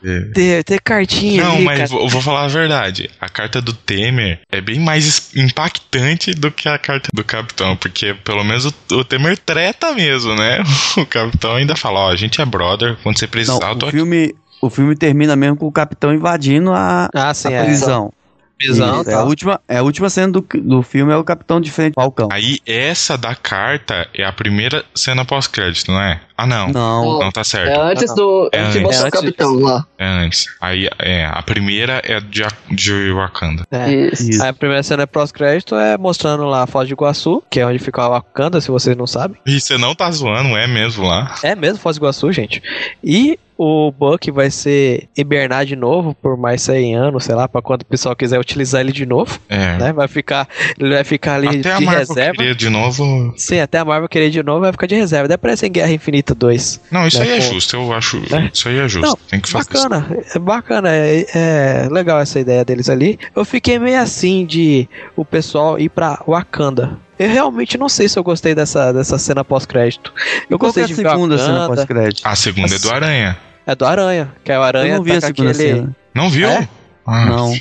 Teve. 0.01 0.31
ter, 0.33 0.63
ter 0.63 0.81
cartinha 0.81 1.43
Não, 1.43 1.55
ali, 1.55 1.63
mas 1.65 1.89
vou, 1.89 2.07
vou 2.09 2.21
falar 2.21 2.43
a 2.45 2.47
verdade. 2.47 3.09
A 3.19 3.29
carta 3.29 3.61
do 3.61 3.73
Temer 3.73 4.39
é 4.51 4.61
bem 4.61 4.79
mais 4.79 5.35
impactante 5.35 6.31
do 6.31 6.51
que 6.51 6.67
a 6.69 6.77
carta 6.77 7.09
do 7.13 7.23
Capitão, 7.23 7.75
porque 7.75 8.13
pelo 8.13 8.43
menos 8.43 8.65
o, 8.65 8.73
o 8.93 9.03
Temer 9.03 9.37
treta 9.37 9.93
mesmo, 9.93 10.35
né? 10.35 10.59
O 10.97 11.05
Capitão 11.05 11.55
ainda 11.55 11.75
fala, 11.75 11.99
ó, 11.99 12.11
a 12.11 12.15
gente 12.15 12.41
é 12.41 12.45
brother, 12.45 12.97
quando 13.03 13.17
você 13.19 13.25
Não, 13.25 13.31
precisar, 13.31 13.69
eu 13.69 13.75
tô 13.75 13.85
o 13.85 13.89
aqui. 13.89 13.97
filme, 13.97 14.33
o 14.61 14.69
filme 14.69 14.95
termina 14.95 15.35
mesmo 15.35 15.57
com 15.57 15.67
o 15.67 15.71
capitão 15.71 16.13
invadindo 16.13 16.71
a, 16.73 17.09
Ah, 17.13 17.33
sim, 17.33 17.49
a 17.49 17.51
é. 17.51 17.63
prisão. 17.63 18.11
Isso, 18.59 18.83
é, 18.83 18.85
a 18.85 19.03
tal. 19.03 19.27
última, 19.27 19.61
é 19.67 19.77
a 19.77 19.83
última 19.83 20.09
cena 20.09 20.31
do, 20.33 20.45
do 20.61 20.81
filme 20.81 21.11
é 21.13 21.15
o 21.15 21.23
capitão 21.23 21.61
de 21.61 21.71
frente 21.71 21.93
ao 21.95 22.03
Falcão. 22.05 22.29
Aí 22.31 22.59
essa 22.65 23.17
da 23.17 23.35
carta 23.35 24.07
é 24.13 24.25
a 24.25 24.31
primeira 24.31 24.83
cena 24.95 25.23
pós-crédito, 25.25 25.91
não 25.91 26.01
é? 26.01 26.21
Ah, 26.37 26.45
não. 26.45 26.67
Não, 26.69 27.19
Não, 27.19 27.31
tá 27.31 27.43
certo. 27.43 27.71
É 27.71 27.91
antes 27.91 28.13
do. 28.13 28.49
É 28.51 28.59
antes 28.59 28.73
de 28.73 28.79
antes. 28.79 28.97
botar 28.97 29.03
o 29.03 29.05
antes 29.07 29.19
capitão 29.19 29.53
lá. 29.59 29.87
É 29.99 30.05
antes. 30.05 30.45
Aí, 30.61 30.87
é, 30.99 31.25
a 31.25 31.41
primeira 31.41 32.01
é 32.05 32.19
de, 32.19 32.43
de 32.71 33.11
Wakanda. 33.13 33.63
É. 33.71 33.91
Isso. 33.91 34.29
isso. 34.29 34.43
Aí 34.43 34.49
a 34.49 34.53
primeira 34.53 34.83
cena 34.83 35.03
é 35.03 35.05
pós-crédito, 35.05 35.75
é 35.75 35.97
mostrando 35.97 36.45
lá 36.45 36.63
a 36.63 36.67
Foz 36.67 36.87
de 36.87 36.93
Iguaçu, 36.93 37.43
que 37.49 37.59
é 37.59 37.65
onde 37.65 37.79
fica 37.79 38.01
a 38.03 38.09
Wakanda, 38.09 38.61
se 38.61 38.69
vocês 38.69 38.95
não 38.95 39.07
sabem. 39.07 39.37
E 39.45 39.59
você 39.59 39.77
não 39.77 39.95
tá 39.95 40.09
zoando, 40.11 40.55
é 40.55 40.67
mesmo 40.67 41.05
lá. 41.05 41.35
É 41.43 41.55
mesmo 41.55 41.79
Foz 41.79 41.97
do 41.97 42.01
Iguaçu, 42.01 42.31
gente. 42.31 42.61
E 43.03 43.39
o 43.59 43.91
Buck 43.91 44.29
vai 44.29 44.51
ser 44.51 45.09
hibernar 45.17 45.65
de 45.65 45.75
novo 45.75 46.13
por 46.21 46.37
mais 46.37 46.61
100 46.61 46.95
anos, 46.95 47.23
sei 47.23 47.33
lá, 47.33 47.47
pra 47.47 47.59
quando 47.59 47.81
o 47.81 47.85
pessoal 47.85 48.15
quiser 48.15 48.39
utilizar 48.39 48.81
ele 48.81 48.91
de 48.91 49.03
novo, 49.03 49.39
É. 49.49 49.77
né? 49.79 49.91
Vai 49.93 50.07
ficar, 50.07 50.47
ele 50.77 50.93
vai 50.93 51.03
ficar 51.03 51.33
ali 51.37 51.47
Até 51.59 51.73
a 51.73 51.77
de 51.79 51.85
Marvel 51.85 52.05
reserva. 52.07 52.35
querer 52.37 52.53
de 52.55 52.69
novo. 52.69 53.33
Sim, 53.35 53.59
até 53.59 53.79
a 53.79 53.85
Marvel 53.85 54.07
querer 54.07 54.29
de 54.29 54.43
novo, 54.43 54.59
vai 54.61 54.71
ficar 54.71 54.85
de 54.85 54.93
reserva. 54.93 55.27
Daí 55.27 55.33
aparece 55.33 55.65
em 55.65 55.71
Guerra 55.71 55.91
Infinita 55.91 56.35
2. 56.35 56.81
Não, 56.91 57.07
isso 57.07 57.17
Né, 57.17 57.23
aí 57.25 57.31
é 57.31 57.41
justo, 57.41 57.75
eu 57.75 57.91
acho. 57.93 58.17
É. 58.31 58.51
Isso 58.53 58.69
aí 58.69 58.77
é 58.77 58.87
justo. 58.87 59.07
Não, 59.07 59.17
Tem 59.27 59.39
que 59.41 59.49
fazer 59.49 59.73
isso. 59.73 59.86
Bacana, 59.87 60.07
é 60.35 60.39
bacana, 60.39 60.89
é, 60.91 61.25
é 61.33 61.87
legal 61.89 62.19
essa 62.19 62.39
ideia 62.39 62.63
deles 62.65 62.89
ali. 62.89 63.17
Eu 63.35 63.45
fiquei 63.45 63.79
meio 63.79 63.99
assim 63.99 64.45
de 64.45 64.87
o 65.15 65.23
pessoal 65.23 65.79
ir 65.79 65.89
pra 65.89 66.21
Wakanda. 66.27 66.97
Eu 67.17 67.29
realmente 67.29 67.77
não 67.77 67.89
sei 67.89 68.07
se 68.07 68.19
eu 68.19 68.23
gostei 68.23 68.53
dessa, 68.53 68.91
dessa 68.91 69.17
cena 69.17 69.43
pós-crédito. 69.43 70.13
Eu 70.49 70.59
Qual 70.59 70.71
que 70.71 70.79
gostei 70.81 70.83
é 71.03 71.07
a 71.07 71.11
segunda 71.11 71.37
cena 71.37 71.53
Wakanda. 71.53 71.75
pós-crédito? 71.75 72.25
A 72.27 72.35
segunda 72.35 72.75
é 72.75 72.79
do 72.79 72.91
Aranha. 72.91 73.37
É 73.65 73.75
do 73.75 73.85
Aranha, 73.85 74.31
que 74.43 74.51
é 74.51 74.59
o 74.59 74.63
Aranha 74.63 74.93
Eu 74.93 74.97
não 74.97 75.03
vi 75.03 75.11
tá 75.11 75.17
a 75.17 75.21
segunda 75.21 75.51
aquele... 75.51 75.69
cena. 75.75 75.95
Não 76.13 76.29
viu? 76.29 76.49
É? 76.49 76.67
Ah, 77.05 77.25
Não. 77.25 77.53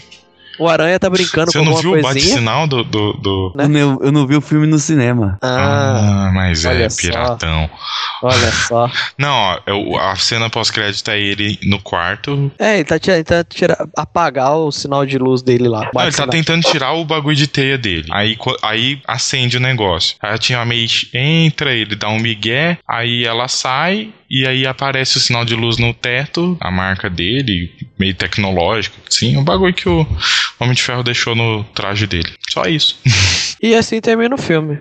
O 0.59 0.69
Aranha 0.69 0.99
tá 0.99 1.09
brincando 1.11 1.51
Você 1.53 1.59
com 1.59 1.65
não 1.65 1.73
alguma 1.77 1.83
viu 1.95 2.01
o 2.01 2.03
coisinha. 2.03 2.25
bate-sinal 2.25 2.67
do. 2.67 2.83
do, 2.85 3.13
do- 3.15 3.53
Né? 3.57 3.65
Eu, 3.65 3.69
não, 3.69 3.99
eu 4.03 4.13
não 4.13 4.27
vi 4.27 4.37
o 4.37 4.41
filme 4.41 4.67
no 4.67 4.79
cinema. 4.79 5.39
Ah, 5.43 6.29
Ah, 6.29 6.33
mas 6.35 6.65
é 6.65 6.89
só. 6.89 7.01
piratão. 7.01 7.71
olha 8.23 8.53
só. 8.67 8.91
Não, 9.19 9.35
ó, 9.35 9.59
é 9.67 9.73
o- 9.73 9.97
a 9.99 10.17
cena 10.17 10.49
pós-crédito 10.49 11.11
é 11.11 11.19
ele 11.21 11.59
no 11.65 11.79
quarto. 11.81 12.51
É, 12.59 12.77
ele 12.77 12.85
tá 12.85 12.99
tirando, 12.99 13.25
tá 13.25 13.45
tira, 13.45 13.77
apagar 13.97 14.57
o 14.57 14.71
sinal 14.73 15.05
de 15.05 15.19
luz 15.19 15.43
dele 15.43 15.69
lá. 15.69 15.91
Não, 15.95 16.03
ele 16.03 16.13
tá 16.13 16.27
tentando 16.27 16.63
tirar 16.63 16.93
o 16.93 17.05
bagulho 17.05 17.37
de 17.37 17.47
teia 17.47 17.77
dele. 17.79 18.07
Aí, 18.11 18.37
aí 18.63 19.01
acende 19.07 19.57
o 19.57 19.61
negócio. 19.61 20.17
Aí 20.23 20.35
a 20.35 20.39
Tia 20.39 20.65
May 20.65 20.87
entra, 21.15 21.73
ele 21.73 21.95
dá 21.97 22.09
um 22.09 22.19
migué, 22.19 22.79
aí 22.89 23.25
ela 23.25 23.49
sai 23.49 24.11
e 24.31 24.47
aí 24.47 24.67
aparece 24.67 25.17
o 25.17 25.21
sinal 25.21 25.45
de 25.45 25.55
luz 25.55 25.79
no 25.79 25.93
teto, 25.95 26.57
a 26.61 26.71
marca 26.71 27.09
dele, 27.09 27.73
meio 27.99 28.15
tecnológico, 28.15 28.97
sim, 29.09 29.37
um 29.37 29.45
bagulho 29.45 29.75
que 29.75 29.89
o 29.89 30.07
Homem 30.59 30.75
de 30.75 30.83
Ferro 30.83 31.03
deixou 31.03 31.35
no 31.35 31.65
traje 31.65 32.07
dele. 32.07 32.33
Só 32.51 32.65
isso. 32.65 32.99
E 33.63 33.75
assim 33.75 34.03
termina 34.03 34.35
o 34.35 34.39
filme. 34.39 34.79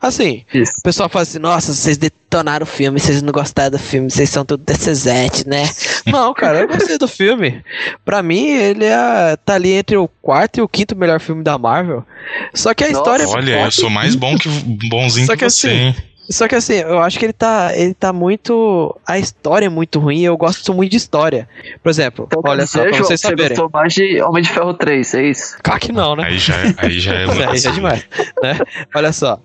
Assim, 0.00 0.44
Isso. 0.52 0.74
o 0.78 0.82
pessoal 0.82 1.08
fala 1.08 1.22
assim, 1.22 1.38
nossa, 1.38 1.72
vocês 1.72 1.96
detonaram 1.96 2.64
o 2.64 2.66
filme, 2.66 2.98
vocês 2.98 3.22
não 3.22 3.32
gostaram 3.32 3.70
do 3.70 3.78
filme, 3.78 4.10
vocês 4.10 4.30
são 4.30 4.44
tudo 4.44 4.62
DCZ, 4.64 5.44
né? 5.46 5.68
Não, 6.06 6.32
cara, 6.32 6.60
eu 6.60 6.68
gostei 6.68 6.98
do 6.98 7.08
filme. 7.08 7.62
Pra 8.04 8.22
mim, 8.22 8.46
ele 8.46 8.84
é, 8.84 9.36
tá 9.36 9.54
ali 9.54 9.72
entre 9.72 9.96
o 9.96 10.08
quarto 10.08 10.58
e 10.58 10.62
o 10.62 10.68
quinto 10.68 10.96
melhor 10.96 11.20
filme 11.20 11.42
da 11.42 11.58
Marvel. 11.58 12.04
Só 12.54 12.72
que 12.74 12.84
a 12.84 12.88
Nossa, 12.88 12.98
história 12.98 13.22
é 13.24 13.26
Olha, 13.26 13.52
eu 13.52 13.60
forte. 13.60 13.80
sou 13.80 13.90
mais 13.90 14.14
bom 14.14 14.36
que 14.36 14.48
bonzinho 14.88 15.26
Só 15.26 15.32
que, 15.32 15.44
que 15.44 15.50
você, 15.50 15.68
assim, 15.68 15.76
hein? 15.76 15.96
Só 16.28 16.48
que 16.48 16.54
assim, 16.54 16.74
eu 16.74 16.98
acho 16.98 17.18
que 17.18 17.24
ele 17.26 17.32
tá, 17.32 17.70
ele 17.74 17.94
tá 17.94 18.12
muito. 18.12 18.96
A 19.06 19.18
história 19.18 19.66
é 19.66 19.68
muito 19.68 19.98
ruim 20.00 20.18
e 20.20 20.24
eu 20.24 20.36
gosto 20.36 20.74
muito 20.74 20.90
de 20.90 20.96
história. 20.96 21.48
Por 21.82 21.90
exemplo, 21.90 22.26
Então, 22.26 22.42
olha 22.44 22.66
só, 22.66 22.82
pra 22.82 22.90
vocês 22.92 23.06
você 23.20 23.28
saberem. 23.28 23.48
gostou 23.56 23.70
mais 23.72 23.92
de 23.94 24.20
Homem 24.22 24.42
de 24.42 24.48
Ferro 24.48 24.74
3, 24.74 25.14
é 25.14 25.22
isso? 25.24 25.56
Claro 25.62 25.80
que 25.80 25.92
não, 25.92 26.16
né? 26.16 26.24
Aí 26.24 26.38
já, 26.38 26.54
aí 26.78 26.98
já 26.98 27.14
é 27.14 27.24
Aí 27.24 27.26
já 27.26 27.42
é 27.44 27.46
muito 27.48 27.72
demais, 27.72 28.04
né? 28.42 28.58
Olha 28.94 29.12
só. 29.12 29.38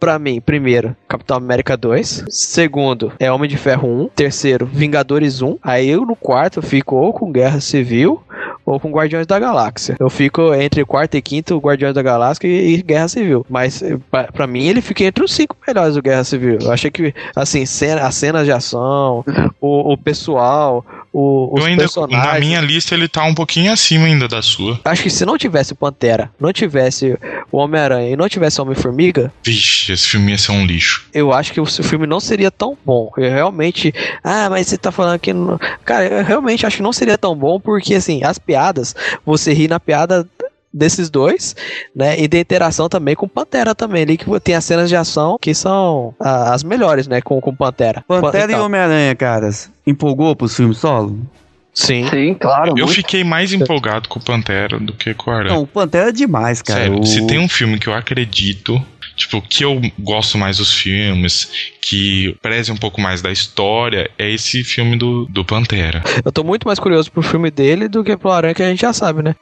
Pra 0.00 0.18
mim, 0.18 0.38
primeiro, 0.38 0.94
Capitão 1.08 1.36
América 1.36 1.76
2. 1.78 2.24
Segundo, 2.28 3.12
é 3.18 3.32
Homem 3.32 3.48
de 3.48 3.56
Ferro 3.56 3.88
1. 3.88 4.08
Terceiro, 4.08 4.66
Vingadores 4.66 5.40
1. 5.40 5.56
Aí 5.62 5.88
eu 5.88 6.04
no 6.04 6.14
quarto 6.14 6.60
fico 6.60 6.94
ou 6.96 7.12
com 7.12 7.32
Guerra 7.32 7.58
Civil 7.60 8.22
ou 8.64 8.80
com 8.80 8.90
Guardiões 8.90 9.26
da 9.26 9.38
Galáxia. 9.38 9.96
Eu 9.98 10.10
fico 10.10 10.54
entre 10.54 10.84
quarto 10.84 11.16
e 11.16 11.22
quinto, 11.22 11.58
Guardiões 11.58 11.94
da 11.94 12.02
Galáxia 12.02 12.46
e, 12.46 12.74
e 12.74 12.82
Guerra 12.82 13.08
Civil. 13.08 13.46
Mas 13.48 13.82
pra, 14.10 14.24
pra 14.24 14.46
mim 14.46 14.66
ele 14.66 14.80
fica 14.80 15.04
entre 15.04 15.24
os 15.24 15.32
cinco 15.32 15.56
melhores 15.66 15.94
do 15.94 16.02
Guerra 16.02 16.24
Civil. 16.24 16.58
Eu 16.60 16.72
achei 16.72 16.90
que, 16.90 17.14
assim, 17.34 17.66
cena, 17.66 18.02
as 18.02 18.14
cenas 18.14 18.44
de 18.44 18.52
ação, 18.52 19.24
o, 19.60 19.92
o 19.92 19.98
pessoal, 19.98 20.84
o, 21.12 21.56
os 21.56 21.64
ainda, 21.64 21.82
personagens. 21.82 22.32
na 22.32 22.40
minha 22.40 22.60
lista, 22.60 22.94
ele 22.94 23.08
tá 23.08 23.24
um 23.24 23.34
pouquinho 23.34 23.72
acima 23.72 24.06
ainda 24.06 24.26
da 24.26 24.42
sua. 24.42 24.80
Acho 24.84 25.02
que 25.02 25.10
se 25.10 25.24
não 25.24 25.38
tivesse 25.38 25.72
o 25.72 25.76
Pantera, 25.76 26.30
não 26.40 26.52
tivesse 26.52 27.16
o 27.52 27.58
Homem-Aranha 27.58 28.10
e 28.10 28.16
não 28.16 28.28
tivesse 28.28 28.60
o 28.60 28.64
Homem-Formiga, 28.64 29.32
Vixe, 29.44 29.92
esse 29.92 30.08
filme 30.08 30.32
ia 30.32 30.38
ser 30.38 30.52
um 30.52 30.66
lixo. 30.66 31.06
eu 31.12 31.32
acho 31.32 31.52
que 31.52 31.60
o 31.60 31.66
filme 31.66 32.06
não 32.06 32.18
seria 32.18 32.50
tão 32.50 32.76
bom. 32.84 33.12
Eu 33.16 33.30
realmente. 33.30 33.94
Ah, 34.22 34.48
mas 34.50 34.66
você 34.66 34.76
tá 34.76 34.90
falando 34.90 35.18
que. 35.18 35.32
Não... 35.32 35.58
Cara, 35.84 36.06
eu 36.06 36.24
realmente 36.24 36.66
acho 36.66 36.78
que 36.78 36.82
não 36.82 36.92
seria 36.92 37.16
tão 37.16 37.36
bom 37.36 37.60
porque, 37.60 37.94
assim, 37.94 38.22
as 38.24 38.38
piadas, 38.38 38.53
você 39.24 39.52
ri 39.52 39.68
na 39.68 39.78
piada 39.80 40.26
desses 40.72 41.08
dois, 41.08 41.54
né? 41.94 42.18
E 42.18 42.26
da 42.26 42.38
interação 42.38 42.88
também 42.88 43.14
com 43.14 43.28
Pantera 43.28 43.74
também, 43.74 44.02
ali 44.02 44.16
que 44.16 44.26
tem 44.40 44.56
as 44.56 44.64
cenas 44.64 44.88
de 44.88 44.96
ação 44.96 45.38
que 45.40 45.54
são 45.54 46.12
ah, 46.18 46.52
as 46.52 46.64
melhores, 46.64 47.06
né? 47.06 47.20
Com, 47.20 47.40
com 47.40 47.54
Pantera. 47.54 48.04
Pantera 48.08 48.50
e 48.50 48.54
Então, 48.54 48.66
Homem-Aranha, 48.66 49.14
caras. 49.14 49.70
Empolgou 49.86 50.34
pros 50.34 50.56
filmes 50.56 50.78
solo? 50.78 51.18
Sim. 51.72 52.08
Sim, 52.08 52.34
claro. 52.34 52.70
Eu 52.70 52.86
muito. 52.86 52.92
fiquei 52.92 53.24
mais 53.24 53.52
empolgado 53.52 54.08
com 54.08 54.18
o 54.18 54.22
Pantera 54.22 54.78
do 54.78 54.92
que 54.92 55.12
com 55.14 55.30
o 55.30 55.34
Aranha. 55.34 55.54
Não, 55.54 55.62
o 55.62 55.66
Pantera 55.66 56.08
é 56.08 56.12
demais, 56.12 56.62
cara. 56.62 56.80
Sério, 56.82 57.00
O- 57.00 57.06
se 57.06 57.26
tem 57.26 57.38
um 57.38 57.48
filme 57.48 57.78
que 57.78 57.88
eu 57.88 57.94
acredito, 57.94 58.80
tipo, 59.16 59.40
que 59.42 59.64
eu 59.64 59.80
gosto 59.98 60.36
mais 60.38 60.58
dos 60.58 60.72
filmes, 60.72 61.48
que 61.80 62.36
preze 62.40 62.72
um 62.72 62.76
pouco 62.76 63.00
mais 63.00 63.20
da 63.20 63.30
história, 63.30 64.10
é 64.18 64.30
esse 64.30 64.64
filme 64.64 64.96
do, 64.96 65.26
do 65.26 65.44
Pantera. 65.44 66.02
Eu 66.24 66.32
tô 66.32 66.42
muito 66.42 66.66
mais 66.66 66.78
curioso 66.78 67.10
pro 67.10 67.22
filme 67.22 67.50
dele 67.50 67.88
do 67.88 68.02
que 68.02 68.16
pro 68.16 68.30
Aranha, 68.30 68.54
que 68.54 68.62
a 68.62 68.68
gente 68.68 68.80
já 68.80 68.92
sabe, 68.92 69.22
né? 69.22 69.34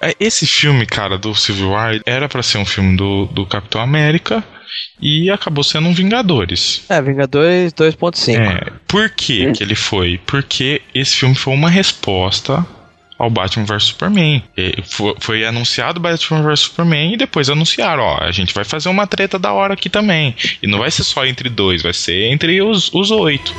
É, 0.00 0.14
Esse 0.18 0.46
filme, 0.46 0.86
cara, 0.86 1.18
do 1.18 1.34
Civil 1.34 1.70
War, 1.70 2.00
era 2.06 2.28
pra 2.28 2.42
ser 2.42 2.58
um 2.58 2.64
filme 2.64 2.96
do, 2.96 3.26
do 3.26 3.46
Capitão 3.46 3.80
América 3.80 4.42
e 5.00 5.30
acabou 5.30 5.64
sendo 5.64 5.88
um 5.88 5.94
Vingadores. 5.94 6.84
É, 6.88 7.00
Vingadores 7.00 7.72
2.5. 7.72 8.38
É, 8.38 8.72
por 8.86 9.10
que 9.10 9.52
que 9.52 9.62
ele 9.62 9.74
foi? 9.74 10.20
Porque 10.26 10.82
esse 10.94 11.16
filme 11.16 11.34
foi 11.34 11.54
uma 11.54 11.70
resposta 11.70 12.66
ao 13.20 13.28
Batman 13.28 13.66
vs 13.66 13.84
Superman. 13.84 14.42
Foi, 14.84 15.14
foi 15.20 15.44
anunciado 15.44 16.00
Batman 16.00 16.42
vs 16.42 16.60
Superman 16.60 17.12
e 17.12 17.16
depois 17.18 17.50
anunciaram, 17.50 18.02
ó, 18.02 18.18
a 18.18 18.32
gente 18.32 18.54
vai 18.54 18.64
fazer 18.64 18.88
uma 18.88 19.06
treta 19.06 19.38
da 19.38 19.52
hora 19.52 19.74
aqui 19.74 19.90
também. 19.90 20.34
E 20.62 20.66
não 20.66 20.78
vai 20.78 20.90
ser 20.90 21.04
só 21.04 21.26
entre 21.26 21.50
dois, 21.50 21.82
vai 21.82 21.92
ser 21.92 22.32
entre 22.32 22.62
os, 22.62 22.90
os 22.94 23.10
oito. 23.10 23.54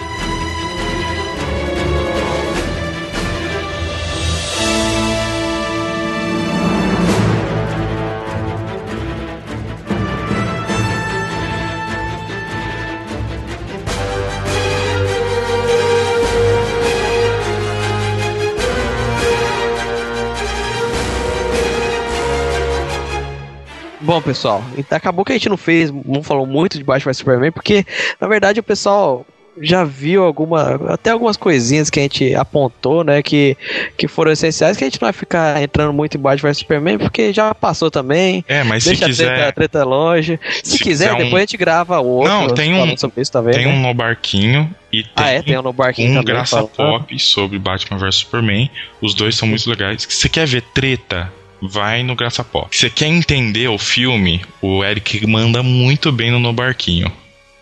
Bom, 24.02 24.22
pessoal, 24.22 24.66
então 24.76 24.98
acabou 24.98 25.24
que 25.24 25.32
a 25.32 25.36
gente 25.36 25.50
não 25.50 25.58
fez, 25.58 25.92
não 26.06 26.24
falou 26.24 26.46
muito 26.48 26.78
de 26.78 26.84
Batman 26.84 27.12
vs 27.12 27.18
Superman, 27.18 27.52
porque 27.52 27.86
na 28.20 28.28
verdade 28.28 28.60
o 28.60 28.64
pessoal 28.64 29.26
já 29.62 29.84
viu 29.84 30.24
alguma, 30.24 30.80
até 30.94 31.10
algumas 31.12 31.36
coisinhas 31.36 31.90
que 31.90 32.00
a 32.00 32.04
gente 32.04 32.34
apontou, 32.34 33.04
né, 33.04 33.22
que, 33.22 33.58
que 33.98 34.08
foram 34.08 34.32
essenciais, 34.32 34.78
que 34.78 34.84
a 34.86 34.88
gente 34.88 35.00
não 35.02 35.08
vai 35.08 35.14
ficar 35.14 35.62
entrando 35.62 35.92
muito 35.92 36.16
em 36.18 36.22
Batman 36.22 36.50
vs 36.50 36.58
Superman, 36.60 36.98
porque 36.98 37.34
já 37.34 37.54
passou 37.54 37.92
também. 37.92 38.46
É, 38.48 38.64
mas 38.64 38.86
Deixa 38.86 39.06
se 39.06 39.12
a 39.12 39.16
treta, 39.16 39.32
quiser. 39.34 39.48
a 39.48 39.52
treta 39.52 39.84
longe. 39.84 40.40
Se, 40.64 40.72
se 40.72 40.80
quiser, 40.80 41.10
quiser 41.10 41.14
um- 41.14 41.18
depois 41.26 41.36
a 41.36 41.46
gente 41.46 41.58
grava 41.58 42.00
outro. 42.00 42.30
Não, 42.32 42.48
tem 42.54 42.74
um- 42.74 42.80
falando 42.80 42.98
sobre 43.00 43.22
isso 43.22 43.32
também. 43.32 43.54
Tem 43.54 43.66
né? 43.66 43.74
um 43.74 43.82
no 43.82 43.94
barquinho 43.94 44.74
e 44.92 45.04
tem, 45.04 45.12
Ah, 45.18 45.30
é, 45.30 45.42
tem 45.42 45.58
um 45.60 45.62
no 45.62 45.74
barquinho 45.74 46.12
um 46.12 46.22
também. 46.22 46.34
graça 46.34 46.64
pop 46.64 47.20
sobre 47.20 47.60
Batman 47.60 47.98
vs 48.00 48.16
Superman. 48.16 48.72
Os 49.02 49.14
dois 49.14 49.36
são 49.36 49.50
muito 49.50 49.70
legais. 49.70 50.04
Se 50.08 50.16
você 50.16 50.30
quer 50.30 50.48
ver 50.48 50.62
treta, 50.74 51.32
vai 51.62 52.04
no 52.04 52.16
graça 52.16 52.44
pop. 52.44 52.76
Se 52.76 52.82
você 52.82 52.90
quer 52.90 53.08
entender 53.08 53.68
o 53.68 53.78
filme, 53.78 54.42
o 54.62 54.84
Eric 54.84 55.26
manda 55.28 55.62
muito 55.62 56.12
bem 56.12 56.32
no 56.32 56.40
no 56.40 56.52
barquinho. 56.52 57.12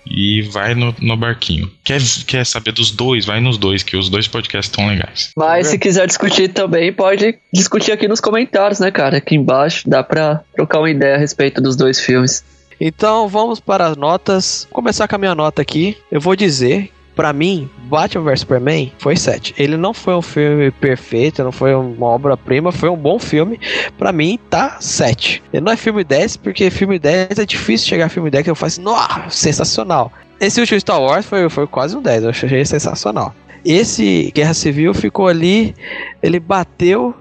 E 0.09 0.41
vai 0.41 0.73
no, 0.73 0.95
no 0.99 1.15
barquinho. 1.15 1.71
Quer, 1.83 2.01
quer 2.25 2.43
saber 2.45 2.71
dos 2.71 2.89
dois? 2.89 3.25
Vai 3.25 3.39
nos 3.39 3.57
dois, 3.57 3.83
que 3.83 3.95
os 3.95 4.09
dois 4.09 4.27
podcasts 4.27 4.71
estão 4.71 4.87
legais. 4.87 5.29
Mas 5.37 5.67
se 5.67 5.77
quiser 5.77 6.07
discutir 6.07 6.47
também, 6.49 6.91
pode 6.91 7.37
discutir 7.53 7.91
aqui 7.91 8.07
nos 8.07 8.19
comentários, 8.19 8.79
né, 8.79 8.89
cara? 8.89 9.17
Aqui 9.17 9.35
embaixo 9.35 9.87
dá 9.87 10.01
pra 10.01 10.41
trocar 10.55 10.79
uma 10.79 10.89
ideia 10.89 11.15
a 11.15 11.19
respeito 11.19 11.61
dos 11.61 11.75
dois 11.75 11.99
filmes. 11.99 12.43
Então 12.81 13.27
vamos 13.27 13.59
para 13.59 13.85
as 13.87 13.97
notas. 13.97 14.65
Vou 14.71 14.75
começar 14.75 15.07
com 15.07 15.15
a 15.15 15.19
minha 15.19 15.35
nota 15.35 15.61
aqui. 15.61 15.97
Eu 16.09 16.21
vou 16.21 16.35
dizer, 16.35 16.91
pra 17.15 17.33
mim, 17.33 17.69
Batman 17.83 18.23
vs 18.23 18.39
Superman 18.41 18.91
foi 18.99 19.15
7. 19.15 19.55
Ele 19.57 19.77
não 19.77 19.93
foi 19.93 20.15
um 20.15 20.21
filme 20.21 20.71
perfeito, 20.71 21.43
não 21.43 21.51
foi 21.51 21.73
uma 21.73 22.07
obra-prima, 22.07 22.71
foi 22.71 22.89
um 22.89 22.95
bom 22.95 23.19
filme. 23.19 23.59
Pra 23.97 24.11
mim, 24.11 24.39
tá 24.49 24.77
7. 24.79 25.43
Ele 25.51 25.63
não 25.63 25.71
é 25.71 25.77
filme 25.77 26.03
10, 26.03 26.37
porque 26.37 26.69
filme 26.69 26.97
10 26.97 27.39
é 27.39 27.45
difícil 27.45 27.87
chegar 27.87 28.05
a 28.05 28.09
filme 28.09 28.29
10 28.29 28.43
que 28.43 28.49
eu 28.49 28.55
faço, 28.55 28.81
nossa, 28.81 29.29
sensacional. 29.29 30.11
Esse 30.39 30.59
último 30.61 30.79
Star 30.79 31.01
Wars 31.01 31.25
foi, 31.25 31.49
foi 31.49 31.67
quase 31.67 31.97
um 31.97 32.01
10, 32.01 32.23
eu 32.23 32.29
achei 32.29 32.65
sensacional. 32.65 33.35
Esse 33.65 34.31
Guerra 34.33 34.53
Civil 34.53 34.93
ficou 34.93 35.27
ali, 35.27 35.75
ele 36.23 36.39
bateu 36.39 37.13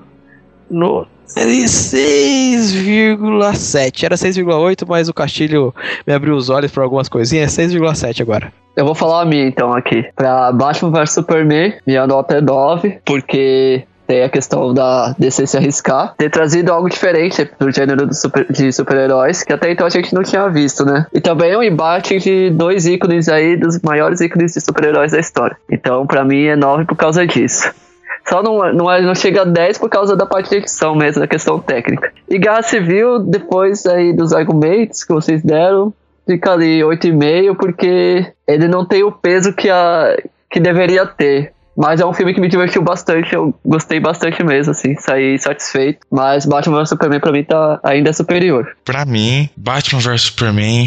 no 0.70 1.06
ali 1.36 1.64
6,7. 1.64 4.04
Era 4.04 4.16
6,8, 4.16 4.84
mas 4.86 5.08
o 5.08 5.14
Castilho 5.14 5.74
me 6.06 6.12
abriu 6.14 6.34
os 6.34 6.50
olhos 6.50 6.70
para 6.70 6.84
algumas 6.84 7.08
coisinhas. 7.08 7.58
É 7.58 7.62
6,7 7.66 8.20
agora. 8.22 8.52
Eu 8.76 8.84
vou 8.84 8.94
falar 8.94 9.22
a 9.22 9.24
minha 9.24 9.46
então 9.46 9.72
aqui. 9.72 10.04
Pra 10.14 10.52
Batman 10.52 10.90
vs 10.90 11.12
Superman, 11.12 11.74
minha 11.86 12.06
nota 12.06 12.36
é 12.36 12.40
9, 12.40 12.98
porque 13.04 13.84
tem 14.06 14.22
a 14.22 14.28
questão 14.28 14.72
da 14.72 15.14
DC 15.18 15.46
se 15.46 15.56
arriscar, 15.58 16.14
ter 16.16 16.30
trazido 16.30 16.72
algo 16.72 16.88
diferente 16.88 17.46
gênero 17.74 18.06
do 18.06 18.14
super- 18.14 18.46
de 18.50 18.72
super-heróis, 18.72 19.42
que 19.42 19.52
até 19.52 19.70
então 19.70 19.86
a 19.86 19.90
gente 19.90 20.14
não 20.14 20.22
tinha 20.22 20.48
visto, 20.48 20.82
né? 20.84 21.06
E 21.12 21.20
também 21.20 21.50
é 21.50 21.58
um 21.58 21.62
embate 21.62 22.18
de 22.18 22.48
dois 22.50 22.86
ícones 22.86 23.28
aí, 23.28 23.54
dos 23.56 23.78
maiores 23.82 24.20
ícones 24.22 24.54
de 24.54 24.60
super-heróis 24.62 25.12
da 25.12 25.18
história. 25.20 25.56
Então, 25.70 26.06
pra 26.06 26.24
mim, 26.24 26.44
é 26.44 26.56
9 26.56 26.86
por 26.86 26.96
causa 26.96 27.26
disso. 27.26 27.70
Só 28.28 28.42
não, 28.42 28.72
não, 28.72 29.02
não 29.02 29.14
chega 29.14 29.42
a 29.42 29.44
10 29.44 29.78
por 29.78 29.88
causa 29.88 30.14
da 30.14 30.26
parte 30.26 30.50
de 30.50 30.56
edição 30.56 30.94
mesmo, 30.94 31.20
da 31.20 31.26
questão 31.26 31.58
técnica. 31.58 32.12
E 32.28 32.38
Guerra 32.38 32.62
Civil, 32.62 33.20
depois 33.20 33.86
aí 33.86 34.12
dos 34.12 34.32
argumentos 34.32 35.02
que 35.02 35.12
vocês 35.12 35.42
deram, 35.42 35.92
fica 36.26 36.52
ali 36.52 36.80
8,5 36.80 37.56
porque 37.56 38.30
ele 38.46 38.68
não 38.68 38.84
tem 38.84 39.02
o 39.02 39.10
peso 39.10 39.54
que, 39.54 39.70
a, 39.70 40.16
que 40.50 40.60
deveria 40.60 41.06
ter. 41.06 41.52
Mas 41.74 42.00
é 42.00 42.04
um 42.04 42.12
filme 42.12 42.34
que 42.34 42.40
me 42.40 42.48
divertiu 42.48 42.82
bastante, 42.82 43.32
eu 43.32 43.54
gostei 43.64 44.00
bastante 44.00 44.42
mesmo, 44.42 44.72
assim, 44.72 44.96
saí 44.96 45.38
satisfeito. 45.38 46.00
Mas 46.10 46.44
Batman 46.44 46.78
vs 46.80 46.88
Superman 46.88 47.20
pra 47.20 47.30
mim 47.30 47.44
tá 47.44 47.78
ainda 47.84 48.12
superior. 48.12 48.76
Pra 48.84 49.04
mim, 49.04 49.48
Batman 49.56 50.00
vs 50.00 50.22
Superman, 50.22 50.86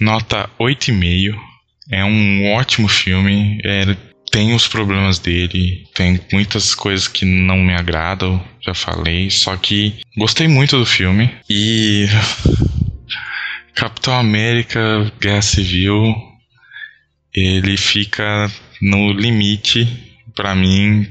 nota 0.00 0.50
8,5. 0.60 1.32
É 1.92 2.04
um 2.04 2.54
ótimo 2.54 2.88
filme. 2.88 3.60
É, 3.64 3.96
tem 4.36 4.54
os 4.54 4.68
problemas 4.68 5.18
dele, 5.18 5.88
tem 5.94 6.20
muitas 6.30 6.74
coisas 6.74 7.08
que 7.08 7.24
não 7.24 7.56
me 7.56 7.72
agradam, 7.72 8.38
já 8.60 8.74
falei. 8.74 9.30
Só 9.30 9.56
que 9.56 9.94
gostei 10.14 10.46
muito 10.46 10.78
do 10.78 10.84
filme. 10.84 11.34
E. 11.48 12.06
Capitão 13.74 14.12
América 14.12 15.10
Guerra 15.18 15.40
Civil, 15.40 16.14
ele 17.34 17.78
fica 17.78 18.50
no 18.82 19.10
limite. 19.10 19.88
Pra 20.34 20.54
mim, 20.54 21.10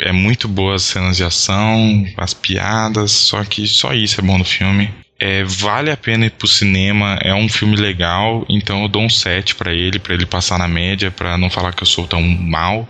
é 0.00 0.10
muito 0.10 0.48
boa 0.48 0.74
as 0.74 0.82
cenas 0.82 1.16
de 1.16 1.22
ação, 1.22 2.04
as 2.16 2.34
piadas, 2.34 3.12
só 3.12 3.44
que 3.44 3.68
só 3.68 3.94
isso 3.94 4.20
é 4.20 4.24
bom 4.24 4.38
no 4.38 4.44
filme. 4.44 4.92
É, 5.24 5.44
vale 5.44 5.88
a 5.88 5.96
pena 5.96 6.26
ir 6.26 6.30
pro 6.30 6.48
cinema, 6.48 7.16
é 7.22 7.32
um 7.32 7.48
filme 7.48 7.76
legal, 7.76 8.44
então 8.48 8.82
eu 8.82 8.88
dou 8.88 9.02
um 9.02 9.08
7 9.08 9.54
pra 9.54 9.72
ele, 9.72 10.00
pra 10.00 10.14
ele 10.14 10.26
passar 10.26 10.58
na 10.58 10.66
média, 10.66 11.12
pra 11.12 11.38
não 11.38 11.48
falar 11.48 11.72
que 11.72 11.84
eu 11.84 11.86
sou 11.86 12.08
tão 12.08 12.20
mal. 12.20 12.88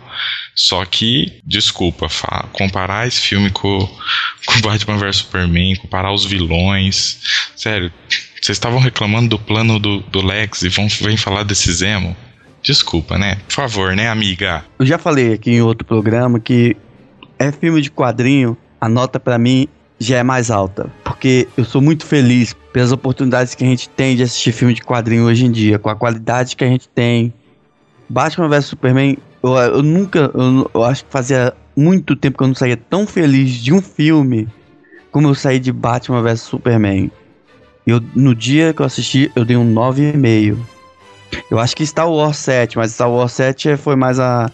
Só 0.54 0.82
que, 0.86 1.42
desculpa, 1.44 2.08
comparar 2.54 3.06
esse 3.06 3.20
filme 3.20 3.50
com, 3.50 3.86
com 4.46 4.60
Batman 4.62 4.96
vs 4.96 5.16
Superman, 5.16 5.76
comparar 5.76 6.10
os 6.10 6.24
vilões. 6.24 7.20
Sério, 7.54 7.92
vocês 8.40 8.56
estavam 8.56 8.80
reclamando 8.80 9.28
do 9.28 9.38
plano 9.38 9.78
do, 9.78 10.00
do 10.00 10.24
Lex 10.24 10.62
e 10.62 10.70
vão 10.70 10.88
vem 10.88 11.18
falar 11.18 11.42
desse 11.42 11.70
Zemo? 11.70 12.16
Desculpa, 12.62 13.18
né? 13.18 13.36
Por 13.46 13.52
favor, 13.52 13.94
né, 13.94 14.08
amiga? 14.08 14.64
Eu 14.78 14.86
já 14.86 14.96
falei 14.96 15.34
aqui 15.34 15.50
em 15.50 15.60
outro 15.60 15.84
programa 15.84 16.40
que 16.40 16.74
é 17.38 17.52
filme 17.52 17.82
de 17.82 17.90
quadrinho, 17.90 18.56
a 18.80 18.88
nota 18.88 19.20
pra 19.20 19.36
mim 19.36 19.68
já 20.02 20.18
é 20.18 20.22
mais 20.22 20.50
alta. 20.50 20.90
Porque 21.04 21.48
eu 21.56 21.64
sou 21.64 21.80
muito 21.80 22.04
feliz 22.06 22.54
pelas 22.72 22.92
oportunidades 22.92 23.54
que 23.54 23.64
a 23.64 23.66
gente 23.66 23.88
tem 23.88 24.16
de 24.16 24.22
assistir 24.22 24.52
filme 24.52 24.74
de 24.74 24.82
quadrinho 24.82 25.24
hoje 25.24 25.44
em 25.44 25.50
dia, 25.50 25.78
com 25.78 25.88
a 25.88 25.96
qualidade 25.96 26.56
que 26.56 26.64
a 26.64 26.68
gente 26.68 26.88
tem. 26.88 27.32
Batman 28.08 28.48
vs 28.48 28.66
Superman, 28.66 29.16
eu, 29.42 29.56
eu 29.56 29.82
nunca, 29.82 30.30
eu, 30.34 30.70
eu 30.74 30.84
acho 30.84 31.04
que 31.04 31.10
fazia 31.10 31.54
muito 31.76 32.14
tempo 32.14 32.36
que 32.36 32.44
eu 32.44 32.48
não 32.48 32.54
saía 32.54 32.76
tão 32.76 33.06
feliz 33.06 33.50
de 33.52 33.72
um 33.72 33.80
filme 33.80 34.48
como 35.10 35.28
eu 35.28 35.34
saí 35.34 35.58
de 35.58 35.70
Batman 35.70 36.22
vs 36.22 36.40
Superman. 36.40 37.10
Eu, 37.86 38.00
no 38.14 38.34
dia 38.34 38.72
que 38.72 38.80
eu 38.80 38.86
assisti, 38.86 39.30
eu 39.36 39.44
dei 39.44 39.56
um 39.56 39.74
9,5. 39.74 40.56
Eu 41.50 41.58
acho 41.58 41.76
que 41.76 41.86
Star 41.86 42.10
Wars 42.10 42.36
7, 42.38 42.78
mas 42.78 42.92
Star 42.92 43.10
Wars 43.10 43.32
7 43.32 43.76
foi 43.76 43.96
mais 43.96 44.18
a, 44.18 44.50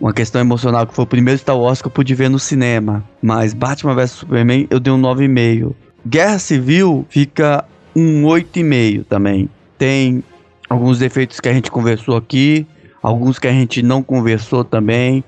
uma 0.00 0.12
questão 0.12 0.40
emocional, 0.40 0.86
que 0.86 0.94
foi 0.94 1.04
o 1.04 1.06
primeiro 1.06 1.38
Star 1.38 1.58
Wars 1.58 1.82
que 1.82 1.88
eu 1.88 1.92
pude 1.92 2.14
ver 2.14 2.28
no 2.28 2.38
cinema. 2.38 3.04
Mas 3.20 3.52
Batman 3.52 3.94
vs 3.94 4.10
Superman 4.12 4.66
eu 4.70 4.78
dei 4.78 4.92
um 4.92 5.00
9,5. 5.00 5.74
Guerra 6.06 6.38
Civil 6.38 7.06
fica 7.08 7.64
um 7.94 8.22
8,5 8.22 9.04
também. 9.04 9.48
Tem 9.76 10.22
alguns 10.68 10.98
defeitos 10.98 11.40
que 11.40 11.48
a 11.48 11.52
gente 11.52 11.70
conversou 11.70 12.16
aqui, 12.16 12.66
alguns 13.02 13.38
que 13.38 13.48
a 13.48 13.52
gente 13.52 13.82
não 13.82 14.02
conversou 14.02 14.64
também. 14.64 15.24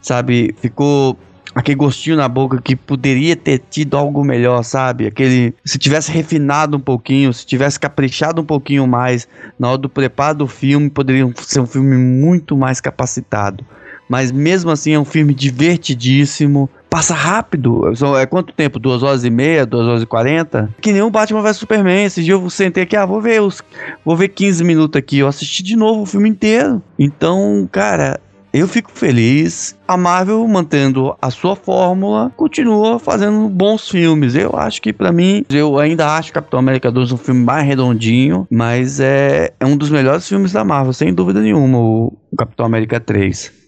Sabe, 0.00 0.54
ficou 0.60 1.18
aquele 1.54 1.76
gostinho 1.76 2.16
na 2.16 2.28
boca 2.28 2.60
que 2.60 2.74
poderia 2.74 3.36
ter 3.36 3.58
tido 3.58 3.96
algo 3.96 4.24
melhor, 4.24 4.62
sabe? 4.62 5.06
Aquele. 5.06 5.54
Se 5.64 5.78
tivesse 5.78 6.10
refinado 6.10 6.76
um 6.76 6.80
pouquinho, 6.80 7.32
se 7.32 7.46
tivesse 7.46 7.78
caprichado 7.78 8.42
um 8.42 8.44
pouquinho 8.44 8.86
mais 8.86 9.28
na 9.58 9.68
hora 9.68 9.78
do 9.78 9.88
preparo 9.88 10.38
do 10.38 10.48
filme, 10.48 10.90
poderia 10.90 11.30
ser 11.38 11.60
um 11.60 11.66
filme 11.66 11.96
muito 11.96 12.56
mais 12.56 12.80
capacitado. 12.80 13.64
Mas 14.08 14.30
mesmo 14.30 14.70
assim 14.70 14.92
é 14.92 14.98
um 14.98 15.04
filme 15.04 15.34
divertidíssimo. 15.34 16.68
Passa 16.88 17.14
rápido. 17.14 17.92
É 18.20 18.26
quanto 18.26 18.52
tempo? 18.52 18.78
Duas 18.78 19.02
horas 19.02 19.24
e 19.24 19.30
meia, 19.30 19.66
duas 19.66 19.86
horas 19.86 20.02
e 20.02 20.06
quarenta? 20.06 20.72
Que 20.80 20.92
nem 20.92 21.02
o 21.02 21.10
Batman 21.10 21.42
vs 21.42 21.56
Superman. 21.56 22.04
Esse 22.04 22.22
dia 22.22 22.34
eu 22.34 22.50
sentei 22.50 22.84
aqui, 22.84 22.96
ah, 22.96 23.06
vou 23.06 23.20
ver 23.20 23.42
os. 23.42 23.62
Vou 24.04 24.16
ver 24.16 24.28
15 24.28 24.62
minutos 24.62 24.98
aqui. 24.98 25.18
Eu 25.18 25.28
assisti 25.28 25.62
de 25.62 25.76
novo 25.76 26.02
o 26.02 26.06
filme 26.06 26.28
inteiro. 26.28 26.80
Então, 26.98 27.68
cara, 27.72 28.20
eu 28.54 28.68
fico 28.68 28.92
feliz. 28.92 29.76
A 29.88 29.96
Marvel, 29.96 30.46
mantendo 30.46 31.16
a 31.20 31.28
sua 31.28 31.56
fórmula, 31.56 32.30
continua 32.36 33.00
fazendo 33.00 33.48
bons 33.48 33.88
filmes. 33.88 34.36
Eu 34.36 34.54
acho 34.54 34.80
que, 34.80 34.92
pra 34.92 35.10
mim, 35.10 35.44
eu 35.50 35.76
ainda 35.80 36.16
acho 36.16 36.32
Capitão 36.32 36.60
América 36.60 36.92
2 36.92 37.10
um 37.10 37.16
filme 37.16 37.44
mais 37.44 37.66
redondinho, 37.66 38.46
mas 38.48 39.00
é, 39.00 39.52
é 39.58 39.66
um 39.66 39.76
dos 39.76 39.90
melhores 39.90 40.28
filmes 40.28 40.52
da 40.52 40.64
Marvel, 40.64 40.92
sem 40.92 41.12
dúvida 41.12 41.40
nenhuma, 41.40 41.76
o 41.76 42.16
Capitão 42.38 42.64
América 42.64 43.00
3. 43.00 43.63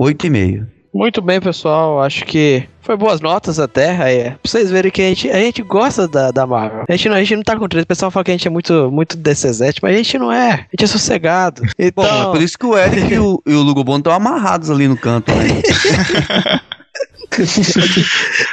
8,5. 0.00 0.66
Muito 0.92 1.20
bem, 1.20 1.40
pessoal. 1.40 2.02
Acho 2.02 2.24
que 2.24 2.66
foi 2.80 2.96
boas 2.96 3.20
notas 3.20 3.58
até. 3.58 3.90
Aí, 4.02 4.24
pra 4.30 4.38
vocês 4.44 4.70
verem 4.70 4.90
que 4.90 5.02
a 5.02 5.08
gente, 5.08 5.30
a 5.30 5.38
gente 5.38 5.62
gosta 5.62 6.08
da, 6.08 6.30
da 6.30 6.46
Marvel. 6.46 6.84
A 6.88 6.92
gente, 6.92 7.08
não, 7.08 7.16
a 7.16 7.20
gente 7.20 7.36
não 7.36 7.42
tá 7.42 7.56
com 7.56 7.68
treta. 7.68 7.84
O 7.84 7.88
pessoal 7.88 8.10
fala 8.10 8.24
que 8.24 8.30
a 8.30 8.34
gente 8.34 8.48
é 8.48 8.50
muito, 8.50 8.90
muito 8.90 9.16
DCZ, 9.16 9.60
mas 9.82 9.94
a 9.94 9.96
gente 9.96 10.18
não 10.18 10.32
é. 10.32 10.52
A 10.52 10.66
gente 10.72 10.84
é 10.84 10.86
sossegado. 10.86 11.62
Então, 11.78 12.04
Bom, 12.04 12.30
é 12.30 12.32
por 12.32 12.42
isso 12.42 12.58
que 12.58 12.66
o 12.66 12.76
Eric 12.76 13.12
e 13.12 13.18
o, 13.18 13.42
e 13.46 13.52
o 13.52 13.62
Lugo 13.62 13.84
Bono 13.84 13.98
estão 13.98 14.12
amarrados 14.12 14.70
ali 14.70 14.88
no 14.88 14.96
canto, 14.96 15.30
né? 15.32 15.44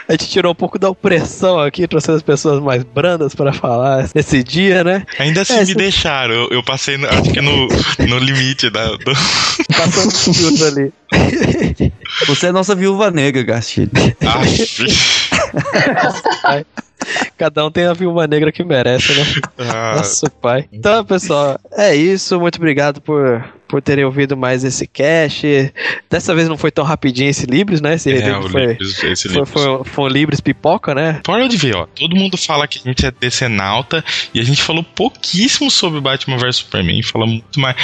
a 0.08 0.12
gente 0.14 0.28
tirou 0.30 0.52
um 0.52 0.56
pouco 0.56 0.78
da 0.78 0.90
opressão 0.90 1.60
aqui, 1.60 1.88
trouxemos 1.88 2.18
as 2.18 2.24
pessoas 2.24 2.62
mais 2.62 2.84
brandas 2.84 3.34
pra 3.34 3.52
falar 3.54 4.10
nesse 4.14 4.44
dia, 4.44 4.84
né? 4.84 5.04
Ainda 5.20 5.42
assim 5.42 5.54
É, 5.56 5.60
me 5.62 5.66
se- 5.68 5.76
deixaram. 5.76 6.34
Eu, 6.34 6.50
eu 6.52 6.64
passei, 6.64 6.98
no- 6.98 7.08
acho 7.08 7.32
que 7.32 7.42
no, 7.42 7.68
no 8.08 8.18
limite 8.20 8.70
da, 8.70 8.88
do, 8.88 9.14
Passando 9.76 10.08
um 10.30 10.34
filtro 10.34 10.66
ali. 10.68 10.94
Você 12.28 12.48
é 12.48 12.52
nossa 12.52 12.76
viúva 12.76 13.10
negra, 13.12 13.44
Gastilho. 13.44 13.92
Aff. 14.22 14.86
Cada 17.38 17.66
um 17.66 17.72
tem 17.72 17.86
a 17.86 17.94
viúva 17.94 18.28
negra 18.28 18.52
que 18.52 18.64
merece, 18.64 19.14
né? 19.14 19.26
Ah, 19.58 19.96
Nossa, 19.98 20.30
pai. 20.30 20.66
Então, 20.72 21.04
pessoal, 21.04 21.60
é 21.72 21.96
isso. 21.96 22.40
Muito 22.40 22.58
obrigado 22.58 23.02
por, 23.02 23.44
por 23.68 23.82
terem 23.82 24.06
ouvido 24.06 24.38
mais 24.38 24.64
esse 24.64 24.88
cast. 24.88 25.74
Dessa 26.10 26.34
vez 26.34 26.48
não 26.48 26.58
foi 26.58 26.72
tão 26.72 26.84
rapidinho 26.84 27.30
esse 27.30 27.46
Libres, 27.46 27.82
né? 27.82 27.96
Esse 27.96 28.12
é, 28.14 28.42
foi, 28.42 28.66
Libres, 28.68 29.04
esse 29.04 29.28
foi, 29.28 29.38
Libres. 29.38 29.50
foi, 29.50 29.84
foi 29.84 30.04
um 30.06 30.08
Libres 30.08 30.40
pipoca, 30.40 30.96
né? 30.96 31.20
Pode 31.24 31.58
ver, 31.58 31.76
ó. 31.76 31.86
Todo 31.88 32.16
mundo 32.16 32.38
fala 32.38 32.68
que 32.68 32.80
a 32.80 32.90
gente 32.90 33.06
é 33.06 33.12
decenalta 33.12 34.04
e 34.34 34.40
a 34.40 34.44
gente 34.44 34.62
falou 34.62 34.84
pouquíssimo 34.84 35.70
sobre 35.70 36.00
Batman 36.00 36.38
vs 36.38 36.58
Superman. 36.58 37.02
Fala 37.04 37.26
muito 37.26 37.60
mais. 37.60 37.76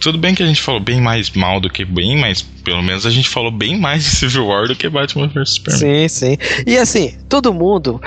Tudo 0.00 0.16
bem 0.16 0.34
que 0.34 0.42
a 0.42 0.46
gente 0.46 0.62
falou 0.62 0.80
bem 0.80 0.98
mais 0.98 1.30
mal 1.30 1.60
do 1.60 1.68
que 1.68 1.84
bem, 1.84 2.18
mas 2.18 2.40
pelo 2.40 2.82
menos 2.82 3.04
a 3.04 3.10
gente 3.10 3.28
falou 3.28 3.50
bem 3.50 3.78
mais 3.78 4.02
de 4.02 4.10
Civil 4.10 4.46
War 4.46 4.66
do 4.66 4.74
que 4.74 4.88
Batman 4.88 5.28
vs 5.28 5.50
Superman. 5.50 6.08
Sim, 6.08 6.08
sim. 6.08 6.38
E 6.66 6.78
assim, 6.78 7.14
todo 7.28 7.52
mundo. 7.52 8.00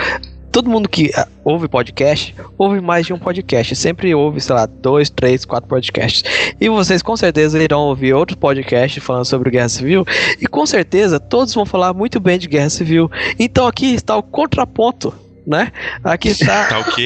Todo 0.53 0.69
mundo 0.69 0.87
que 0.87 1.11
ah, 1.15 1.27
ouve 1.43 1.67
podcast, 1.67 2.35
ouve 2.59 2.79
mais 2.79 3.07
de 3.07 3.11
um 3.11 3.17
podcast. 3.17 3.75
Sempre 3.75 4.13
ouve, 4.13 4.39
sei 4.39 4.53
lá, 4.53 4.67
dois, 4.67 5.09
três, 5.09 5.45
quatro 5.45 5.67
podcasts. 5.67 6.23
E 6.61 6.69
vocês 6.69 7.01
com 7.01 7.17
certeza 7.17 7.61
irão 7.61 7.81
ouvir 7.81 8.13
outros 8.13 8.37
podcasts 8.37 9.03
falando 9.03 9.25
sobre 9.25 9.49
Guerra 9.49 9.67
Civil. 9.69 10.05
E 10.39 10.45
com 10.45 10.63
certeza 10.67 11.19
todos 11.19 11.55
vão 11.55 11.65
falar 11.65 11.91
muito 11.91 12.19
bem 12.19 12.37
de 12.37 12.47
Guerra 12.47 12.69
Civil. 12.69 13.09
Então 13.39 13.65
aqui 13.65 13.95
está 13.95 14.15
o 14.15 14.21
contraponto, 14.21 15.11
né? 15.45 15.71
Aqui 16.03 16.29
está 16.29 16.65
Tá 16.69 16.79
o 16.81 16.83
quê? 16.93 17.05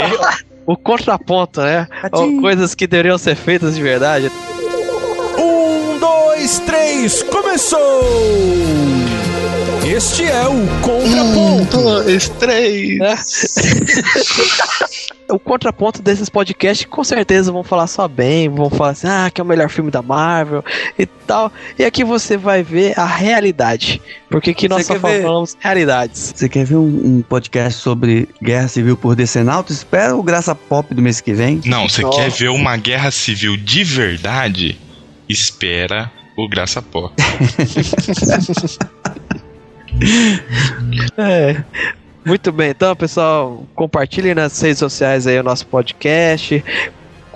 o 0.66 0.76
contraponto, 0.76 1.62
né? 1.62 1.88
Ou 2.12 2.42
Coisas 2.42 2.76
que 2.76 2.86
deveriam 2.86 3.18
ser 3.18 3.38
feitas 3.38 3.78
de 3.78 3.82
verdade. 3.82 4.30
Um, 5.40 5.98
dois, 5.98 6.60
três, 6.60 7.24
começou! 7.24 9.07
Este 9.88 10.26
é 10.26 10.46
o 10.46 10.68
Contraponto. 10.82 11.82
dois, 11.82 12.28
três. 12.28 13.00
né? 13.00 13.16
o 15.30 15.40
contraponto 15.40 16.02
desses 16.02 16.28
podcasts 16.28 16.86
com 16.86 17.06
certeza 17.06 17.54
vão 17.54 17.64
falar 17.64 17.88
só 17.88 18.06
bem, 18.06 18.50
vão 18.50 18.70
falar 18.70 18.90
assim, 18.90 19.08
ah, 19.08 19.32
que 19.34 19.40
é 19.40 19.44
o 19.44 19.48
melhor 19.48 19.70
filme 19.70 19.90
da 19.90 20.02
Marvel 20.02 20.62
e 21.00 21.06
tal. 21.06 21.54
E 21.80 21.86
aqui 21.86 22.04
você 22.04 22.36
vai 22.36 22.64
ver 22.64 23.00
a 23.00 23.06
realidade. 23.06 24.02
Porque 24.30 24.50
aqui 24.50 24.68
nós 24.68 24.86
só 24.86 25.00
quer 25.00 25.10
ver? 25.10 25.22
falamos 25.22 25.56
realidades. 25.58 26.34
Você 26.36 26.50
quer 26.50 26.66
ver 26.66 26.76
um, 26.76 27.18
um 27.18 27.22
podcast 27.22 27.82
sobre 27.82 28.28
guerra 28.44 28.68
civil 28.68 28.98
por 28.98 29.16
Decenalto? 29.16 29.72
Espera 29.72 30.18
o 30.18 30.22
Graça 30.22 30.54
Pop 30.54 30.94
do 30.94 31.02
mês 31.02 31.22
que 31.22 31.34
vem. 31.34 31.62
Não, 31.66 31.88
você 31.88 32.02
Nossa. 32.02 32.24
quer 32.24 32.30
ver 32.30 32.50
uma 32.50 32.76
guerra 32.76 33.10
civil 33.10 33.56
de 33.56 33.86
verdade? 33.86 34.78
Espera 35.30 36.12
o 36.38 36.46
Graça 36.50 36.82
Pop. 36.82 37.14
É. 41.18 41.64
Muito 42.26 42.52
bem, 42.52 42.72
então 42.72 42.94
pessoal, 42.94 43.66
compartilhem 43.74 44.36
nas 44.36 44.60
redes 44.60 44.80
sociais 44.80 45.26
aí 45.26 45.40
o 45.40 45.44
nosso 45.44 45.66
podcast. 45.66 46.62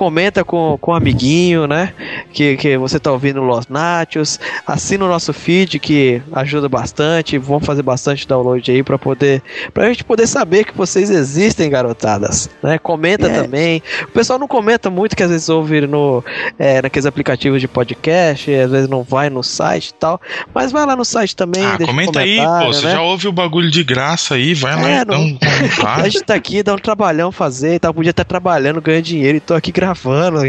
Comenta 0.02 0.44
com, 0.44 0.80
com 0.82 0.94
um 0.94 0.95
amiguinho, 0.95 1.68
né? 1.68 1.94
Que, 2.34 2.57
que 2.57 2.76
você 2.76 2.99
tá 2.99 3.11
ouvindo 3.11 3.40
Los 3.40 3.68
Nachos. 3.68 4.40
Assina 4.65 5.06
o 5.06 5.07
nosso 5.07 5.32
feed 5.32 5.78
que 5.78 6.19
ajuda 6.34 6.68
bastante. 6.68 7.38
Vamos 7.38 7.68
fazer 7.68 7.84
bastante 7.84 8.28
download 8.28 8.72
aí 8.72 8.82
pra 8.82 8.98
poder. 8.98 9.44
Pra 9.72 9.88
gente 9.90 10.03
poder 10.03 10.26
saber 10.26 10.64
que 10.65 10.76
vocês 10.76 11.11
existem, 11.11 11.69
garotadas. 11.69 12.49
Né? 12.64 12.80
Comenta 12.80 13.28
É. 13.28 13.44
também. 13.44 13.84
O 14.06 14.07
pessoal 14.07 14.40
não 14.40 14.48
comenta 14.48 14.90
muito 14.90 15.15
que 15.15 15.22
às 15.22 15.30
vezes 15.30 15.48
ouve 15.49 15.82
no, 15.82 16.23
é, 16.57 16.82
naqueles 16.82 17.06
aplicativos 17.06 17.61
de 17.61 17.68
podcast, 17.68 18.49
e 18.49 18.56
às 18.60 18.72
vezes 18.72 18.90
não 18.90 19.03
vai 19.03 19.30
no 19.30 19.44
site 19.44 19.90
e 19.90 19.94
tal. 19.94 20.19
Mas 20.52 20.72
vai 20.72 20.84
lá 20.84 20.95
no 20.95 21.06
site 21.06 21.36
também, 21.36 21.64
Ah, 21.64 21.78
deixa 21.78 21.91
um 21.91 21.95
comenta 21.95 22.22
aí, 22.22 22.38
pô. 22.38 22.73
Você 22.73 22.88
né? 22.88 22.94
já 22.94 23.02
ouve 23.03 23.28
o 23.28 23.32
bagulho 23.32 23.69
de 23.69 23.84
graça 23.84 24.34
aí, 24.34 24.56
vai 24.56 24.76
lá 24.76 24.90
É, 24.90 25.02
e 25.02 25.06
dá 25.06 25.14
não- 25.14 25.22
um 25.26 25.38
A 25.86 26.10
gente 26.10 26.23
tá 26.23 26.34
aqui, 26.34 26.64
dá 26.64 26.73
um 26.73 26.80
trabalhão 26.80 27.32
fazer 27.32 27.76
e 27.76 27.80
tal. 27.80 27.94
Podia 27.94 28.10
estar 28.10 28.23
trabalhando, 28.26 28.82
ganhando 28.82 29.03
dinheiro 29.03 29.38
e 29.38 29.40
tô 29.40 29.53
aqui 29.53 29.72
gravando, 29.72 29.90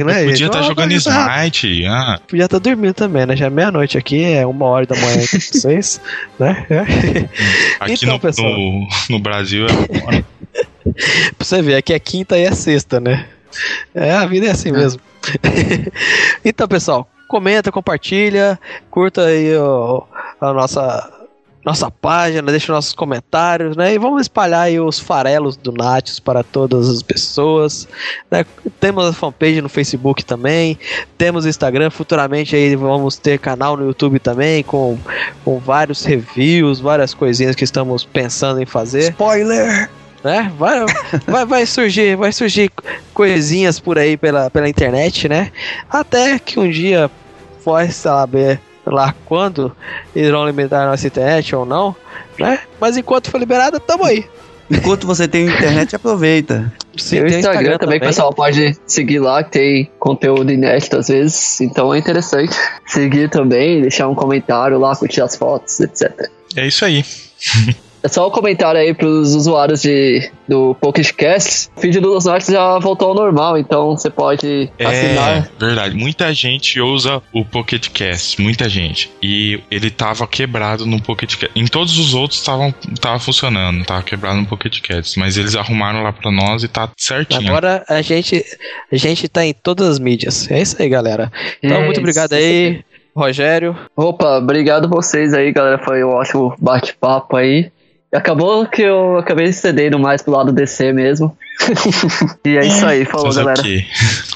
né? 0.04 0.14
Podia 0.14 0.36
gente? 0.36 0.44
estar 0.46 0.60
Ó, 0.60 0.62
jogando 0.62 0.92
mas, 0.92 1.06
ah, 1.06 1.46
Smite. 1.46 1.86
Ah, 1.86 2.20
Podia 2.28 2.44
estar 2.44 2.58
dormindo 2.58 2.94
também, 2.94 3.26
né? 3.26 3.36
Já 3.36 3.46
é 3.46 3.50
meia-noite 3.50 3.96
aqui, 3.98 4.24
é 4.24 4.46
uma 4.46 4.66
hora 4.66 4.86
da 4.86 4.94
manhã 4.96 5.18
com 5.20 5.38
vocês, 5.38 6.00
né? 6.38 6.66
aqui 7.80 7.92
Então, 7.94 8.14
no, 8.14 8.20
pessoal. 8.20 8.50
no, 8.50 8.86
no 9.10 9.18
Brasil 9.18 9.66
é. 9.66 9.72
pra 11.36 11.44
você 11.44 11.62
ver, 11.62 11.76
aqui 11.76 11.92
é 11.92 11.98
quinta 11.98 12.36
e 12.38 12.42
é 12.44 12.52
sexta, 12.52 13.00
né? 13.00 13.26
É, 13.94 14.12
a 14.12 14.26
vida 14.26 14.46
é 14.46 14.50
assim 14.50 14.72
mesmo. 14.72 15.00
então, 16.44 16.66
pessoal, 16.66 17.08
comenta, 17.28 17.70
compartilha, 17.70 18.58
curta 18.90 19.26
aí 19.26 19.56
o- 19.56 20.04
a 20.40 20.52
nossa, 20.52 21.10
nossa 21.64 21.90
página, 21.90 22.50
deixa 22.50 22.72
nossos 22.72 22.92
comentários, 22.92 23.76
né? 23.76 23.94
E 23.94 23.98
vamos 23.98 24.22
espalhar 24.22 24.62
aí 24.62 24.80
os 24.80 24.98
farelos 24.98 25.56
do 25.56 25.70
Natius 25.70 26.18
para 26.18 26.42
todas 26.42 26.88
as 26.88 27.02
pessoas. 27.02 27.88
né? 28.30 28.44
Temos 28.80 29.06
a 29.06 29.12
fanpage 29.12 29.62
no 29.62 29.68
Facebook 29.68 30.24
também, 30.24 30.78
temos 31.16 31.46
Instagram, 31.46 31.90
futuramente 31.90 32.56
aí 32.56 32.74
vamos 32.74 33.16
ter 33.16 33.38
canal 33.38 33.76
no 33.76 33.86
YouTube 33.86 34.18
também, 34.18 34.62
com, 34.62 34.98
com 35.44 35.58
vários 35.58 36.04
reviews, 36.04 36.80
várias 36.80 37.14
coisinhas 37.14 37.54
que 37.54 37.64
estamos 37.64 38.04
pensando 38.04 38.60
em 38.60 38.66
fazer 38.66 39.10
Spoiler! 39.10 39.88
né? 40.24 40.52
Vai, 40.58 40.84
vai, 41.26 41.44
vai 41.46 41.66
surgir, 41.66 42.16
vai 42.16 42.32
surgir 42.32 42.70
coisinhas 43.12 43.78
por 43.78 43.98
aí 43.98 44.16
pela, 44.16 44.50
pela 44.50 44.68
internet, 44.68 45.28
né? 45.28 45.50
Até 45.90 46.38
que 46.38 46.58
um 46.58 46.68
dia 46.68 47.10
pode 47.64 47.92
saber 47.92 48.60
lá 48.84 49.14
quando 49.24 49.74
irão 50.14 50.46
limitar 50.46 50.86
a 50.86 50.90
nossa 50.90 51.06
internet 51.06 51.54
ou 51.54 51.64
não, 51.64 51.94
né? 52.38 52.60
Mas 52.80 52.96
enquanto 52.96 53.30
for 53.30 53.38
liberada, 53.38 53.78
tamo 53.78 54.04
aí. 54.04 54.24
Enquanto 54.70 55.06
você 55.06 55.28
tem 55.28 55.46
internet, 55.46 55.94
aproveita. 55.96 56.72
Sim, 56.96 57.16
Tem 57.16 57.24
o 57.24 57.28
tem 57.28 57.38
Instagram, 57.38 57.78
também, 57.78 57.98
que 57.98 58.06
o 58.06 58.08
pessoal 58.08 58.32
pode 58.32 58.76
seguir 58.86 59.18
lá, 59.18 59.42
que 59.44 59.50
tem 59.50 59.90
conteúdo 59.98 60.50
inédito 60.52 60.96
às 60.96 61.08
vezes. 61.08 61.60
Então 61.60 61.92
é 61.94 61.98
interessante 61.98 62.56
seguir 62.86 63.28
também, 63.30 63.80
deixar 63.82 64.08
um 64.08 64.14
comentário 64.14 64.78
lá, 64.78 64.94
curtir 64.96 65.20
as 65.20 65.36
fotos, 65.36 65.80
etc. 65.80 66.30
É 66.56 66.66
isso 66.66 66.84
aí. 66.84 67.04
É 68.02 68.08
só 68.08 68.26
um 68.26 68.30
comentário 68.30 68.80
aí 68.80 68.92
pros 68.92 69.34
usuários 69.34 69.80
de, 69.82 70.28
do 70.48 70.74
PocketCast. 70.80 71.68
O 71.76 71.80
feed 71.80 72.00
do 72.00 72.08
Los 72.12 72.24
Nortes 72.24 72.48
já 72.48 72.78
voltou 72.78 73.08
ao 73.10 73.14
normal, 73.14 73.56
então 73.56 73.96
você 73.96 74.10
pode 74.10 74.70
É 74.78 74.84
assinar. 74.84 75.48
verdade. 75.58 75.94
Muita 75.96 76.32
gente 76.34 76.80
usa 76.80 77.22
o 77.32 77.44
Pocket 77.44 77.88
Cast, 77.90 78.40
muita 78.40 78.68
gente. 78.68 79.10
E 79.22 79.60
ele 79.70 79.90
tava 79.90 80.26
quebrado 80.26 80.84
no 80.84 81.00
Pocket 81.00 81.36
Cast. 81.36 81.52
Em 81.54 81.66
todos 81.66 81.98
os 81.98 82.12
outros 82.14 82.40
estavam 82.40 82.72
tava 83.00 83.18
funcionando, 83.18 83.84
tava 83.84 84.02
quebrado 84.02 84.36
no 84.40 84.46
Pocket 84.46 84.80
Cast, 84.80 85.18
mas 85.18 85.36
eles 85.36 85.54
arrumaram 85.54 86.02
lá 86.02 86.12
pra 86.12 86.30
nós 86.30 86.62
e 86.64 86.68
tá 86.68 86.88
certinho. 86.98 87.48
Agora 87.48 87.84
a 87.88 88.02
gente, 88.02 88.44
a 88.90 88.96
gente 88.96 89.28
tá 89.28 89.44
em 89.44 89.52
todas 89.54 89.88
as 89.88 89.98
mídias. 89.98 90.50
É 90.50 90.60
isso 90.60 90.76
aí, 90.80 90.88
galera. 90.88 91.30
Então, 91.62 91.78
É 91.78 91.84
muito 91.84 92.00
obrigado 92.00 92.32
aí, 92.34 92.82
Rogério. 93.14 93.76
Opa, 93.96 94.38
obrigado 94.38 94.88
vocês 94.88 95.34
aí, 95.34 95.52
galera. 95.52 95.78
Foi 95.84 96.02
um 96.02 96.08
ótimo 96.08 96.54
bate-papo 96.58 97.36
aí. 97.36 97.70
Acabou 98.12 98.66
que 98.66 98.82
eu 98.82 99.16
acabei 99.16 99.50
cedendo 99.54 99.98
mais 99.98 100.20
pro 100.20 100.34
lado 100.34 100.52
DC 100.52 100.92
mesmo. 100.92 101.34
e 102.44 102.58
é 102.58 102.66
isso 102.66 102.84
aí, 102.84 103.06
falou, 103.06 103.32
Fazer 103.32 103.44
galera. 103.44 103.62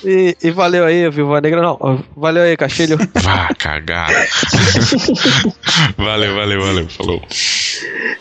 E, 0.02 0.36
e 0.42 0.50
valeu 0.50 0.86
aí, 0.86 1.10
Viúva 1.10 1.42
Negra. 1.42 1.60
Não, 1.60 2.02
valeu 2.16 2.44
aí, 2.44 2.56
Castilho. 2.56 2.96
Vá 3.22 3.48
cagar. 3.58 4.08
valeu, 5.98 6.34
valeu, 6.34 6.62
valeu. 6.62 6.88
Falou. 6.88 7.22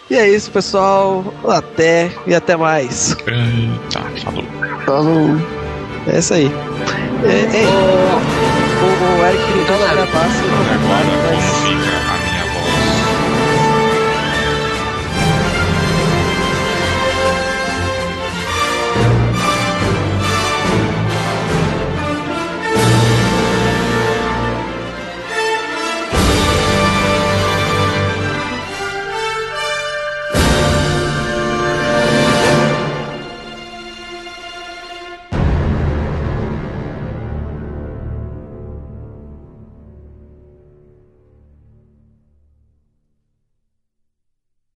e 0.09 0.15
é 0.15 0.27
isso, 0.27 0.51
pessoal. 0.51 1.23
Até 1.47 2.11
e 2.27 2.35
até 2.35 2.57
mais. 2.57 3.15
Tá, 3.93 4.01
falou. 4.23 4.43
Falou. 4.85 5.41
É 6.07 6.19
isso 6.19 6.33
aí. 6.33 6.51
É, 7.23 7.57
é, 7.57 7.65
o, 8.81 9.21
o 9.21 9.25
Eric 9.25 9.53
gritou 9.53 9.79
na 9.79 10.05
base. 10.05 10.43
Agora 10.43 10.77
como 10.79 11.41
fica 11.63 12.14